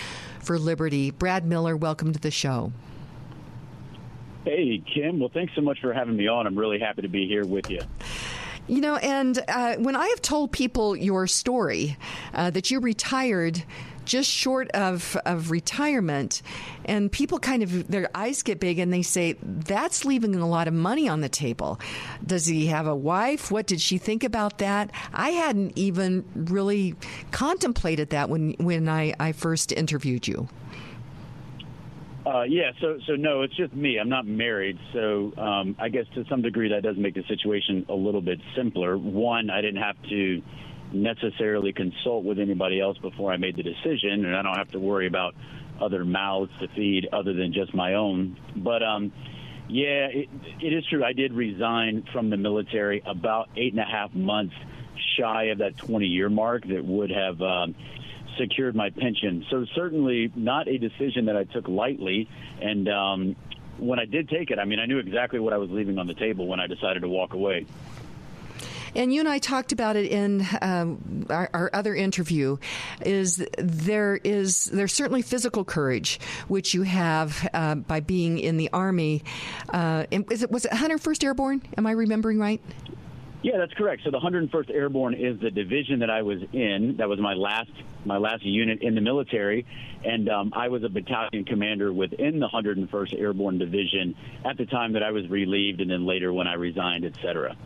for 0.47 0.59
liberty. 0.59 1.11
Brad 1.11 1.44
Miller, 1.44 1.76
welcome 1.76 2.12
to 2.12 2.20
the 2.20 2.30
show. 2.30 2.72
Hey, 4.44 4.80
Kim. 4.94 5.18
Well, 5.18 5.30
thanks 5.34 5.53
so 5.57 5.61
much 5.61 5.80
for 5.80 5.92
having 5.92 6.16
me 6.16 6.28
on. 6.28 6.47
I'm 6.47 6.57
really 6.57 6.78
happy 6.78 7.03
to 7.03 7.09
be 7.09 7.26
here 7.26 7.44
with 7.44 7.68
you. 7.68 7.80
You 8.68 8.80
know, 8.80 8.97
and 8.97 9.42
uh, 9.49 9.76
when 9.76 9.97
I 9.97 10.07
have 10.07 10.22
told 10.22 10.53
people 10.53 10.97
your 10.97 11.26
story, 11.26 11.97
uh, 12.32 12.51
that 12.51 12.70
you 12.70 12.80
retired 12.80 13.64
just 14.07 14.30
short 14.30 14.70
of, 14.70 15.16
of 15.26 15.50
retirement, 15.50 16.40
and 16.84 17.12
people 17.12 17.38
kind 17.38 17.62
of, 17.62 17.88
their 17.88 18.09
eyes 18.14 18.42
get 18.42 18.59
big 18.59 18.78
and 18.78 18.92
they 18.92 19.02
say, 19.02 19.36
that's 19.42 20.04
leaving 20.04 20.34
a 20.36 20.48
lot 20.48 20.68
of 20.68 20.74
money 20.74 21.09
on 21.09 21.20
the 21.20 21.28
table. 21.28 21.78
Does 22.24 22.46
he 22.46 22.66
have 22.68 22.86
a 22.86 22.96
wife? 22.96 23.50
What 23.50 23.66
did 23.66 23.80
she 23.80 23.98
think 23.98 24.24
about 24.24 24.59
that? 24.59 24.90
I 25.12 25.30
hadn't 25.30 25.72
even 25.76 26.24
really 26.34 26.94
contemplated 27.32 28.11
that 28.11 28.30
when, 28.30 28.54
when 28.59 28.88
I, 28.88 29.14
I 29.20 29.32
first 29.32 29.72
interviewed 29.72 30.26
you. 30.26 30.48
Uh, 32.24 32.42
yeah, 32.42 32.72
so 32.80 32.98
so 33.07 33.14
no, 33.14 33.42
it's 33.42 33.54
just 33.54 33.72
me. 33.72 33.98
I'm 34.00 34.09
not 34.09 34.26
married, 34.26 34.80
so 34.92 35.32
um, 35.36 35.76
I 35.78 35.88
guess 35.88 36.07
to 36.16 36.24
some 36.28 36.42
degree 36.42 36.70
that 36.70 36.82
does 36.82 36.96
make 36.96 37.14
the 37.14 37.22
situation 37.28 37.86
a 37.88 37.94
little 37.94 38.20
bit 38.20 38.40
simpler. 38.57 38.98
One, 38.98 39.48
I 39.48 39.61
didn't 39.61 39.80
have 39.80 39.94
to 40.09 40.42
necessarily 40.93 41.72
consult 41.72 42.24
with 42.24 42.39
anybody 42.39 42.80
else 42.80 42.99
before 42.99 43.32
I 43.32 43.37
made 43.37 43.57
the 43.57 43.62
decision, 43.62 44.24
and 44.24 44.37
I 44.37 44.43
don't 44.43 44.57
have 44.57 44.70
to 44.72 44.80
worry 44.80 45.07
about 45.07 45.34
other 45.80 46.05
mouths 46.05 46.53
to 46.61 46.68
feed 46.68 47.09
other 47.12 47.32
than 47.32 47.53
just 47.53 47.74
my 47.74 47.95
own. 47.95 48.39
But 48.57 48.82
um, 48.82 49.12
yeah, 49.68 50.09
it, 50.09 50.28
it 50.61 50.72
is 50.72 50.87
true. 50.87 51.05
I 51.05 51.12
did 51.12 51.32
resign 51.32 52.05
from 52.12 52.30
the 52.30 52.37
military 52.37 53.03
about 53.05 53.49
eight 53.57 53.72
and 53.72 53.80
a 53.80 53.84
half 53.84 54.14
months 54.14 54.55
shy 55.18 55.45
of 55.45 55.59
that 55.59 55.76
20 55.76 56.07
year 56.07 56.28
mark 56.28 56.66
that 56.66 56.84
would 56.84 57.11
have. 57.11 57.41
Um, 57.41 57.74
secured 58.39 58.76
my 58.76 58.91
pension. 58.91 59.45
So 59.51 59.64
certainly 59.74 60.30
not 60.34 60.68
a 60.68 60.78
decision 60.78 61.26
that 61.26 61.37
I 61.37 61.45
took 61.45 61.68
lightly. 61.68 62.28
And 62.61 62.89
um, 62.89 63.37
when 63.78 63.99
I 63.99 64.05
did 64.05 64.28
take 64.28 64.51
it, 64.51 64.59
I 64.59 64.64
mean, 64.64 64.78
I 64.78 64.87
knew 64.87 64.99
exactly 64.99 65.39
what 65.41 65.53
I 65.53 65.59
was 65.59 65.70
leaving 65.70 65.99
on 65.99 66.07
the 66.07 66.14
table 66.14 66.47
when 66.47 66.61
I 66.61 66.66
decided 66.66 67.01
to 67.01 67.09
walk 67.09 67.34
away. 67.34 67.66
And 68.97 69.12
you 69.12 69.20
and 69.20 69.28
I 69.28 69.38
talked 69.38 69.72
about 69.72 69.97
it 69.97 70.11
in 70.11 70.47
um, 70.62 71.26
our, 71.28 71.51
our, 71.53 71.70
other 71.74 71.94
interview. 71.94 72.57
Is 73.05 73.47
there 73.59 74.16
is 74.24 74.64
there's 74.66 74.94
certainly 74.94 75.20
physical 75.20 75.64
courage 75.64 76.18
which 76.49 76.72
you 76.72 76.82
have 76.82 77.47
uh, 77.53 77.74
by 77.74 78.01
being 78.01 78.38
in 78.38 78.57
the 78.57 78.70
army. 78.72 79.22
Uh, 79.68 80.07
is 80.11 80.42
it 80.42 80.51
was 80.51 80.64
it 80.64 80.72
101st 80.72 81.24
Airborne? 81.24 81.62
Am 81.76 81.86
I 81.86 81.90
remembering 81.90 82.38
right? 82.38 82.62
Yeah, 83.42 83.59
that's 83.59 83.74
correct. 83.74 84.03
So 84.03 84.11
the 84.11 84.18
101st 84.18 84.70
Airborne 84.70 85.14
is 85.14 85.38
the 85.40 85.51
division 85.51 86.01
that 86.01 86.11
I 86.11 86.22
was 86.22 86.38
in. 86.55 86.97
That 86.97 87.09
was 87.09 87.20
my 87.20 87.34
last 87.34 87.70
my 88.07 88.16
last 88.16 88.44
unit 88.44 88.80
in 88.80 88.94
the 88.94 89.03
military, 89.03 89.66
and 90.05 90.28
um, 90.30 90.53
I 90.57 90.68
was 90.68 90.84
a 90.84 90.88
battalion 90.88 91.44
commander 91.44 91.92
within 91.92 92.40
the 92.40 92.49
101st 92.49 93.20
Airborne 93.20 93.59
Division 93.59 94.14
at 94.44 94.57
the 94.57 94.64
time 94.64 94.94
that 94.94 95.03
I 95.03 95.11
was 95.11 95.28
relieved, 95.28 95.82
and 95.82 95.90
then 95.90 96.07
later 96.07 96.32
when 96.32 96.47
I 96.47 96.55
resigned, 96.55 97.05
et 97.05 97.14
cetera. 97.20 97.57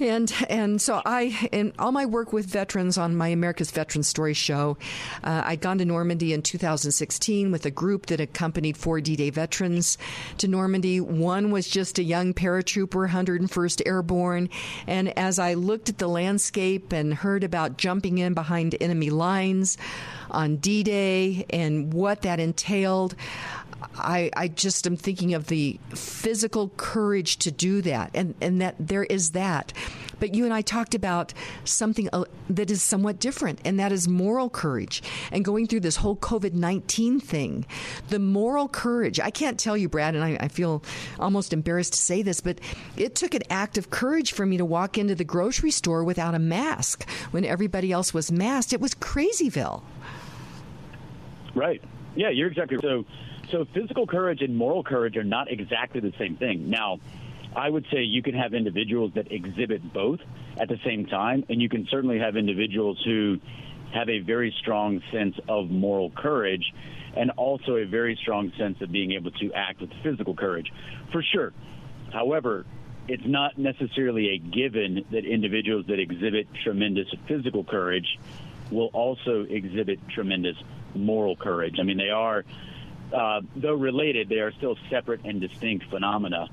And 0.00 0.32
and 0.48 0.80
so 0.80 1.02
I, 1.04 1.48
in 1.52 1.74
all 1.78 1.92
my 1.92 2.06
work 2.06 2.32
with 2.32 2.46
veterans 2.46 2.96
on 2.96 3.14
my 3.14 3.28
America's 3.28 3.70
Veteran 3.70 4.02
Story 4.02 4.32
show, 4.32 4.78
uh, 5.22 5.42
I'd 5.44 5.60
gone 5.60 5.76
to 5.78 5.84
Normandy 5.84 6.32
in 6.32 6.40
2016 6.40 7.52
with 7.52 7.66
a 7.66 7.70
group 7.70 8.06
that 8.06 8.18
accompanied 8.18 8.78
four 8.78 9.02
D-Day 9.02 9.28
veterans 9.28 9.98
to 10.38 10.48
Normandy. 10.48 11.00
One 11.00 11.50
was 11.50 11.68
just 11.68 11.98
a 11.98 12.02
young 12.02 12.32
paratrooper, 12.32 13.10
101st 13.10 13.82
Airborne, 13.84 14.48
and 14.86 15.16
as 15.18 15.38
I 15.38 15.52
looked 15.54 15.90
at 15.90 15.98
the 15.98 16.08
landscape 16.08 16.92
and 16.92 17.12
heard 17.12 17.44
about 17.44 17.76
jumping 17.76 18.16
in 18.16 18.32
behind 18.32 18.76
enemy 18.80 19.10
lines 19.10 19.76
on 20.30 20.56
D-Day 20.56 21.44
and 21.50 21.92
what 21.92 22.22
that 22.22 22.40
entailed. 22.40 23.14
I, 23.94 24.30
I 24.36 24.48
just 24.48 24.86
am 24.86 24.96
thinking 24.96 25.34
of 25.34 25.46
the 25.46 25.78
physical 25.90 26.70
courage 26.76 27.38
to 27.38 27.50
do 27.50 27.82
that, 27.82 28.10
and, 28.14 28.34
and 28.40 28.60
that 28.60 28.76
there 28.78 29.04
is 29.04 29.32
that. 29.32 29.72
But 30.18 30.34
you 30.34 30.44
and 30.44 30.52
I 30.52 30.60
talked 30.60 30.94
about 30.94 31.32
something 31.64 32.08
uh, 32.12 32.24
that 32.50 32.70
is 32.70 32.82
somewhat 32.82 33.18
different, 33.18 33.60
and 33.64 33.80
that 33.80 33.90
is 33.90 34.06
moral 34.06 34.50
courage. 34.50 35.02
And 35.32 35.44
going 35.44 35.66
through 35.66 35.80
this 35.80 35.96
whole 35.96 36.16
COVID 36.16 36.52
19 36.52 37.20
thing, 37.20 37.66
the 38.08 38.18
moral 38.18 38.68
courage, 38.68 39.18
I 39.18 39.30
can't 39.30 39.58
tell 39.58 39.76
you, 39.76 39.88
Brad, 39.88 40.14
and 40.14 40.22
I, 40.22 40.36
I 40.40 40.48
feel 40.48 40.82
almost 41.18 41.52
embarrassed 41.52 41.94
to 41.94 41.98
say 41.98 42.22
this, 42.22 42.40
but 42.40 42.60
it 42.96 43.14
took 43.14 43.34
an 43.34 43.42
act 43.50 43.78
of 43.78 43.90
courage 43.90 44.32
for 44.32 44.44
me 44.44 44.58
to 44.58 44.64
walk 44.64 44.98
into 44.98 45.14
the 45.14 45.24
grocery 45.24 45.70
store 45.70 46.04
without 46.04 46.34
a 46.34 46.38
mask 46.38 47.08
when 47.30 47.44
everybody 47.44 47.90
else 47.90 48.12
was 48.12 48.30
masked. 48.30 48.72
It 48.72 48.80
was 48.80 48.94
crazyville. 48.94 49.82
Right. 51.54 51.82
Yeah, 52.14 52.30
you're 52.30 52.48
exactly 52.48 52.78
so 52.80 53.04
so 53.50 53.66
physical 53.74 54.06
courage 54.06 54.42
and 54.42 54.56
moral 54.56 54.82
courage 54.82 55.16
are 55.16 55.24
not 55.24 55.50
exactly 55.50 56.00
the 56.00 56.12
same 56.18 56.36
thing. 56.36 56.70
Now, 56.70 56.98
I 57.54 57.68
would 57.68 57.86
say 57.92 58.02
you 58.02 58.22
can 58.22 58.34
have 58.34 58.54
individuals 58.54 59.12
that 59.14 59.32
exhibit 59.32 59.92
both 59.92 60.20
at 60.58 60.68
the 60.68 60.78
same 60.84 61.06
time, 61.06 61.44
and 61.48 61.60
you 61.60 61.68
can 61.68 61.86
certainly 61.90 62.18
have 62.18 62.36
individuals 62.36 63.00
who 63.04 63.38
have 63.92 64.08
a 64.08 64.20
very 64.20 64.54
strong 64.60 65.02
sense 65.12 65.34
of 65.48 65.70
moral 65.70 66.10
courage 66.10 66.72
and 67.16 67.32
also 67.32 67.76
a 67.76 67.84
very 67.84 68.16
strong 68.22 68.52
sense 68.56 68.80
of 68.80 68.92
being 68.92 69.12
able 69.12 69.32
to 69.32 69.52
act 69.52 69.80
with 69.80 69.90
physical 70.02 70.34
courage, 70.34 70.72
for 71.10 71.22
sure. 71.22 71.52
However, 72.12 72.66
it's 73.08 73.26
not 73.26 73.58
necessarily 73.58 74.30
a 74.30 74.38
given 74.38 75.04
that 75.10 75.24
individuals 75.24 75.86
that 75.88 75.98
exhibit 75.98 76.46
tremendous 76.62 77.08
physical 77.26 77.64
courage 77.64 78.18
will 78.70 78.90
also 78.92 79.44
exhibit 79.48 79.98
tremendous 80.08 80.56
moral 80.94 81.34
courage. 81.34 81.76
I 81.80 81.82
mean, 81.82 81.98
they 81.98 82.10
are 82.10 82.44
uh, 83.12 83.40
though 83.56 83.74
related, 83.74 84.28
they 84.28 84.40
are 84.40 84.52
still 84.52 84.76
separate 84.88 85.24
and 85.24 85.40
distinct 85.40 85.86
phenomena. 85.90 86.48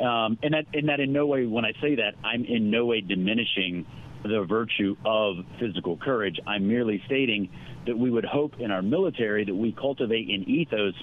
Um, 0.00 0.38
and 0.42 0.54
that, 0.54 0.66
and 0.72 0.88
that 0.88 1.00
in 1.00 1.12
no 1.12 1.26
way, 1.26 1.46
when 1.46 1.64
I 1.64 1.72
say 1.80 1.96
that, 1.96 2.14
I'm 2.24 2.44
in 2.44 2.70
no 2.70 2.86
way 2.86 3.00
diminishing 3.00 3.86
the 4.22 4.44
virtue 4.44 4.96
of 5.04 5.44
physical 5.58 5.96
courage. 5.96 6.38
I'm 6.46 6.68
merely 6.68 7.02
stating 7.06 7.50
that 7.86 7.98
we 7.98 8.10
would 8.10 8.24
hope 8.24 8.60
in 8.60 8.70
our 8.70 8.82
military 8.82 9.44
that 9.44 9.54
we 9.54 9.72
cultivate 9.72 10.28
an 10.28 10.48
ethos 10.48 10.94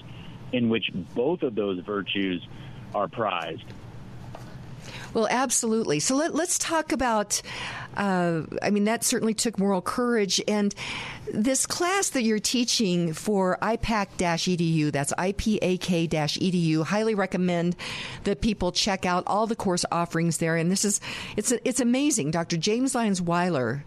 in 0.52 0.68
which 0.68 0.90
both 1.14 1.42
of 1.42 1.54
those 1.54 1.80
virtues 1.80 2.46
are 2.94 3.08
prized. 3.08 3.64
Well, 5.14 5.28
absolutely. 5.30 6.00
So 6.00 6.16
let, 6.16 6.34
us 6.34 6.58
talk 6.58 6.92
about. 6.92 7.40
Uh, 7.96 8.42
I 8.62 8.70
mean, 8.70 8.84
that 8.84 9.02
certainly 9.02 9.34
took 9.34 9.58
moral 9.58 9.82
courage. 9.82 10.40
And 10.46 10.74
this 11.32 11.66
class 11.66 12.10
that 12.10 12.22
you're 12.22 12.38
teaching 12.38 13.12
for 13.12 13.58
IPAK-EDU, 13.60 14.92
that's 14.92 15.12
IPAK-EDU, 15.14 16.84
highly 16.84 17.14
recommend 17.14 17.76
that 18.24 18.40
people 18.40 18.72
check 18.72 19.04
out 19.06 19.24
all 19.26 19.46
the 19.46 19.56
course 19.56 19.84
offerings 19.90 20.38
there. 20.38 20.56
And 20.56 20.70
this 20.70 20.84
is 20.84 21.00
it's 21.36 21.52
it's 21.64 21.80
amazing. 21.80 22.30
Dr. 22.30 22.56
James 22.56 22.94
Lyons 22.94 23.20
Weiler 23.20 23.84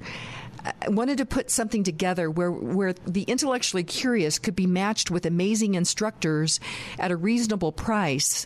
wanted 0.88 1.18
to 1.18 1.26
put 1.26 1.50
something 1.50 1.84
together 1.84 2.30
where, 2.30 2.52
where 2.52 2.94
the 3.06 3.24
intellectually 3.24 3.84
curious 3.84 4.40
could 4.40 4.56
be 4.56 4.68
matched 4.68 5.12
with 5.12 5.26
amazing 5.26 5.76
instructors 5.76 6.60
at 6.98 7.12
a 7.12 7.16
reasonable 7.16 7.72
price 7.72 8.46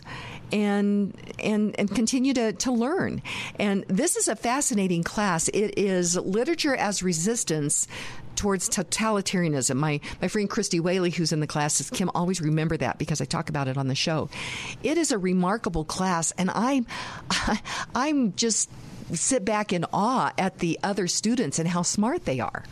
and 0.52 1.14
and 1.38 1.78
and 1.78 1.94
continue 1.94 2.34
to, 2.34 2.52
to 2.52 2.72
learn. 2.72 3.22
And 3.58 3.84
this 3.88 4.16
is 4.16 4.28
a 4.28 4.36
fascinating 4.36 5.02
class. 5.02 5.48
It 5.48 5.78
is 5.78 6.16
literature 6.16 6.74
as 6.74 7.02
resistance 7.02 7.88
towards 8.36 8.68
totalitarianism. 8.68 9.76
My 9.76 10.00
my 10.22 10.28
friend 10.28 10.48
Christy 10.48 10.80
Whaley, 10.80 11.10
who's 11.10 11.32
in 11.32 11.40
the 11.40 11.46
class, 11.46 11.74
says, 11.74 11.90
Kim, 11.90 12.10
always 12.14 12.40
remember 12.40 12.76
that 12.76 12.98
because 12.98 13.20
I 13.20 13.24
talk 13.24 13.48
about 13.48 13.68
it 13.68 13.76
on 13.76 13.88
the 13.88 13.94
show. 13.94 14.30
It 14.82 14.96
is 14.96 15.12
a 15.12 15.18
remarkable 15.18 15.84
class, 15.84 16.32
and 16.38 16.50
I'm 16.50 16.86
I'm 17.94 18.34
just 18.34 18.70
sit 19.12 19.44
back 19.44 19.72
in 19.72 19.84
awe 19.92 20.32
at 20.38 20.58
the 20.58 20.78
other 20.82 21.08
students 21.08 21.58
and 21.58 21.68
how 21.68 21.82
smart 21.82 22.24
they 22.24 22.40
are. 22.40 22.64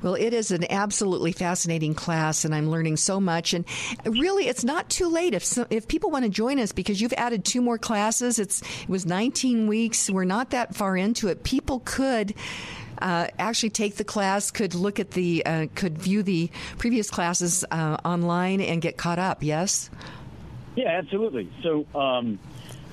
Well, 0.01 0.15
it 0.15 0.33
is 0.33 0.51
an 0.51 0.69
absolutely 0.71 1.31
fascinating 1.31 1.93
class, 1.93 2.45
and 2.45 2.55
I'm 2.55 2.69
learning 2.69 2.97
so 2.97 3.19
much. 3.19 3.53
And 3.53 3.65
really, 4.05 4.47
it's 4.47 4.63
not 4.63 4.89
too 4.89 5.09
late 5.09 5.33
if 5.33 5.43
so, 5.43 5.65
if 5.69 5.87
people 5.87 6.09
want 6.09 6.25
to 6.25 6.29
join 6.29 6.59
us 6.59 6.71
because 6.71 7.01
you've 7.01 7.13
added 7.13 7.43
two 7.43 7.61
more 7.61 7.77
classes. 7.77 8.39
It's 8.39 8.61
it 8.61 8.89
was 8.89 9.05
19 9.05 9.67
weeks. 9.67 10.09
We're 10.09 10.25
not 10.25 10.51
that 10.51 10.75
far 10.75 10.95
into 10.97 11.27
it. 11.27 11.43
People 11.43 11.81
could. 11.85 12.33
Uh, 13.01 13.27
actually 13.39 13.69
take 13.69 13.95
the 13.95 14.03
class, 14.03 14.51
could 14.51 14.75
look 14.75 14.99
at 14.99 15.11
the, 15.11 15.41
uh, 15.45 15.67
could 15.73 15.97
view 15.97 16.21
the 16.21 16.49
previous 16.77 17.09
classes 17.09 17.63
uh, 17.71 17.95
online 18.03 18.59
and 18.59 18.81
get 18.81 18.97
caught 18.97 19.17
up. 19.17 19.41
Yes. 19.41 19.89
Yeah, 20.75 20.89
absolutely. 20.89 21.49
So, 21.63 21.85
um, 21.95 22.39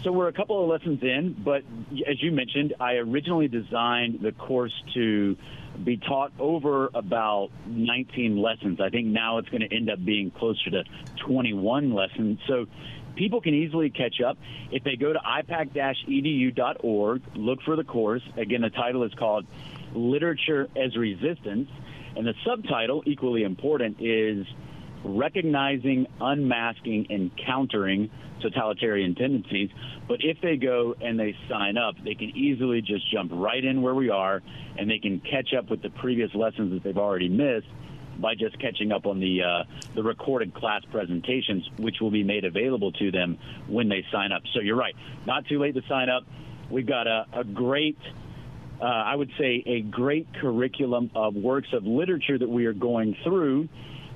so 0.05 0.13
we're 0.13 0.29
a 0.29 0.33
couple 0.33 0.63
of 0.63 0.69
lessons 0.69 1.03
in, 1.03 1.33
but 1.33 1.65
as 2.07 2.23
you 2.23 2.31
mentioned, 2.31 2.75
I 2.79 2.95
originally 2.95 3.49
designed 3.49 4.21
the 4.21 4.31
course 4.31 4.81
to 4.95 5.37
be 5.85 5.97
taught 5.97 6.33
over 6.39 6.91
about 6.95 7.51
19 7.67 8.37
lessons. 8.37 8.81
I 8.81 8.91
think 8.91 9.09
now 9.09 9.39
it's 9.39 9.49
going 9.49 9.63
to 9.63 9.75
end 9.75 9.91
up 9.91 10.05
being 10.05 10.31
closer 10.31 10.71
to 10.71 10.85
21 11.25 11.93
lessons. 11.93 12.39
So 12.47 12.67
people 13.15 13.41
can 13.41 13.55
easily 13.55 13.91
catch 13.91 14.21
up. 14.21 14.39
If 14.71 14.85
they 14.85 14.97
go 14.97 15.13
to 15.13 15.19
ipak-edu.org, 15.19 17.23
look 17.35 17.63
for 17.63 17.77
the 17.77 17.85
course. 17.85 18.23
Again, 18.37 18.63
the 18.63 18.71
title 18.71 19.05
is 19.05 19.15
called 19.15 19.47
Literature 19.95 20.69
as 20.77 20.97
Resistance. 20.97 21.69
And 22.17 22.27
the 22.27 22.35
subtitle, 22.47 23.03
equally 23.07 23.43
important, 23.43 23.99
is 24.01 24.47
recognizing, 25.07 26.07
unmasking, 26.21 27.07
and 27.11 27.31
countering 27.37 28.11
totalitarian 28.41 29.15
tendencies. 29.15 29.71
But 30.09 30.19
if 30.23 30.41
they 30.41 30.57
go 30.57 30.95
and 31.01 31.19
they 31.19 31.37
sign 31.49 31.77
up, 31.77 31.95
they 32.05 32.15
can 32.15 32.31
easily 32.37 32.83
just 32.83 33.11
jump 33.11 33.31
right 33.35 33.65
in 33.65 33.83
where 33.83 33.95
we 33.95 34.11
are 34.11 34.43
and 34.79 34.91
they 34.91 34.99
can 34.99 35.21
catch 35.21 35.55
up 35.55 35.71
with 35.71 35.83
the 35.83 35.91
previous 35.91 36.35
lessons 36.35 36.73
that 36.73 36.83
they've 36.83 36.99
already 36.99 37.29
missed 37.29 37.67
by 38.19 38.35
just 38.35 38.59
catching 38.61 38.93
up 38.93 39.07
on 39.07 39.21
the 39.21 39.43
uh, 39.43 39.65
the 39.95 40.03
recorded 40.03 40.55
class 40.55 40.83
presentations, 40.91 41.69
which 41.77 41.97
will 42.01 42.11
be 42.11 42.25
made 42.25 42.45
available 42.45 42.93
to 42.93 43.11
them 43.11 43.39
when 43.69 43.89
they 43.89 44.05
sign 44.11 44.33
up. 44.33 44.43
So 44.55 44.61
you're 44.61 44.77
right, 44.77 44.95
not 45.27 45.47
too 45.47 45.59
late 45.59 45.75
to 45.75 45.83
sign 45.89 46.09
up. 46.09 46.25
We've 46.71 46.87
got 46.87 47.07
a, 47.07 47.27
a 47.33 47.45
great, 47.45 47.99
uh, 48.81 48.85
I 48.85 49.15
would 49.15 49.31
say, 49.39 49.63
a 49.67 49.83
great 49.83 50.33
curriculum 50.35 51.11
of 51.15 51.35
works 51.35 51.69
of 51.73 51.85
literature 51.85 52.39
that 52.39 52.49
we 52.49 52.67
are 52.67 52.73
going 52.73 53.17
through 53.23 53.69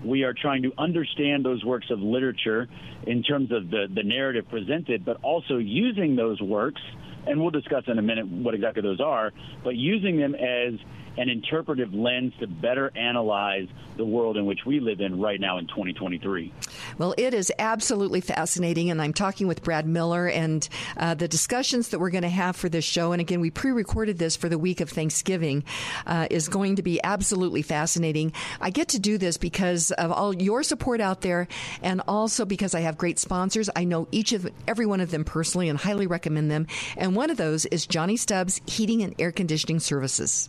we 0.04 0.22
are 0.22 0.34
trying 0.34 0.62
to 0.62 0.72
understand 0.78 1.44
those 1.44 1.64
works 1.64 1.86
of 1.90 2.00
literature 2.00 2.68
in 3.06 3.22
terms 3.22 3.50
of 3.52 3.70
the, 3.70 3.86
the 3.94 4.02
narrative 4.02 4.48
presented, 4.48 5.04
but 5.04 5.18
also 5.22 5.56
using 5.58 6.16
those 6.16 6.40
works, 6.40 6.80
and 7.26 7.40
we'll 7.40 7.50
discuss 7.50 7.84
in 7.86 7.98
a 7.98 8.02
minute 8.02 8.26
what 8.26 8.54
exactly 8.54 8.82
those 8.82 9.00
are, 9.00 9.32
but 9.62 9.76
using 9.76 10.18
them 10.18 10.34
as 10.34 10.74
an 11.16 11.28
interpretive 11.28 11.92
lens 11.92 12.32
to 12.40 12.46
better 12.46 12.90
analyze 12.96 13.68
the 13.96 14.04
world 14.04 14.36
in 14.36 14.46
which 14.46 14.60
we 14.64 14.80
live 14.80 15.00
in 15.00 15.20
right 15.20 15.40
now 15.40 15.58
in 15.58 15.66
2023. 15.66 16.52
Well, 16.98 17.14
it 17.18 17.34
is 17.34 17.52
absolutely 17.58 18.20
fascinating, 18.20 18.90
and 18.90 19.02
I'm 19.02 19.12
talking 19.12 19.46
with 19.46 19.62
Brad 19.62 19.86
Miller 19.86 20.28
and 20.28 20.66
uh, 20.96 21.14
the 21.14 21.28
discussions 21.28 21.88
that 21.88 21.98
we're 21.98 22.10
going 22.10 22.22
to 22.22 22.28
have 22.28 22.56
for 22.56 22.68
this 22.68 22.84
show. 22.84 23.12
And 23.12 23.20
again, 23.20 23.40
we 23.40 23.50
pre-recorded 23.50 24.18
this 24.18 24.36
for 24.36 24.48
the 24.48 24.58
week 24.58 24.80
of 24.80 24.88
Thanksgiving. 24.88 25.64
Uh, 26.06 26.26
is 26.30 26.48
going 26.48 26.76
to 26.76 26.82
be 26.82 27.02
absolutely 27.02 27.62
fascinating. 27.62 28.32
I 28.60 28.70
get 28.70 28.88
to 28.88 28.98
do 28.98 29.18
this 29.18 29.36
because 29.36 29.90
of 29.92 30.12
all 30.12 30.34
your 30.34 30.62
support 30.62 31.00
out 31.00 31.20
there, 31.20 31.48
and 31.82 32.00
also 32.08 32.44
because 32.44 32.74
I 32.74 32.80
have 32.80 32.96
great 32.96 33.18
sponsors. 33.18 33.68
I 33.74 33.84
know 33.84 34.08
each 34.12 34.32
of 34.32 34.48
every 34.66 34.86
one 34.86 35.00
of 35.00 35.10
them 35.10 35.24
personally, 35.24 35.68
and 35.68 35.78
highly 35.78 36.06
recommend 36.06 36.50
them. 36.50 36.66
And 36.96 37.14
one 37.14 37.30
of 37.30 37.36
those 37.36 37.66
is 37.66 37.86
Johnny 37.86 38.16
Stubbs 38.16 38.60
Heating 38.66 39.02
and 39.02 39.14
Air 39.18 39.32
Conditioning 39.32 39.80
Services. 39.80 40.48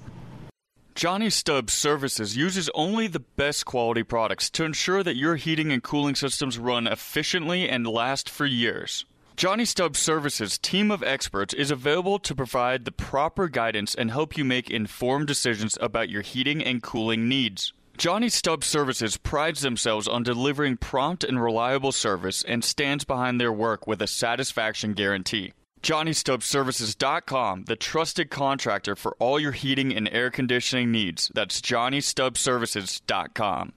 Johnny 1.02 1.32
Stubbs 1.32 1.73
Services 1.73 2.38
uses 2.38 2.69
only 2.76 3.07
the 3.07 3.22
best 3.36 3.65
quality 3.65 4.03
products 4.03 4.52
to 4.52 4.64
ensure 4.64 5.02
that 5.02 5.15
your 5.15 5.36
heating 5.36 5.72
and 5.72 5.82
cooling 5.82 6.14
systems 6.14 6.60
run 6.60 6.86
efficiently 6.86 7.68
and 7.68 7.88
last 7.88 8.30
for 8.30 8.45
years. 8.45 9.03
Johnny 9.36 9.65
Stubbs 9.65 9.98
Services 9.98 10.60
team 10.60 10.91
of 10.91 11.02
experts 11.02 11.56
is 11.56 11.72
available 11.72 12.19
to 12.19 12.36
provide 12.36 12.86
the 12.86 12.91
proper 12.91 13.48
guidance 13.48 13.95
and 13.95 14.11
help 14.11 14.38
you 14.38 14.45
make 14.45 14.69
informed 14.69 15.26
decisions 15.26 15.76
about 15.82 16.10
your 16.10 16.22
heating 16.22 16.64
and 16.64 16.84
cooling 16.84 17.28
needs. 17.28 17.73
Johnny 17.98 18.30
Stubbs 18.30 18.68
Services 18.68 19.18
prides 19.18 19.61
themselves 19.61 20.07
on 20.07 20.22
delivering 20.22 20.78
prompt 20.78 21.23
and 21.23 21.41
reliable 21.41 21.91
service 21.91 22.44
and 22.44 22.64
stands 22.64 23.06
behind 23.06 23.41
their 23.41 23.52
work 23.52 23.88
with 23.88 24.03
a 24.03 24.07
satisfaction 24.07 24.94
guarantee. 24.94 25.52
JohnnyStubbsServices.com, 25.81 27.63
the 27.63 27.75
trusted 27.75 28.29
contractor 28.29 28.95
for 28.95 29.15
all 29.19 29.39
your 29.39 29.53
heating 29.53 29.95
and 29.95 30.07
air 30.09 30.29
conditioning 30.29 30.91
needs. 30.91 31.31
That's 31.33 31.59
JohnnyStubbsServices.com. 31.61 33.73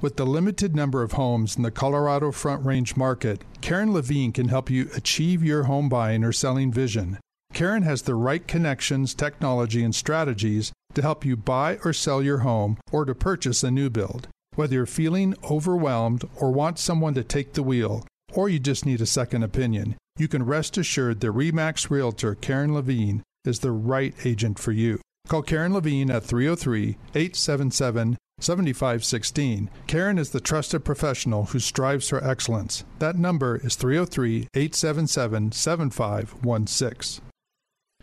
With 0.00 0.16
the 0.16 0.26
limited 0.26 0.76
number 0.76 1.02
of 1.02 1.12
homes 1.12 1.56
in 1.56 1.62
the 1.62 1.70
Colorado 1.70 2.30
Front 2.30 2.66
Range 2.66 2.94
market, 2.96 3.42
Karen 3.62 3.94
Levine 3.94 4.32
can 4.32 4.48
help 4.48 4.68
you 4.68 4.90
achieve 4.94 5.42
your 5.42 5.62
home 5.62 5.88
buying 5.88 6.22
or 6.22 6.32
selling 6.32 6.70
vision. 6.70 7.18
Karen 7.54 7.82
has 7.82 8.02
the 8.02 8.14
right 8.14 8.46
connections, 8.46 9.14
technology, 9.14 9.82
and 9.82 9.94
strategies 9.94 10.70
to 10.92 11.00
help 11.00 11.24
you 11.24 11.34
buy 11.36 11.78
or 11.84 11.94
sell 11.94 12.22
your 12.22 12.38
home 12.38 12.76
or 12.92 13.06
to 13.06 13.14
purchase 13.14 13.64
a 13.64 13.70
new 13.70 13.88
build. 13.88 14.28
Whether 14.54 14.74
you're 14.74 14.86
feeling 14.86 15.34
overwhelmed 15.50 16.28
or 16.36 16.50
want 16.50 16.78
someone 16.78 17.14
to 17.14 17.24
take 17.24 17.54
the 17.54 17.62
wheel, 17.62 18.04
or 18.36 18.48
you 18.48 18.58
just 18.58 18.86
need 18.86 19.00
a 19.00 19.06
second 19.06 19.42
opinion, 19.42 19.96
you 20.18 20.28
can 20.28 20.44
rest 20.44 20.78
assured 20.78 21.20
that 21.20 21.32
REMAX 21.32 21.90
Realtor 21.90 22.34
Karen 22.34 22.74
Levine 22.74 23.22
is 23.44 23.60
the 23.60 23.72
right 23.72 24.14
agent 24.24 24.58
for 24.58 24.72
you. 24.72 25.00
Call 25.28 25.42
Karen 25.42 25.72
Levine 25.72 26.10
at 26.10 26.22
303 26.22 26.96
877 27.14 28.16
7516. 28.38 29.70
Karen 29.86 30.18
is 30.18 30.30
the 30.30 30.40
trusted 30.40 30.84
professional 30.84 31.46
who 31.46 31.58
strives 31.58 32.10
for 32.10 32.22
excellence. 32.22 32.84
That 32.98 33.16
number 33.16 33.56
is 33.56 33.76
303 33.76 34.48
877 34.54 35.52
7516. 35.52 37.24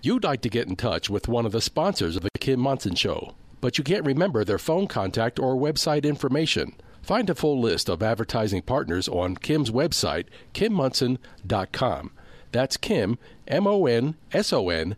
You'd 0.01 0.23
like 0.23 0.41
to 0.41 0.49
get 0.49 0.67
in 0.67 0.75
touch 0.75 1.09
with 1.09 1.27
one 1.29 1.45
of 1.45 1.53
the 1.53 1.61
sponsors 1.61 2.17
of 2.17 2.23
the 2.23 2.29
Kim 2.39 2.59
Monson 2.59 2.95
Show, 2.95 3.35
but 3.61 3.77
you 3.77 3.83
can't 3.83 4.05
remember 4.05 4.43
their 4.43 4.57
phone 4.57 4.87
contact 4.87 5.39
or 5.39 5.55
website 5.55 6.03
information. 6.03 6.73
Find 7.03 7.29
a 7.29 7.35
full 7.35 7.59
list 7.59 7.89
of 7.89 8.01
advertising 8.01 8.61
partners 8.61 9.09
on 9.09 9.35
Kim's 9.35 9.69
website, 9.69 10.27
kimmonson.com. 10.53 12.11
That's 12.53 12.77
Kim, 12.77 13.17
M 13.45 13.67
O 13.67 13.85
N 13.85 14.15
S 14.31 14.53
O 14.53 14.69
N 14.69 14.95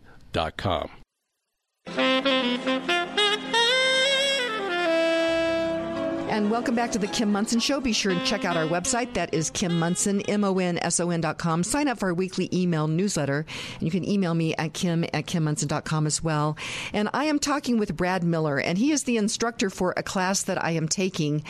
And 6.36 6.50
welcome 6.50 6.74
back 6.74 6.92
to 6.92 6.98
the 6.98 7.06
Kim 7.06 7.32
Monson 7.32 7.60
Show. 7.60 7.80
Be 7.80 7.94
sure 7.94 8.12
and 8.12 8.22
check 8.26 8.44
out 8.44 8.58
our 8.58 8.66
website. 8.66 9.14
That 9.14 9.32
is 9.32 9.48
Kim 9.48 9.78
Monson, 9.78 10.20
M-O-N-S-O-N 10.20 11.22
dot 11.22 11.38
com. 11.38 11.64
Sign 11.64 11.88
up 11.88 11.98
for 11.98 12.08
our 12.08 12.14
weekly 12.14 12.50
email 12.52 12.88
newsletter. 12.88 13.46
And 13.72 13.82
you 13.82 13.90
can 13.90 14.06
email 14.06 14.34
me 14.34 14.54
at 14.56 14.74
kim 14.74 15.04
at 15.04 15.24
kimmonson.com 15.24 16.06
as 16.06 16.22
well. 16.22 16.58
And 16.92 17.08
I 17.14 17.24
am 17.24 17.38
talking 17.38 17.78
with 17.78 17.96
Brad 17.96 18.22
Miller, 18.22 18.60
and 18.60 18.76
he 18.76 18.92
is 18.92 19.04
the 19.04 19.16
instructor 19.16 19.70
for 19.70 19.94
a 19.96 20.02
class 20.02 20.42
that 20.42 20.62
I 20.62 20.72
am 20.72 20.88
taking, 20.88 21.42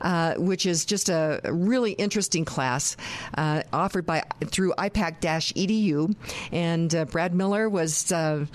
uh, 0.00 0.34
which 0.34 0.66
is 0.66 0.86
just 0.86 1.08
a 1.08 1.40
really 1.44 1.92
interesting 1.92 2.44
class 2.44 2.96
uh, 3.38 3.62
offered 3.72 4.06
by 4.06 4.24
through 4.46 4.72
IPAK-EDU. 4.76 6.16
And 6.50 6.92
uh, 6.92 7.04
Brad 7.04 7.32
Miller 7.32 7.68
was 7.68 8.10
uh, 8.10 8.46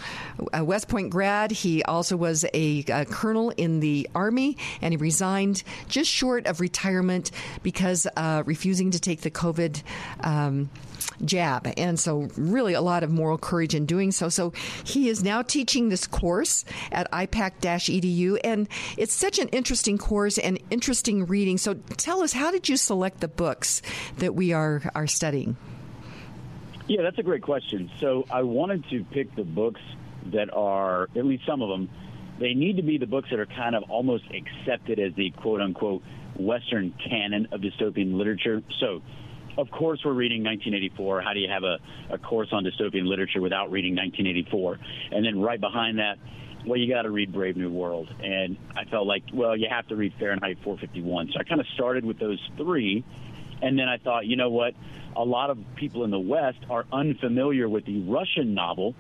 a 0.52 0.66
West 0.66 0.90
Point 0.90 1.12
grad. 1.12 1.52
He 1.52 1.82
also 1.84 2.18
was 2.18 2.44
a, 2.54 2.84
a 2.90 3.06
colonel 3.06 3.52
in 3.52 3.80
the 3.80 4.10
Army, 4.14 4.58
and 4.82 4.92
he 4.92 4.98
resigned 4.98 5.64
just 5.88 6.10
short 6.10 6.48
of 6.48 6.60
retirement 6.60 7.32
because 7.64 8.08
uh, 8.16 8.44
refusing 8.46 8.92
to 8.92 9.00
take 9.00 9.22
the 9.22 9.32
COVID. 9.32 9.82
Um, 10.22 10.70
jab. 11.26 11.72
And 11.78 12.00
so, 12.00 12.28
really, 12.38 12.74
a 12.74 12.82
lot 12.82 13.04
of 13.04 13.10
moral 13.10 13.38
courage 13.38 13.74
in 13.74 13.86
doing 13.86 14.12
so. 14.12 14.30
So, 14.30 14.54
he 14.84 15.10
is 15.10 15.24
now 15.24 15.42
teaching 15.42 15.90
this 15.90 16.08
course 16.08 16.66
at 16.92 17.12
IPAK 17.12 17.60
edu. 17.62 18.38
And 18.44 18.68
it's 18.98 19.14
such 19.14 19.40
an 19.40 19.48
interesting 19.50 19.98
course 19.98 20.38
and 20.38 20.60
interesting 20.70 21.26
reading. 21.26 21.58
So, 21.58 21.76
tell 21.98 22.22
us, 22.22 22.34
how 22.34 22.52
did 22.52 22.70
you 22.70 22.78
select 22.78 23.20
the 23.20 23.28
books 23.28 23.82
that 24.18 24.36
we 24.36 24.54
are, 24.54 24.82
are 24.96 25.08
studying? 25.08 25.58
Yeah, 26.88 27.02
that's 27.02 27.18
a 27.18 27.24
great 27.24 27.42
question. 27.42 27.90
So, 28.00 28.26
I 28.30 28.44
wanted 28.44 28.88
to 28.90 29.04
pick 29.06 29.36
the 29.36 29.44
books 29.44 29.82
that 30.32 30.54
are, 30.54 31.10
at 31.16 31.26
least 31.26 31.46
some 31.46 31.62
of 31.62 31.70
them, 31.70 31.90
they 32.40 32.54
need 32.54 32.78
to 32.78 32.84
be 32.84 32.98
the 32.98 33.08
books 33.08 33.30
that 33.32 33.40
are 33.40 33.46
kind 33.46 33.76
of 33.76 33.84
almost 33.90 34.26
accepted 34.26 35.00
as 35.00 35.14
the 35.16 35.32
quote 35.32 35.62
unquote 35.62 36.04
Western 36.38 36.94
canon 37.10 37.48
of 37.52 37.62
dystopian 37.62 38.16
literature. 38.16 38.62
So, 38.80 39.02
of 39.58 39.72
course, 39.72 40.02
we're 40.06 40.14
reading 40.14 40.44
1984. 40.44 41.22
How 41.22 41.34
do 41.34 41.40
you 41.40 41.50
have 41.50 41.64
a, 41.64 41.80
a 42.14 42.18
course 42.18 42.50
on 42.52 42.64
dystopian 42.64 43.08
literature 43.08 43.42
without 43.42 43.72
reading 43.72 43.96
1984? 43.96 44.80
And 45.12 45.26
then 45.26 45.42
right 45.42 45.60
behind 45.60 45.98
that, 45.98 46.18
well, 46.68 46.78
you 46.78 46.94
got 46.94 47.04
to 47.04 47.10
read 47.10 47.34
Brave 47.34 47.58
New 47.58 47.72
World. 47.72 48.14
And 48.22 48.58
I 48.76 48.86
felt 48.86 49.08
like, 49.08 49.24
well, 49.34 49.58
you 49.58 49.68
have 49.70 49.88
to 49.88 49.96
read 49.96 50.14
Fahrenheit 50.20 50.58
451. 50.64 51.32
So 51.34 51.40
I 51.40 51.44
kind 51.44 51.62
of 51.62 51.68
started 51.74 52.06
with 52.06 52.20
those 52.20 52.40
three. 52.58 53.04
And 53.62 53.80
then 53.80 53.88
I 53.88 53.98
thought, 53.98 54.28
you 54.28 54.36
know 54.36 54.50
what? 54.50 54.76
A 55.16 55.24
lot 55.24 55.50
of 55.50 55.58
people 55.76 56.04
in 56.04 56.12
the 56.12 56.20
West 56.20 56.60
are 56.70 56.86
unfamiliar 56.94 57.68
with 57.68 57.86
the 57.86 58.02
Russian 58.02 58.54
novel 58.54 58.94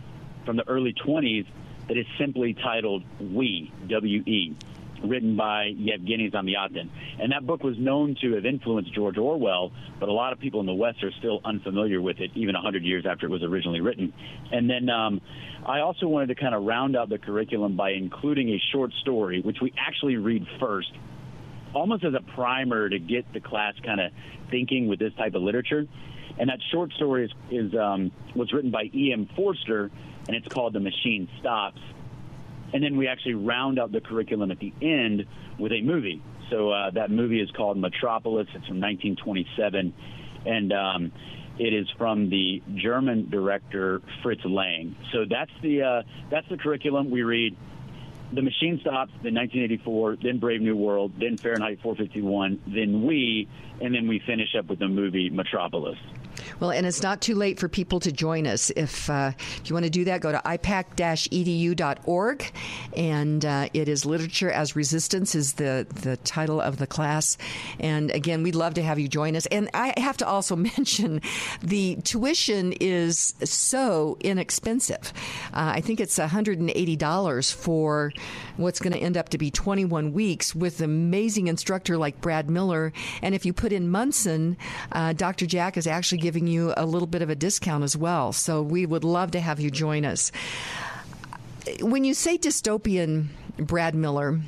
from 0.45 0.57
the 0.57 0.67
early 0.67 0.95
20s 1.05 1.45
that 1.87 1.97
is 1.97 2.05
simply 2.17 2.53
titled 2.53 3.03
We, 3.19 3.71
W-E, 3.87 4.55
written 5.03 5.35
by 5.35 5.65
Yevgeny 5.75 6.29
Zamyatin. 6.31 6.89
And 7.19 7.31
that 7.31 7.45
book 7.45 7.63
was 7.63 7.77
known 7.77 8.15
to 8.21 8.33
have 8.33 8.45
influenced 8.45 8.93
George 8.93 9.17
Orwell, 9.17 9.71
but 9.99 10.09
a 10.09 10.11
lot 10.11 10.33
of 10.33 10.39
people 10.39 10.59
in 10.59 10.65
the 10.65 10.73
West 10.73 11.03
are 11.03 11.11
still 11.19 11.39
unfamiliar 11.45 12.01
with 12.01 12.19
it, 12.19 12.31
even 12.35 12.53
100 12.53 12.83
years 12.83 13.05
after 13.09 13.27
it 13.27 13.29
was 13.29 13.43
originally 13.43 13.81
written. 13.81 14.13
And 14.51 14.69
then 14.69 14.89
um, 14.89 15.21
I 15.65 15.79
also 15.79 16.07
wanted 16.07 16.27
to 16.27 16.35
kind 16.35 16.55
of 16.55 16.63
round 16.63 16.95
out 16.95 17.09
the 17.09 17.17
curriculum 17.17 17.75
by 17.75 17.91
including 17.91 18.49
a 18.49 18.61
short 18.71 18.91
story, 19.01 19.41
which 19.41 19.57
we 19.61 19.73
actually 19.77 20.17
read 20.17 20.45
first, 20.59 20.91
almost 21.73 22.03
as 22.03 22.13
a 22.13 22.21
primer 22.33 22.89
to 22.89 22.99
get 22.99 23.31
the 23.33 23.39
class 23.39 23.73
kind 23.85 24.01
of 24.01 24.11
thinking 24.49 24.87
with 24.87 24.99
this 24.99 25.13
type 25.17 25.35
of 25.35 25.41
literature. 25.41 25.85
And 26.39 26.49
that 26.49 26.59
short 26.71 26.91
story 26.93 27.25
is, 27.25 27.31
is 27.49 27.75
um, 27.75 28.11
was 28.35 28.53
written 28.53 28.69
by 28.69 28.83
E.M. 28.93 29.27
Forster, 29.35 29.89
and 30.27 30.35
it's 30.35 30.47
called 30.47 30.73
The 30.73 30.79
Machine 30.79 31.27
Stops. 31.39 31.81
And 32.73 32.83
then 32.83 32.97
we 32.97 33.07
actually 33.07 33.35
round 33.35 33.79
out 33.79 33.91
the 33.91 34.01
curriculum 34.01 34.51
at 34.51 34.59
the 34.59 34.73
end 34.81 35.25
with 35.57 35.71
a 35.71 35.81
movie. 35.81 36.21
So 36.49 36.69
uh, 36.69 36.91
that 36.91 37.11
movie 37.11 37.41
is 37.41 37.49
called 37.51 37.77
Metropolis. 37.77 38.47
It's 38.53 38.67
from 38.67 38.79
1927, 38.81 39.93
and 40.45 40.73
um, 40.73 41.11
it 41.59 41.73
is 41.73 41.87
from 41.97 42.29
the 42.29 42.61
German 42.75 43.29
director 43.29 44.01
Fritz 44.21 44.43
Lang. 44.45 44.95
So 45.11 45.25
that's 45.29 45.51
the 45.61 45.81
uh, 45.81 46.01
that's 46.29 46.47
the 46.49 46.57
curriculum 46.57 47.09
we 47.09 47.23
read. 47.23 47.55
The 48.33 48.41
Machine 48.41 48.77
Stops, 48.81 49.13
then 49.23 49.35
1984, 49.35 50.17
then 50.21 50.37
Brave 50.39 50.61
New 50.61 50.75
World, 50.75 51.13
then 51.17 51.37
Fahrenheit 51.37 51.79
451, 51.81 52.61
then 52.67 53.05
We, 53.05 53.47
and 53.79 53.95
then 53.95 54.05
we 54.05 54.19
finish 54.19 54.53
up 54.53 54.65
with 54.65 54.79
the 54.79 54.89
movie 54.89 55.29
Metropolis. 55.29 55.97
Well, 56.59 56.71
and 56.71 56.87
it's 56.87 57.03
not 57.03 57.21
too 57.21 57.35
late 57.35 57.59
for 57.59 57.67
people 57.67 57.99
to 58.01 58.11
join 58.11 58.47
us. 58.47 58.71
If, 58.75 59.09
uh, 59.09 59.31
if 59.37 59.69
you 59.69 59.73
want 59.73 59.85
to 59.85 59.89
do 59.89 60.05
that, 60.05 60.21
go 60.21 60.31
to 60.31 60.39
ipak-edu.org, 60.39 62.51
and 62.95 63.45
uh, 63.45 63.69
it 63.73 63.87
is 63.87 64.05
Literature 64.05 64.51
as 64.51 64.75
Resistance 64.75 65.35
is 65.35 65.53
the, 65.53 65.87
the 66.01 66.17
title 66.17 66.61
of 66.61 66.77
the 66.77 66.87
class. 66.87 67.37
And 67.79 68.11
again, 68.11 68.43
we'd 68.43 68.55
love 68.55 68.75
to 68.75 68.83
have 68.83 68.99
you 68.99 69.07
join 69.07 69.35
us. 69.35 69.45
And 69.47 69.69
I 69.73 69.93
have 69.97 70.17
to 70.17 70.27
also 70.27 70.55
mention 70.55 71.21
the 71.61 71.97
tuition 72.03 72.73
is 72.73 73.33
so 73.43 74.17
inexpensive. 74.21 75.13
Uh, 75.53 75.73
I 75.75 75.81
think 75.81 75.99
it's 75.99 76.17
$180 76.17 77.53
for 77.53 78.13
what's 78.57 78.79
going 78.79 78.93
to 78.93 78.99
end 78.99 79.17
up 79.17 79.29
to 79.29 79.37
be 79.37 79.51
21 79.51 80.13
weeks 80.13 80.55
with 80.55 80.79
an 80.79 80.85
amazing 80.85 81.47
instructor 81.47 81.97
like 81.97 82.21
Brad 82.21 82.49
Miller. 82.49 82.93
And 83.21 83.35
if 83.35 83.45
you 83.45 83.53
put 83.53 83.71
in 83.71 83.89
Monson, 83.89 84.57
uh, 84.91 85.13
Dr. 85.13 85.45
Jack 85.45 85.77
is 85.77 85.87
actually 85.87 86.19
giving 86.27 86.45
you 86.45 86.73
a 86.75 86.85
little 86.85 87.07
bit 87.07 87.21
of 87.21 87.29
a 87.29 87.35
discount 87.35 87.85
as 87.85 87.95
well. 87.95 88.33
So 88.33 88.61
we 88.61 88.85
would 88.85 89.05
love 89.05 89.31
to 89.31 89.39
have 89.39 89.61
you 89.61 89.71
join 89.71 90.03
us. 90.03 90.29
When 91.79 92.03
you 92.03 92.13
say 92.13 92.37
dystopian, 92.37 93.27
Brad 93.57 93.95
Miller, 93.95 94.41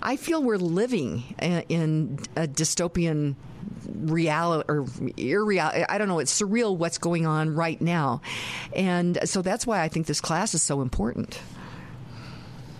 I 0.00 0.16
feel 0.16 0.42
we're 0.42 0.56
living 0.56 1.22
in 1.68 2.18
a 2.34 2.48
dystopian 2.48 3.34
reality 3.84 4.64
or 4.70 4.86
irreal. 5.18 5.70
I 5.86 5.98
don't 5.98 6.08
know. 6.08 6.18
It's 6.18 6.40
surreal 6.40 6.78
what's 6.78 6.96
going 6.96 7.26
on 7.26 7.54
right 7.54 7.78
now, 7.78 8.22
and 8.74 9.18
so 9.28 9.42
that's 9.42 9.66
why 9.66 9.82
I 9.82 9.88
think 9.88 10.06
this 10.06 10.22
class 10.22 10.54
is 10.54 10.62
so 10.62 10.80
important. 10.80 11.38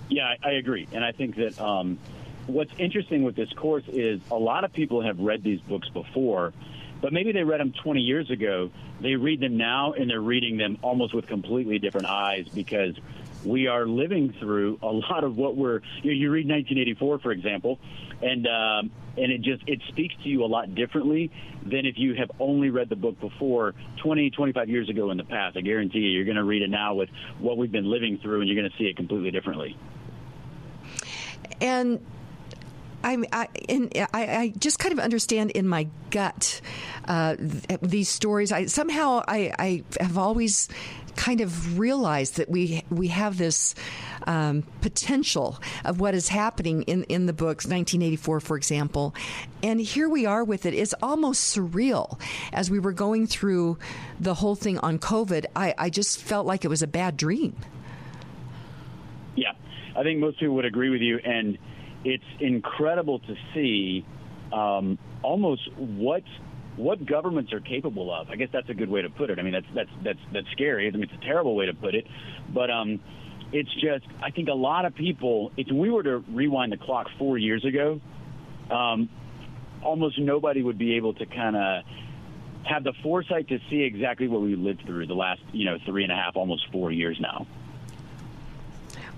Yeah, 0.09 0.37
I, 0.43 0.53
agree, 0.53 0.89
and 0.93 1.05
I 1.05 1.13
think 1.13 1.37
that 1.37 1.61
um, 1.61 1.99
what's 2.47 2.73
interesting 2.79 3.25
with 3.25 3.37
this 3.37 3.53
course 3.53 3.85
is 3.89 4.23
a 4.31 4.39
lot 4.39 4.65
of 4.65 4.73
people 4.73 5.03
have 5.03 5.21
read 5.21 5.45
these 5.45 5.61
books 5.61 5.91
before, 5.91 6.55
but 7.03 7.12
maybe 7.12 7.33
they 7.33 7.43
read 7.43 7.61
them 7.61 7.74
20 7.83 8.01
years 8.01 8.31
ago. 8.31 8.70
They 9.01 9.16
read 9.16 9.41
them 9.41 9.59
now, 9.59 9.93
and 9.93 10.09
they're 10.09 10.20
reading 10.20 10.57
them 10.57 10.79
almost 10.83 11.12
with 11.12 11.27
completely 11.27 11.81
different 11.81 12.07
eyes 12.07 12.47
because 12.55 12.95
we 13.45 13.66
are 13.66 13.87
living 13.87 14.33
through 14.39 14.79
a 14.83 14.87
lot 14.87 15.24
of 15.24 15.37
what 15.37 15.57
we're. 15.57 15.81
You, 16.03 16.12
know, 16.12 16.16
you 16.16 16.31
read 16.31 16.49
1984, 16.49 17.19
for 17.19 17.33
example, 17.33 17.81
and 18.23 18.47
um, 18.47 18.91
and 19.16 19.33
it 19.33 19.43
just 19.43 19.65
it 19.66 19.81
speaks 19.89 20.15
to 20.23 20.29
you 20.29 20.45
a 20.45 20.47
lot 20.47 20.74
differently 20.77 21.33
than 21.65 21.87
if 21.87 21.99
you 21.99 22.15
have 22.15 22.31
only 22.39 22.70
read 22.70 22.89
the 22.89 22.97
book 22.97 23.19
before 23.20 23.74
20, 24.03 24.31
25 24.31 24.69
years 24.69 24.89
ago 24.89 25.11
in 25.11 25.16
the 25.16 25.24
past. 25.24 25.57
I 25.57 25.61
guarantee 25.61 25.99
you, 25.99 26.11
you're 26.11 26.24
going 26.24 26.37
to 26.37 26.45
read 26.45 26.62
it 26.62 26.70
now 26.70 26.95
with 26.95 27.09
what 27.41 27.57
we've 27.57 27.73
been 27.73 27.91
living 27.91 28.19
through, 28.23 28.41
and 28.41 28.49
you're 28.49 28.61
going 28.61 28.70
to 28.70 28.79
see 28.79 28.85
it 28.85 28.97
completely 28.97 29.33
differently. 29.33 29.77
And 31.61 32.05
I, 33.05 33.19
I, 33.33 33.49
I, 33.97 34.07
I, 34.15 34.53
just 34.59 34.79
kind 34.79 34.93
of 34.93 34.99
understand 34.99 35.51
in 35.53 35.66
my 35.66 35.89
gut 36.11 36.61
uh, 37.07 37.37
these 37.81 38.09
stories. 38.09 38.53
I 38.53 38.66
somehow 38.66 39.23
I, 39.27 39.53
I 39.59 39.83
have 40.01 40.19
always 40.19 40.69
kind 41.16 41.41
of 41.41 41.79
realized 41.79 42.37
that 42.37 42.49
we 42.49 42.85
we 42.91 43.09
have 43.09 43.39
this 43.39 43.74
um, 44.27 44.62
potential 44.81 45.61
of 45.85 46.01
what 46.01 46.15
is 46.15 46.29
happening 46.29 46.83
in 46.83 47.05
in 47.05 47.27
the 47.27 47.33
books 47.33 47.65
1984 47.65 48.41
for 48.41 48.57
example. 48.57 49.15
And 49.62 49.81
here 49.81 50.09
we 50.09 50.27
are 50.27 50.45
with 50.45 50.66
it. 50.66 50.74
It's 50.74 50.95
almost 51.03 51.57
surreal. 51.57 52.19
As 52.53 52.70
we 52.70 52.79
were 52.79 52.93
going 52.93 53.27
through 53.27 53.79
the 54.20 54.35
whole 54.35 54.55
thing 54.55 54.79
on 54.79 54.99
covid 54.99 55.47
i, 55.57 55.74
I 55.77 55.91
just 55.91 56.20
felt 56.20 56.47
like 56.47 56.65
it 56.65 56.69
was 56.69 56.83
a 56.83 56.87
bad 56.87 57.16
dream. 57.16 57.57
Yeah. 59.35 59.53
I 59.95 60.03
think 60.03 60.20
most 60.20 60.39
people 60.39 60.55
would 60.55 60.65
agree 60.65 60.91
with 60.91 61.01
you, 61.01 61.19
and 61.19 61.59
it's 62.05 62.24
incredible 62.41 63.20
to 63.20 63.35
see 63.55 64.05
um, 64.53 64.99
almost 65.23 65.62
what 65.77 66.23
what 66.77 67.05
governments 67.05 67.53
are 67.53 67.61
capable 67.61 68.12
of. 68.12 68.31
I 68.31 68.37
guess 68.37 68.49
that's 68.53 68.69
a 68.70 68.74
good 68.74 68.89
way 68.89 69.03
to 69.03 69.11
put 69.11 69.31
it. 69.31 69.39
I 69.39 69.43
mean, 69.43 69.53
that's 69.53 69.66
that's 69.74 69.91
that's 70.03 70.19
that's 70.33 70.51
scary. 70.53 70.89
I 70.89 70.91
mean, 70.91 71.05
it's 71.05 71.12
a 71.12 71.24
terrible 71.24 71.55
way 71.55 71.66
to 71.66 71.74
put 71.74 71.95
it, 71.95 72.07
but 72.53 72.70
um, 72.70 73.01
it's 73.53 73.73
just 73.74 74.05
I 74.23 74.31
think 74.31 74.49
a 74.49 74.55
lot 74.55 74.85
of 74.85 74.95
people. 74.95 75.53
If 75.57 75.69
we 75.73 75.91
were 75.91 76.03
to 76.03 76.24
rewind 76.31 76.73
the 76.73 76.79
clock 76.79 77.09
four 77.19 77.39
years 77.39 77.65
ago, 77.65 78.01
um, 78.70 79.09
almost 79.83 80.19
nobody 80.19 80.62
would 80.62 80.79
be 80.79 80.97
able 80.97 81.15
to 81.15 81.27
kind 81.27 81.57
of 81.57 81.85
have 82.65 82.85
the 82.85 82.93
foresight 83.03 83.49
to 83.49 83.59
see 83.69 83.83
exactly 83.83 84.29
what 84.29 84.41
we 84.41 84.55
lived 84.55 84.83
through 84.87 85.07
the 85.07 85.15
last 85.15 85.41
you 85.53 85.65
know 85.65 85.79
three 85.85 86.05
and 86.05 86.12
a 86.12 86.16
half, 86.16 86.37
almost 86.37 86.66
four 86.73 86.91
years 86.91 87.19
now. 87.20 87.47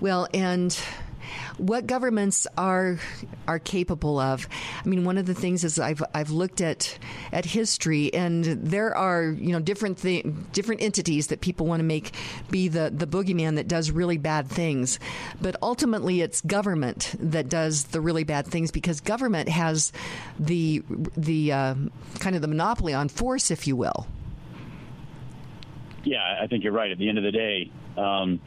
Well, 0.01 0.27
and 0.33 0.77
what 1.57 1.87
governments 1.87 2.47
are 2.57 2.99
are 3.47 3.59
capable 3.59 4.19
of. 4.19 4.47
I 4.83 4.87
mean, 4.87 5.03
one 5.03 5.17
of 5.17 5.25
the 5.25 5.33
things 5.33 5.63
is 5.63 5.79
I've 5.79 6.03
I've 6.13 6.31
looked 6.31 6.61
at 6.61 6.97
at 7.31 7.45
history, 7.45 8.13
and 8.13 8.43
there 8.43 8.95
are 8.95 9.25
you 9.25 9.51
know 9.51 9.59
different 9.59 10.01
different 10.53 10.81
entities 10.81 11.27
that 11.27 11.41
people 11.41 11.65
want 11.65 11.79
to 11.79 11.85
make 11.85 12.13
be 12.49 12.67
the 12.67 12.91
the 12.95 13.07
boogeyman 13.07 13.55
that 13.55 13.67
does 13.67 13.91
really 13.91 14.17
bad 14.17 14.49
things, 14.49 14.99
but 15.41 15.55
ultimately 15.61 16.21
it's 16.21 16.41
government 16.41 17.15
that 17.19 17.49
does 17.49 17.85
the 17.85 18.01
really 18.01 18.23
bad 18.23 18.47
things 18.47 18.71
because 18.71 19.01
government 19.01 19.49
has 19.49 19.91
the 20.39 20.83
the 21.15 21.51
uh, 21.51 21.75
kind 22.19 22.35
of 22.35 22.41
the 22.41 22.47
monopoly 22.47 22.93
on 22.93 23.09
force, 23.09 23.51
if 23.51 23.67
you 23.67 23.75
will. 23.75 24.07
Yeah, 26.03 26.37
I 26.39 26.47
think 26.47 26.63
you're 26.63 26.73
right. 26.73 26.91
At 26.91 26.97
the 26.97 27.09
end 27.09 27.17
of 27.17 27.23
the 27.23 27.31
day. 27.31 27.71
Um, 27.97 28.39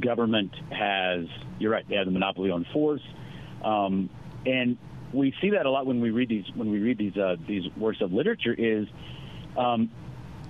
government 0.00 0.54
has, 0.70 1.26
you're 1.58 1.70
right, 1.70 1.88
they 1.88 1.96
have 1.96 2.06
the 2.06 2.12
monopoly 2.12 2.50
on 2.50 2.66
force. 2.72 3.02
Um, 3.64 4.10
and 4.46 4.76
we 5.12 5.34
see 5.40 5.50
that 5.50 5.66
a 5.66 5.70
lot 5.70 5.86
when 5.86 6.00
we 6.00 6.10
read 6.10 6.28
these 6.28 6.44
when 6.54 6.70
we 6.70 6.78
read 6.80 6.98
these 6.98 7.16
uh, 7.16 7.36
these 7.46 7.64
works 7.76 7.98
of 8.00 8.12
literature 8.12 8.54
is 8.56 8.86
um, 9.56 9.90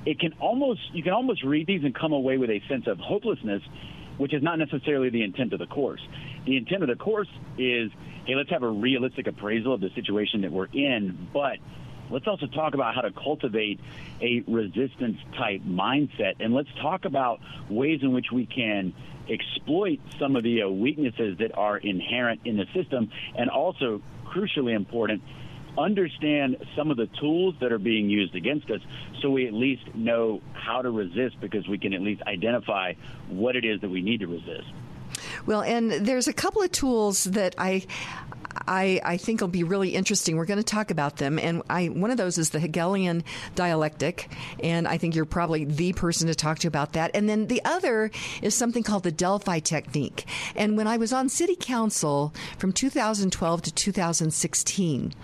it 0.05 0.19
can 0.19 0.33
almost 0.41 0.81
you 0.93 1.03
can 1.03 1.13
almost 1.13 1.45
read 1.45 1.67
these 1.67 1.85
and 1.85 1.95
come 1.95 2.13
away 2.13 2.39
with 2.39 2.51
a 2.51 2.61
sense 2.69 2.87
of 2.87 2.99
hopelessness, 2.99 3.63
which 4.17 4.35
is 4.35 4.43
not 4.43 4.59
necessarily 4.59 5.11
the 5.11 5.23
intent 5.23 5.53
of 5.53 5.59
the 5.59 5.67
course. 5.67 6.01
The 6.47 6.57
intent 6.57 6.83
of 6.83 6.89
the 6.89 6.97
course 6.97 7.29
is, 7.57 7.91
hey, 8.27 8.35
let's 8.35 8.51
have 8.51 8.63
a 8.63 8.69
realistic 8.69 9.27
appraisal 9.27 9.75
of 9.75 9.81
the 9.81 9.91
situation 9.95 10.43
that 10.43 10.53
we're 10.53 10.69
in, 10.73 11.29
but 11.33 11.59
let's 12.11 12.27
also 12.27 12.47
talk 12.47 12.75
about 12.75 12.95
how 12.95 13.03
to 13.03 13.11
cultivate 13.13 13.81
a 14.21 14.43
resistance 14.47 15.19
type 15.37 15.63
mindset, 15.63 16.35
and 16.41 16.55
let's 16.55 16.69
talk 16.81 17.05
about 17.05 17.41
ways 17.69 18.01
in 18.03 18.13
which 18.13 18.27
we 18.33 18.47
can 18.47 18.95
exploit 19.29 20.01
some 20.19 20.37
of 20.37 20.43
the 20.43 20.63
uh, 20.63 20.69
weaknesses 20.69 21.37
that 21.39 21.57
are 21.57 21.77
inherent 21.77 22.41
in 22.45 22.57
the 22.57 22.67
system, 22.75 23.11
and 23.37 23.51
also, 23.51 24.01
crucially 24.27 24.75
important, 24.75 25.23
understand 25.79 26.57
some 26.77 26.91
of 26.91 26.97
the 26.97 27.07
tools 27.21 27.55
that 27.61 27.73
are 27.73 27.79
being 27.79 28.11
used 28.11 28.35
against 28.35 28.69
us 28.71 28.81
so 29.23 29.31
we 29.31 29.47
at 29.47 29.53
least 29.53 29.83
know 29.95 30.41
how 30.53 30.83
to 30.83 30.91
resist 30.91 31.41
because 31.41 31.69
we 31.69 31.79
can 31.79 31.93
at 31.95 32.01
least 32.01 32.21
identify 32.23 32.93
what 33.29 33.55
it 33.55 33.65
is 33.65 33.81
that 33.81 33.89
we 33.89 34.03
need 34.03 34.21
to 34.21 34.27
resist. 34.27 34.67
Well, 35.47 35.63
and 35.63 35.91
there's 35.91 36.29
a 36.29 36.33
couple 36.33 36.63
of 36.63 36.73
tools 36.73 37.25
that 37.25 37.55
I 37.59 37.87
I, 38.67 39.01
I 39.05 39.17
think 39.17 39.41
will 39.41 39.49
be 39.49 39.65
really 39.65 39.95
interesting. 39.95 40.37
We're 40.37 40.45
going 40.45 40.59
to 40.59 40.65
talk 40.65 40.91
about 40.91 41.17
them, 41.17 41.39
and 41.39 41.63
I 41.69 41.87
one 41.87 42.11
of 42.11 42.17
those 42.17 42.39
is 42.39 42.51
the 42.51 42.61
Hegelian 42.61 43.25
dialectic, 43.55 44.31
and 44.63 44.89
I 44.89 44.99
think 44.99 45.15
you're 45.15 45.25
probably 45.25 45.65
the 45.65 45.93
person 45.93 46.27
to 46.29 46.35
talk 46.35 46.59
to 46.61 46.69
about 46.69 46.95
that. 46.95 47.11
And 47.15 47.29
then 47.29 47.47
the 47.47 47.63
other 47.65 48.11
is 48.43 48.55
something 48.55 48.83
called 48.83 49.03
the 49.03 49.13
Delphi 49.13 49.61
technique. 49.61 50.27
And 50.57 50.77
when 50.77 50.87
I 50.87 50.97
was 50.97 51.13
on 51.13 51.29
City 51.29 51.57
Council 51.59 52.35
from 52.59 52.73
2012 52.73 53.63
to 53.63 53.75
2016, 53.75 55.15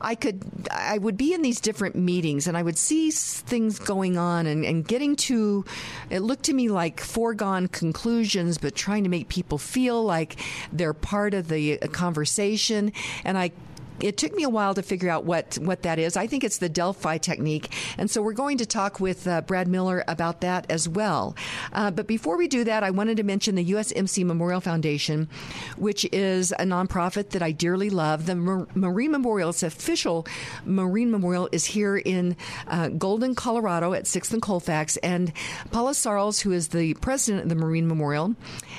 I 0.00 0.14
could 0.14 0.68
I 0.70 0.98
would 0.98 1.16
be 1.16 1.34
in 1.34 1.42
these 1.42 1.60
different 1.60 1.96
meetings, 1.96 2.46
and 2.46 2.56
I 2.56 2.62
would 2.62 2.78
see 2.78 3.10
things 3.10 3.78
going 3.78 4.18
on, 4.18 4.46
and, 4.46 4.64
and 4.64 4.86
getting 4.86 5.16
to 5.16 5.64
it 6.10 6.20
looked 6.20 6.44
to 6.44 6.52
me 6.52 6.68
like 6.68 7.00
foregone 7.00 7.68
conclusions, 7.68 8.58
but 8.58 8.74
trying 8.74 9.04
to 9.04 9.10
make 9.10 9.28
people 9.28 9.58
feel 9.58 10.02
like 10.02 10.36
they're 10.72 10.94
part 10.94 11.34
of 11.34 11.48
the 11.48 11.80
uh, 11.80 11.86
conversation 11.88 12.83
and 13.24 13.38
I 13.38 13.50
it 14.00 14.16
took 14.16 14.34
me 14.34 14.42
a 14.42 14.48
while 14.48 14.74
to 14.74 14.82
figure 14.82 15.08
out 15.08 15.24
what, 15.24 15.56
what 15.58 15.82
that 15.82 15.98
is. 15.98 16.16
I 16.16 16.26
think 16.26 16.44
it's 16.44 16.58
the 16.58 16.68
Delphi 16.68 17.18
technique. 17.18 17.72
And 17.98 18.10
so 18.10 18.22
we're 18.22 18.32
going 18.32 18.58
to 18.58 18.66
talk 18.66 19.00
with 19.00 19.26
uh, 19.26 19.42
Brad 19.42 19.68
Miller 19.68 20.04
about 20.08 20.40
that 20.40 20.70
as 20.70 20.88
well. 20.88 21.36
Uh, 21.72 21.90
but 21.90 22.06
before 22.06 22.36
we 22.36 22.48
do 22.48 22.64
that, 22.64 22.82
I 22.82 22.90
wanted 22.90 23.16
to 23.18 23.22
mention 23.22 23.54
the 23.54 23.72
USMC 23.72 24.24
Memorial 24.24 24.60
Foundation, 24.60 25.28
which 25.76 26.06
is 26.12 26.52
a 26.52 26.64
nonprofit 26.64 27.30
that 27.30 27.42
I 27.42 27.52
dearly 27.52 27.90
love. 27.90 28.26
The 28.26 28.34
Mar- 28.34 28.66
Marine 28.74 29.12
Memorial, 29.12 29.50
its 29.50 29.62
official 29.62 30.26
Marine 30.64 31.10
Memorial, 31.10 31.48
is 31.52 31.64
here 31.64 31.96
in 31.96 32.36
uh, 32.66 32.88
Golden, 32.88 33.34
Colorado 33.34 33.92
at 33.92 34.04
6th 34.04 34.32
and 34.32 34.42
Colfax. 34.42 34.96
And 34.98 35.32
Paula 35.70 35.92
Sarles, 35.92 36.40
who 36.40 36.52
is 36.52 36.68
the 36.68 36.94
president 36.94 37.44
of 37.44 37.48
the 37.48 37.54
Marine 37.54 37.86
Memorial, 37.86 38.34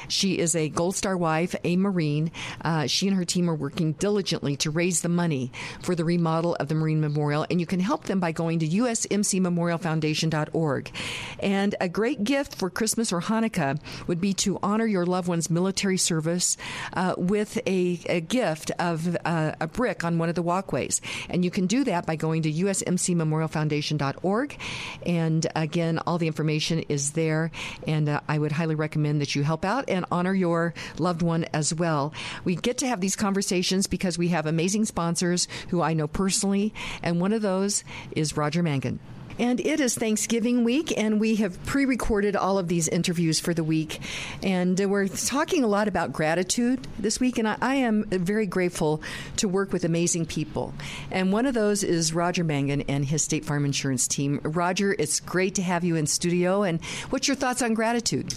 she 0.07 0.37
is 0.37 0.55
a 0.55 0.69
Gold 0.69 0.95
Star 0.95 1.15
wife, 1.15 1.55
a 1.63 1.77
Marine. 1.77 2.31
Uh, 2.61 2.87
she 2.87 3.07
and 3.07 3.15
her 3.15 3.25
team 3.25 3.49
are 3.49 3.55
working 3.55 3.93
diligently 3.93 4.55
to 4.57 4.71
raise 4.71 5.01
the 5.05 5.09
money 5.09 5.51
for 5.83 5.93
the 5.93 6.03
remodel 6.03 6.55
of 6.55 6.67
the 6.67 6.73
Marine 6.73 6.99
Memorial, 6.99 7.45
and 7.51 7.59
you 7.59 7.67
can 7.67 7.79
help 7.79 8.05
them 8.05 8.19
by 8.19 8.31
going 8.31 8.57
to 8.57 8.67
usmcmemorialfoundation.org. 8.67 10.91
And 11.39 11.75
a 11.79 11.87
great 11.87 12.23
gift 12.23 12.55
for 12.55 12.71
Christmas 12.71 13.13
or 13.13 13.21
Hanukkah 13.21 13.79
would 14.07 14.19
be 14.19 14.33
to 14.33 14.57
honor 14.63 14.87
your 14.87 15.05
loved 15.05 15.27
one's 15.27 15.51
military 15.51 15.97
service 15.97 16.57
uh, 16.93 17.13
with 17.17 17.59
a, 17.67 17.99
a, 18.07 18.21
gift 18.21 18.71
of 18.79 19.15
uh, 19.25 19.51
a 19.59 19.67
brick 19.67 20.03
on 20.03 20.17
one 20.17 20.29
of 20.29 20.35
the 20.35 20.41
walkways. 20.41 21.01
And 21.29 21.45
you 21.45 21.51
can 21.51 21.67
do 21.67 21.83
that 21.83 22.07
by 22.07 22.15
going 22.15 22.41
to 22.41 22.51
usmcmemorialfoundation.org. 22.51 24.57
And 25.05 25.45
again, 25.55 25.99
all 26.07 26.17
the 26.17 26.25
information 26.25 26.79
is 26.89 27.11
there, 27.11 27.51
and 27.85 28.09
uh, 28.09 28.21
I 28.27 28.39
would 28.39 28.53
highly 28.53 28.73
recommend 28.73 29.21
that 29.21 29.35
you 29.35 29.43
help 29.43 29.65
out 29.65 29.87
and 29.87 30.03
honor 30.11 30.33
your 30.33 30.73
loved 30.97 31.21
one 31.21 31.45
as 31.53 31.75
well. 31.75 32.11
We 32.43 32.55
get 32.55 32.79
to 32.79 32.87
have 32.87 33.01
these 33.01 33.15
conversations 33.15 33.85
because 33.85 34.17
we 34.17 34.29
have 34.29 34.47
amazing 34.47 34.85
sponsors 34.95 35.49
who 35.67 35.81
I 35.81 35.93
know 35.93 36.07
personally, 36.07 36.73
and 37.03 37.19
one 37.19 37.33
of 37.33 37.41
those 37.41 37.83
is 38.11 38.37
Roger 38.37 38.63
Mangan. 38.63 38.97
And 39.37 39.59
it 39.59 39.81
is 39.81 39.93
Thanksgiving 39.93 40.63
week, 40.63 40.97
and 40.97 41.19
we 41.19 41.35
have 41.35 41.61
pre 41.65 41.83
recorded 41.83 42.37
all 42.37 42.57
of 42.57 42.69
these 42.69 42.87
interviews 42.87 43.37
for 43.41 43.53
the 43.53 43.65
week. 43.65 43.99
And 44.41 44.79
we're 44.79 45.09
talking 45.09 45.65
a 45.65 45.67
lot 45.67 45.89
about 45.89 46.13
gratitude 46.13 46.87
this 46.97 47.19
week, 47.19 47.37
and 47.37 47.45
I, 47.45 47.57
I, 47.61 47.75
am 47.75 48.05
very 48.05 48.45
grateful 48.45 49.01
to 49.35 49.49
work 49.49 49.73
with 49.73 49.83
amazing 49.83 50.27
people. 50.27 50.73
And 51.11 51.33
one 51.33 51.45
of 51.45 51.53
those 51.53 51.83
is 51.83 52.13
Roger 52.13 52.45
Mangan 52.45 52.83
and 52.83 53.03
his 53.03 53.23
State 53.23 53.43
Farm 53.43 53.65
Insurance 53.65 54.07
team. 54.07 54.39
Roger, 54.41 54.95
it's 54.97 55.19
great 55.19 55.55
to 55.55 55.61
have 55.61 55.83
you 55.83 55.97
in 55.97 56.07
studio. 56.07 56.63
And 56.63 56.81
what's 57.09 57.27
your 57.27 57.35
thoughts 57.35 57.61
on 57.61 57.73
gratitude? 57.73 58.33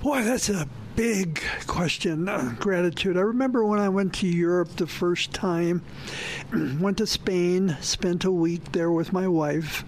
Boy, 0.00 0.22
that's 0.22 0.48
a 0.48 0.68
big 0.96 1.42
question 1.66 2.28
uh, 2.28 2.54
gratitude. 2.58 3.16
I 3.16 3.20
remember 3.20 3.64
when 3.64 3.80
I 3.80 3.88
went 3.88 4.14
to 4.14 4.26
Europe 4.26 4.76
the 4.76 4.86
first 4.86 5.32
time, 5.32 5.82
went 6.80 6.98
to 6.98 7.06
Spain, 7.06 7.76
spent 7.80 8.24
a 8.24 8.30
week 8.30 8.72
there 8.72 8.90
with 8.90 9.12
my 9.12 9.26
wife, 9.26 9.84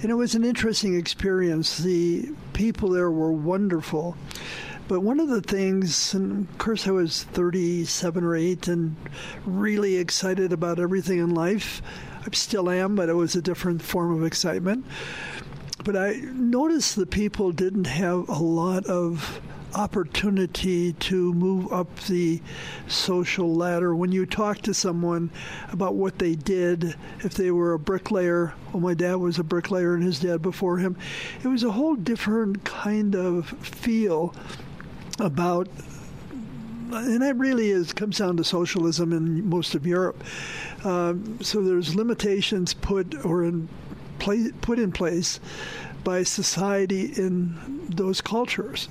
and 0.00 0.10
it 0.10 0.14
was 0.14 0.34
an 0.34 0.44
interesting 0.44 0.98
experience. 0.98 1.78
The 1.78 2.30
people 2.52 2.90
there 2.90 3.10
were 3.10 3.32
wonderful. 3.32 4.16
But 4.88 5.00
one 5.00 5.20
of 5.20 5.28
the 5.28 5.40
things, 5.40 6.12
and 6.12 6.48
of 6.48 6.58
course, 6.58 6.88
I 6.88 6.90
was 6.90 7.22
37 7.22 8.24
or 8.24 8.34
8 8.34 8.68
and 8.68 8.96
really 9.46 9.96
excited 9.96 10.52
about 10.52 10.80
everything 10.80 11.18
in 11.18 11.34
life. 11.34 11.80
I 12.26 12.30
still 12.32 12.68
am, 12.68 12.96
but 12.96 13.08
it 13.08 13.14
was 13.14 13.36
a 13.36 13.42
different 13.42 13.80
form 13.80 14.14
of 14.14 14.24
excitement. 14.24 14.84
But 15.84 15.96
I 15.96 16.14
noticed 16.32 16.96
the 16.96 17.06
people 17.06 17.52
didn't 17.52 17.86
have 17.86 18.28
a 18.28 18.42
lot 18.42 18.84
of 18.86 19.40
opportunity 19.74 20.92
to 20.94 21.32
move 21.34 21.72
up 21.72 21.94
the 22.06 22.40
social 22.88 23.54
ladder. 23.54 23.94
When 23.94 24.12
you 24.12 24.26
talk 24.26 24.58
to 24.62 24.74
someone 24.74 25.30
about 25.70 25.94
what 25.94 26.18
they 26.18 26.34
did, 26.34 26.94
if 27.20 27.34
they 27.34 27.50
were 27.50 27.72
a 27.72 27.78
bricklayer, 27.78 28.54
well, 28.72 28.80
my 28.80 28.94
dad 28.94 29.16
was 29.16 29.38
a 29.38 29.44
bricklayer 29.44 29.94
and 29.94 30.02
his 30.02 30.20
dad 30.20 30.42
before 30.42 30.78
him, 30.78 30.96
it 31.42 31.48
was 31.48 31.62
a 31.62 31.72
whole 31.72 31.96
different 31.96 32.64
kind 32.64 33.14
of 33.14 33.48
feel 33.48 34.34
about 35.18 35.68
and 36.94 37.22
that 37.22 37.36
really 37.36 37.70
is 37.70 37.92
comes 37.92 38.18
down 38.18 38.36
to 38.36 38.44
socialism 38.44 39.12
in 39.12 39.48
most 39.48 39.74
of 39.74 39.86
Europe. 39.86 40.22
Um, 40.84 41.38
so 41.40 41.62
there's 41.62 41.94
limitations 41.94 42.74
put 42.74 43.24
or 43.24 43.44
in 43.44 43.68
play, 44.18 44.50
put 44.60 44.78
in 44.78 44.92
place 44.92 45.40
by 46.04 46.22
society 46.22 47.12
in 47.16 47.86
those 47.88 48.20
cultures. 48.20 48.86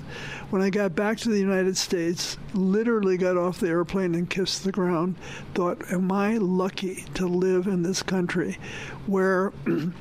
When 0.50 0.62
I 0.62 0.70
got 0.70 0.94
back 0.94 1.18
to 1.18 1.28
the 1.28 1.38
United 1.38 1.76
States, 1.76 2.36
literally 2.54 3.16
got 3.16 3.36
off 3.36 3.60
the 3.60 3.68
airplane 3.68 4.14
and 4.14 4.28
kissed 4.28 4.64
the 4.64 4.72
ground, 4.72 5.16
thought, 5.54 5.90
am 5.92 6.10
I 6.10 6.36
lucky 6.38 7.04
to 7.14 7.26
live 7.26 7.66
in 7.66 7.82
this 7.82 8.02
country 8.02 8.58
where 9.06 9.52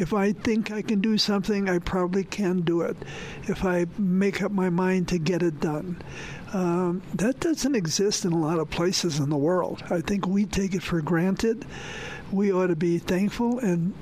If 0.00 0.14
I 0.14 0.32
think 0.32 0.70
I 0.70 0.80
can 0.80 1.02
do 1.02 1.18
something, 1.18 1.68
I 1.68 1.78
probably 1.78 2.24
can 2.24 2.62
do 2.62 2.80
it. 2.80 2.96
If 3.42 3.66
I 3.66 3.84
make 3.98 4.40
up 4.40 4.50
my 4.50 4.70
mind 4.70 5.08
to 5.08 5.18
get 5.18 5.42
it 5.42 5.60
done. 5.60 6.00
Um, 6.54 7.02
that 7.14 7.38
doesn't 7.40 7.74
exist 7.74 8.24
in 8.24 8.32
a 8.32 8.38
lot 8.38 8.58
of 8.58 8.70
places 8.70 9.18
in 9.18 9.28
the 9.28 9.36
world. 9.36 9.82
I 9.90 10.00
think 10.00 10.26
we 10.26 10.46
take 10.46 10.74
it 10.74 10.82
for 10.82 11.02
granted. 11.02 11.66
We 12.32 12.50
ought 12.50 12.68
to 12.68 12.76
be 12.76 12.98
thankful 12.98 13.58
and, 13.58 13.92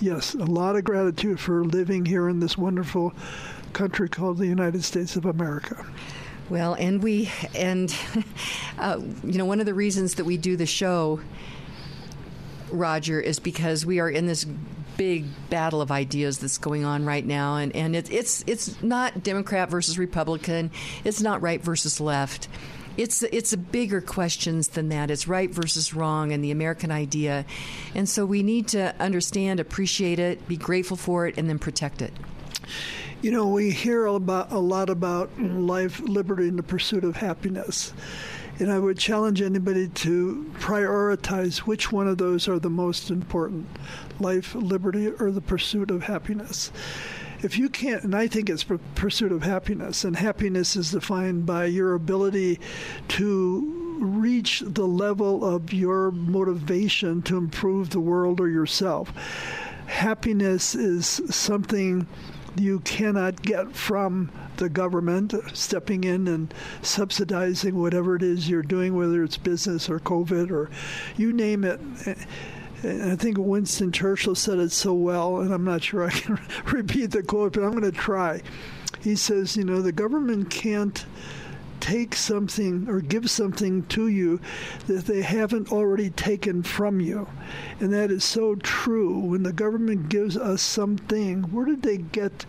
yes, 0.00 0.34
a 0.34 0.38
lot 0.38 0.76
of 0.76 0.84
gratitude 0.84 1.40
for 1.40 1.64
living 1.64 2.04
here 2.04 2.28
in 2.28 2.40
this 2.40 2.56
wonderful 2.56 3.12
country 3.72 4.08
called 4.08 4.38
the 4.38 4.46
United 4.46 4.84
States 4.84 5.16
of 5.16 5.24
America. 5.24 5.84
Well, 6.48 6.74
and 6.74 7.02
we, 7.02 7.30
and, 7.54 7.94
uh, 8.78 9.00
you 9.22 9.38
know, 9.38 9.44
one 9.44 9.60
of 9.60 9.66
the 9.66 9.74
reasons 9.74 10.14
that 10.14 10.24
we 10.24 10.36
do 10.36 10.56
the 10.56 10.66
show, 10.66 11.20
Roger, 12.70 13.20
is 13.20 13.38
because 13.38 13.84
we 13.84 14.00
are 14.00 14.08
in 14.08 14.26
this 14.26 14.46
big 14.96 15.26
battle 15.50 15.80
of 15.80 15.90
ideas 15.90 16.38
that's 16.38 16.58
going 16.58 16.84
on 16.84 17.04
right 17.04 17.24
now, 17.24 17.56
and, 17.56 17.74
and 17.76 17.94
it, 17.94 18.10
it's 18.10 18.42
it's 18.46 18.82
not 18.82 19.22
Democrat 19.22 19.70
versus 19.70 19.98
Republican, 19.98 20.70
it's 21.04 21.20
not 21.20 21.40
right 21.40 21.62
versus 21.62 22.00
left. 22.00 22.48
It's 22.98 23.22
it's 23.22 23.54
bigger 23.54 24.00
questions 24.00 24.68
than 24.68 24.88
that. 24.88 25.08
It's 25.10 25.28
right 25.28 25.50
versus 25.50 25.94
wrong 25.94 26.32
and 26.32 26.42
the 26.42 26.50
American 26.50 26.90
idea, 26.90 27.46
and 27.94 28.08
so 28.08 28.26
we 28.26 28.42
need 28.42 28.66
to 28.68 28.92
understand, 29.00 29.60
appreciate 29.60 30.18
it, 30.18 30.48
be 30.48 30.56
grateful 30.56 30.96
for 30.96 31.28
it, 31.28 31.38
and 31.38 31.48
then 31.48 31.60
protect 31.60 32.02
it. 32.02 32.12
You 33.22 33.30
know, 33.30 33.48
we 33.48 33.70
hear 33.70 34.06
about 34.06 34.50
a 34.50 34.58
lot 34.58 34.90
about 34.90 35.30
life, 35.40 36.00
liberty, 36.00 36.48
and 36.48 36.58
the 36.58 36.62
pursuit 36.64 37.04
of 37.04 37.16
happiness. 37.16 37.92
And 38.58 38.72
I 38.72 38.80
would 38.80 38.98
challenge 38.98 39.40
anybody 39.40 39.86
to 39.86 40.52
prioritize 40.58 41.58
which 41.58 41.92
one 41.92 42.08
of 42.08 42.18
those 42.18 42.48
are 42.48 42.58
the 42.58 42.68
most 42.70 43.10
important 43.10 43.68
life, 44.18 44.56
liberty, 44.56 45.08
or 45.08 45.30
the 45.30 45.40
pursuit 45.40 45.92
of 45.92 46.02
happiness. 46.02 46.72
If 47.40 47.56
you 47.56 47.68
can't, 47.68 48.02
and 48.02 48.14
I 48.14 48.26
think 48.26 48.50
it's 48.50 48.64
pursuit 48.96 49.30
of 49.30 49.44
happiness, 49.44 50.04
and 50.04 50.16
happiness 50.16 50.74
is 50.74 50.90
defined 50.90 51.46
by 51.46 51.66
your 51.66 51.94
ability 51.94 52.58
to 53.08 53.96
reach 54.00 54.62
the 54.66 54.86
level 54.86 55.44
of 55.44 55.72
your 55.72 56.10
motivation 56.10 57.22
to 57.22 57.36
improve 57.36 57.90
the 57.90 58.00
world 58.00 58.40
or 58.40 58.48
yourself. 58.48 59.12
Happiness 59.86 60.74
is 60.74 61.06
something 61.30 62.06
you 62.56 62.80
cannot 62.80 63.42
get 63.42 63.74
from 63.74 64.30
the 64.56 64.68
government 64.68 65.32
stepping 65.52 66.02
in 66.02 66.26
and 66.26 66.52
subsidizing 66.82 67.76
whatever 67.76 68.16
it 68.16 68.22
is 68.22 68.48
you're 68.48 68.62
doing, 68.62 68.96
whether 68.96 69.22
it's 69.22 69.36
business 69.36 69.88
or 69.88 70.00
COVID 70.00 70.50
or 70.50 70.70
you 71.16 71.32
name 71.32 71.62
it. 71.62 71.80
I 72.84 73.16
think 73.16 73.38
Winston 73.38 73.90
Churchill 73.90 74.36
said 74.36 74.58
it 74.58 74.70
so 74.70 74.94
well, 74.94 75.40
and 75.40 75.52
I'm 75.52 75.64
not 75.64 75.82
sure 75.82 76.04
I 76.04 76.10
can 76.10 76.38
repeat 76.66 77.10
the 77.10 77.22
quote, 77.22 77.54
but 77.54 77.64
I'm 77.64 77.72
going 77.72 77.82
to 77.82 77.92
try. 77.92 78.40
He 79.00 79.16
says, 79.16 79.56
you 79.56 79.64
know, 79.64 79.82
the 79.82 79.92
government 79.92 80.50
can't 80.50 81.04
take 81.80 82.14
something 82.14 82.88
or 82.88 83.00
give 83.00 83.30
something 83.30 83.84
to 83.86 84.08
you 84.08 84.40
that 84.86 85.06
they 85.06 85.22
haven't 85.22 85.72
already 85.72 86.10
taken 86.10 86.62
from 86.62 87.00
you. 87.00 87.28
And 87.80 87.92
that 87.92 88.10
is 88.10 88.24
so 88.24 88.56
true. 88.56 89.18
When 89.18 89.42
the 89.42 89.52
government 89.52 90.08
gives 90.08 90.36
us 90.36 90.62
something, 90.62 91.44
where 91.44 91.66
did 91.66 91.82
they 91.82 91.98
get 91.98 92.46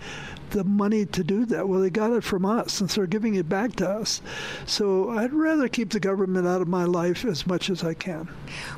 the 0.51 0.63
money 0.63 1.05
to 1.05 1.23
do 1.23 1.45
that? 1.45 1.67
Well, 1.67 1.79
they 1.79 1.89
got 1.89 2.11
it 2.11 2.23
from 2.23 2.45
us, 2.45 2.81
and 2.81 2.89
so 2.89 3.01
they're 3.01 3.07
giving 3.07 3.35
it 3.35 3.49
back 3.49 3.75
to 3.77 3.89
us. 3.89 4.21
So 4.65 5.09
I'd 5.09 5.33
rather 5.33 5.67
keep 5.67 5.91
the 5.91 5.99
government 5.99 6.47
out 6.47 6.61
of 6.61 6.67
my 6.67 6.85
life 6.85 7.25
as 7.25 7.45
much 7.47 7.69
as 7.69 7.83
I 7.83 7.93
can. 7.93 8.29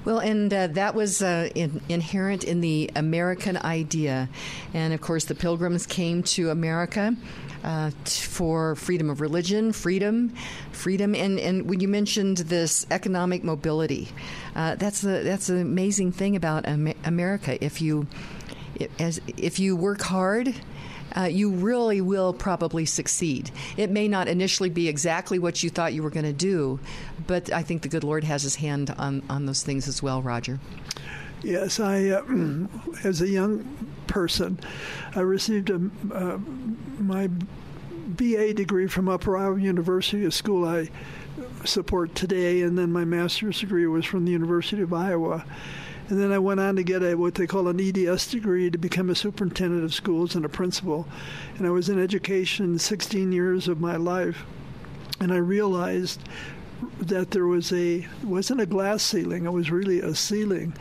Well, 0.06 0.20
and 0.20 0.54
uh, 0.54 0.68
that 0.68 0.96
was 0.96 1.22
uh, 1.22 1.50
in, 1.56 1.82
inherent 1.90 2.44
in 2.44 2.62
the 2.62 2.92
American 2.96 3.58
idea. 3.58 4.30
And 4.74 4.94
of 4.94 5.02
course, 5.02 5.26
the 5.26 5.36
pilgrims 5.36 5.86
came 5.86 6.24
to 6.24 6.50
America 6.50 7.16
uh, 7.64 7.92
for 8.06 8.76
freedom 8.76 9.10
of 9.10 9.22
religion, 9.22 9.72
freedom, 9.72 10.34
freedom, 10.72 11.14
and, 11.16 11.40
and 11.40 11.70
when 11.70 11.80
you 11.80 11.88
mentioned 11.88 12.38
this 12.38 12.86
economic 12.92 13.44
mobility, 13.44 14.10
uh, 14.56 14.76
that's 14.76 15.02
the 15.02 15.22
that's 15.24 15.48
the 15.48 15.58
amazing 15.58 16.12
thing 16.12 16.36
about 16.36 16.66
America. 16.68 17.64
If 17.64 17.82
you 17.82 18.08
as 19.00 19.22
if 19.38 19.60
you 19.60 19.76
work 19.76 20.02
hard. 20.02 20.56
Uh, 21.16 21.24
you 21.24 21.52
really 21.52 22.02
will 22.02 22.34
probably 22.34 22.86
succeed. 22.86 23.52
It 23.78 23.90
may 23.90 24.08
not 24.08 24.28
initially 24.28 24.70
be 24.70 24.88
exactly 24.88 25.40
what 25.40 25.64
you 25.64 25.70
thought 25.70 25.94
you 25.94 26.04
were 26.04 26.10
going 26.10 26.26
to 26.26 26.34
do, 26.34 26.80
but 27.28 27.52
I 27.52 27.64
think 27.64 27.82
the 27.82 27.90
good 27.90 28.04
Lord 28.04 28.24
has 28.24 28.44
His 28.44 28.56
hand 28.56 28.94
on, 28.98 29.24
on 29.30 29.46
those 29.46 29.64
things 29.64 29.88
as 29.88 30.02
well, 30.02 30.22
Roger. 30.22 30.60
Yes, 31.44 31.80
I, 31.80 32.10
uh, 32.10 32.24
as 33.04 33.22
a 33.22 33.28
young 33.28 33.66
person, 34.08 34.60
I 35.16 35.22
received 35.22 35.70
a, 35.70 35.82
uh, 36.14 36.38
my 37.00 37.30
BA 38.16 38.54
degree 38.54 38.88
from 38.88 39.10
Upper 39.10 39.38
Iowa 39.38 39.60
University, 39.60 40.26
a 40.26 40.32
school 40.32 40.68
I 40.68 40.90
support 41.66 42.14
today, 42.16 42.62
and 42.62 42.78
then 42.78 42.92
my 42.92 43.06
master's 43.06 43.60
degree 43.60 43.88
was 43.88 44.06
from 44.06 44.26
the 44.26 44.32
University 44.32 44.82
of 44.82 44.94
Iowa. 44.94 45.46
And 46.12 46.20
then 46.20 46.34
I 46.34 46.40
went 46.40 46.60
on 46.60 46.76
to 46.76 46.84
get 46.84 47.04
a 47.04 47.16
what 47.16 47.36
they 47.36 47.48
call 47.48 47.70
an 47.70 47.80
EDS 47.80 48.28
degree 48.28 48.70
to 48.70 48.78
become 48.78 49.10
a 49.10 49.16
superintendent 49.16 49.86
of 49.86 49.94
schools 49.94 50.36
and 50.36 50.44
a 50.44 50.50
principal. 50.50 51.08
And 51.58 51.66
I 51.66 51.70
was 51.70 51.88
in 51.88 52.04
education 52.04 52.78
16 52.78 53.32
years 53.32 53.70
of 53.70 53.80
my 53.80 53.96
life. 53.96 54.44
And 55.22 55.32
I 55.32 55.38
realized 55.38 56.20
that 57.00 57.32
there 57.32 57.48
was 57.48 57.72
a 57.72 58.06
wasn't 58.24 58.60
a 58.60 58.66
glass 58.66 59.04
ceiling 59.04 59.46
it 59.46 59.52
was 59.52 59.70
really 59.70 60.00
a 60.00 60.16
ceiling 60.16 60.74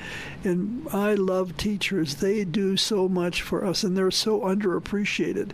and 0.44 0.88
i 0.94 1.12
love 1.12 1.54
teachers 1.58 2.14
they 2.16 2.42
do 2.42 2.74
so 2.74 3.06
much 3.06 3.42
for 3.42 3.66
us 3.66 3.84
and 3.84 3.94
they're 3.94 4.10
so 4.10 4.40
underappreciated 4.40 5.50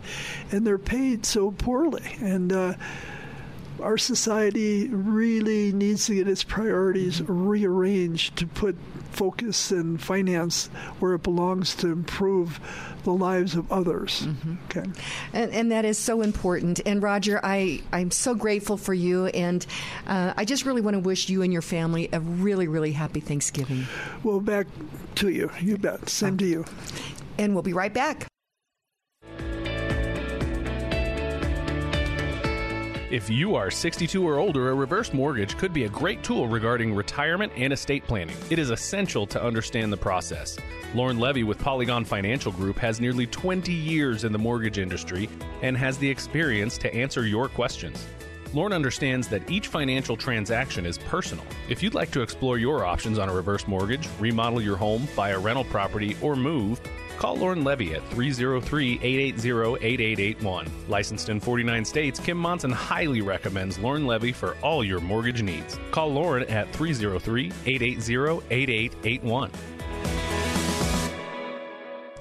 and 0.49 0.65
they're 0.65 0.77
paid 0.77 1.25
so 1.25 1.51
poorly 1.51 2.15
and 2.21 2.53
uh, 2.53 2.73
our 3.81 3.97
society 3.97 4.87
really 4.89 5.71
needs 5.71 6.05
to 6.07 6.15
get 6.15 6.27
its 6.27 6.43
priorities 6.43 7.21
rearranged 7.21 8.37
to 8.37 8.47
put 8.47 8.75
focus 9.11 9.71
and 9.71 10.01
finance 10.01 10.67
where 10.99 11.13
it 11.13 11.23
belongs 11.23 11.73
to 11.75 11.87
improve 11.87 12.59
the 13.03 13.11
lives 13.11 13.55
of 13.55 13.71
others. 13.71 14.21
Mm-hmm. 14.21 14.55
Okay, 14.65 14.89
and, 15.33 15.51
and, 15.51 15.71
that 15.71 15.85
is 15.85 15.97
so 15.97 16.21
important. 16.21 16.81
And 16.85 17.01
Roger, 17.01 17.39
I 17.43 17.81
I'm 17.91 18.11
so 18.11 18.35
grateful 18.35 18.77
for 18.77 18.93
you, 18.93 19.27
and 19.27 19.65
uh, 20.05 20.33
I 20.35 20.45
just 20.45 20.65
really 20.65 20.81
want 20.81 20.95
to 20.95 20.99
wish 20.99 21.29
you 21.29 21.41
and 21.41 21.51
your 21.51 21.61
family 21.61 22.09
a 22.11 22.19
really 22.19 22.67
really 22.67 22.91
happy 22.91 23.19
Thanksgiving. 23.19 23.85
Well, 24.23 24.39
back 24.39 24.67
to 25.15 25.29
you. 25.29 25.51
You 25.61 25.77
bet. 25.77 26.09
Same 26.09 26.37
to 26.37 26.45
you. 26.45 26.65
And 27.37 27.53
we'll 27.53 27.63
be 27.63 27.73
right 27.73 27.93
back. 27.93 28.27
If 33.09 33.29
you 33.29 33.55
are 33.55 33.71
62 33.71 34.27
or 34.27 34.37
older, 34.37 34.69
a 34.69 34.73
reverse 34.73 35.13
mortgage 35.13 35.57
could 35.57 35.71
be 35.71 35.85
a 35.85 35.89
great 35.89 36.23
tool 36.23 36.45
regarding 36.45 36.93
retirement 36.93 37.53
and 37.55 37.71
estate 37.71 38.05
planning. 38.05 38.35
It 38.49 38.59
is 38.59 38.69
essential 38.69 39.25
to 39.27 39.41
understand 39.41 39.93
the 39.93 39.97
process. 39.97 40.57
Lauren 40.93 41.17
Levy 41.17 41.45
with 41.45 41.57
Polygon 41.57 42.03
Financial 42.03 42.51
Group 42.51 42.77
has 42.79 42.99
nearly 42.99 43.25
20 43.25 43.71
years 43.71 44.25
in 44.25 44.33
the 44.33 44.37
mortgage 44.37 44.77
industry 44.77 45.29
and 45.61 45.77
has 45.77 45.97
the 45.97 46.09
experience 46.09 46.77
to 46.79 46.93
answer 46.93 47.25
your 47.25 47.47
questions. 47.47 48.05
Lauren 48.53 48.73
understands 48.73 49.29
that 49.29 49.49
each 49.49 49.67
financial 49.67 50.17
transaction 50.17 50.85
is 50.85 50.97
personal. 50.97 51.45
If 51.69 51.81
you'd 51.81 51.93
like 51.93 52.11
to 52.11 52.21
explore 52.21 52.57
your 52.57 52.83
options 52.83 53.19
on 53.19 53.29
a 53.29 53.33
reverse 53.33 53.69
mortgage, 53.69 54.09
remodel 54.19 54.61
your 54.61 54.75
home, 54.75 55.07
buy 55.15 55.29
a 55.29 55.39
rental 55.39 55.63
property, 55.63 56.17
or 56.21 56.35
move, 56.35 56.81
Call 57.17 57.37
Lauren 57.37 57.63
Levy 57.63 57.95
at 57.95 58.07
303 58.09 58.99
880 59.01 59.85
8881. 59.85 60.67
Licensed 60.87 61.29
in 61.29 61.39
49 61.39 61.85
states, 61.85 62.19
Kim 62.19 62.37
Monson 62.37 62.71
highly 62.71 63.21
recommends 63.21 63.79
Lauren 63.79 64.05
Levy 64.05 64.31
for 64.31 64.55
all 64.61 64.83
your 64.83 64.99
mortgage 64.99 65.41
needs. 65.41 65.79
Call 65.91 66.13
Lauren 66.13 66.47
at 66.49 66.71
303 66.73 67.51
880 67.65 68.43
8881. 68.49 69.51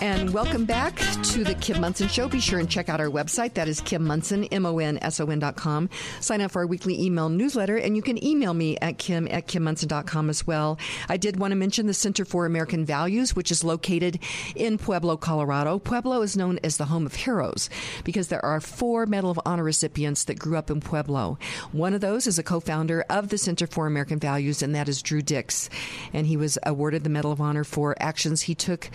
And 0.09 0.18
welcome 0.27 0.65
back 0.65 0.97
to 1.23 1.45
the 1.45 1.55
Kim 1.55 1.81
Monson 1.81 2.09
Show. 2.09 2.29
Be 2.29 2.41
sure 2.41 2.59
and 2.59 2.69
check 2.69 2.89
out 2.89 3.01
our 3.01 3.09
website. 3.09 3.55
That 3.55 3.69
is 3.69 3.81
Kim 3.81 4.05
Monson, 4.05 4.45
M-O-N-S-O-N 4.45 5.39
dot 5.39 5.57
com. 5.57 5.89
Sign 6.21 6.41
up 6.41 6.51
for 6.51 6.61
our 6.61 6.67
weekly 6.67 7.01
email 7.01 7.29
newsletter, 7.29 7.77
and 7.77 7.95
you 7.95 8.03
can 8.03 8.23
email 8.25 8.53
me 8.53 8.77
at 8.79 8.99
kim 8.99 9.29
at 9.29 9.47
kimmonson.com 9.47 10.29
as 10.29 10.47
well. 10.47 10.79
I 11.09 11.17
did 11.17 11.39
want 11.39 11.53
to 11.53 11.57
mention 11.57 11.87
the 11.87 11.95
Center 11.95 12.25
for 12.25 12.47
American 12.47 12.85
Values, 12.85 13.37
which 13.37 13.51
is 13.51 13.63
located 13.63 14.19
in 14.57 14.79
Pueblo, 14.79 15.17
Colorado. 15.17 15.79
Pueblo 15.79 16.23
is 16.23 16.37
known 16.37 16.59
as 16.65 16.77
the 16.77 16.87
home 16.87 17.07
of 17.07 17.15
heroes 17.15 17.71
because 18.05 18.29
there 18.29 18.45
are 18.45 18.61
four 18.61 19.07
Medal 19.07 19.31
of 19.31 19.41
Honor 19.47 19.65
recipients 19.65 20.25
that 20.25 20.39
grew 20.39 20.57
up 20.57 20.71
in 20.71 20.81
Pueblo. 20.81 21.39
One 21.73 21.95
of 21.95 22.01
those 22.01 22.27
is 22.27 22.39
a 22.39 22.43
co-founder 22.43 23.05
of 23.09 23.29
the 23.29 23.39
Center 23.39 23.67
for 23.67 23.87
American 23.87 24.19
Values, 24.19 24.63
and 24.63 24.75
that 24.75 24.89
is 24.89 25.03
Drew 25.03 25.23
Dix. 25.23 25.71
And 26.13 26.27
he 26.27 26.37
was 26.37 26.59
awarded 26.65 27.05
the 27.05 27.11
Medal 27.11 27.33
of 27.33 27.41
Honor 27.41 27.65
for 27.65 27.95
actions 28.01 28.43
he 28.43 28.55
took 28.55 28.91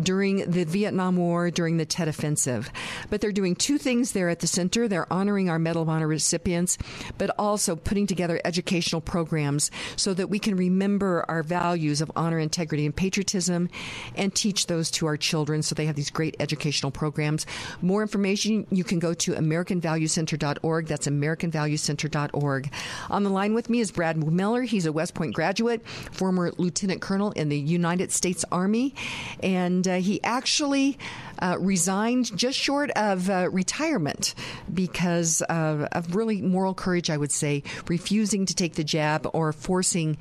during 0.00 0.50
the 0.50 0.63
Vietnam 0.68 1.16
War, 1.16 1.50
during 1.50 1.76
the 1.76 1.84
Tet 1.84 2.08
Offensive. 2.08 2.70
But 3.10 3.20
they're 3.20 3.32
doing 3.32 3.54
two 3.54 3.78
things 3.78 4.12
there 4.12 4.28
at 4.28 4.40
the 4.40 4.46
center. 4.46 4.88
They're 4.88 5.12
honoring 5.12 5.48
our 5.48 5.58
Medal 5.58 5.82
of 5.82 5.88
Honor 5.88 6.08
recipients, 6.08 6.78
but 7.18 7.30
also 7.38 7.76
putting 7.76 8.06
together 8.06 8.40
educational 8.44 9.00
programs 9.00 9.70
so 9.96 10.14
that 10.14 10.28
we 10.28 10.38
can 10.38 10.56
remember 10.56 11.24
our 11.28 11.42
values 11.42 12.00
of 12.00 12.10
honor, 12.16 12.38
integrity, 12.38 12.86
and 12.86 12.94
patriotism 12.94 13.68
and 14.16 14.34
teach 14.34 14.66
those 14.66 14.90
to 14.92 15.06
our 15.06 15.16
children 15.16 15.62
so 15.62 15.74
they 15.74 15.86
have 15.86 15.96
these 15.96 16.10
great 16.10 16.36
educational 16.40 16.90
programs. 16.90 17.46
More 17.82 18.02
information, 18.02 18.66
you 18.70 18.84
can 18.84 18.98
go 18.98 19.14
to 19.14 19.32
AmericanValueCenter.org. 19.32 20.86
That's 20.86 21.06
AmericanValueCenter.org. 21.06 22.72
On 23.10 23.22
the 23.22 23.30
line 23.30 23.54
with 23.54 23.68
me 23.68 23.80
is 23.80 23.90
Brad 23.90 24.16
Miller. 24.16 24.62
He's 24.62 24.86
a 24.86 24.92
West 24.92 25.14
Point 25.14 25.34
graduate, 25.34 25.86
former 25.86 26.52
lieutenant 26.56 27.00
colonel 27.00 27.32
in 27.32 27.48
the 27.48 27.58
United 27.58 28.12
States 28.12 28.44
Army, 28.50 28.94
and 29.42 29.86
uh, 29.86 29.96
he 29.96 30.22
actually 30.22 30.53
uh, 31.40 31.56
resigned 31.58 32.36
just 32.36 32.58
short 32.58 32.90
of 32.92 33.28
uh, 33.28 33.48
retirement 33.50 34.34
because 34.72 35.42
of 35.42 36.14
really 36.14 36.40
moral 36.42 36.74
courage, 36.74 37.10
I 37.10 37.16
would 37.16 37.32
say, 37.32 37.64
refusing 37.88 38.46
to 38.46 38.54
take 38.54 38.74
the 38.74 38.84
jab 38.84 39.28
or 39.32 39.52
forcing. 39.52 40.16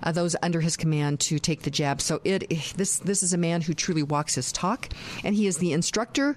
Uh, 0.00 0.12
those 0.12 0.36
under 0.44 0.60
his 0.60 0.76
command 0.76 1.18
to 1.18 1.40
take 1.40 1.62
the 1.62 1.72
jab. 1.72 2.00
So 2.00 2.20
it 2.22 2.48
this 2.76 2.98
this 2.98 3.24
is 3.24 3.32
a 3.32 3.36
man 3.36 3.62
who 3.62 3.74
truly 3.74 4.04
walks 4.04 4.36
his 4.36 4.52
talk, 4.52 4.90
and 5.24 5.34
he 5.34 5.48
is 5.48 5.58
the 5.58 5.72
instructor 5.72 6.36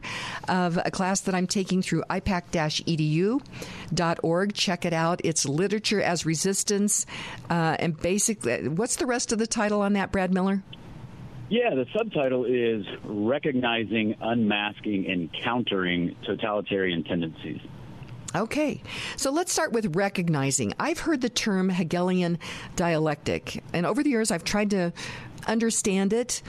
of 0.49 0.79
a 0.83 0.89
class 0.89 1.21
that 1.21 1.35
I'm 1.35 1.45
taking 1.45 1.83
through 1.83 2.01
ipak-edu.org. 2.09 4.53
Check 4.55 4.83
it 4.83 4.93
out. 4.93 5.21
It's 5.23 5.45
literature 5.45 6.01
as 6.01 6.25
resistance, 6.25 7.05
uh, 7.51 7.75
and 7.77 7.95
basically, 7.95 8.67
what's 8.67 8.95
the 8.95 9.05
rest 9.05 9.31
of 9.31 9.37
the 9.37 9.45
title 9.45 9.83
on 9.83 9.93
that, 9.93 10.11
Brad 10.11 10.33
Miller? 10.33 10.63
Yeah, 11.51 11.75
the 11.75 11.85
subtitle 11.93 12.45
is 12.45 12.85
Recognizing, 13.03 14.15
Unmasking, 14.21 15.05
and 15.11 15.29
Countering 15.33 16.15
Totalitarian 16.23 17.03
Tendencies. 17.03 17.59
Okay, 18.33 18.81
so 19.17 19.31
let's 19.31 19.51
start 19.51 19.73
with 19.73 19.93
recognizing. 19.93 20.73
I've 20.79 20.99
heard 20.99 21.19
the 21.19 21.27
term 21.27 21.67
Hegelian 21.67 22.39
dialectic, 22.77 23.61
and 23.73 23.85
over 23.85 24.01
the 24.01 24.09
years 24.09 24.31
I've 24.31 24.45
tried 24.45 24.69
to 24.69 24.93
understand 25.45 26.13
it. 26.13 26.41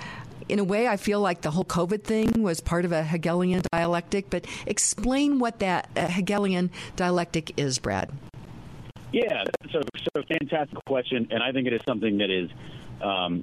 In 0.49 0.61
a 0.61 0.65
way, 0.65 0.87
I 0.87 0.97
feel 0.97 1.20
like 1.20 1.41
the 1.41 1.51
whole 1.51 1.65
COVID 1.65 2.05
thing 2.05 2.41
was 2.41 2.61
part 2.61 2.85
of 2.85 2.93
a 2.93 3.03
Hegelian 3.03 3.62
dialectic, 3.73 4.31
but 4.31 4.47
explain 4.66 5.41
what 5.41 5.59
that 5.59 5.91
uh, 5.97 6.07
Hegelian 6.07 6.70
dialectic 6.95 7.59
is, 7.59 7.81
Brad. 7.81 8.09
Yeah, 9.12 9.43
so, 9.73 9.81
so 9.97 10.23
fantastic 10.29 10.79
question, 10.87 11.27
and 11.33 11.43
I 11.43 11.51
think 11.51 11.66
it 11.66 11.73
is 11.73 11.81
something 11.85 12.19
that 12.19 12.31
is 12.31 12.49
um, 13.03 13.43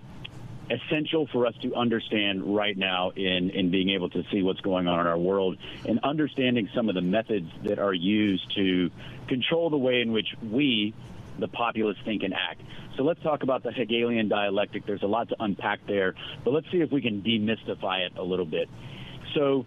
essential 0.70 1.28
for 1.28 1.46
us 1.46 1.56
to 1.62 1.74
understand 1.76 2.56
right 2.56 2.78
now 2.78 3.12
in, 3.12 3.50
in 3.50 3.72
being 3.72 3.90
able 3.90 4.10
to 4.10 4.24
see 4.32 4.44
what's 4.44 4.62
going 4.62 4.88
on 4.88 5.00
in 5.00 5.08
our 5.08 5.18
world 5.18 5.58
and 5.86 6.00
understanding 6.04 6.70
some 6.76 6.90
of 6.90 6.96
the 6.96 7.02
methods 7.02 7.50
that 7.64 7.80
are 7.80 7.94
used 7.94 8.56
to 8.56 8.90
control 9.28 9.70
the 9.70 9.78
way 9.78 10.02
in 10.02 10.12
which 10.12 10.28
we, 10.44 10.94
the 11.40 11.48
populace, 11.48 11.98
think 12.06 12.24
and 12.24 12.34
act. 12.34 12.62
So 12.98 13.04
let's 13.04 13.22
talk 13.22 13.44
about 13.44 13.64
the 13.64 13.72
Hegelian 13.72 14.28
dialectic. 14.28 14.86
There's 14.86 15.04
a 15.04 15.08
lot 15.08 15.30
to 15.30 15.36
unpack 15.40 15.80
there, 15.88 16.16
but 16.44 16.52
let's 16.52 16.70
see 16.72 16.82
if 16.82 16.92
we 16.92 17.02
can 17.02 17.22
demystify 17.22 18.06
it 18.06 18.18
a 18.18 18.24
little 18.24 18.46
bit. 18.46 18.70
So 19.34 19.66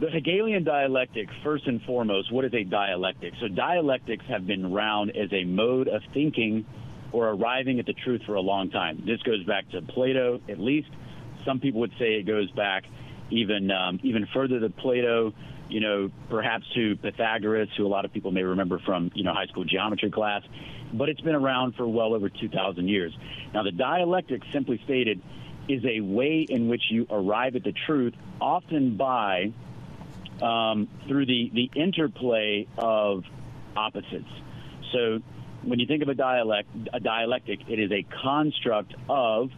the 0.00 0.10
Hegelian 0.10 0.64
dialectic, 0.64 1.28
first 1.42 1.66
and 1.66 1.80
foremost, 1.82 2.32
what 2.32 2.44
is 2.44 2.52
a 2.52 2.64
dialectic? 2.64 3.34
So 3.40 3.48
dialectics 3.48 4.24
have 4.26 4.46
been 4.46 4.64
around 4.64 5.16
as 5.16 5.32
a 5.32 5.44
mode 5.44 5.88
of 5.88 6.02
thinking 6.12 6.66
or 7.14 7.28
arriving 7.28 7.78
at 7.78 7.86
the 7.86 7.92
truth 7.92 8.22
for 8.26 8.34
a 8.34 8.40
long 8.40 8.70
time. 8.70 9.04
This 9.06 9.22
goes 9.22 9.44
back 9.44 9.70
to 9.70 9.80
Plato, 9.80 10.40
at 10.48 10.58
least. 10.58 10.88
Some 11.44 11.60
people 11.60 11.80
would 11.80 11.92
say 11.96 12.14
it 12.14 12.26
goes 12.26 12.50
back 12.50 12.84
even 13.30 13.70
um, 13.70 14.00
even 14.02 14.26
further 14.34 14.58
than 14.58 14.72
Plato. 14.72 15.32
You 15.68 15.80
know, 15.80 16.10
perhaps 16.28 16.64
to 16.74 16.96
Pythagoras, 16.96 17.68
who 17.76 17.86
a 17.86 17.88
lot 17.88 18.04
of 18.04 18.12
people 18.12 18.32
may 18.32 18.42
remember 18.42 18.80
from 18.80 19.12
you 19.14 19.22
know 19.22 19.32
high 19.32 19.46
school 19.46 19.64
geometry 19.64 20.10
class. 20.10 20.42
But 20.92 21.08
it's 21.08 21.20
been 21.20 21.36
around 21.36 21.76
for 21.76 21.86
well 21.86 22.14
over 22.14 22.28
2,000 22.28 22.86
years. 22.86 23.16
Now, 23.52 23.64
the 23.64 23.72
dialectic, 23.72 24.42
simply 24.52 24.80
stated, 24.84 25.20
is 25.68 25.84
a 25.84 26.00
way 26.00 26.46
in 26.48 26.68
which 26.68 26.82
you 26.90 27.06
arrive 27.10 27.56
at 27.56 27.64
the 27.64 27.74
truth, 27.86 28.14
often 28.40 28.96
by 28.96 29.52
um, 30.42 30.88
through 31.06 31.26
the 31.26 31.50
the 31.54 31.70
interplay 31.80 32.66
of 32.76 33.22
opposites. 33.76 34.30
So 34.92 35.20
when 35.66 35.78
you 35.78 35.86
think 35.86 36.02
of 36.02 36.08
a 36.08 36.14
dialect, 36.14 36.68
a 36.92 37.00
dialectic, 37.00 37.60
it 37.68 37.78
is 37.78 37.90
a 37.90 38.06
construct 38.22 38.94
of 39.08 39.50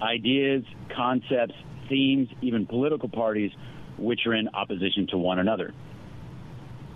ideas, 0.00 0.64
concepts, 0.94 1.54
themes, 1.88 2.28
even 2.40 2.66
political 2.66 3.08
parties, 3.08 3.50
which 3.98 4.20
are 4.26 4.34
in 4.34 4.48
opposition 4.48 5.06
to 5.08 5.18
one 5.18 5.38
another. 5.38 5.72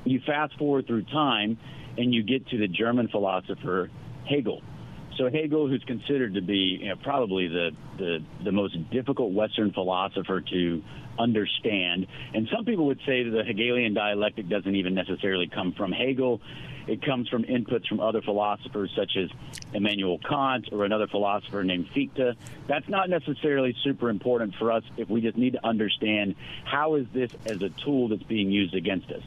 You 0.04 0.20
fast 0.24 0.56
forward 0.58 0.86
through 0.86 1.04
time, 1.04 1.58
and 1.98 2.14
you 2.14 2.22
get 2.22 2.46
to 2.48 2.58
the 2.58 2.68
German 2.68 3.08
philosopher 3.08 3.90
Hegel. 4.28 4.62
So 5.18 5.30
Hegel, 5.30 5.68
who's 5.68 5.84
considered 5.86 6.34
to 6.34 6.42
be 6.42 6.78
you 6.80 6.88
know, 6.88 6.96
probably 7.02 7.48
the, 7.48 7.70
the 7.96 8.18
the 8.44 8.52
most 8.52 8.76
difficult 8.90 9.32
Western 9.32 9.72
philosopher 9.72 10.42
to 10.42 10.82
understand, 11.18 12.06
and 12.34 12.48
some 12.54 12.66
people 12.66 12.86
would 12.86 13.00
say 13.06 13.22
that 13.22 13.30
the 13.30 13.42
Hegelian 13.42 13.94
dialectic 13.94 14.48
doesn't 14.48 14.76
even 14.76 14.94
necessarily 14.94 15.48
come 15.48 15.72
from 15.72 15.90
Hegel. 15.90 16.42
It 16.86 17.04
comes 17.04 17.28
from 17.28 17.44
inputs 17.44 17.86
from 17.88 18.00
other 18.00 18.22
philosophers 18.22 18.92
such 18.96 19.16
as 19.16 19.28
Immanuel 19.74 20.18
Kant 20.18 20.68
or 20.70 20.84
another 20.84 21.06
philosopher 21.08 21.64
named 21.64 21.88
Fichte. 21.92 22.36
That's 22.68 22.88
not 22.88 23.10
necessarily 23.10 23.74
super 23.82 24.08
important 24.08 24.54
for 24.54 24.70
us 24.70 24.84
if 24.96 25.08
we 25.08 25.20
just 25.20 25.36
need 25.36 25.54
to 25.54 25.66
understand 25.66 26.36
how 26.64 26.94
is 26.94 27.06
this 27.12 27.30
as 27.44 27.62
a 27.62 27.70
tool 27.70 28.08
that's 28.08 28.22
being 28.22 28.50
used 28.50 28.74
against 28.74 29.10
us. 29.10 29.22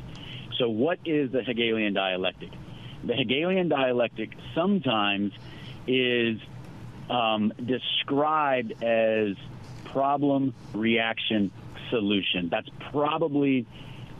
So 0.57 0.69
what 0.69 0.99
is 1.05 1.31
the 1.31 1.43
Hegelian 1.43 1.93
dialectic? 1.93 2.49
The 3.03 3.13
Hegelian 3.13 3.69
dialectic 3.69 4.31
sometimes 4.55 5.33
is 5.87 6.39
um, 7.09 7.53
described 7.65 8.83
as 8.83 9.35
problem, 9.85 10.53
reaction, 10.73 11.51
solution. 11.89 12.49
That's 12.49 12.69
probably 12.91 13.65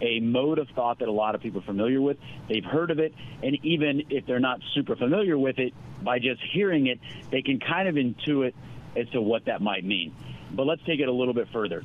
a 0.02 0.20
mode 0.20 0.60
of 0.60 0.68
thought 0.76 1.00
that 1.00 1.08
a 1.08 1.12
lot 1.12 1.36
of 1.36 1.42
people 1.42 1.62
are 1.62 1.66
familiar 1.66 2.02
with. 2.02 2.18
They've 2.48 2.64
heard 2.64 2.92
of 2.92 3.00
it, 3.00 3.14
and 3.44 3.58
even 3.64 4.04
if 4.10 4.26
they're 4.26 4.40
not 4.40 4.60
super 4.74 4.96
familiar 4.96 5.38
with 5.38 5.60
it, 5.60 5.74
by 6.04 6.20
just 6.20 6.42
hearing 6.54 6.88
it, 6.88 7.00
they 7.32 7.42
can 7.42 7.60
kind 7.60 7.88
of 7.88 7.96
intuit 7.96 8.54
as 8.96 9.10
to 9.10 9.22
what 9.22 9.46
that 9.46 9.62
might 9.62 9.84
mean. 9.84 10.16
But 10.52 10.66
let's 10.66 10.82
take 10.86 11.00
it 11.00 11.08
a 11.08 11.12
little 11.12 11.34
bit 11.34 11.48
further. 11.52 11.84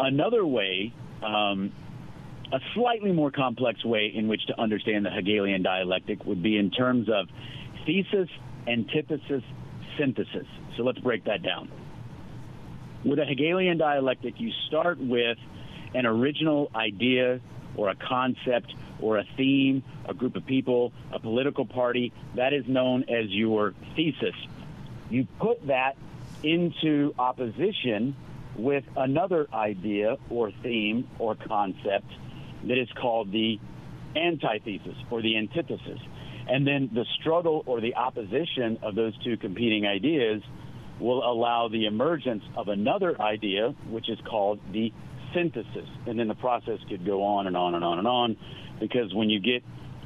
Another 0.00 0.44
way, 0.44 0.92
um, 1.22 1.72
a 2.52 2.58
slightly 2.74 3.12
more 3.12 3.30
complex 3.30 3.84
way 3.84 4.12
in 4.14 4.28
which 4.28 4.44
to 4.46 4.60
understand 4.60 5.06
the 5.06 5.10
Hegelian 5.10 5.62
dialectic 5.62 6.24
would 6.24 6.42
be 6.42 6.58
in 6.58 6.70
terms 6.70 7.08
of 7.08 7.28
thesis, 7.86 8.28
antithesis, 8.66 9.42
synthesis. 9.98 10.46
So 10.76 10.82
let's 10.82 10.98
break 10.98 11.24
that 11.24 11.42
down. 11.42 11.70
With 13.04 13.18
a 13.18 13.24
Hegelian 13.24 13.78
dialectic, 13.78 14.34
you 14.38 14.50
start 14.68 14.98
with 14.98 15.38
an 15.94 16.06
original 16.06 16.70
idea 16.74 17.40
or 17.76 17.88
a 17.88 17.94
concept 17.94 18.74
or 19.00 19.18
a 19.18 19.24
theme, 19.36 19.82
a 20.06 20.14
group 20.14 20.36
of 20.36 20.46
people, 20.46 20.92
a 21.12 21.18
political 21.18 21.66
party, 21.66 22.12
that 22.36 22.52
is 22.52 22.66
known 22.66 23.04
as 23.04 23.30
your 23.30 23.74
thesis. 23.96 24.34
You 25.10 25.26
put 25.38 25.66
that 25.66 25.96
into 26.42 27.14
opposition 27.18 28.16
with 28.56 28.84
another 28.96 29.46
idea 29.52 30.16
or 30.28 30.50
theme 30.62 31.08
or 31.18 31.34
concept 31.34 32.10
that 32.64 32.78
is 32.78 32.88
called 33.00 33.32
the 33.32 33.58
antithesis 34.14 34.96
or 35.10 35.22
the 35.22 35.36
antithesis. 35.36 35.98
And 36.48 36.66
then 36.66 36.90
the 36.92 37.06
struggle 37.20 37.62
or 37.66 37.80
the 37.80 37.94
opposition 37.94 38.78
of 38.82 38.94
those 38.94 39.16
two 39.24 39.36
competing 39.36 39.86
ideas 39.86 40.42
will 41.00 41.24
allow 41.24 41.68
the 41.68 41.86
emergence 41.86 42.44
of 42.56 42.68
another 42.68 43.20
idea, 43.20 43.74
which 43.88 44.08
is 44.08 44.18
called 44.28 44.60
the 44.72 44.92
synthesis. 45.34 45.88
And 46.06 46.18
then 46.18 46.28
the 46.28 46.34
process 46.34 46.78
could 46.88 47.04
go 47.04 47.22
on 47.22 47.46
and 47.46 47.56
on 47.56 47.74
and 47.74 47.84
on 47.84 47.98
and 47.98 48.08
on 48.08 48.36
because 48.80 49.14
when 49.14 49.30
you 49.30 49.40
get 49.40 49.62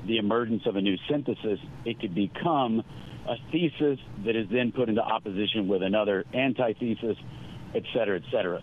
the 0.07 0.19
emergence 0.19 0.63
of 0.67 0.77
a 0.77 0.81
new 0.81 0.97
synthesis, 1.09 1.59
it 1.85 2.01
could 2.01 2.15
become 2.15 2.83
a 3.29 3.37
thesis 3.51 3.99
that 4.25 4.37
is 4.37 4.47
then 4.51 4.73
put 4.73 4.89
into 4.89 5.03
opposition 5.03 5.67
with 5.67 5.83
another 5.83 6.25
antithesis, 6.33 7.17
et 7.75 7.83
cetera, 7.93 8.17
et 8.17 8.23
cetera. 8.31 8.63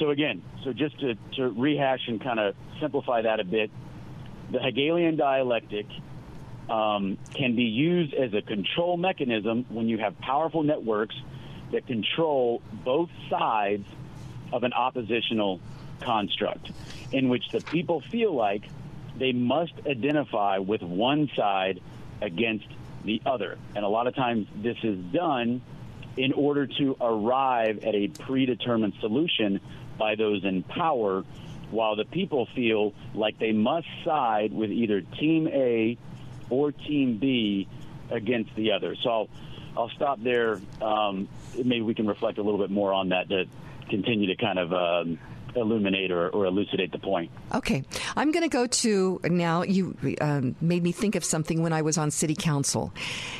so 0.00 0.10
again, 0.10 0.42
so 0.64 0.72
just 0.72 0.98
to, 1.00 1.14
to 1.36 1.50
rehash 1.50 2.00
and 2.08 2.22
kind 2.22 2.40
of 2.40 2.54
simplify 2.80 3.20
that 3.22 3.38
a 3.40 3.44
bit, 3.44 3.70
the 4.50 4.58
Hegelian 4.58 5.16
dialectic 5.16 5.86
um, 6.70 7.18
can 7.34 7.54
be 7.54 7.64
used 7.64 8.14
as 8.14 8.32
a 8.32 8.42
control 8.42 8.96
mechanism 8.96 9.66
when 9.68 9.88
you 9.88 9.98
have 9.98 10.18
powerful 10.20 10.62
networks 10.62 11.14
that 11.72 11.86
control 11.86 12.62
both 12.84 13.10
sides 13.28 13.86
of 14.52 14.62
an 14.62 14.72
oppositional 14.72 15.60
construct, 16.04 16.70
in 17.12 17.28
which 17.28 17.44
the 17.52 17.60
people 17.60 18.00
feel 18.00 18.34
like 18.34 18.62
they 19.18 19.32
must 19.32 19.72
identify 19.86 20.58
with 20.58 20.82
one 20.82 21.30
side 21.36 21.80
against 22.20 22.66
the 23.04 23.20
other. 23.26 23.58
And 23.74 23.84
a 23.84 23.88
lot 23.88 24.06
of 24.06 24.14
times 24.14 24.46
this 24.56 24.76
is 24.82 24.98
done 25.12 25.60
in 26.16 26.32
order 26.32 26.66
to 26.66 26.96
arrive 27.00 27.84
at 27.84 27.94
a 27.94 28.08
predetermined 28.08 28.94
solution 29.00 29.60
by 29.98 30.14
those 30.14 30.44
in 30.44 30.62
power, 30.62 31.24
while 31.70 31.96
the 31.96 32.04
people 32.04 32.46
feel 32.54 32.92
like 33.14 33.38
they 33.38 33.52
must 33.52 33.86
side 34.04 34.52
with 34.52 34.70
either 34.70 35.00
Team 35.00 35.48
A 35.48 35.96
or 36.50 36.72
Team 36.72 37.18
B 37.18 37.66
against 38.10 38.54
the 38.54 38.72
other. 38.72 38.94
So 38.96 39.10
I'll, 39.10 39.28
I'll 39.76 39.88
stop 39.90 40.22
there. 40.22 40.60
Um, 40.80 41.28
maybe 41.56 41.80
we 41.80 41.94
can 41.94 42.06
reflect 42.06 42.38
a 42.38 42.42
little 42.42 42.60
bit 42.60 42.70
more 42.70 42.92
on 42.92 43.08
that 43.10 43.28
to 43.30 43.46
continue 43.88 44.26
to 44.28 44.36
kind 44.36 44.58
of 44.58 44.72
um, 44.72 45.18
illuminate 45.54 46.10
or, 46.10 46.28
or, 46.30 46.46
elucidate 46.46 46.92
the 46.92 46.98
point. 46.98 47.30
Okay. 47.54 47.84
I'm 48.16 48.32
going 48.32 48.42
to 48.42 48.48
go 48.48 48.66
to 48.66 49.20
now. 49.24 49.62
You 49.62 49.96
um, 50.20 50.56
made 50.60 50.82
me 50.82 50.92
think 50.92 51.14
of 51.14 51.24
something 51.24 51.62
when 51.62 51.72
I 51.72 51.82
was 51.82 51.98
on 51.98 52.10
city 52.10 52.34
council. 52.34 52.92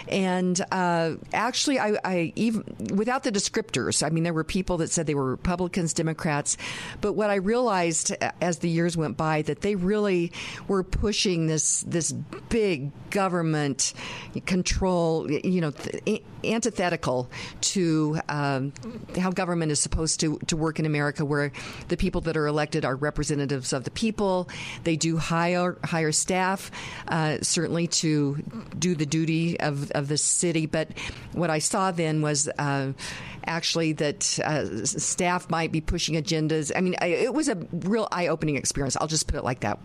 And 0.09 0.61
uh, 0.71 1.15
actually, 1.33 1.79
I, 1.79 1.99
I, 2.05 2.33
even 2.37 2.65
without 2.95 3.23
the 3.23 3.33
descriptors, 3.33 4.05
I 4.05 4.11
mean, 4.11 4.25
there 4.25 4.35
were 4.35 4.45
people 4.45 4.79
that 4.79 4.91
said 4.91 5.07
they 5.07 5.15
were 5.15 5.31
Republicans, 5.31 5.93
Democrats. 5.93 6.57
But 7.01 7.15
what 7.15 7.31
I 7.31 7.37
realized 7.37 8.15
as 8.41 8.59
the 8.59 8.69
years 8.69 8.97
went 8.97 9.17
by 9.17 9.43
that 9.43 9.61
they 9.61 9.75
really 9.75 10.33
were 10.69 10.83
pushing 10.83 11.47
this, 11.47 11.83
this 11.83 12.13
big 12.13 12.91
government 13.11 13.93
control, 14.47 15.31
you 15.31 15.61
know, 15.61 15.71
th- 15.71 16.23
antithetical 16.45 17.31
to 17.61 18.21
um, 18.29 18.73
how 19.19 19.31
government 19.31 19.73
is 19.73 19.81
supposed 19.81 20.21
to, 20.21 20.39
to 20.47 20.57
work 20.57 20.79
in 20.79 20.87
America, 20.87 21.25
where 21.25 21.53
the 21.89 21.97
people 21.97 22.21
that 22.23 22.37
are 22.37 22.47
elected 22.47 22.85
are 22.85 22.97
representatives 22.97 23.73
of 23.73 23.85
the 23.85 23.91
people. 23.91 24.49
They 24.85 24.97
do 24.97 25.17
hire 25.17 25.79
hire 25.85 26.13
staff, 26.13 26.71
uh, 27.09 27.39
certainly 27.43 27.87
to 27.89 28.43
do 28.79 28.95
the 28.95 29.07
duty 29.07 29.59
of, 29.61 29.91
of 29.93 30.09
the 30.09 30.19
city. 30.19 30.67
But 30.67 30.89
what 31.33 31.51
I 31.51 31.59
saw 31.59 31.91
then 31.91 32.23
was. 32.23 32.49
Uh, 32.59 32.93
actually 33.47 33.93
that 33.95 34.39
uh, 34.41 34.85
staff 34.85 35.51
might 35.51 35.73
be 35.73 35.81
pushing 35.81 36.15
agendas. 36.15 36.73
I 36.75 36.81
mean, 36.81 36.95
it 37.03 37.33
was 37.33 37.49
a 37.49 37.57
real 37.73 38.09
eye-opening 38.13 38.57
experience. 38.57 38.97
I'll 39.01 39.07
just 39.07 39.27
put 39.27 39.37
it 39.37 39.45
like 39.45 39.61
that. 39.61 39.79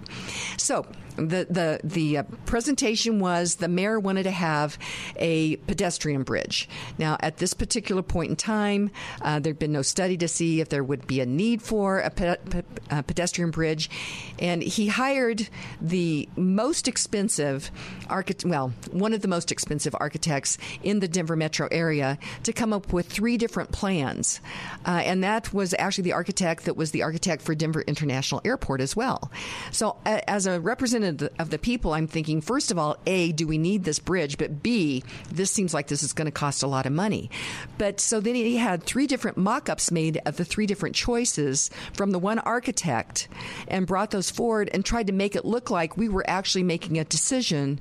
So 0.57 0.85
the 1.17 1.47
the 1.49 1.79
the 1.83 2.17
uh, 2.19 2.23
presentation 2.45 3.19
was 3.19 3.55
the 3.55 3.67
mayor 3.67 3.99
wanted 3.99 4.23
to 4.23 4.31
have 4.31 4.77
a 5.15 5.55
pedestrian 5.55 6.23
bridge. 6.23 6.69
Now, 6.97 7.17
at 7.19 7.37
this 7.37 7.53
particular 7.53 8.03
point 8.03 8.29
in 8.29 8.35
time, 8.35 8.91
uh, 9.21 9.39
there'd 9.39 9.57
been 9.57 9.71
no 9.71 9.81
study 9.81 10.17
to 10.17 10.27
see 10.27 10.61
if 10.61 10.69
there 10.69 10.83
would 10.83 11.07
be 11.07 11.19
a 11.21 11.25
need 11.25 11.61
for 11.61 11.99
a, 11.99 12.09
pe- 12.11 12.37
pe- 12.49 12.63
a 12.91 13.01
pedestrian 13.01 13.51
bridge, 13.51 13.89
and 14.37 14.61
he 14.61 14.87
hired 14.87 15.49
the 15.81 16.29
most 16.35 16.87
expensive 16.87 17.71
architect. 18.09 18.49
Well, 18.49 18.73
one 18.91 19.13
of 19.13 19.21
the 19.21 19.27
most 19.27 19.51
expensive 19.51 19.95
architects 19.99 20.57
in 20.83 20.99
the 20.99 21.07
Denver 21.07 21.35
metro 21.35 21.67
area 21.71 22.19
to 22.43 22.53
come 22.53 22.73
up 22.73 22.93
with 22.93 23.07
three 23.07 23.37
different 23.37 23.46
plans, 23.47 24.41
uh, 24.85 25.01
and 25.03 25.23
that 25.23 25.53
was 25.53 25.73
actually 25.77 26.03
the 26.03 26.13
architect 26.13 26.65
that 26.65 26.75
was 26.75 26.91
the 26.91 27.03
architect 27.03 27.41
for 27.41 27.55
Denver 27.55 27.81
International 27.81 28.41
Airport 28.45 28.81
as 28.81 28.95
well. 28.95 29.31
So, 29.71 29.97
as 30.05 30.45
a 30.45 30.59
representative 30.59 31.29
of 31.39 31.49
the 31.49 31.57
people, 31.57 31.93
I'm 31.93 32.07
thinking, 32.07 32.41
first 32.41 32.71
of 32.71 32.77
all, 32.77 32.97
A, 33.05 33.31
do 33.31 33.47
we 33.47 33.57
need 33.57 33.83
this 33.83 33.99
bridge? 33.99 34.37
But 34.37 34.61
B, 34.61 35.03
this 35.31 35.51
seems 35.51 35.73
like 35.73 35.87
this 35.87 36.03
is 36.03 36.13
going 36.13 36.25
to 36.25 36.31
cost 36.31 36.63
a 36.63 36.67
lot 36.67 36.85
of 36.85 36.91
money. 36.91 37.29
But 37.77 37.99
so 37.99 38.19
then 38.19 38.35
he 38.35 38.57
had 38.57 38.83
three 38.83 39.07
different 39.07 39.37
mock 39.37 39.69
ups 39.69 39.91
made 39.91 40.21
of 40.25 40.37
the 40.37 40.45
three 40.45 40.65
different 40.65 40.95
choices 40.95 41.69
from 41.93 42.11
the 42.11 42.19
one 42.19 42.39
architect 42.39 43.27
and 43.67 43.87
brought 43.87 44.11
those 44.11 44.29
forward 44.29 44.69
and 44.73 44.83
tried 44.83 45.07
to 45.07 45.13
make 45.13 45.35
it 45.35 45.45
look 45.45 45.69
like 45.69 45.97
we 45.97 46.09
were 46.09 46.27
actually 46.29 46.63
making 46.63 46.97
a 46.97 47.05
decision. 47.05 47.79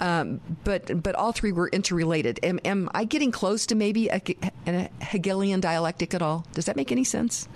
Um, 0.00 0.40
but 0.64 1.02
but 1.02 1.14
all 1.14 1.32
three 1.32 1.52
were 1.52 1.68
interrelated. 1.68 2.40
Am, 2.42 2.58
am 2.64 2.88
I 2.94 3.04
getting 3.04 3.30
close 3.30 3.66
to 3.66 3.74
maybe 3.74 4.08
a, 4.08 4.22
a 4.66 4.88
Hegelian 5.02 5.60
dialectic 5.60 6.14
at 6.14 6.22
all? 6.22 6.46
Does 6.54 6.64
that 6.64 6.76
make 6.76 6.90
any 6.90 7.04
sense? 7.04 7.48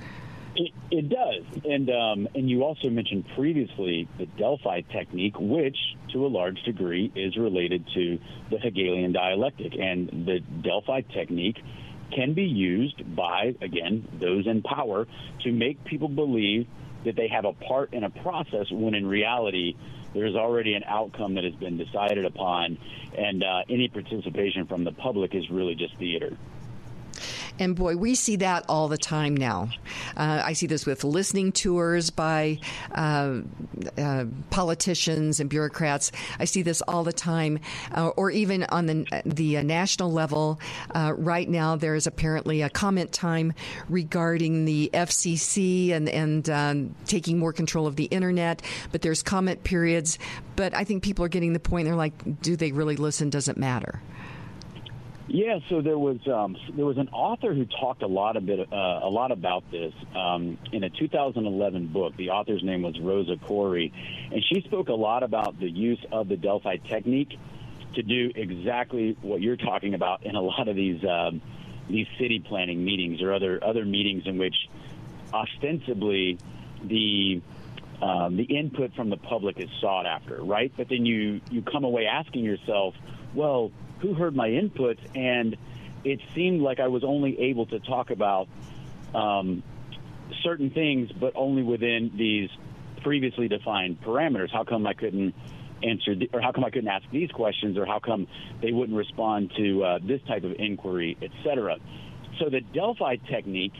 It, 0.56 0.72
it 0.90 1.08
does, 1.08 1.42
and 1.64 1.90
um, 1.90 2.28
and 2.34 2.48
you 2.48 2.62
also 2.62 2.88
mentioned 2.88 3.24
previously 3.34 4.06
the 4.18 4.26
Delphi 4.26 4.82
technique, 4.82 5.34
which 5.40 5.76
to 6.12 6.26
a 6.26 6.28
large 6.28 6.62
degree 6.62 7.10
is 7.16 7.36
related 7.36 7.84
to 7.94 8.18
the 8.50 8.58
Hegelian 8.58 9.12
dialectic, 9.12 9.72
and 9.74 10.26
the 10.26 10.40
Delphi 10.62 11.00
technique 11.00 11.56
can 12.14 12.34
be 12.34 12.44
used 12.44 13.16
by 13.16 13.54
again 13.62 14.06
those 14.20 14.46
in 14.46 14.62
power 14.62 15.08
to 15.42 15.50
make 15.50 15.82
people 15.84 16.08
believe 16.08 16.68
that 17.04 17.16
they 17.16 17.28
have 17.28 17.44
a 17.44 17.52
part 17.52 17.92
in 17.92 18.04
a 18.04 18.10
process 18.10 18.66
when 18.70 18.94
in 18.94 19.06
reality 19.06 19.74
there's 20.15 20.35
already 20.35 20.74
an 20.74 20.85
outcome 20.86 21.35
that 21.35 21.45
has 21.45 21.55
been 21.55 21.77
decided 21.77 22.24
upon, 22.24 22.78
and 23.16 23.43
uh, 23.43 23.62
any 23.69 23.89
participation 23.89 24.66
from 24.66 24.85
the 24.85 24.93
public 24.93 25.35
is 25.35 25.51
really 25.51 25.74
just 25.74 25.97
theater. 25.99 26.36
And 27.59 27.76
boy, 27.76 27.97
we 27.97 28.16
see 28.16 28.36
that 28.36 28.64
all 28.68 28.89
the 28.89 28.98
time 28.98 29.36
now. 29.36 29.70
Uh, 30.16 30.43
I 30.44 30.55
see 30.55 30.66
this 30.66 30.86
with 30.86 31.05
listening 31.05 31.52
tours 31.52 32.10
by 32.10 32.59
uh, 32.93 33.40
uh, 33.97 34.24
politicians 34.51 35.39
and 35.39 35.48
bureaucrats. 35.48 36.10
I 36.40 36.47
see 36.47 36.62
this 36.62 36.82
all 36.82 37.05
the 37.05 37.12
time, 37.12 37.60
uh, 37.94 38.09
or 38.09 38.31
even 38.31 38.64
on 38.64 38.86
the 38.86 39.22
the 39.24 39.59
uh, 39.59 39.62
national 39.62 40.10
level. 40.10 40.60
Uh, 40.94 41.12
right 41.16 41.48
now, 41.48 41.76
there 41.76 41.94
is 41.94 42.09
apparently 42.09 42.62
a 42.62 42.70
comment 42.70 43.12
time 43.12 43.52
regarding 43.89 44.64
the 44.64 44.90
FCC 44.93 45.93
and 45.93 46.09
and 46.09 46.51
um, 46.51 46.94
taking 47.06 47.39
more 47.39 47.52
control 47.52 47.86
of 47.86 47.94
the 47.94 48.05
internet. 48.06 48.62
But 48.90 49.02
there's 49.02 49.22
comment 49.22 49.62
periods. 49.62 50.18
But 50.56 50.74
I 50.74 50.85
think 50.85 51.05
people 51.05 51.24
are 51.24 51.28
getting 51.28 51.52
the 51.52 51.60
point. 51.60 51.86
They're 51.86 51.94
like, 51.94 52.43
do 52.43 52.56
they 52.56 52.72
really 52.72 52.97
listen? 52.97 53.31
Does 53.31 53.48
it 53.48 53.56
matter? 53.56 54.01
Yeah, 55.26 55.59
so 55.70 55.80
there 55.80 55.98
was 55.98 56.18
um, 56.28 56.55
there 56.76 56.84
was 56.84 56.98
an 56.98 57.09
author 57.09 57.55
who 57.55 57.64
talked 57.64 58.02
a 58.02 58.06
lot 58.06 58.36
a 58.36 58.42
bit 58.42 58.60
uh, 58.60 58.76
a 58.76 59.09
lot 59.09 59.32
about 59.32 59.64
this 59.70 59.94
um, 60.14 60.59
in 60.70 60.84
a 60.84 60.90
2011 60.90 61.86
book. 61.86 62.14
The 62.18 62.28
author's 62.28 62.62
name 62.62 62.82
was 62.82 62.98
Rosa 63.01 63.36
Koire, 63.36 63.90
and 64.30 64.44
she 64.52 64.60
spoke 64.66 64.88
a 64.88 64.94
lot 64.94 65.22
about 65.22 65.59
the 65.59 65.70
use 65.70 66.05
of 66.12 66.28
the 66.28 66.36
Delphi 66.36 66.76
technique 66.76 67.38
to 67.94 68.02
do 68.02 68.32
exactly 68.34 69.16
what 69.22 69.40
you're 69.40 69.56
talking 69.56 69.94
about 69.94 70.26
in 70.26 70.34
a 70.34 70.42
lot 70.42 70.68
of 70.68 70.76
these 70.76 71.02
um, 71.05 71.40
these 71.88 72.06
city 72.18 72.44
planning 72.46 72.84
meetings 72.84 73.22
or 73.22 73.32
other 73.32 73.64
other 73.64 73.86
meetings 73.86 74.24
in 74.26 74.36
which 74.36 74.56
ostensibly 75.32 76.38
the 76.84 77.40
um, 78.02 78.36
the 78.36 78.44
input 78.44 78.94
from 78.94 79.09
the 79.09 79.16
public 79.16 79.59
is 79.59 79.70
sought 79.80 80.05
after, 80.05 80.42
right? 80.42 80.70
But 80.76 80.90
then 80.90 81.06
you 81.06 81.40
you 81.51 81.62
come 81.62 81.84
away 81.84 82.05
asking 82.05 82.44
yourself, 82.44 82.94
well 83.34 83.72
who 84.00 84.14
heard 84.14 84.34
my 84.34 84.48
input, 84.48 84.98
and 85.14 85.56
it 86.04 86.20
seemed 86.34 86.60
like 86.60 86.80
I 86.80 86.88
was 86.88 87.04
only 87.04 87.40
able 87.40 87.66
to 87.66 87.80
talk 87.80 88.10
about 88.10 88.48
um, 89.14 89.62
certain 90.42 90.70
things, 90.70 91.10
but 91.12 91.32
only 91.34 91.62
within 91.62 92.12
these 92.16 92.50
previously 93.02 93.48
defined 93.48 94.00
parameters. 94.02 94.50
How 94.52 94.64
come 94.64 94.86
I 94.86 94.94
couldn't 94.94 95.34
answer, 95.82 96.14
or 96.32 96.40
how 96.40 96.52
come 96.52 96.64
I 96.64 96.70
couldn't 96.70 96.88
ask 96.88 97.04
these 97.10 97.30
questions, 97.30 97.78
or 97.78 97.86
how 97.86 98.00
come 98.00 98.26
they 98.60 98.72
wouldn't 98.72 98.96
respond 98.96 99.52
to 99.56 99.84
uh, 99.84 99.98
this 100.02 100.20
type 100.26 100.44
of 100.44 100.52
inquiry, 100.58 101.16
etc. 101.22 101.76
So 102.38 102.50
the 102.50 102.60
Delphi 102.60 103.16
technique 103.28 103.74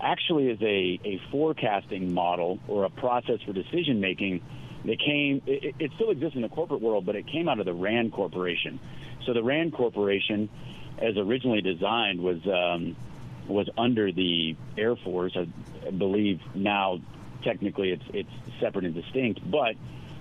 actually 0.00 0.50
is 0.50 0.60
a, 0.60 1.00
a 1.04 1.20
forecasting 1.30 2.12
model 2.12 2.58
or 2.68 2.84
a 2.84 2.90
process 2.90 3.40
for 3.46 3.52
decision 3.52 4.00
making 4.00 4.42
that 4.84 4.98
came. 4.98 5.42
It, 5.46 5.74
it 5.78 5.90
still 5.96 6.10
exists 6.10 6.36
in 6.36 6.42
the 6.42 6.48
corporate 6.48 6.80
world, 6.80 7.06
but 7.06 7.16
it 7.16 7.26
came 7.26 7.48
out 7.48 7.58
of 7.58 7.66
the 7.66 7.72
Rand 7.72 8.12
Corporation. 8.12 8.80
So 9.26 9.32
the 9.32 9.42
Rand 9.42 9.72
Corporation, 9.72 10.48
as 10.98 11.16
originally 11.16 11.60
designed, 11.60 12.20
was 12.20 12.46
um, 12.46 12.96
was 13.48 13.68
under 13.76 14.12
the 14.12 14.56
Air 14.76 14.96
Force. 14.96 15.36
I 15.36 15.90
believe 15.90 16.40
now 16.54 17.00
technically 17.42 17.90
it's 17.90 18.04
it's 18.12 18.30
separate 18.60 18.84
and 18.84 18.94
distinct, 18.94 19.48
but 19.50 19.74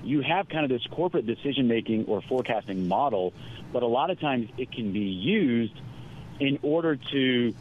you 0.04 0.22
have 0.22 0.50
kind 0.50 0.66
of 0.66 0.70
this 0.70 0.86
corporate 0.92 1.26
decision 1.26 1.68
making 1.68 2.06
or 2.06 2.22
forecasting 2.22 2.88
model, 2.88 3.34
but 3.72 3.84
a 3.84 3.88
lot 3.88 4.10
of 4.10 4.20
times 4.20 4.50
it 4.58 4.72
can 4.72 4.92
be 4.92 5.00
used 5.00 5.76
in 6.40 6.60
order 6.62 6.98
to 6.98 7.54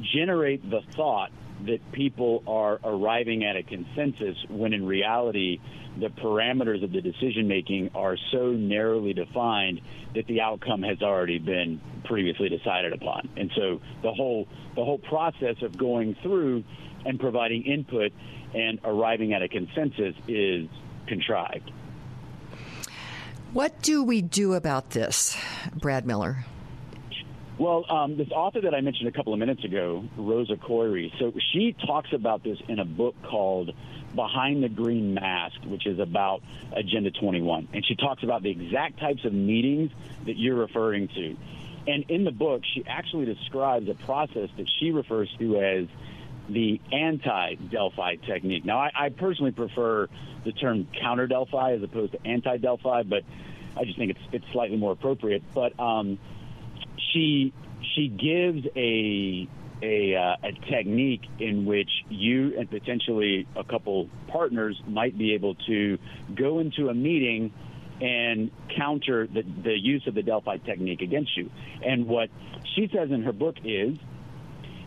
generate 0.00 0.68
the 0.68 0.80
thought 0.96 1.30
that 1.66 1.92
people 1.92 2.42
are 2.46 2.80
arriving 2.82 3.44
at 3.44 3.56
a 3.56 3.62
consensus 3.62 4.36
when 4.48 4.72
in 4.72 4.86
reality 4.86 5.60
the 5.98 6.08
parameters 6.08 6.82
of 6.84 6.92
the 6.92 7.00
decision 7.00 7.48
making 7.48 7.90
are 7.94 8.16
so 8.30 8.52
narrowly 8.52 9.12
defined 9.12 9.80
that 10.14 10.26
the 10.26 10.40
outcome 10.40 10.82
has 10.82 11.02
already 11.02 11.38
been 11.38 11.80
previously 12.04 12.48
decided 12.48 12.92
upon. 12.92 13.28
And 13.36 13.50
so 13.56 13.80
the 14.02 14.12
whole 14.12 14.46
the 14.76 14.84
whole 14.84 14.98
process 14.98 15.56
of 15.62 15.76
going 15.76 16.16
through 16.22 16.64
and 17.04 17.18
providing 17.18 17.64
input 17.64 18.12
and 18.54 18.78
arriving 18.84 19.32
at 19.32 19.42
a 19.42 19.48
consensus 19.48 20.14
is 20.28 20.68
contrived. 21.06 21.70
What 23.52 23.82
do 23.82 24.04
we 24.04 24.22
do 24.22 24.54
about 24.54 24.90
this, 24.90 25.36
Brad 25.74 26.06
Miller? 26.06 26.44
Well, 27.60 27.84
um, 27.90 28.16
this 28.16 28.30
author 28.30 28.62
that 28.62 28.74
I 28.74 28.80
mentioned 28.80 29.08
a 29.08 29.12
couple 29.12 29.34
of 29.34 29.38
minutes 29.38 29.64
ago, 29.64 30.02
Rosa 30.16 30.56
Koire, 30.56 31.12
so 31.18 31.30
she 31.52 31.74
talks 31.74 32.10
about 32.14 32.42
this 32.42 32.56
in 32.68 32.78
a 32.78 32.86
book 32.86 33.14
called 33.22 33.74
Behind 34.14 34.62
the 34.62 34.70
Green 34.70 35.12
Mask, 35.12 35.56
which 35.66 35.86
is 35.86 35.98
about 35.98 36.40
Agenda 36.72 37.10
21. 37.10 37.68
And 37.74 37.84
she 37.84 37.96
talks 37.96 38.22
about 38.22 38.42
the 38.42 38.48
exact 38.48 38.98
types 38.98 39.26
of 39.26 39.34
meetings 39.34 39.90
that 40.24 40.38
you're 40.38 40.54
referring 40.54 41.08
to. 41.08 41.36
And 41.86 42.06
in 42.08 42.24
the 42.24 42.30
book, 42.30 42.62
she 42.64 42.82
actually 42.86 43.26
describes 43.26 43.90
a 43.90 43.94
process 44.06 44.48
that 44.56 44.66
she 44.78 44.90
refers 44.90 45.28
to 45.38 45.60
as 45.60 45.86
the 46.48 46.80
anti 46.92 47.56
Delphi 47.56 48.16
technique. 48.26 48.64
Now, 48.64 48.78
I, 48.78 48.90
I 48.94 49.08
personally 49.10 49.52
prefer 49.52 50.08
the 50.46 50.52
term 50.52 50.88
counter 50.98 51.26
Delphi 51.26 51.74
as 51.74 51.82
opposed 51.82 52.12
to 52.12 52.26
anti 52.26 52.56
Delphi, 52.56 53.02
but 53.02 53.22
I 53.76 53.84
just 53.84 53.98
think 53.98 54.12
it's 54.12 54.20
it's 54.32 54.50
slightly 54.50 54.78
more 54.78 54.92
appropriate. 54.92 55.42
But 55.52 55.78
um, 55.78 56.18
she 57.12 57.52
she 57.94 58.08
gives 58.08 58.66
a 58.76 59.48
a, 59.82 60.14
uh, 60.14 60.46
a 60.46 60.52
technique 60.70 61.22
in 61.38 61.64
which 61.64 61.88
you 62.10 62.58
and 62.58 62.68
potentially 62.70 63.46
a 63.56 63.64
couple 63.64 64.10
partners 64.28 64.80
might 64.86 65.16
be 65.16 65.32
able 65.32 65.54
to 65.66 65.96
go 66.34 66.58
into 66.58 66.90
a 66.90 66.94
meeting 66.94 67.50
and 68.00 68.50
counter 68.76 69.26
the, 69.26 69.42
the 69.64 69.78
use 69.78 70.02
of 70.06 70.14
the 70.14 70.22
Delphi 70.22 70.58
technique 70.58 71.00
against 71.00 71.36
you. 71.36 71.50
And 71.82 72.06
what 72.06 72.28
she 72.74 72.90
says 72.94 73.10
in 73.10 73.22
her 73.22 73.32
book 73.32 73.56
is 73.64 73.96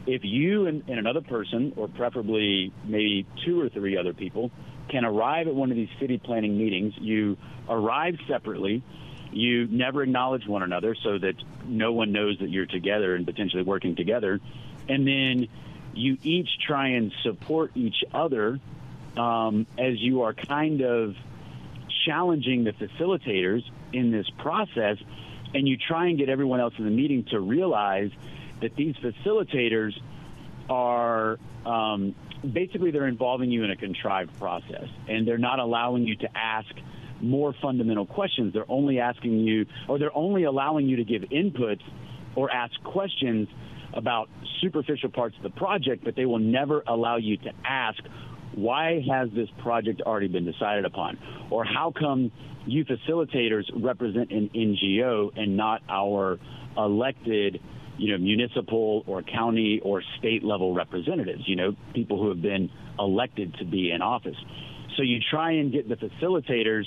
if 0.06 0.22
you 0.24 0.68
and, 0.68 0.84
and 0.88 1.00
another 1.00 1.22
person, 1.22 1.74
or 1.76 1.88
preferably 1.88 2.74
maybe 2.86 3.26
two 3.46 3.62
or 3.62 3.70
three 3.70 3.98
other 3.98 4.14
people, 4.14 4.52
can 4.90 5.06
arrive 5.06 5.48
at 5.48 5.56
one 5.56 5.72
of 5.72 5.78
these 5.78 5.90
city 6.00 6.18
planning 6.24 6.58
meetings, 6.58 6.94
you 7.00 7.38
arrive 7.70 8.16
separately. 8.28 8.84
You 9.34 9.68
never 9.68 10.04
acknowledge 10.04 10.48
one 10.48 10.64
another 10.64 10.96
so 10.96 11.18
that 11.18 11.36
no 11.66 11.92
one 11.94 12.12
knows 12.12 12.38
that 12.40 12.50
you're 12.50 12.66
together 12.66 13.16
and 13.16 13.26
potentially 13.26 13.64
working 13.64 13.96
together. 13.96 14.40
And 14.88 15.08
then 15.08 15.48
you 15.94 16.18
each 16.24 16.50
try 16.66 16.90
and 16.90 17.12
support 17.24 17.72
each 17.76 18.04
other 18.14 18.60
um, 19.18 19.68
as 19.78 20.00
you 20.00 20.24
are 20.24 20.34
kind 20.34 20.82
of 20.82 21.16
challenging 22.06 22.64
the 22.64 22.72
facilitators 22.72 23.64
in 23.92 24.12
this 24.12 24.30
process. 24.38 24.98
And 25.54 25.68
you 25.68 25.78
try 25.78 26.08
and 26.08 26.18
get 26.18 26.30
everyone 26.30 26.60
else 26.60 26.74
in 26.78 26.86
the 26.86 26.92
meeting 26.92 27.26
to 27.26 27.40
realize 27.40 28.12
that 28.62 28.76
these 28.76 28.96
facilitators 28.96 30.00
are 30.70 31.38
um, 31.66 32.16
basically 32.52 32.92
they're 32.92 33.08
involving 33.08 33.52
you 33.52 33.64
in 33.64 33.72
a 33.72 33.76
contrived 33.76 34.38
process 34.40 34.88
and 35.08 35.28
they're 35.28 35.38
not 35.38 35.60
allowing 35.60 36.06
you 36.06 36.16
to 36.18 36.38
ask 36.38 36.70
more 37.24 37.54
fundamental 37.62 38.06
questions. 38.06 38.54
They're 38.54 38.70
only 38.70 39.00
asking 39.00 39.40
you, 39.40 39.66
or 39.88 40.00
they're 40.00 40.16
only 40.16 40.44
allowing 40.44 40.88
you 40.88 40.98
to 40.98 41.04
give 41.04 41.24
inputs 41.24 41.82
or 42.36 42.52
ask 42.52 42.74
questions 42.84 43.48
about 43.94 44.30
superficial 44.62 45.10
parts 45.10 45.36
of 45.38 45.44
the 45.44 45.52
project, 45.52 46.04
but 46.04 46.16
they 46.16 46.26
will 46.26 46.40
never 46.40 46.84
allow 46.88 47.18
you 47.18 47.38
to 47.38 47.52
ask, 47.66 48.00
why 48.56 49.04
has 49.10 49.30
this 49.36 49.50
project 49.62 50.02
already 50.02 50.28
been 50.28 50.46
decided 50.46 50.86
upon? 50.86 51.18
Or 51.50 51.64
how 51.64 51.94
come 51.98 52.32
you 52.66 52.86
facilitators 52.86 53.64
represent 53.76 54.32
an 54.32 54.50
NGO 54.56 55.32
and 55.36 55.58
not 55.58 55.82
our 55.90 56.40
elected 56.78 57.60
you 57.98 58.12
know, 58.12 58.18
municipal 58.18 59.04
or 59.06 59.22
county 59.22 59.80
or 59.84 60.02
state 60.20 60.44
level 60.44 60.74
representatives, 60.74 61.44
you 61.46 61.56
know, 61.56 61.76
people 61.94 62.22
who 62.22 62.30
have 62.30 62.42
been 62.42 62.70
elected 62.98 63.54
to 63.60 63.66
be 63.66 63.92
in 63.92 64.02
office. 64.02 64.36
So 64.98 65.04
you 65.04 65.20
try 65.32 65.54
and 65.54 65.72
get 65.72 65.88
the 65.90 65.96
facilitators 65.96 66.86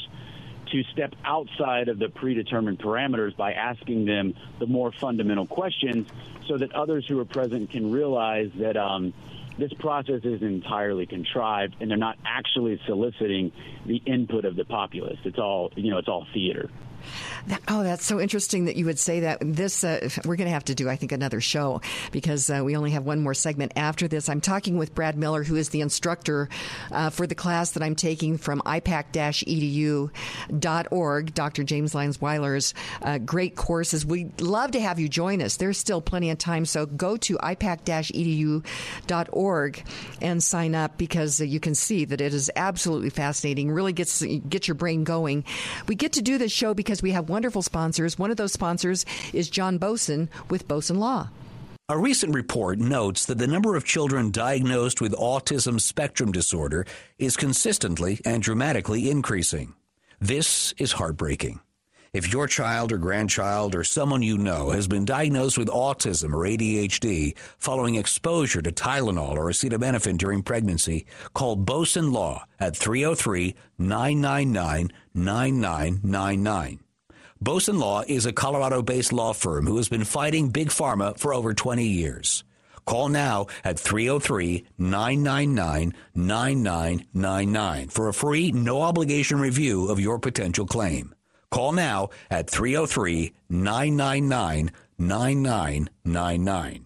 to 0.72 0.82
step 0.92 1.14
outside 1.24 1.88
of 1.88 1.98
the 1.98 2.08
predetermined 2.08 2.78
parameters 2.78 3.36
by 3.36 3.52
asking 3.52 4.04
them 4.04 4.34
the 4.58 4.66
more 4.66 4.92
fundamental 5.00 5.46
questions 5.46 6.06
so 6.46 6.56
that 6.56 6.72
others 6.72 7.06
who 7.08 7.18
are 7.20 7.24
present 7.24 7.70
can 7.70 7.90
realize 7.90 8.50
that 8.58 8.76
um, 8.76 9.12
this 9.58 9.72
process 9.74 10.20
is 10.24 10.42
entirely 10.42 11.06
contrived 11.06 11.76
and 11.80 11.90
they're 11.90 11.96
not 11.96 12.18
actually 12.24 12.80
soliciting 12.86 13.52
the 13.86 13.96
input 14.06 14.44
of 14.44 14.56
the 14.56 14.64
populace. 14.64 15.18
It's 15.24 15.38
all, 15.38 15.72
you 15.76 15.90
know, 15.90 15.98
it's 15.98 16.08
all 16.08 16.26
theater. 16.32 16.70
Oh, 17.68 17.82
that's 17.82 18.04
so 18.04 18.20
interesting 18.20 18.66
that 18.66 18.76
you 18.76 18.84
would 18.86 18.98
say 18.98 19.20
that. 19.20 19.38
This 19.40 19.84
uh, 19.84 20.08
we're 20.24 20.36
going 20.36 20.48
to 20.48 20.54
have 20.54 20.64
to 20.66 20.74
do, 20.74 20.88
I 20.88 20.96
think, 20.96 21.12
another 21.12 21.40
show 21.40 21.80
because 22.12 22.50
uh, 22.50 22.62
we 22.64 22.76
only 22.76 22.90
have 22.92 23.04
one 23.04 23.20
more 23.20 23.34
segment 23.34 23.72
after 23.76 24.08
this. 24.08 24.28
I'm 24.28 24.40
talking 24.40 24.78
with 24.78 24.94
Brad 24.94 25.16
Miller, 25.16 25.44
who 25.44 25.56
is 25.56 25.70
the 25.70 25.80
instructor 25.80 26.48
uh, 26.90 27.10
for 27.10 27.26
the 27.26 27.34
class 27.34 27.72
that 27.72 27.82
I'm 27.82 27.94
taking 27.94 28.38
from 28.38 28.60
ipak-edu.org. 28.62 31.34
Dr. 31.34 31.64
James 31.64 31.94
Lyons 31.94 32.20
Weiler's 32.20 32.74
uh, 33.02 33.18
great 33.18 33.56
courses. 33.56 34.04
We'd 34.04 34.40
love 34.40 34.72
to 34.72 34.80
have 34.80 34.98
you 34.98 35.08
join 35.08 35.40
us. 35.42 35.56
There's 35.56 35.78
still 35.78 36.00
plenty 36.00 36.30
of 36.30 36.38
time, 36.38 36.64
so 36.64 36.86
go 36.86 37.16
to 37.18 37.36
ipak-edu.org 37.38 39.84
and 40.20 40.42
sign 40.42 40.74
up 40.74 40.98
because 40.98 41.40
uh, 41.40 41.44
you 41.44 41.60
can 41.60 41.74
see 41.74 42.04
that 42.04 42.20
it 42.20 42.34
is 42.34 42.50
absolutely 42.56 43.10
fascinating. 43.10 43.70
Really 43.70 43.92
gets 43.92 44.22
get 44.22 44.68
your 44.68 44.74
brain 44.74 45.04
going. 45.04 45.44
We 45.86 45.94
get 45.94 46.14
to 46.14 46.22
do 46.22 46.38
this 46.38 46.52
show 46.52 46.74
because 46.74 46.95
because 46.96 47.02
we 47.02 47.10
have 47.12 47.28
wonderful 47.28 47.60
sponsors. 47.60 48.18
One 48.18 48.30
of 48.30 48.38
those 48.38 48.52
sponsors 48.52 49.04
is 49.34 49.50
John 49.50 49.78
Boesen 49.78 50.28
with 50.48 50.66
Boesen 50.66 50.96
Law. 50.96 51.28
A 51.90 51.98
recent 51.98 52.34
report 52.34 52.78
notes 52.78 53.26
that 53.26 53.36
the 53.36 53.46
number 53.46 53.76
of 53.76 53.84
children 53.84 54.30
diagnosed 54.30 55.02
with 55.02 55.12
autism 55.12 55.78
spectrum 55.78 56.32
disorder 56.32 56.86
is 57.18 57.36
consistently 57.36 58.18
and 58.24 58.42
dramatically 58.42 59.10
increasing. 59.10 59.74
This 60.20 60.72
is 60.78 60.92
heartbreaking. 60.92 61.60
If 62.14 62.32
your 62.32 62.46
child 62.46 62.92
or 62.92 62.98
grandchild 62.98 63.74
or 63.74 63.84
someone 63.84 64.22
you 64.22 64.38
know 64.38 64.70
has 64.70 64.88
been 64.88 65.04
diagnosed 65.04 65.58
with 65.58 65.68
autism 65.68 66.32
or 66.32 66.48
ADHD 66.48 67.36
following 67.58 67.96
exposure 67.96 68.62
to 68.62 68.72
Tylenol 68.72 69.36
or 69.36 69.50
acetaminophen 69.50 70.16
during 70.16 70.42
pregnancy, 70.42 71.04
call 71.34 71.58
Boesen 71.58 72.12
Law 72.12 72.46
at 72.58 72.74
303 72.74 73.54
999 73.78 74.90
9999. 75.12 76.80
Boesen 77.42 77.78
Law 77.78 78.02
is 78.06 78.24
a 78.24 78.32
Colorado 78.32 78.80
based 78.80 79.12
law 79.12 79.34
firm 79.34 79.66
who 79.66 79.76
has 79.76 79.90
been 79.90 80.04
fighting 80.04 80.48
Big 80.48 80.68
Pharma 80.68 81.18
for 81.18 81.34
over 81.34 81.52
20 81.52 81.84
years. 81.86 82.44
Call 82.86 83.10
now 83.10 83.46
at 83.62 83.78
303 83.78 84.64
999 84.78 85.92
9999 86.14 87.88
for 87.88 88.08
a 88.08 88.14
free, 88.14 88.52
no 88.52 88.80
obligation 88.80 89.38
review 89.38 89.88
of 89.88 90.00
your 90.00 90.18
potential 90.18 90.66
claim. 90.66 91.14
Call 91.50 91.72
now 91.72 92.08
at 92.30 92.48
303 92.48 93.34
999 93.50 94.70
9999. 94.98 96.85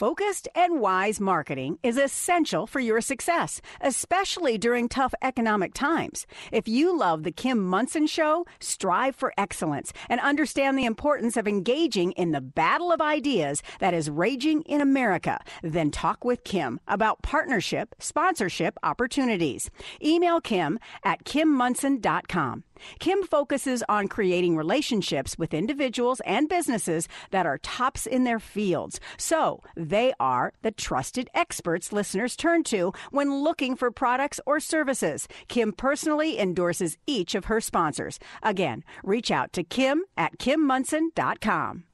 Focused 0.00 0.48
and 0.54 0.80
wise 0.80 1.20
marketing 1.20 1.78
is 1.82 1.98
essential 1.98 2.66
for 2.66 2.80
your 2.80 3.02
success, 3.02 3.60
especially 3.82 4.56
during 4.56 4.88
tough 4.88 5.12
economic 5.20 5.74
times. 5.74 6.26
If 6.50 6.66
you 6.66 6.96
love 6.96 7.22
The 7.22 7.30
Kim 7.30 7.62
Monson 7.62 8.06
Show, 8.06 8.46
strive 8.60 9.14
for 9.14 9.34
excellence 9.36 9.92
and 10.08 10.18
understand 10.22 10.78
the 10.78 10.86
importance 10.86 11.36
of 11.36 11.46
engaging 11.46 12.12
in 12.12 12.32
the 12.32 12.40
battle 12.40 12.90
of 12.90 13.02
ideas 13.02 13.62
that 13.80 13.92
is 13.92 14.08
raging 14.08 14.62
in 14.62 14.80
America, 14.80 15.38
then 15.62 15.90
talk 15.90 16.24
with 16.24 16.44
Kim 16.44 16.80
about 16.88 17.20
partnership, 17.20 17.94
sponsorship 17.98 18.78
opportunities. 18.82 19.70
Email 20.02 20.40
Kim 20.40 20.78
at 21.04 21.24
kimmonson.com. 21.24 22.64
Kim 22.98 23.22
focuses 23.22 23.82
on 23.88 24.08
creating 24.08 24.56
relationships 24.56 25.38
with 25.38 25.54
individuals 25.54 26.20
and 26.26 26.48
businesses 26.48 27.08
that 27.30 27.46
are 27.46 27.58
tops 27.58 28.06
in 28.06 28.24
their 28.24 28.38
fields. 28.38 29.00
So 29.16 29.62
they 29.76 30.12
are 30.20 30.52
the 30.62 30.70
trusted 30.70 31.28
experts 31.34 31.92
listeners 31.92 32.36
turn 32.36 32.64
to 32.64 32.92
when 33.10 33.42
looking 33.42 33.76
for 33.76 33.90
products 33.90 34.40
or 34.46 34.60
services. 34.60 35.28
Kim 35.48 35.72
personally 35.72 36.38
endorses 36.38 36.96
each 37.06 37.34
of 37.34 37.46
her 37.46 37.60
sponsors. 37.60 38.18
Again, 38.42 38.84
reach 39.02 39.30
out 39.30 39.52
to 39.54 39.64
Kim 39.64 40.04
at 40.16 40.38
kimmonson.com. 40.38 41.84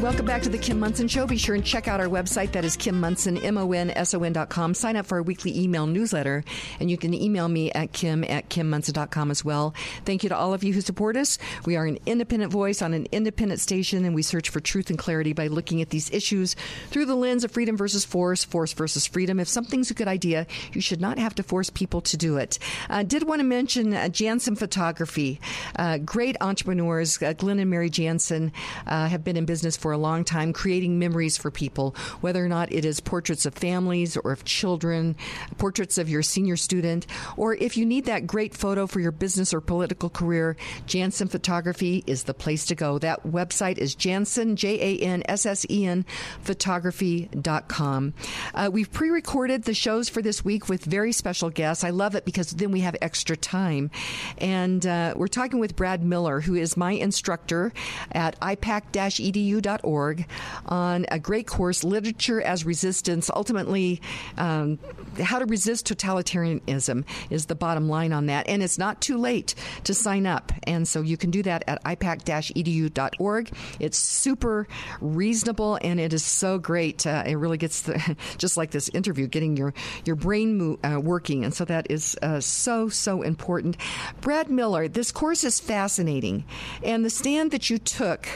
Welcome 0.00 0.24
back 0.24 0.40
to 0.42 0.48
the 0.48 0.56
Kim 0.56 0.80
Monson 0.80 1.08
Show. 1.08 1.26
Be 1.26 1.36
sure 1.36 1.54
and 1.54 1.62
check 1.62 1.86
out 1.86 2.00
our 2.00 2.06
website. 2.06 2.52
That 2.52 2.64
is 2.64 2.74
Kim 2.74 2.98
Monson, 2.98 3.36
M-O-N-S-O-N 3.36 4.32
dot 4.32 4.48
com. 4.48 4.72
Sign 4.72 4.96
up 4.96 5.04
for 5.04 5.16
our 5.16 5.22
weekly 5.22 5.60
email 5.60 5.86
newsletter, 5.86 6.42
and 6.80 6.90
you 6.90 6.96
can 6.96 7.12
email 7.12 7.48
me 7.48 7.70
at 7.72 7.92
kim 7.92 8.24
at 8.24 8.48
kimmonson.com 8.48 9.30
as 9.30 9.44
well. 9.44 9.74
Thank 10.06 10.22
you 10.22 10.30
to 10.30 10.36
all 10.36 10.54
of 10.54 10.64
you 10.64 10.72
who 10.72 10.80
support 10.80 11.18
us. 11.18 11.36
We 11.66 11.76
are 11.76 11.84
an 11.84 11.98
independent 12.06 12.50
voice 12.50 12.80
on 12.80 12.94
an 12.94 13.08
independent 13.12 13.60
station, 13.60 14.06
and 14.06 14.14
we 14.14 14.22
search 14.22 14.48
for 14.48 14.58
truth 14.58 14.88
and 14.88 14.98
clarity 14.98 15.34
by 15.34 15.48
looking 15.48 15.82
at 15.82 15.90
these 15.90 16.10
issues 16.10 16.56
through 16.88 17.04
the 17.04 17.14
lens 17.14 17.44
of 17.44 17.50
freedom 17.50 17.76
versus 17.76 18.02
force, 18.02 18.42
force 18.42 18.72
versus 18.72 19.06
freedom. 19.06 19.38
If 19.38 19.48
something's 19.48 19.90
a 19.90 19.94
good 19.94 20.08
idea, 20.08 20.46
you 20.72 20.80
should 20.80 21.02
not 21.02 21.18
have 21.18 21.34
to 21.34 21.42
force 21.42 21.68
people 21.68 22.00
to 22.00 22.16
do 22.16 22.38
it. 22.38 22.58
I 22.88 23.00
uh, 23.00 23.02
did 23.02 23.28
want 23.28 23.40
to 23.40 23.44
mention 23.44 23.92
uh, 23.92 24.08
Janssen 24.08 24.56
Photography. 24.56 25.42
Uh, 25.76 25.98
great 25.98 26.38
entrepreneurs, 26.40 27.22
uh, 27.22 27.34
Glenn 27.34 27.58
and 27.58 27.68
Mary 27.68 27.90
Janssen, 27.90 28.50
uh, 28.86 29.06
have 29.06 29.22
been 29.22 29.36
in 29.36 29.44
business 29.44 29.76
for 29.76 29.89
a 29.92 29.98
long 29.98 30.24
time, 30.24 30.52
creating 30.52 30.98
memories 30.98 31.36
for 31.36 31.50
people, 31.50 31.94
whether 32.20 32.44
or 32.44 32.48
not 32.48 32.72
it 32.72 32.84
is 32.84 33.00
portraits 33.00 33.46
of 33.46 33.54
families 33.54 34.16
or 34.16 34.32
of 34.32 34.44
children, 34.44 35.16
portraits 35.58 35.98
of 35.98 36.08
your 36.08 36.22
senior 36.22 36.56
student, 36.56 37.06
or 37.36 37.54
if 37.54 37.76
you 37.76 37.84
need 37.86 38.04
that 38.06 38.26
great 38.26 38.54
photo 38.54 38.86
for 38.86 39.00
your 39.00 39.12
business 39.12 39.52
or 39.52 39.60
political 39.60 40.10
career, 40.10 40.56
Janssen 40.86 41.28
Photography 41.28 42.04
is 42.06 42.24
the 42.24 42.34
place 42.34 42.66
to 42.66 42.74
go. 42.74 42.98
That 42.98 43.24
website 43.24 43.78
is 43.78 43.94
Janssen, 43.94 44.56
J 44.56 44.80
A 44.80 45.02
N 45.04 45.22
S 45.28 45.46
S 45.46 45.66
E 45.70 45.86
N, 45.86 46.04
photography.com. 46.42 48.14
Uh, 48.54 48.70
we've 48.72 48.92
pre 48.92 49.10
recorded 49.10 49.64
the 49.64 49.74
shows 49.74 50.08
for 50.08 50.22
this 50.22 50.44
week 50.44 50.68
with 50.68 50.84
very 50.84 51.12
special 51.12 51.50
guests. 51.50 51.84
I 51.84 51.90
love 51.90 52.14
it 52.14 52.24
because 52.24 52.50
then 52.50 52.70
we 52.70 52.80
have 52.80 52.96
extra 53.00 53.36
time. 53.36 53.90
And 54.38 54.84
uh, 54.86 55.14
we're 55.16 55.28
talking 55.28 55.58
with 55.58 55.76
Brad 55.76 56.02
Miller, 56.02 56.40
who 56.40 56.54
is 56.54 56.76
my 56.76 56.92
instructor 56.92 57.72
at 58.12 58.38
ipak-edu.com 58.40 59.79
org 59.82 60.26
on 60.66 61.06
a 61.10 61.18
great 61.18 61.46
course, 61.46 61.84
Literature 61.84 62.40
as 62.40 62.64
Resistance. 62.64 63.30
Ultimately, 63.34 64.00
um, 64.36 64.78
how 65.20 65.38
to 65.38 65.46
resist 65.46 65.86
totalitarianism 65.86 67.04
is 67.30 67.46
the 67.46 67.54
bottom 67.54 67.88
line 67.88 68.12
on 68.12 68.26
that. 68.26 68.48
And 68.48 68.62
it's 68.62 68.78
not 68.78 69.00
too 69.00 69.18
late 69.18 69.54
to 69.84 69.94
sign 69.94 70.26
up. 70.26 70.52
And 70.64 70.86
so 70.86 71.00
you 71.00 71.16
can 71.16 71.30
do 71.30 71.42
that 71.42 71.64
at 71.66 71.82
ipak-edu.org. 71.84 73.50
It's 73.78 73.98
super 73.98 74.68
reasonable 75.00 75.78
and 75.82 76.00
it 76.00 76.12
is 76.12 76.24
so 76.24 76.58
great. 76.58 77.06
Uh, 77.06 77.24
it 77.26 77.34
really 77.34 77.58
gets 77.58 77.82
the, 77.82 78.16
just 78.38 78.56
like 78.56 78.70
this 78.70 78.88
interview, 78.90 79.26
getting 79.26 79.56
your, 79.56 79.74
your 80.04 80.16
brain 80.16 80.58
mo- 80.58 80.78
uh, 80.84 81.00
working. 81.00 81.44
And 81.44 81.54
so 81.54 81.64
that 81.64 81.90
is 81.90 82.16
uh, 82.22 82.40
so, 82.40 82.88
so 82.88 83.22
important. 83.22 83.76
Brad 84.20 84.50
Miller, 84.50 84.88
this 84.88 85.12
course 85.12 85.44
is 85.44 85.60
fascinating. 85.60 86.44
And 86.82 87.04
the 87.04 87.10
stand 87.10 87.50
that 87.50 87.70
you 87.70 87.78
took 87.78 88.28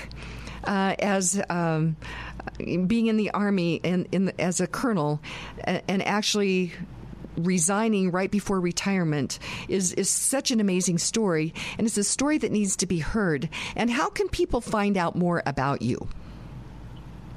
uh, 0.67 0.95
as 0.99 1.41
um, 1.49 1.97
being 2.59 3.07
in 3.07 3.17
the 3.17 3.31
army 3.31 3.81
and 3.85 4.07
in 4.13 4.27
the, 4.27 4.41
as 4.41 4.61
a 4.61 4.67
colonel, 4.67 5.21
and 5.65 6.03
actually 6.07 6.73
resigning 7.37 8.11
right 8.11 8.31
before 8.31 8.61
retirement 8.61 9.39
is 9.69 9.93
is 9.95 10.09
such 10.09 10.51
an 10.51 10.61
amazing 10.61 10.99
story, 10.99 11.53
and 11.79 11.87
it's 11.87 11.99
a 11.99 12.05
story 12.05 12.39
that 12.39 12.53
needs 12.53 12.77
to 12.77 12.87
be 12.87 12.99
heard. 12.99 13.49
And 13.77 13.91
how 13.91 14.09
can 14.09 14.29
people 14.29 14.61
find 14.61 14.97
out 14.97 15.17
more 15.17 15.43
about 15.47 15.83
you? 15.83 16.09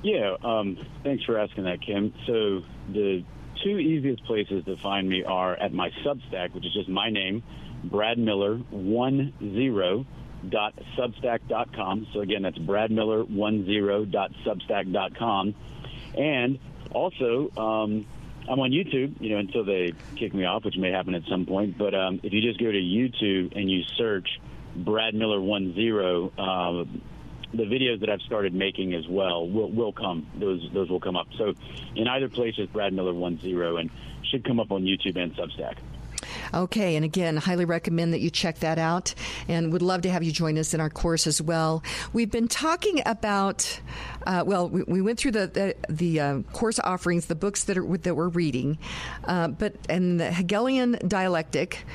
Yeah, 0.03 0.35
um, 0.43 0.77
thanks 1.03 1.23
for 1.23 1.39
asking 1.39 1.63
that, 1.63 1.81
Kim. 1.81 2.13
So 2.27 2.61
the 2.93 3.23
two 3.63 3.77
easiest 3.79 4.23
places 4.25 4.63
to 4.65 4.77
find 4.77 5.09
me 5.09 5.23
are 5.23 5.55
at 5.55 5.73
my 5.73 5.89
Substack, 6.05 6.53
which 6.53 6.65
is 6.65 6.73
just 6.73 6.87
my 6.87 7.09
name, 7.09 7.43
Brad 7.83 8.17
Miller 8.17 8.57
one 8.69 9.33
zero 9.39 10.05
bradmiller10.substack.com. 10.49 12.07
So 12.13 12.21
again, 12.21 12.41
that's 12.41 12.57
bradmiller10.substack.com. 12.57 15.55
And 16.17 16.57
also, 16.91 17.51
um, 17.57 18.05
I'm 18.49 18.59
on 18.59 18.71
YouTube, 18.71 19.15
you 19.19 19.31
know, 19.31 19.37
until 19.37 19.65
they 19.65 19.93
kick 20.15 20.33
me 20.33 20.45
off, 20.45 20.63
which 20.63 20.77
may 20.77 20.91
happen 20.91 21.13
at 21.15 21.23
some 21.29 21.45
point. 21.45 21.77
But 21.77 21.93
um, 21.93 22.21
if 22.23 22.31
you 22.33 22.41
just 22.41 22.59
go 22.59 22.71
to 22.71 22.77
YouTube 22.77 23.55
and 23.55 23.69
you 23.69 23.83
search 23.97 24.27
Brad 24.75 25.13
Miller 25.13 25.39
10, 25.39 25.73
uh, 26.37 26.85
the 27.53 27.63
videos 27.63 28.01
that 28.01 28.09
I've 28.09 28.19
started 28.21 28.53
making 28.53 28.93
as 28.93 29.07
well 29.07 29.47
will, 29.47 29.71
will 29.71 29.93
come. 29.93 30.27
Those 30.39 30.67
those 30.73 30.89
will 30.89 30.99
come 30.99 31.15
up. 31.15 31.27
So 31.37 31.53
in 31.95 32.07
either 32.07 32.29
place 32.29 32.55
is 32.57 32.67
Brad 32.67 32.93
Miller 32.93 33.13
10 33.13 33.39
and 33.77 33.89
should 34.31 34.43
come 34.43 34.59
up 34.59 34.71
on 34.71 34.83
YouTube 34.83 35.17
and 35.17 35.35
Substack. 35.35 35.77
Okay, 36.53 36.95
and 36.95 37.05
again, 37.05 37.37
highly 37.37 37.65
recommend 37.65 38.13
that 38.13 38.19
you 38.19 38.29
check 38.29 38.59
that 38.59 38.77
out 38.77 39.13
and 39.47 39.71
would 39.73 39.81
love 39.81 40.01
to 40.01 40.09
have 40.09 40.23
you 40.23 40.31
join 40.31 40.57
us 40.57 40.73
in 40.73 40.81
our 40.81 40.89
course 40.89 41.27
as 41.27 41.41
well. 41.41 41.83
We've 42.13 42.31
been 42.31 42.47
talking 42.47 43.01
about, 43.05 43.79
uh, 44.25 44.43
well, 44.45 44.69
we, 44.69 44.83
we, 44.83 45.01
went 45.01 45.19
through 45.19 45.31
the, 45.31 45.47
the, 45.47 45.75
the 45.89 46.19
uh, 46.19 46.39
course 46.53 46.79
offerings, 46.79 47.27
the 47.27 47.35
books 47.35 47.65
that, 47.65 47.77
are, 47.77 47.97
that 47.97 48.15
we're 48.15 48.29
reading, 48.29 48.77
uh, 49.25 49.49
but 49.49 49.75
and 49.89 50.19
the 50.19 50.31
Hegelian 50.31 50.97
dialectic. 51.07 51.85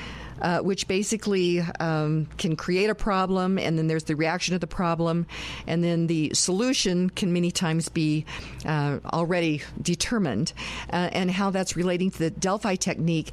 Uh, 0.40 0.58
which 0.58 0.88
basically 0.88 1.60
um, 1.78 2.26
can 2.36 2.56
create 2.56 2.90
a 2.90 2.96
problem, 2.96 3.60
and 3.60 3.78
then 3.78 3.86
there's 3.86 4.04
the 4.04 4.16
reaction 4.16 4.54
to 4.54 4.58
the 4.58 4.66
problem, 4.66 5.24
and 5.68 5.84
then 5.84 6.08
the 6.08 6.32
solution 6.34 7.08
can 7.10 7.32
many 7.32 7.52
times 7.52 7.88
be 7.88 8.24
uh, 8.66 8.98
already 9.12 9.62
determined, 9.80 10.52
uh, 10.92 11.10
and 11.12 11.30
how 11.30 11.50
that's 11.50 11.76
relating 11.76 12.10
to 12.10 12.18
the 12.18 12.30
Delphi 12.30 12.74
technique. 12.74 13.30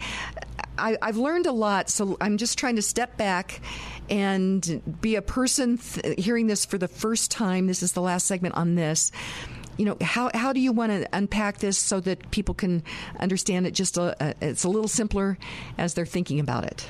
I, 0.80 0.98
have 1.02 1.18
learned 1.18 1.46
a 1.46 1.52
lot, 1.52 1.90
so 1.90 2.18
I'm 2.22 2.38
just 2.38 2.58
trying 2.58 2.76
to 2.78 2.82
step 2.82 3.18
back 3.18 3.62
and 4.10 4.82
be 5.02 5.16
a 5.16 5.22
person 5.22 5.78
th- 5.78 6.24
hearing 6.24 6.48
this 6.48 6.66
for 6.66 6.78
the 6.78 6.88
first 6.88 7.32
time. 7.32 7.68
This 7.68 7.84
is 7.84 7.92
the 7.92 8.02
last 8.02 8.26
segment 8.26 8.56
on 8.56 8.76
this. 8.76 9.12
You 9.78 9.86
know, 9.86 9.98
how, 10.02 10.30
how 10.34 10.52
do 10.52 10.60
you 10.60 10.72
want 10.72 10.92
to 10.92 11.08
unpack 11.14 11.60
this 11.60 11.78
so 11.78 12.00
that 12.02 12.32
people 12.32 12.54
can 12.54 12.84
understand 13.20 13.66
it 13.66 13.72
just 13.72 13.98
a, 13.98 14.16
a, 14.20 14.36
it's 14.42 14.64
a 14.64 14.70
little 14.70 14.90
simpler 14.90 15.38
as 15.78 15.94
they're 15.94 16.06
thinking 16.06 16.40
about 16.40 16.66
it? 16.66 16.88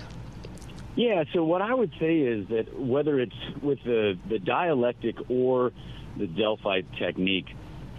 Yeah, 0.96 1.24
so 1.34 1.44
what 1.44 1.62
I 1.62 1.74
would 1.74 1.92
say 2.00 2.20
is 2.20 2.48
that 2.50 2.78
whether 2.78 3.20
it's 3.20 3.36
with 3.62 3.82
the, 3.84 4.18
the 4.28 4.40
dialectic 4.40 5.16
or 5.30 5.72
the 6.18 6.28
Delphi 6.28 6.82
technique, 6.98 7.46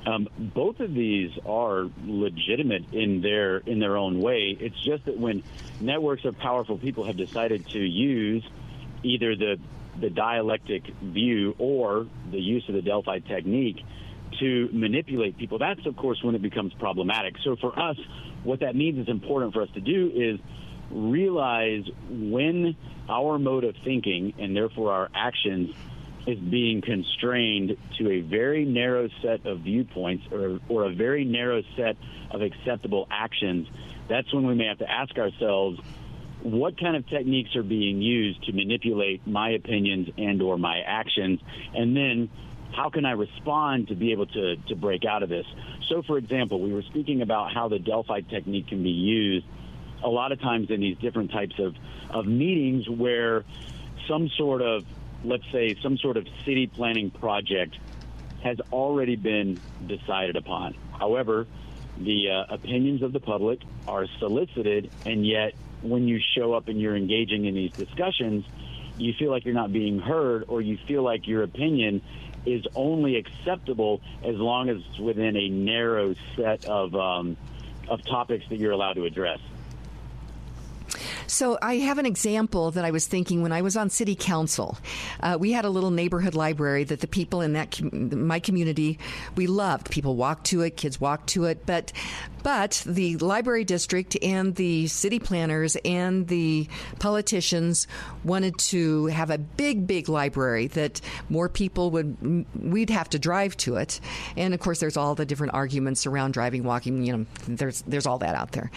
um, 0.06 0.28
both 0.39 0.81
of 0.81 0.94
these 0.94 1.31
are 1.44 1.85
legitimate 2.05 2.93
in 2.93 3.20
their 3.20 3.59
in 3.59 3.78
their 3.78 3.97
own 3.97 4.20
way. 4.20 4.56
It's 4.59 4.81
just 4.85 5.05
that 5.05 5.18
when 5.18 5.43
networks 5.81 6.24
of 6.24 6.39
powerful 6.39 6.78
people 6.78 7.06
have 7.06 7.16
decided 7.16 7.66
to 7.68 7.78
use 7.78 8.44
either 9.02 9.36
the 9.36 9.59
the 10.01 10.10
dialectic 10.10 10.86
view 11.02 11.55
or 11.59 12.06
the 12.31 12.39
use 12.39 12.64
of 12.68 12.74
the 12.74 12.82
Delphi 12.82 13.18
technique 13.18 13.85
to 14.39 14.68
manipulate 14.72 15.36
people, 15.36 15.59
that's 15.59 15.85
of 15.85 15.97
course 15.97 16.22
when 16.22 16.35
it 16.35 16.43
becomes 16.43 16.72
problematic. 16.74 17.35
So 17.44 17.56
for 17.56 17.78
us, 17.78 17.97
what 18.43 18.60
that 18.60 18.74
means 18.74 18.98
is 18.98 19.09
important 19.09 19.52
for 19.52 19.62
us 19.62 19.68
to 19.74 19.81
do 19.81 20.10
is 20.14 20.40
realize 20.90 21.85
when 22.09 22.77
our 23.09 23.39
mode 23.39 23.64
of 23.64 23.74
thinking 23.85 24.35
and 24.39 24.56
therefore 24.56 24.93
our 24.93 25.10
actions 25.14 25.74
is 26.26 26.38
being 26.38 26.82
constrained 26.82 27.76
to 27.98 28.10
a 28.10 28.20
very 28.20 28.64
narrow 28.64 29.09
set 29.22 29.47
of 29.47 29.60
viewpoints 29.60 30.24
or, 30.30 30.60
or 30.68 30.84
a 30.84 30.92
very 30.92 31.24
narrow 31.24 31.62
set 31.76 31.97
of 32.30 32.42
acceptable 32.42 33.06
actions, 33.10 33.66
that's 34.09 34.32
when 34.32 34.47
we 34.47 34.55
may 34.55 34.66
have 34.66 34.78
to 34.78 34.90
ask 34.90 35.16
ourselves, 35.16 35.80
what 36.42 36.78
kind 36.78 36.97
of 36.97 37.06
techniques 37.09 37.55
are 37.56 37.62
being 37.62 38.01
used 38.01 38.42
to 38.44 38.52
manipulate 38.52 39.26
my 39.26 39.51
opinions 39.51 40.09
and 40.16 40.40
or 40.40 40.59
my 40.59 40.80
actions? 40.80 41.40
And 41.74 41.97
then 41.97 42.30
how 42.74 42.90
can 42.90 43.05
I 43.05 43.12
respond 43.12 43.88
to 43.88 43.94
be 43.94 44.12
able 44.12 44.26
to, 44.26 44.56
to 44.56 44.74
break 44.74 45.05
out 45.05 45.22
of 45.22 45.28
this? 45.28 45.47
So, 45.88 46.02
for 46.02 46.18
example, 46.18 46.60
we 46.60 46.72
were 46.72 46.82
speaking 46.82 47.22
about 47.22 47.52
how 47.52 47.68
the 47.68 47.78
Delphi 47.78 48.20
technique 48.22 48.68
can 48.68 48.82
be 48.82 48.90
used 48.90 49.47
a 50.02 50.09
lot 50.09 50.32
of 50.32 50.40
times 50.40 50.70
in 50.70 50.80
these 50.80 50.97
different 50.98 51.30
types 51.30 51.59
of, 51.59 51.74
of 52.09 52.26
meetings 52.26 52.88
where 52.88 53.44
some 54.09 54.30
sort 54.38 54.62
of 54.62 54.84
let's 55.24 55.44
say, 55.52 55.76
some 55.82 55.97
sort 55.98 56.16
of 56.16 56.26
city 56.44 56.66
planning 56.66 57.10
project 57.10 57.76
has 58.42 58.59
already 58.72 59.16
been 59.16 59.60
decided 59.86 60.36
upon. 60.36 60.74
However, 60.98 61.47
the 61.98 62.30
uh, 62.30 62.55
opinions 62.55 63.02
of 63.02 63.12
the 63.12 63.20
public 63.20 63.60
are 63.86 64.06
solicited, 64.18 64.90
and 65.05 65.26
yet 65.26 65.52
when 65.82 66.09
you 66.09 66.20
show 66.34 66.55
up 66.55 66.68
and 66.68 66.80
you're 66.80 66.97
engaging 66.97 67.44
in 67.44 67.55
these 67.55 67.72
discussions, 67.72 68.44
you 68.97 69.12
feel 69.18 69.30
like 69.30 69.44
you're 69.44 69.55
not 69.55 69.72
being 69.72 69.98
heard, 69.98 70.44
or 70.48 70.60
you 70.60 70.78
feel 70.86 71.02
like 71.02 71.26
your 71.26 71.42
opinion 71.42 72.02
is 72.47 72.64
only 72.74 73.16
acceptable 73.16 74.01
as 74.24 74.36
long 74.36 74.68
as 74.70 74.78
it's 74.78 74.98
within 74.98 75.36
a 75.36 75.48
narrow 75.48 76.14
set 76.36 76.64
of 76.64 76.94
um, 76.94 77.36
of 77.88 78.05
topics 78.05 78.44
that 78.48 78.56
you're 78.56 78.72
allowed 78.72 78.94
to 78.94 79.05
address. 79.05 79.38
So 81.31 81.57
I 81.62 81.77
have 81.77 81.98
an 81.98 82.07
example 82.07 82.73
that 82.73 82.85
I 82.85 82.90
was 82.90 83.07
thinking 83.07 83.40
when 83.43 83.52
I 83.52 83.62
was 83.62 83.77
on 83.77 83.89
city 83.89 84.16
council. 84.16 84.77
Uh, 85.20 85.36
we 85.39 85.52
had 85.52 85.65
a 85.65 85.70
little 85.70 85.93
neighborhood 85.93 86.35
library 86.35 86.82
that 86.85 87.01
the 87.01 87.07
people 87.07 87.40
in 87.40 87.52
that 87.52 87.70
com- 87.70 88.27
my 88.27 88.40
community 88.40 88.98
we 89.36 89.47
loved. 89.47 89.90
People 89.90 90.16
walked 90.16 90.47
to 90.47 90.62
it, 90.62 90.77
kids 90.77 91.01
walked 91.01 91.28
to 91.28 91.44
it, 91.44 91.65
but 91.66 91.93
but 92.43 92.82
the 92.85 93.16
library 93.19 93.65
district 93.65 94.16
and 94.23 94.57
the 94.57 94.89
city 94.89 95.19
planners 95.20 95.77
and 95.85 96.27
the 96.27 96.69
politicians 96.98 97.86
wanted 98.24 98.59
to 98.59 99.07
have 99.07 99.31
a 99.31 99.39
big, 99.39 99.86
big 99.86 100.09
library 100.09 100.66
that 100.69 101.01
more 101.28 101.48
people 101.48 101.90
would, 101.90 102.47
we'd 102.55 102.90
have 102.90 103.11
to 103.11 103.19
drive 103.19 103.57
to 103.59 103.77
it. 103.77 104.01
And 104.36 104.55
of 104.55 104.61
course, 104.61 104.81
there's 104.81 104.97
all 104.97 105.15
the 105.15 105.27
different 105.27 105.55
arguments 105.55 106.07
around 106.07 106.32
driving, 106.32 106.65
walking, 106.65 107.05
you 107.05 107.16
know, 107.16 107.27
there's, 107.47 107.82
there's 107.82 108.07
all 108.07 108.19
that 108.19 108.35
out 108.35 108.52
there. 108.52 108.70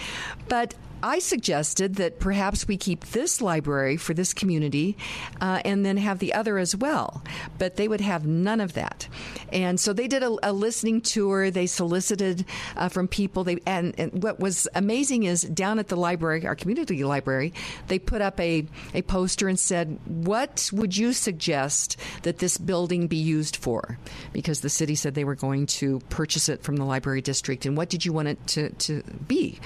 But 0.50 0.76
I 1.04 1.20
suggested 1.20 1.96
that 1.96 2.20
perhaps 2.20 2.66
we 2.66 2.78
keep 2.78 3.06
this 3.08 3.42
library 3.42 3.98
for 3.98 4.14
this 4.14 4.34
community 4.34 4.98
uh, 5.42 5.62
and 5.66 5.86
then 5.86 5.98
have 5.98 6.20
the 6.20 6.34
other 6.34 6.58
as 6.58 6.76
well. 6.76 7.22
But 7.60 7.76
they 7.76 7.90
would 7.90 8.00
have 8.00 8.26
none 8.26 8.62
of 8.62 8.74
that. 8.74 9.10
And 9.52 9.78
so 9.78 9.92
they 9.92 10.08
did 10.08 10.24
a, 10.24 10.36
a 10.42 10.54
listening 10.54 11.02
tour. 11.02 11.52
They 11.52 11.68
solicited 11.68 12.46
uh, 12.78 12.88
from 12.88 13.10
people. 13.10 13.44
They 13.44 13.60
and, 13.66 13.94
and, 14.00 14.24
what 14.24 14.40
was 14.40 14.66
amazing 14.76 15.24
is 15.24 15.42
down 15.42 15.78
at 15.78 15.90
the 15.90 15.98
library, 15.98 16.48
our 16.48 16.56
community 16.56 17.04
library, 17.04 17.54
they 17.88 18.00
put 18.00 18.22
up 18.22 18.40
a, 18.40 18.66
a 18.94 19.02
poster 19.02 19.50
and 19.50 19.60
said, 19.60 20.00
What 20.06 20.70
would 20.72 20.96
you 20.96 21.12
suggest 21.12 21.98
that 22.22 22.40
this 22.40 22.58
building 22.58 23.08
be 23.08 23.18
used 23.18 23.58
for? 23.58 23.98
Because 24.32 24.62
the 24.62 24.70
city 24.70 24.96
said 24.96 25.16
they 25.16 25.26
were 25.26 25.36
going 25.36 25.66
to 25.66 26.00
purchase 26.10 26.48
it 26.48 26.64
from 26.64 26.78
the 26.78 26.86
library 26.86 27.22
district. 27.22 27.66
And 27.66 27.76
what 27.76 27.90
did 27.90 28.06
you 28.06 28.14
want 28.14 28.30
it 28.30 28.48
to, 28.48 28.70
to 28.70 29.04
be? 29.28 29.60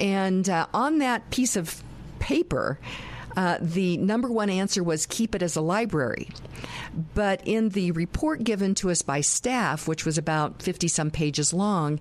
And 0.00 0.48
uh, 0.48 0.66
on 0.72 0.98
that 0.98 1.30
piece 1.30 1.56
of 1.56 1.82
paper, 2.18 2.78
uh, 3.36 3.58
the 3.60 3.96
number 3.98 4.28
one 4.28 4.50
answer 4.50 4.82
was 4.82 5.06
keep 5.06 5.34
it 5.34 5.42
as 5.42 5.56
a 5.56 5.60
library. 5.60 6.28
But 7.14 7.46
in 7.46 7.68
the 7.70 7.92
report 7.92 8.42
given 8.42 8.74
to 8.76 8.90
us 8.90 9.02
by 9.02 9.20
staff, 9.20 9.86
which 9.86 10.04
was 10.04 10.18
about 10.18 10.62
50 10.62 10.88
some 10.88 11.10
pages 11.10 11.52
long, 11.52 12.00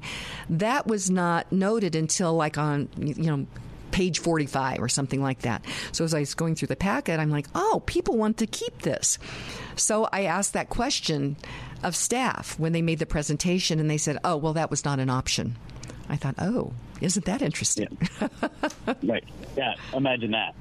that 0.50 0.88
was 0.88 1.10
not 1.10 1.52
noted 1.52 1.96
until 1.96 2.34
like 2.34 2.58
on, 2.58 2.90
you 2.98 3.26
know, 3.26 3.46
page 3.92 4.20
45 4.20 4.82
or 4.82 4.90
something 4.90 5.22
like 5.22 5.40
that. 5.40 5.66
So 5.92 6.04
as 6.04 6.14
I 6.14 6.20
was 6.20 6.34
going 6.34 6.56
through 6.56 6.68
the 6.68 6.76
packet, 6.76 7.20
I'm 7.20 7.30
like, 7.30 7.48
oh, 7.56 7.84
people 7.86 8.18
want 8.18 8.38
to 8.38 8.48
keep 8.48 8.82
this. 8.82 9.18
So 9.76 10.08
I 10.12 10.24
asked 10.24 10.54
that 10.54 10.70
question 10.70 11.38
of 11.84 11.96
staff 11.96 12.60
when 12.60 12.72
they 12.72 12.82
made 12.82 13.00
the 13.00 13.06
presentation, 13.06 13.80
and 13.80 13.90
they 13.90 13.98
said, 13.98 14.18
oh, 14.24 14.38
well, 14.38 14.54
that 14.54 14.70
was 14.70 14.86
not 14.86 15.00
an 15.00 15.10
option. 15.10 15.56
I 16.08 16.18
thought, 16.18 16.36
oh, 16.38 16.74
isn't 17.02 17.26
that 17.26 17.42
interesting? 17.42 17.98
Yeah. 18.22 18.28
right. 19.04 19.24
Yeah. 19.58 19.74
Imagine 19.94 20.32
that. 20.32 20.56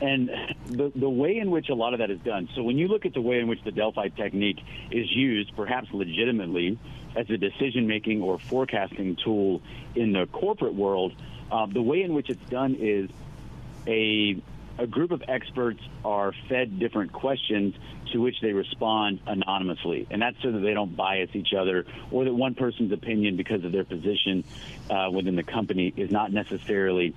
And 0.00 0.30
the, 0.66 0.90
the 0.96 1.08
way 1.08 1.38
in 1.38 1.50
which 1.50 1.68
a 1.68 1.74
lot 1.74 1.92
of 1.92 2.00
that 2.00 2.10
is 2.10 2.18
done. 2.20 2.48
So 2.56 2.62
when 2.64 2.76
you 2.76 2.88
look 2.88 3.06
at 3.06 3.14
the 3.14 3.20
way 3.20 3.38
in 3.38 3.46
which 3.46 3.62
the 3.62 3.70
Delphi 3.70 4.08
technique 4.08 4.58
is 4.90 5.10
used, 5.14 5.54
perhaps 5.54 5.88
legitimately, 5.92 6.78
as 7.14 7.30
a 7.30 7.36
decision 7.36 7.86
making 7.86 8.20
or 8.20 8.38
forecasting 8.38 9.16
tool 9.22 9.62
in 9.94 10.12
the 10.12 10.26
corporate 10.26 10.74
world, 10.74 11.12
uh, 11.52 11.66
the 11.66 11.82
way 11.82 12.02
in 12.02 12.14
which 12.14 12.30
it's 12.30 12.50
done 12.50 12.74
is 12.74 13.10
a 13.86 14.42
a 14.78 14.86
group 14.86 15.10
of 15.10 15.22
experts 15.28 15.80
are 16.04 16.32
fed 16.48 16.78
different 16.78 17.12
questions 17.12 17.74
to 18.12 18.18
which 18.18 18.36
they 18.40 18.52
respond 18.52 19.20
anonymously. 19.26 20.06
And 20.10 20.22
that's 20.22 20.36
so 20.42 20.52
that 20.52 20.60
they 20.60 20.74
don't 20.74 20.96
bias 20.96 21.30
each 21.34 21.52
other 21.52 21.86
or 22.10 22.24
that 22.24 22.34
one 22.34 22.54
person's 22.54 22.92
opinion, 22.92 23.36
because 23.36 23.64
of 23.64 23.72
their 23.72 23.84
position 23.84 24.44
uh, 24.90 25.10
within 25.10 25.36
the 25.36 25.42
company, 25.42 25.92
is 25.96 26.10
not 26.10 26.32
necessarily 26.32 27.14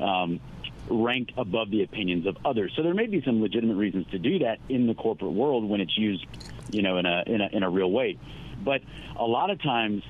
um, 0.00 0.40
ranked 0.88 1.32
above 1.36 1.70
the 1.70 1.82
opinions 1.82 2.26
of 2.26 2.36
others. 2.44 2.72
So 2.76 2.82
there 2.82 2.94
may 2.94 3.06
be 3.06 3.22
some 3.22 3.40
legitimate 3.40 3.76
reasons 3.76 4.06
to 4.10 4.18
do 4.18 4.40
that 4.40 4.58
in 4.68 4.86
the 4.86 4.94
corporate 4.94 5.32
world 5.32 5.68
when 5.68 5.80
it's 5.80 5.96
used, 5.96 6.26
you 6.70 6.82
know, 6.82 6.98
in 6.98 7.06
a, 7.06 7.22
in 7.26 7.40
a, 7.40 7.48
in 7.52 7.62
a 7.62 7.70
real 7.70 7.90
way. 7.90 8.18
But 8.64 8.82
a 9.16 9.24
lot 9.24 9.50
of 9.50 9.62
times 9.62 10.02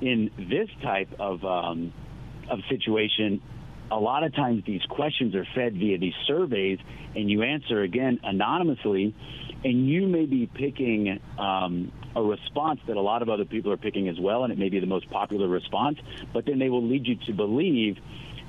in 0.00 0.30
this 0.38 0.68
type 0.82 1.08
of, 1.18 1.44
um, 1.44 1.92
of 2.48 2.60
situation, 2.68 3.42
a 3.90 3.98
lot 3.98 4.22
of 4.22 4.34
times 4.34 4.64
these 4.64 4.82
questions 4.82 5.34
are 5.34 5.44
fed 5.54 5.74
via 5.74 5.98
these 5.98 6.14
surveys, 6.26 6.78
and 7.16 7.28
you 7.28 7.42
answer 7.42 7.82
again 7.82 8.20
anonymously, 8.22 9.14
and 9.64 9.88
you 9.88 10.06
may 10.06 10.26
be 10.26 10.46
picking 10.46 11.20
um, 11.38 11.92
a 12.16 12.22
response 12.22 12.80
that 12.86 12.96
a 12.96 13.00
lot 13.00 13.22
of 13.22 13.28
other 13.28 13.44
people 13.44 13.72
are 13.72 13.76
picking 13.76 14.08
as 14.08 14.18
well, 14.18 14.44
and 14.44 14.52
it 14.52 14.58
may 14.58 14.68
be 14.68 14.80
the 14.80 14.86
most 14.86 15.08
popular 15.10 15.48
response, 15.48 15.98
but 16.32 16.46
then 16.46 16.58
they 16.58 16.68
will 16.68 16.86
lead 16.86 17.06
you 17.06 17.16
to 17.26 17.32
believe 17.32 17.98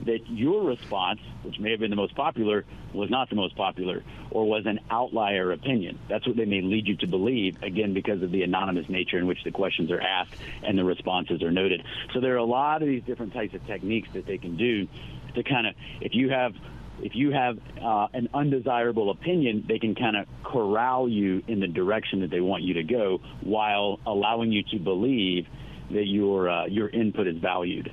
that 0.05 0.19
your 0.29 0.63
response, 0.63 1.19
which 1.43 1.59
may 1.59 1.71
have 1.71 1.79
been 1.79 1.89
the 1.89 1.95
most 1.95 2.15
popular, 2.15 2.65
was 2.93 3.09
not 3.09 3.29
the 3.29 3.35
most 3.35 3.55
popular 3.55 4.03
or 4.31 4.49
was 4.49 4.65
an 4.65 4.79
outlier 4.89 5.51
opinion. 5.51 5.99
That's 6.09 6.25
what 6.25 6.37
they 6.37 6.45
may 6.45 6.61
lead 6.61 6.87
you 6.87 6.97
to 6.97 7.07
believe, 7.07 7.61
again, 7.61 7.93
because 7.93 8.21
of 8.23 8.31
the 8.31 8.41
anonymous 8.41 8.89
nature 8.89 9.19
in 9.19 9.27
which 9.27 9.43
the 9.43 9.51
questions 9.51 9.91
are 9.91 10.01
asked 10.01 10.33
and 10.63 10.77
the 10.77 10.83
responses 10.83 11.43
are 11.43 11.51
noted. 11.51 11.83
So 12.13 12.19
there 12.19 12.33
are 12.33 12.37
a 12.37 12.43
lot 12.43 12.81
of 12.81 12.87
these 12.87 13.03
different 13.03 13.33
types 13.33 13.53
of 13.53 13.65
techniques 13.67 14.09
that 14.13 14.25
they 14.25 14.37
can 14.37 14.57
do 14.57 14.87
to 15.35 15.43
kind 15.43 15.67
of, 15.67 15.75
if 16.01 16.13
you 16.15 16.29
have 16.29 16.53
if 17.03 17.15
you 17.15 17.31
have 17.31 17.57
uh, 17.83 18.07
an 18.13 18.29
undesirable 18.33 19.11
opinion, 19.11 19.65
they 19.67 19.79
can 19.79 19.95
kind 19.95 20.15
of 20.15 20.27
corral 20.43 21.09
you 21.09 21.41
in 21.47 21.59
the 21.59 21.67
direction 21.67 22.21
that 22.21 22.29
they 22.29 22.41
want 22.41 22.63
you 22.63 22.75
to 22.75 22.83
go 22.83 23.19
while 23.41 23.99
allowing 24.05 24.51
you 24.51 24.63
to 24.71 24.79
believe 24.79 25.45
that 25.91 26.05
your 26.05 26.49
uh, 26.49 26.65
your 26.65 26.89
input 26.89 27.27
is 27.27 27.37
valued. 27.37 27.91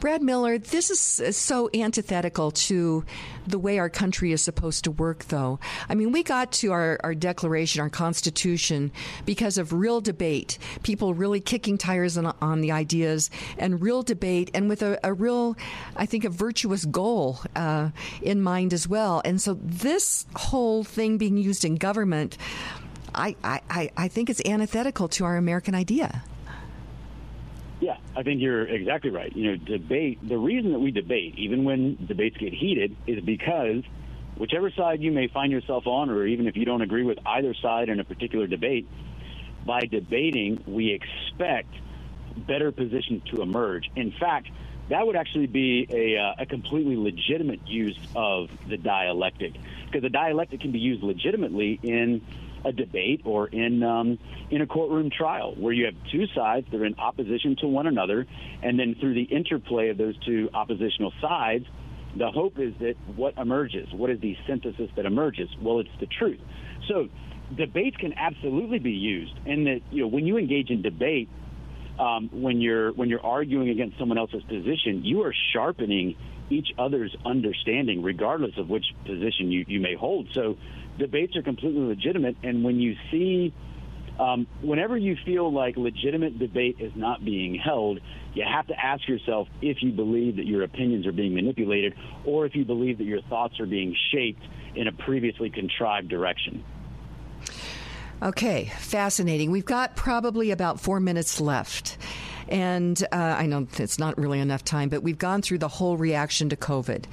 Brad 0.00 0.22
Miller, 0.22 0.58
this 0.58 0.90
is 1.20 1.36
so 1.36 1.70
antithetical 1.74 2.50
to 2.50 3.04
the 3.46 3.58
way 3.58 3.78
our 3.78 3.90
country 3.90 4.32
is 4.32 4.42
supposed 4.42 4.84
to 4.84 4.90
work, 4.90 5.24
though. 5.26 5.58
I 5.88 5.94
mean, 5.94 6.12
we 6.12 6.22
got 6.22 6.52
to 6.52 6.72
our, 6.72 6.98
our 7.02 7.14
Declaration, 7.14 7.80
our 7.80 7.90
Constitution, 7.90 8.92
because 9.24 9.58
of 9.58 9.72
real 9.72 10.00
debate, 10.00 10.58
people 10.82 11.14
really 11.14 11.40
kicking 11.40 11.78
tires 11.78 12.16
on, 12.16 12.34
on 12.40 12.60
the 12.60 12.72
ideas, 12.72 13.30
and 13.58 13.80
real 13.80 14.02
debate, 14.02 14.50
and 14.54 14.68
with 14.68 14.82
a, 14.82 14.98
a 15.02 15.12
real, 15.12 15.56
I 15.96 16.06
think, 16.06 16.24
a 16.24 16.30
virtuous 16.30 16.84
goal 16.84 17.40
uh, 17.56 17.90
in 18.22 18.42
mind 18.42 18.72
as 18.72 18.88
well. 18.88 19.22
And 19.24 19.40
so, 19.40 19.58
this 19.62 20.26
whole 20.34 20.84
thing 20.84 21.18
being 21.18 21.36
used 21.36 21.64
in 21.64 21.76
government, 21.76 22.36
I, 23.14 23.36
I, 23.42 23.90
I 23.96 24.08
think 24.08 24.30
it's 24.30 24.40
antithetical 24.44 25.08
to 25.08 25.24
our 25.24 25.36
American 25.36 25.74
idea. 25.74 26.22
Yeah, 27.80 27.96
I 28.14 28.22
think 28.22 28.42
you're 28.42 28.66
exactly 28.66 29.10
right. 29.10 29.34
You 29.34 29.52
know, 29.52 29.56
debate, 29.56 30.18
the 30.26 30.36
reason 30.36 30.72
that 30.72 30.78
we 30.78 30.90
debate, 30.90 31.36
even 31.38 31.64
when 31.64 31.96
debates 32.06 32.36
get 32.36 32.52
heated, 32.52 32.94
is 33.06 33.24
because 33.24 33.82
whichever 34.36 34.70
side 34.70 35.00
you 35.00 35.10
may 35.10 35.28
find 35.28 35.50
yourself 35.50 35.86
on, 35.86 36.10
or 36.10 36.26
even 36.26 36.46
if 36.46 36.56
you 36.56 36.66
don't 36.66 36.82
agree 36.82 37.04
with 37.04 37.18
either 37.24 37.54
side 37.54 37.88
in 37.88 37.98
a 37.98 38.04
particular 38.04 38.46
debate, 38.46 38.86
by 39.64 39.80
debating, 39.80 40.62
we 40.66 40.92
expect 40.92 41.72
better 42.36 42.70
positions 42.70 43.22
to 43.30 43.42
emerge. 43.42 43.90
In 43.96 44.12
fact, 44.12 44.48
that 44.90 45.06
would 45.06 45.16
actually 45.16 45.46
be 45.46 45.86
a, 45.88 46.18
uh, 46.18 46.42
a 46.42 46.46
completely 46.46 46.96
legitimate 46.96 47.66
use 47.66 47.98
of 48.14 48.50
the 48.68 48.76
dialectic, 48.76 49.54
because 49.86 50.02
the 50.02 50.10
dialectic 50.10 50.60
can 50.60 50.72
be 50.72 50.80
used 50.80 51.02
legitimately 51.02 51.78
in 51.82 52.22
a 52.64 52.72
debate 52.72 53.22
or 53.24 53.48
in 53.48 53.82
um, 53.82 54.18
in 54.50 54.60
a 54.62 54.66
courtroom 54.66 55.10
trial 55.10 55.54
where 55.56 55.72
you 55.72 55.86
have 55.86 55.94
two 56.10 56.26
sides 56.34 56.66
that 56.70 56.80
are 56.80 56.86
in 56.86 56.94
opposition 56.98 57.56
to 57.60 57.66
one 57.66 57.86
another, 57.86 58.26
and 58.62 58.78
then 58.78 58.96
through 59.00 59.14
the 59.14 59.22
interplay 59.22 59.88
of 59.88 59.98
those 59.98 60.14
two 60.24 60.48
oppositional 60.54 61.12
sides, 61.20 61.64
the 62.16 62.30
hope 62.30 62.58
is 62.58 62.74
that 62.80 62.94
what 63.16 63.36
emerges, 63.38 63.88
what 63.92 64.10
is 64.10 64.20
the 64.20 64.36
synthesis 64.46 64.90
that 64.96 65.06
emerges? 65.06 65.48
Well, 65.62 65.80
it's 65.80 65.88
the 66.00 66.06
truth. 66.06 66.40
So 66.88 67.08
debates 67.56 67.96
can 67.96 68.12
absolutely 68.14 68.78
be 68.78 68.92
used, 68.92 69.34
and 69.46 69.66
that 69.66 69.80
you 69.90 70.02
know 70.02 70.08
when 70.08 70.26
you 70.26 70.38
engage 70.38 70.70
in 70.70 70.82
debate. 70.82 71.28
Um, 71.98 72.30
when 72.32 72.62
you're 72.62 72.92
when 72.92 73.10
you're 73.10 73.22
arguing 73.22 73.68
against 73.68 73.98
someone 73.98 74.16
else's 74.16 74.42
position, 74.44 75.04
you 75.04 75.20
are 75.20 75.34
sharpening 75.52 76.16
each 76.50 76.68
other's 76.78 77.14
understanding, 77.24 78.02
regardless 78.02 78.52
of 78.58 78.68
which 78.68 78.84
position 79.04 79.50
you, 79.50 79.64
you 79.68 79.80
may 79.80 79.94
hold. 79.94 80.28
So 80.34 80.56
debates 81.00 81.34
are 81.36 81.42
completely 81.42 81.80
legitimate. 81.80 82.36
And 82.44 82.62
when 82.62 82.76
you 82.76 82.94
see, 83.10 83.52
um, 84.20 84.46
whenever 84.62 84.96
you 84.96 85.16
feel 85.24 85.52
like 85.52 85.76
legitimate 85.76 86.38
debate 86.38 86.76
is 86.78 86.92
not 86.94 87.24
being 87.24 87.56
held, 87.56 87.98
you 88.34 88.44
have 88.46 88.66
to 88.68 88.74
ask 88.78 89.08
yourself 89.08 89.48
if 89.60 89.78
you 89.82 89.90
believe 89.90 90.36
that 90.36 90.46
your 90.46 90.62
opinions 90.62 91.06
are 91.06 91.12
being 91.12 91.34
manipulated 91.34 91.94
or 92.24 92.46
if 92.46 92.54
you 92.54 92.64
believe 92.64 92.98
that 92.98 93.04
your 93.04 93.22
thoughts 93.22 93.58
are 93.58 93.66
being 93.66 93.96
shaped 94.12 94.42
in 94.76 94.86
a 94.86 94.92
previously 94.92 95.50
contrived 95.50 96.08
direction. 96.08 96.62
Okay, 98.22 98.70
fascinating. 98.78 99.50
We've 99.50 99.64
got 99.64 99.96
probably 99.96 100.50
about 100.50 100.78
four 100.78 101.00
minutes 101.00 101.40
left. 101.40 101.96
And 102.48 103.02
uh, 103.12 103.16
I 103.16 103.46
know 103.46 103.66
it's 103.78 103.98
not 103.98 104.18
really 104.18 104.40
enough 104.40 104.64
time, 104.64 104.88
but 104.88 105.02
we've 105.02 105.18
gone 105.18 105.40
through 105.40 105.58
the 105.58 105.68
whole 105.68 105.96
reaction 105.96 106.48
to 106.50 106.56
COVID. 106.56 107.04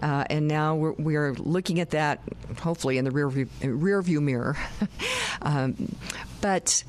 Uh, 0.00 0.24
and 0.30 0.48
now 0.48 0.74
we're, 0.74 0.92
we're, 0.92 1.32
looking 1.34 1.80
at 1.80 1.90
that, 1.90 2.20
hopefully, 2.60 2.98
in 2.98 3.04
the 3.04 3.10
rear 3.10 3.28
view, 3.28 3.48
rear 3.62 4.00
view 4.02 4.20
mirror. 4.20 4.56
um, 5.42 5.96
but 6.40 6.84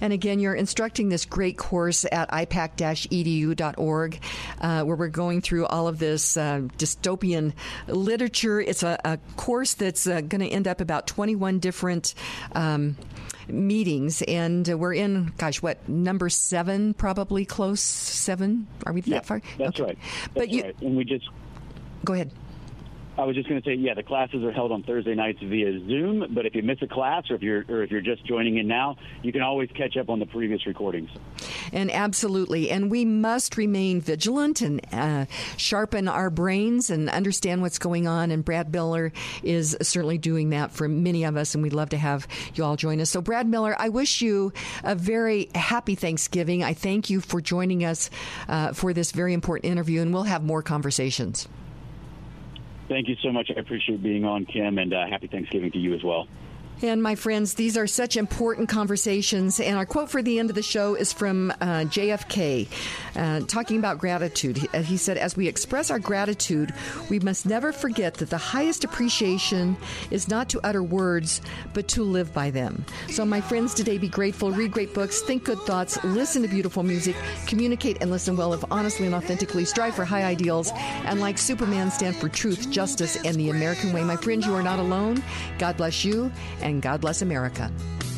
And 0.00 0.12
again, 0.12 0.38
you're 0.38 0.54
instructing 0.54 1.08
this 1.08 1.24
great 1.24 1.56
course 1.56 2.04
at 2.10 2.30
ipak-edu.org, 2.30 4.20
uh, 4.60 4.82
where 4.84 4.96
we're 4.96 5.08
going 5.08 5.40
through 5.40 5.66
all 5.66 5.88
of 5.88 5.98
this 5.98 6.36
uh, 6.36 6.60
dystopian 6.78 7.52
literature. 7.86 8.60
It's 8.60 8.82
a, 8.82 8.98
a 9.04 9.18
course 9.36 9.74
that's 9.74 10.06
uh, 10.06 10.20
going 10.20 10.40
to 10.40 10.48
end 10.48 10.68
up 10.68 10.80
about 10.80 11.06
21 11.06 11.58
different. 11.58 12.14
Um, 12.52 12.96
meetings, 13.48 14.22
and 14.22 14.66
we're 14.66 14.94
in, 14.94 15.32
gosh, 15.36 15.62
what 15.62 15.88
number 15.88 16.28
seven? 16.28 16.94
Probably 16.94 17.44
close 17.44 17.80
seven. 17.80 18.66
Are 18.84 18.92
we 18.92 19.02
yeah, 19.02 19.16
that 19.16 19.26
far? 19.26 19.42
That's 19.58 19.80
okay. 19.80 19.90
right. 19.90 19.98
That's 19.98 20.34
but 20.34 20.48
you, 20.50 20.62
right. 20.62 20.80
and 20.80 20.96
we 20.96 21.04
just 21.04 21.28
go 22.04 22.14
ahead. 22.14 22.30
I 23.18 23.24
was 23.24 23.34
just 23.34 23.48
going 23.48 23.60
to 23.60 23.66
say, 23.66 23.74
yeah, 23.74 23.94
the 23.94 24.02
classes 24.02 24.44
are 24.44 24.52
held 24.52 24.72
on 24.72 24.82
Thursday 24.82 25.14
nights 25.14 25.38
via 25.42 25.80
Zoom. 25.86 26.34
But 26.34 26.44
if 26.44 26.54
you 26.54 26.62
miss 26.62 26.78
a 26.82 26.86
class, 26.86 27.30
or 27.30 27.36
if 27.36 27.42
you're 27.42 27.64
or 27.68 27.82
if 27.82 27.90
you're 27.90 28.02
just 28.02 28.24
joining 28.26 28.58
in 28.58 28.68
now, 28.68 28.96
you 29.22 29.32
can 29.32 29.40
always 29.40 29.70
catch 29.70 29.96
up 29.96 30.10
on 30.10 30.18
the 30.18 30.26
previous 30.26 30.66
recordings. 30.66 31.08
And 31.72 31.90
absolutely, 31.90 32.70
and 32.70 32.90
we 32.90 33.04
must 33.04 33.56
remain 33.56 34.00
vigilant 34.02 34.60
and 34.60 34.80
uh, 34.92 35.26
sharpen 35.56 36.08
our 36.08 36.28
brains 36.28 36.90
and 36.90 37.08
understand 37.08 37.62
what's 37.62 37.78
going 37.78 38.06
on. 38.06 38.30
And 38.30 38.44
Brad 38.44 38.70
Miller 38.70 39.12
is 39.42 39.76
certainly 39.80 40.18
doing 40.18 40.50
that 40.50 40.72
for 40.72 40.86
many 40.86 41.24
of 41.24 41.36
us, 41.36 41.54
and 41.54 41.62
we'd 41.62 41.72
love 41.72 41.88
to 41.90 41.98
have 41.98 42.28
you 42.54 42.64
all 42.64 42.76
join 42.76 43.00
us. 43.00 43.08
So, 43.08 43.22
Brad 43.22 43.48
Miller, 43.48 43.74
I 43.78 43.88
wish 43.88 44.20
you 44.20 44.52
a 44.84 44.94
very 44.94 45.48
happy 45.54 45.94
Thanksgiving. 45.94 46.62
I 46.62 46.74
thank 46.74 47.08
you 47.08 47.22
for 47.22 47.40
joining 47.40 47.84
us 47.84 48.10
uh, 48.48 48.74
for 48.74 48.92
this 48.92 49.12
very 49.12 49.32
important 49.32 49.72
interview, 49.72 50.02
and 50.02 50.12
we'll 50.12 50.24
have 50.24 50.44
more 50.44 50.62
conversations. 50.62 51.48
Thank 52.88 53.08
you 53.08 53.16
so 53.22 53.32
much. 53.32 53.50
I 53.54 53.58
appreciate 53.58 54.02
being 54.02 54.24
on, 54.24 54.46
Kim, 54.46 54.78
and 54.78 54.94
uh, 54.94 55.06
happy 55.08 55.26
Thanksgiving 55.26 55.72
to 55.72 55.78
you 55.78 55.94
as 55.94 56.04
well. 56.04 56.28
And 56.82 57.02
my 57.02 57.14
friends, 57.14 57.54
these 57.54 57.78
are 57.78 57.86
such 57.86 58.18
important 58.18 58.68
conversations. 58.68 59.60
And 59.60 59.78
our 59.78 59.86
quote 59.86 60.10
for 60.10 60.22
the 60.22 60.38
end 60.38 60.50
of 60.50 60.56
the 60.56 60.62
show 60.62 60.94
is 60.94 61.10
from 61.10 61.50
uh, 61.52 61.86
JFK, 61.88 62.68
uh, 63.16 63.40
talking 63.46 63.78
about 63.78 63.98
gratitude. 63.98 64.58
He, 64.58 64.68
uh, 64.68 64.82
he, 64.82 64.98
said, 64.98 65.16
As 65.16 65.36
we 65.36 65.48
express 65.48 65.90
our 65.90 65.98
gratitude, 65.98 66.74
we 67.08 67.18
must 67.18 67.46
never 67.46 67.72
forget 67.72 68.14
that 68.14 68.28
the 68.28 68.36
highest 68.36 68.84
appreciation 68.84 69.76
is 70.10 70.28
not 70.28 70.50
to 70.50 70.60
utter 70.64 70.82
words, 70.82 71.40
but 71.72 71.88
to 71.88 72.02
live 72.02 72.34
by 72.34 72.50
them. 72.50 72.84
So, 73.08 73.24
my 73.24 73.40
friends, 73.40 73.72
today 73.72 73.96
be 73.96 74.08
grateful, 74.08 74.50
read 74.50 74.70
great 74.70 74.92
books, 74.92 75.22
think 75.22 75.44
good 75.44 75.60
thoughts, 75.60 76.02
listen 76.04 76.42
to 76.42 76.48
beautiful 76.48 76.82
music, 76.82 77.16
communicate 77.46 77.98
and 78.02 78.10
listen 78.10 78.36
well, 78.36 78.52
if 78.52 78.62
honestly 78.70 79.06
and 79.06 79.14
authentically, 79.14 79.64
strive 79.64 79.94
for 79.94 80.04
high 80.04 80.24
ideals, 80.24 80.72
and 80.74 81.20
like 81.20 81.38
Superman, 81.38 81.90
stand 81.90 82.16
for 82.16 82.28
truth, 82.28 82.70
justice, 82.70 83.16
and 83.24 83.36
the 83.36 83.48
American 83.48 83.94
way. 83.94 84.04
My 84.04 84.16
friends, 84.16 84.44
you 84.44 84.54
are 84.54 84.62
not 84.62 84.78
alone. 84.78 85.22
God 85.58 85.78
bless 85.78 86.04
you 86.04 86.30
God 86.74 87.00
bless 87.00 87.22
America. 87.22 87.70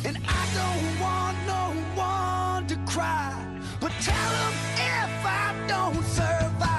And 0.05 0.17
I 0.27 0.43
don't 0.57 0.99
want 0.99 1.37
no 1.45 2.01
one 2.01 2.67
to 2.67 2.75
cry, 2.91 3.45
but 3.79 3.91
tell 4.01 4.31
them 4.31 4.53
if 4.75 5.25
I 5.25 5.65
don't 5.67 6.03
survive. 6.03 6.78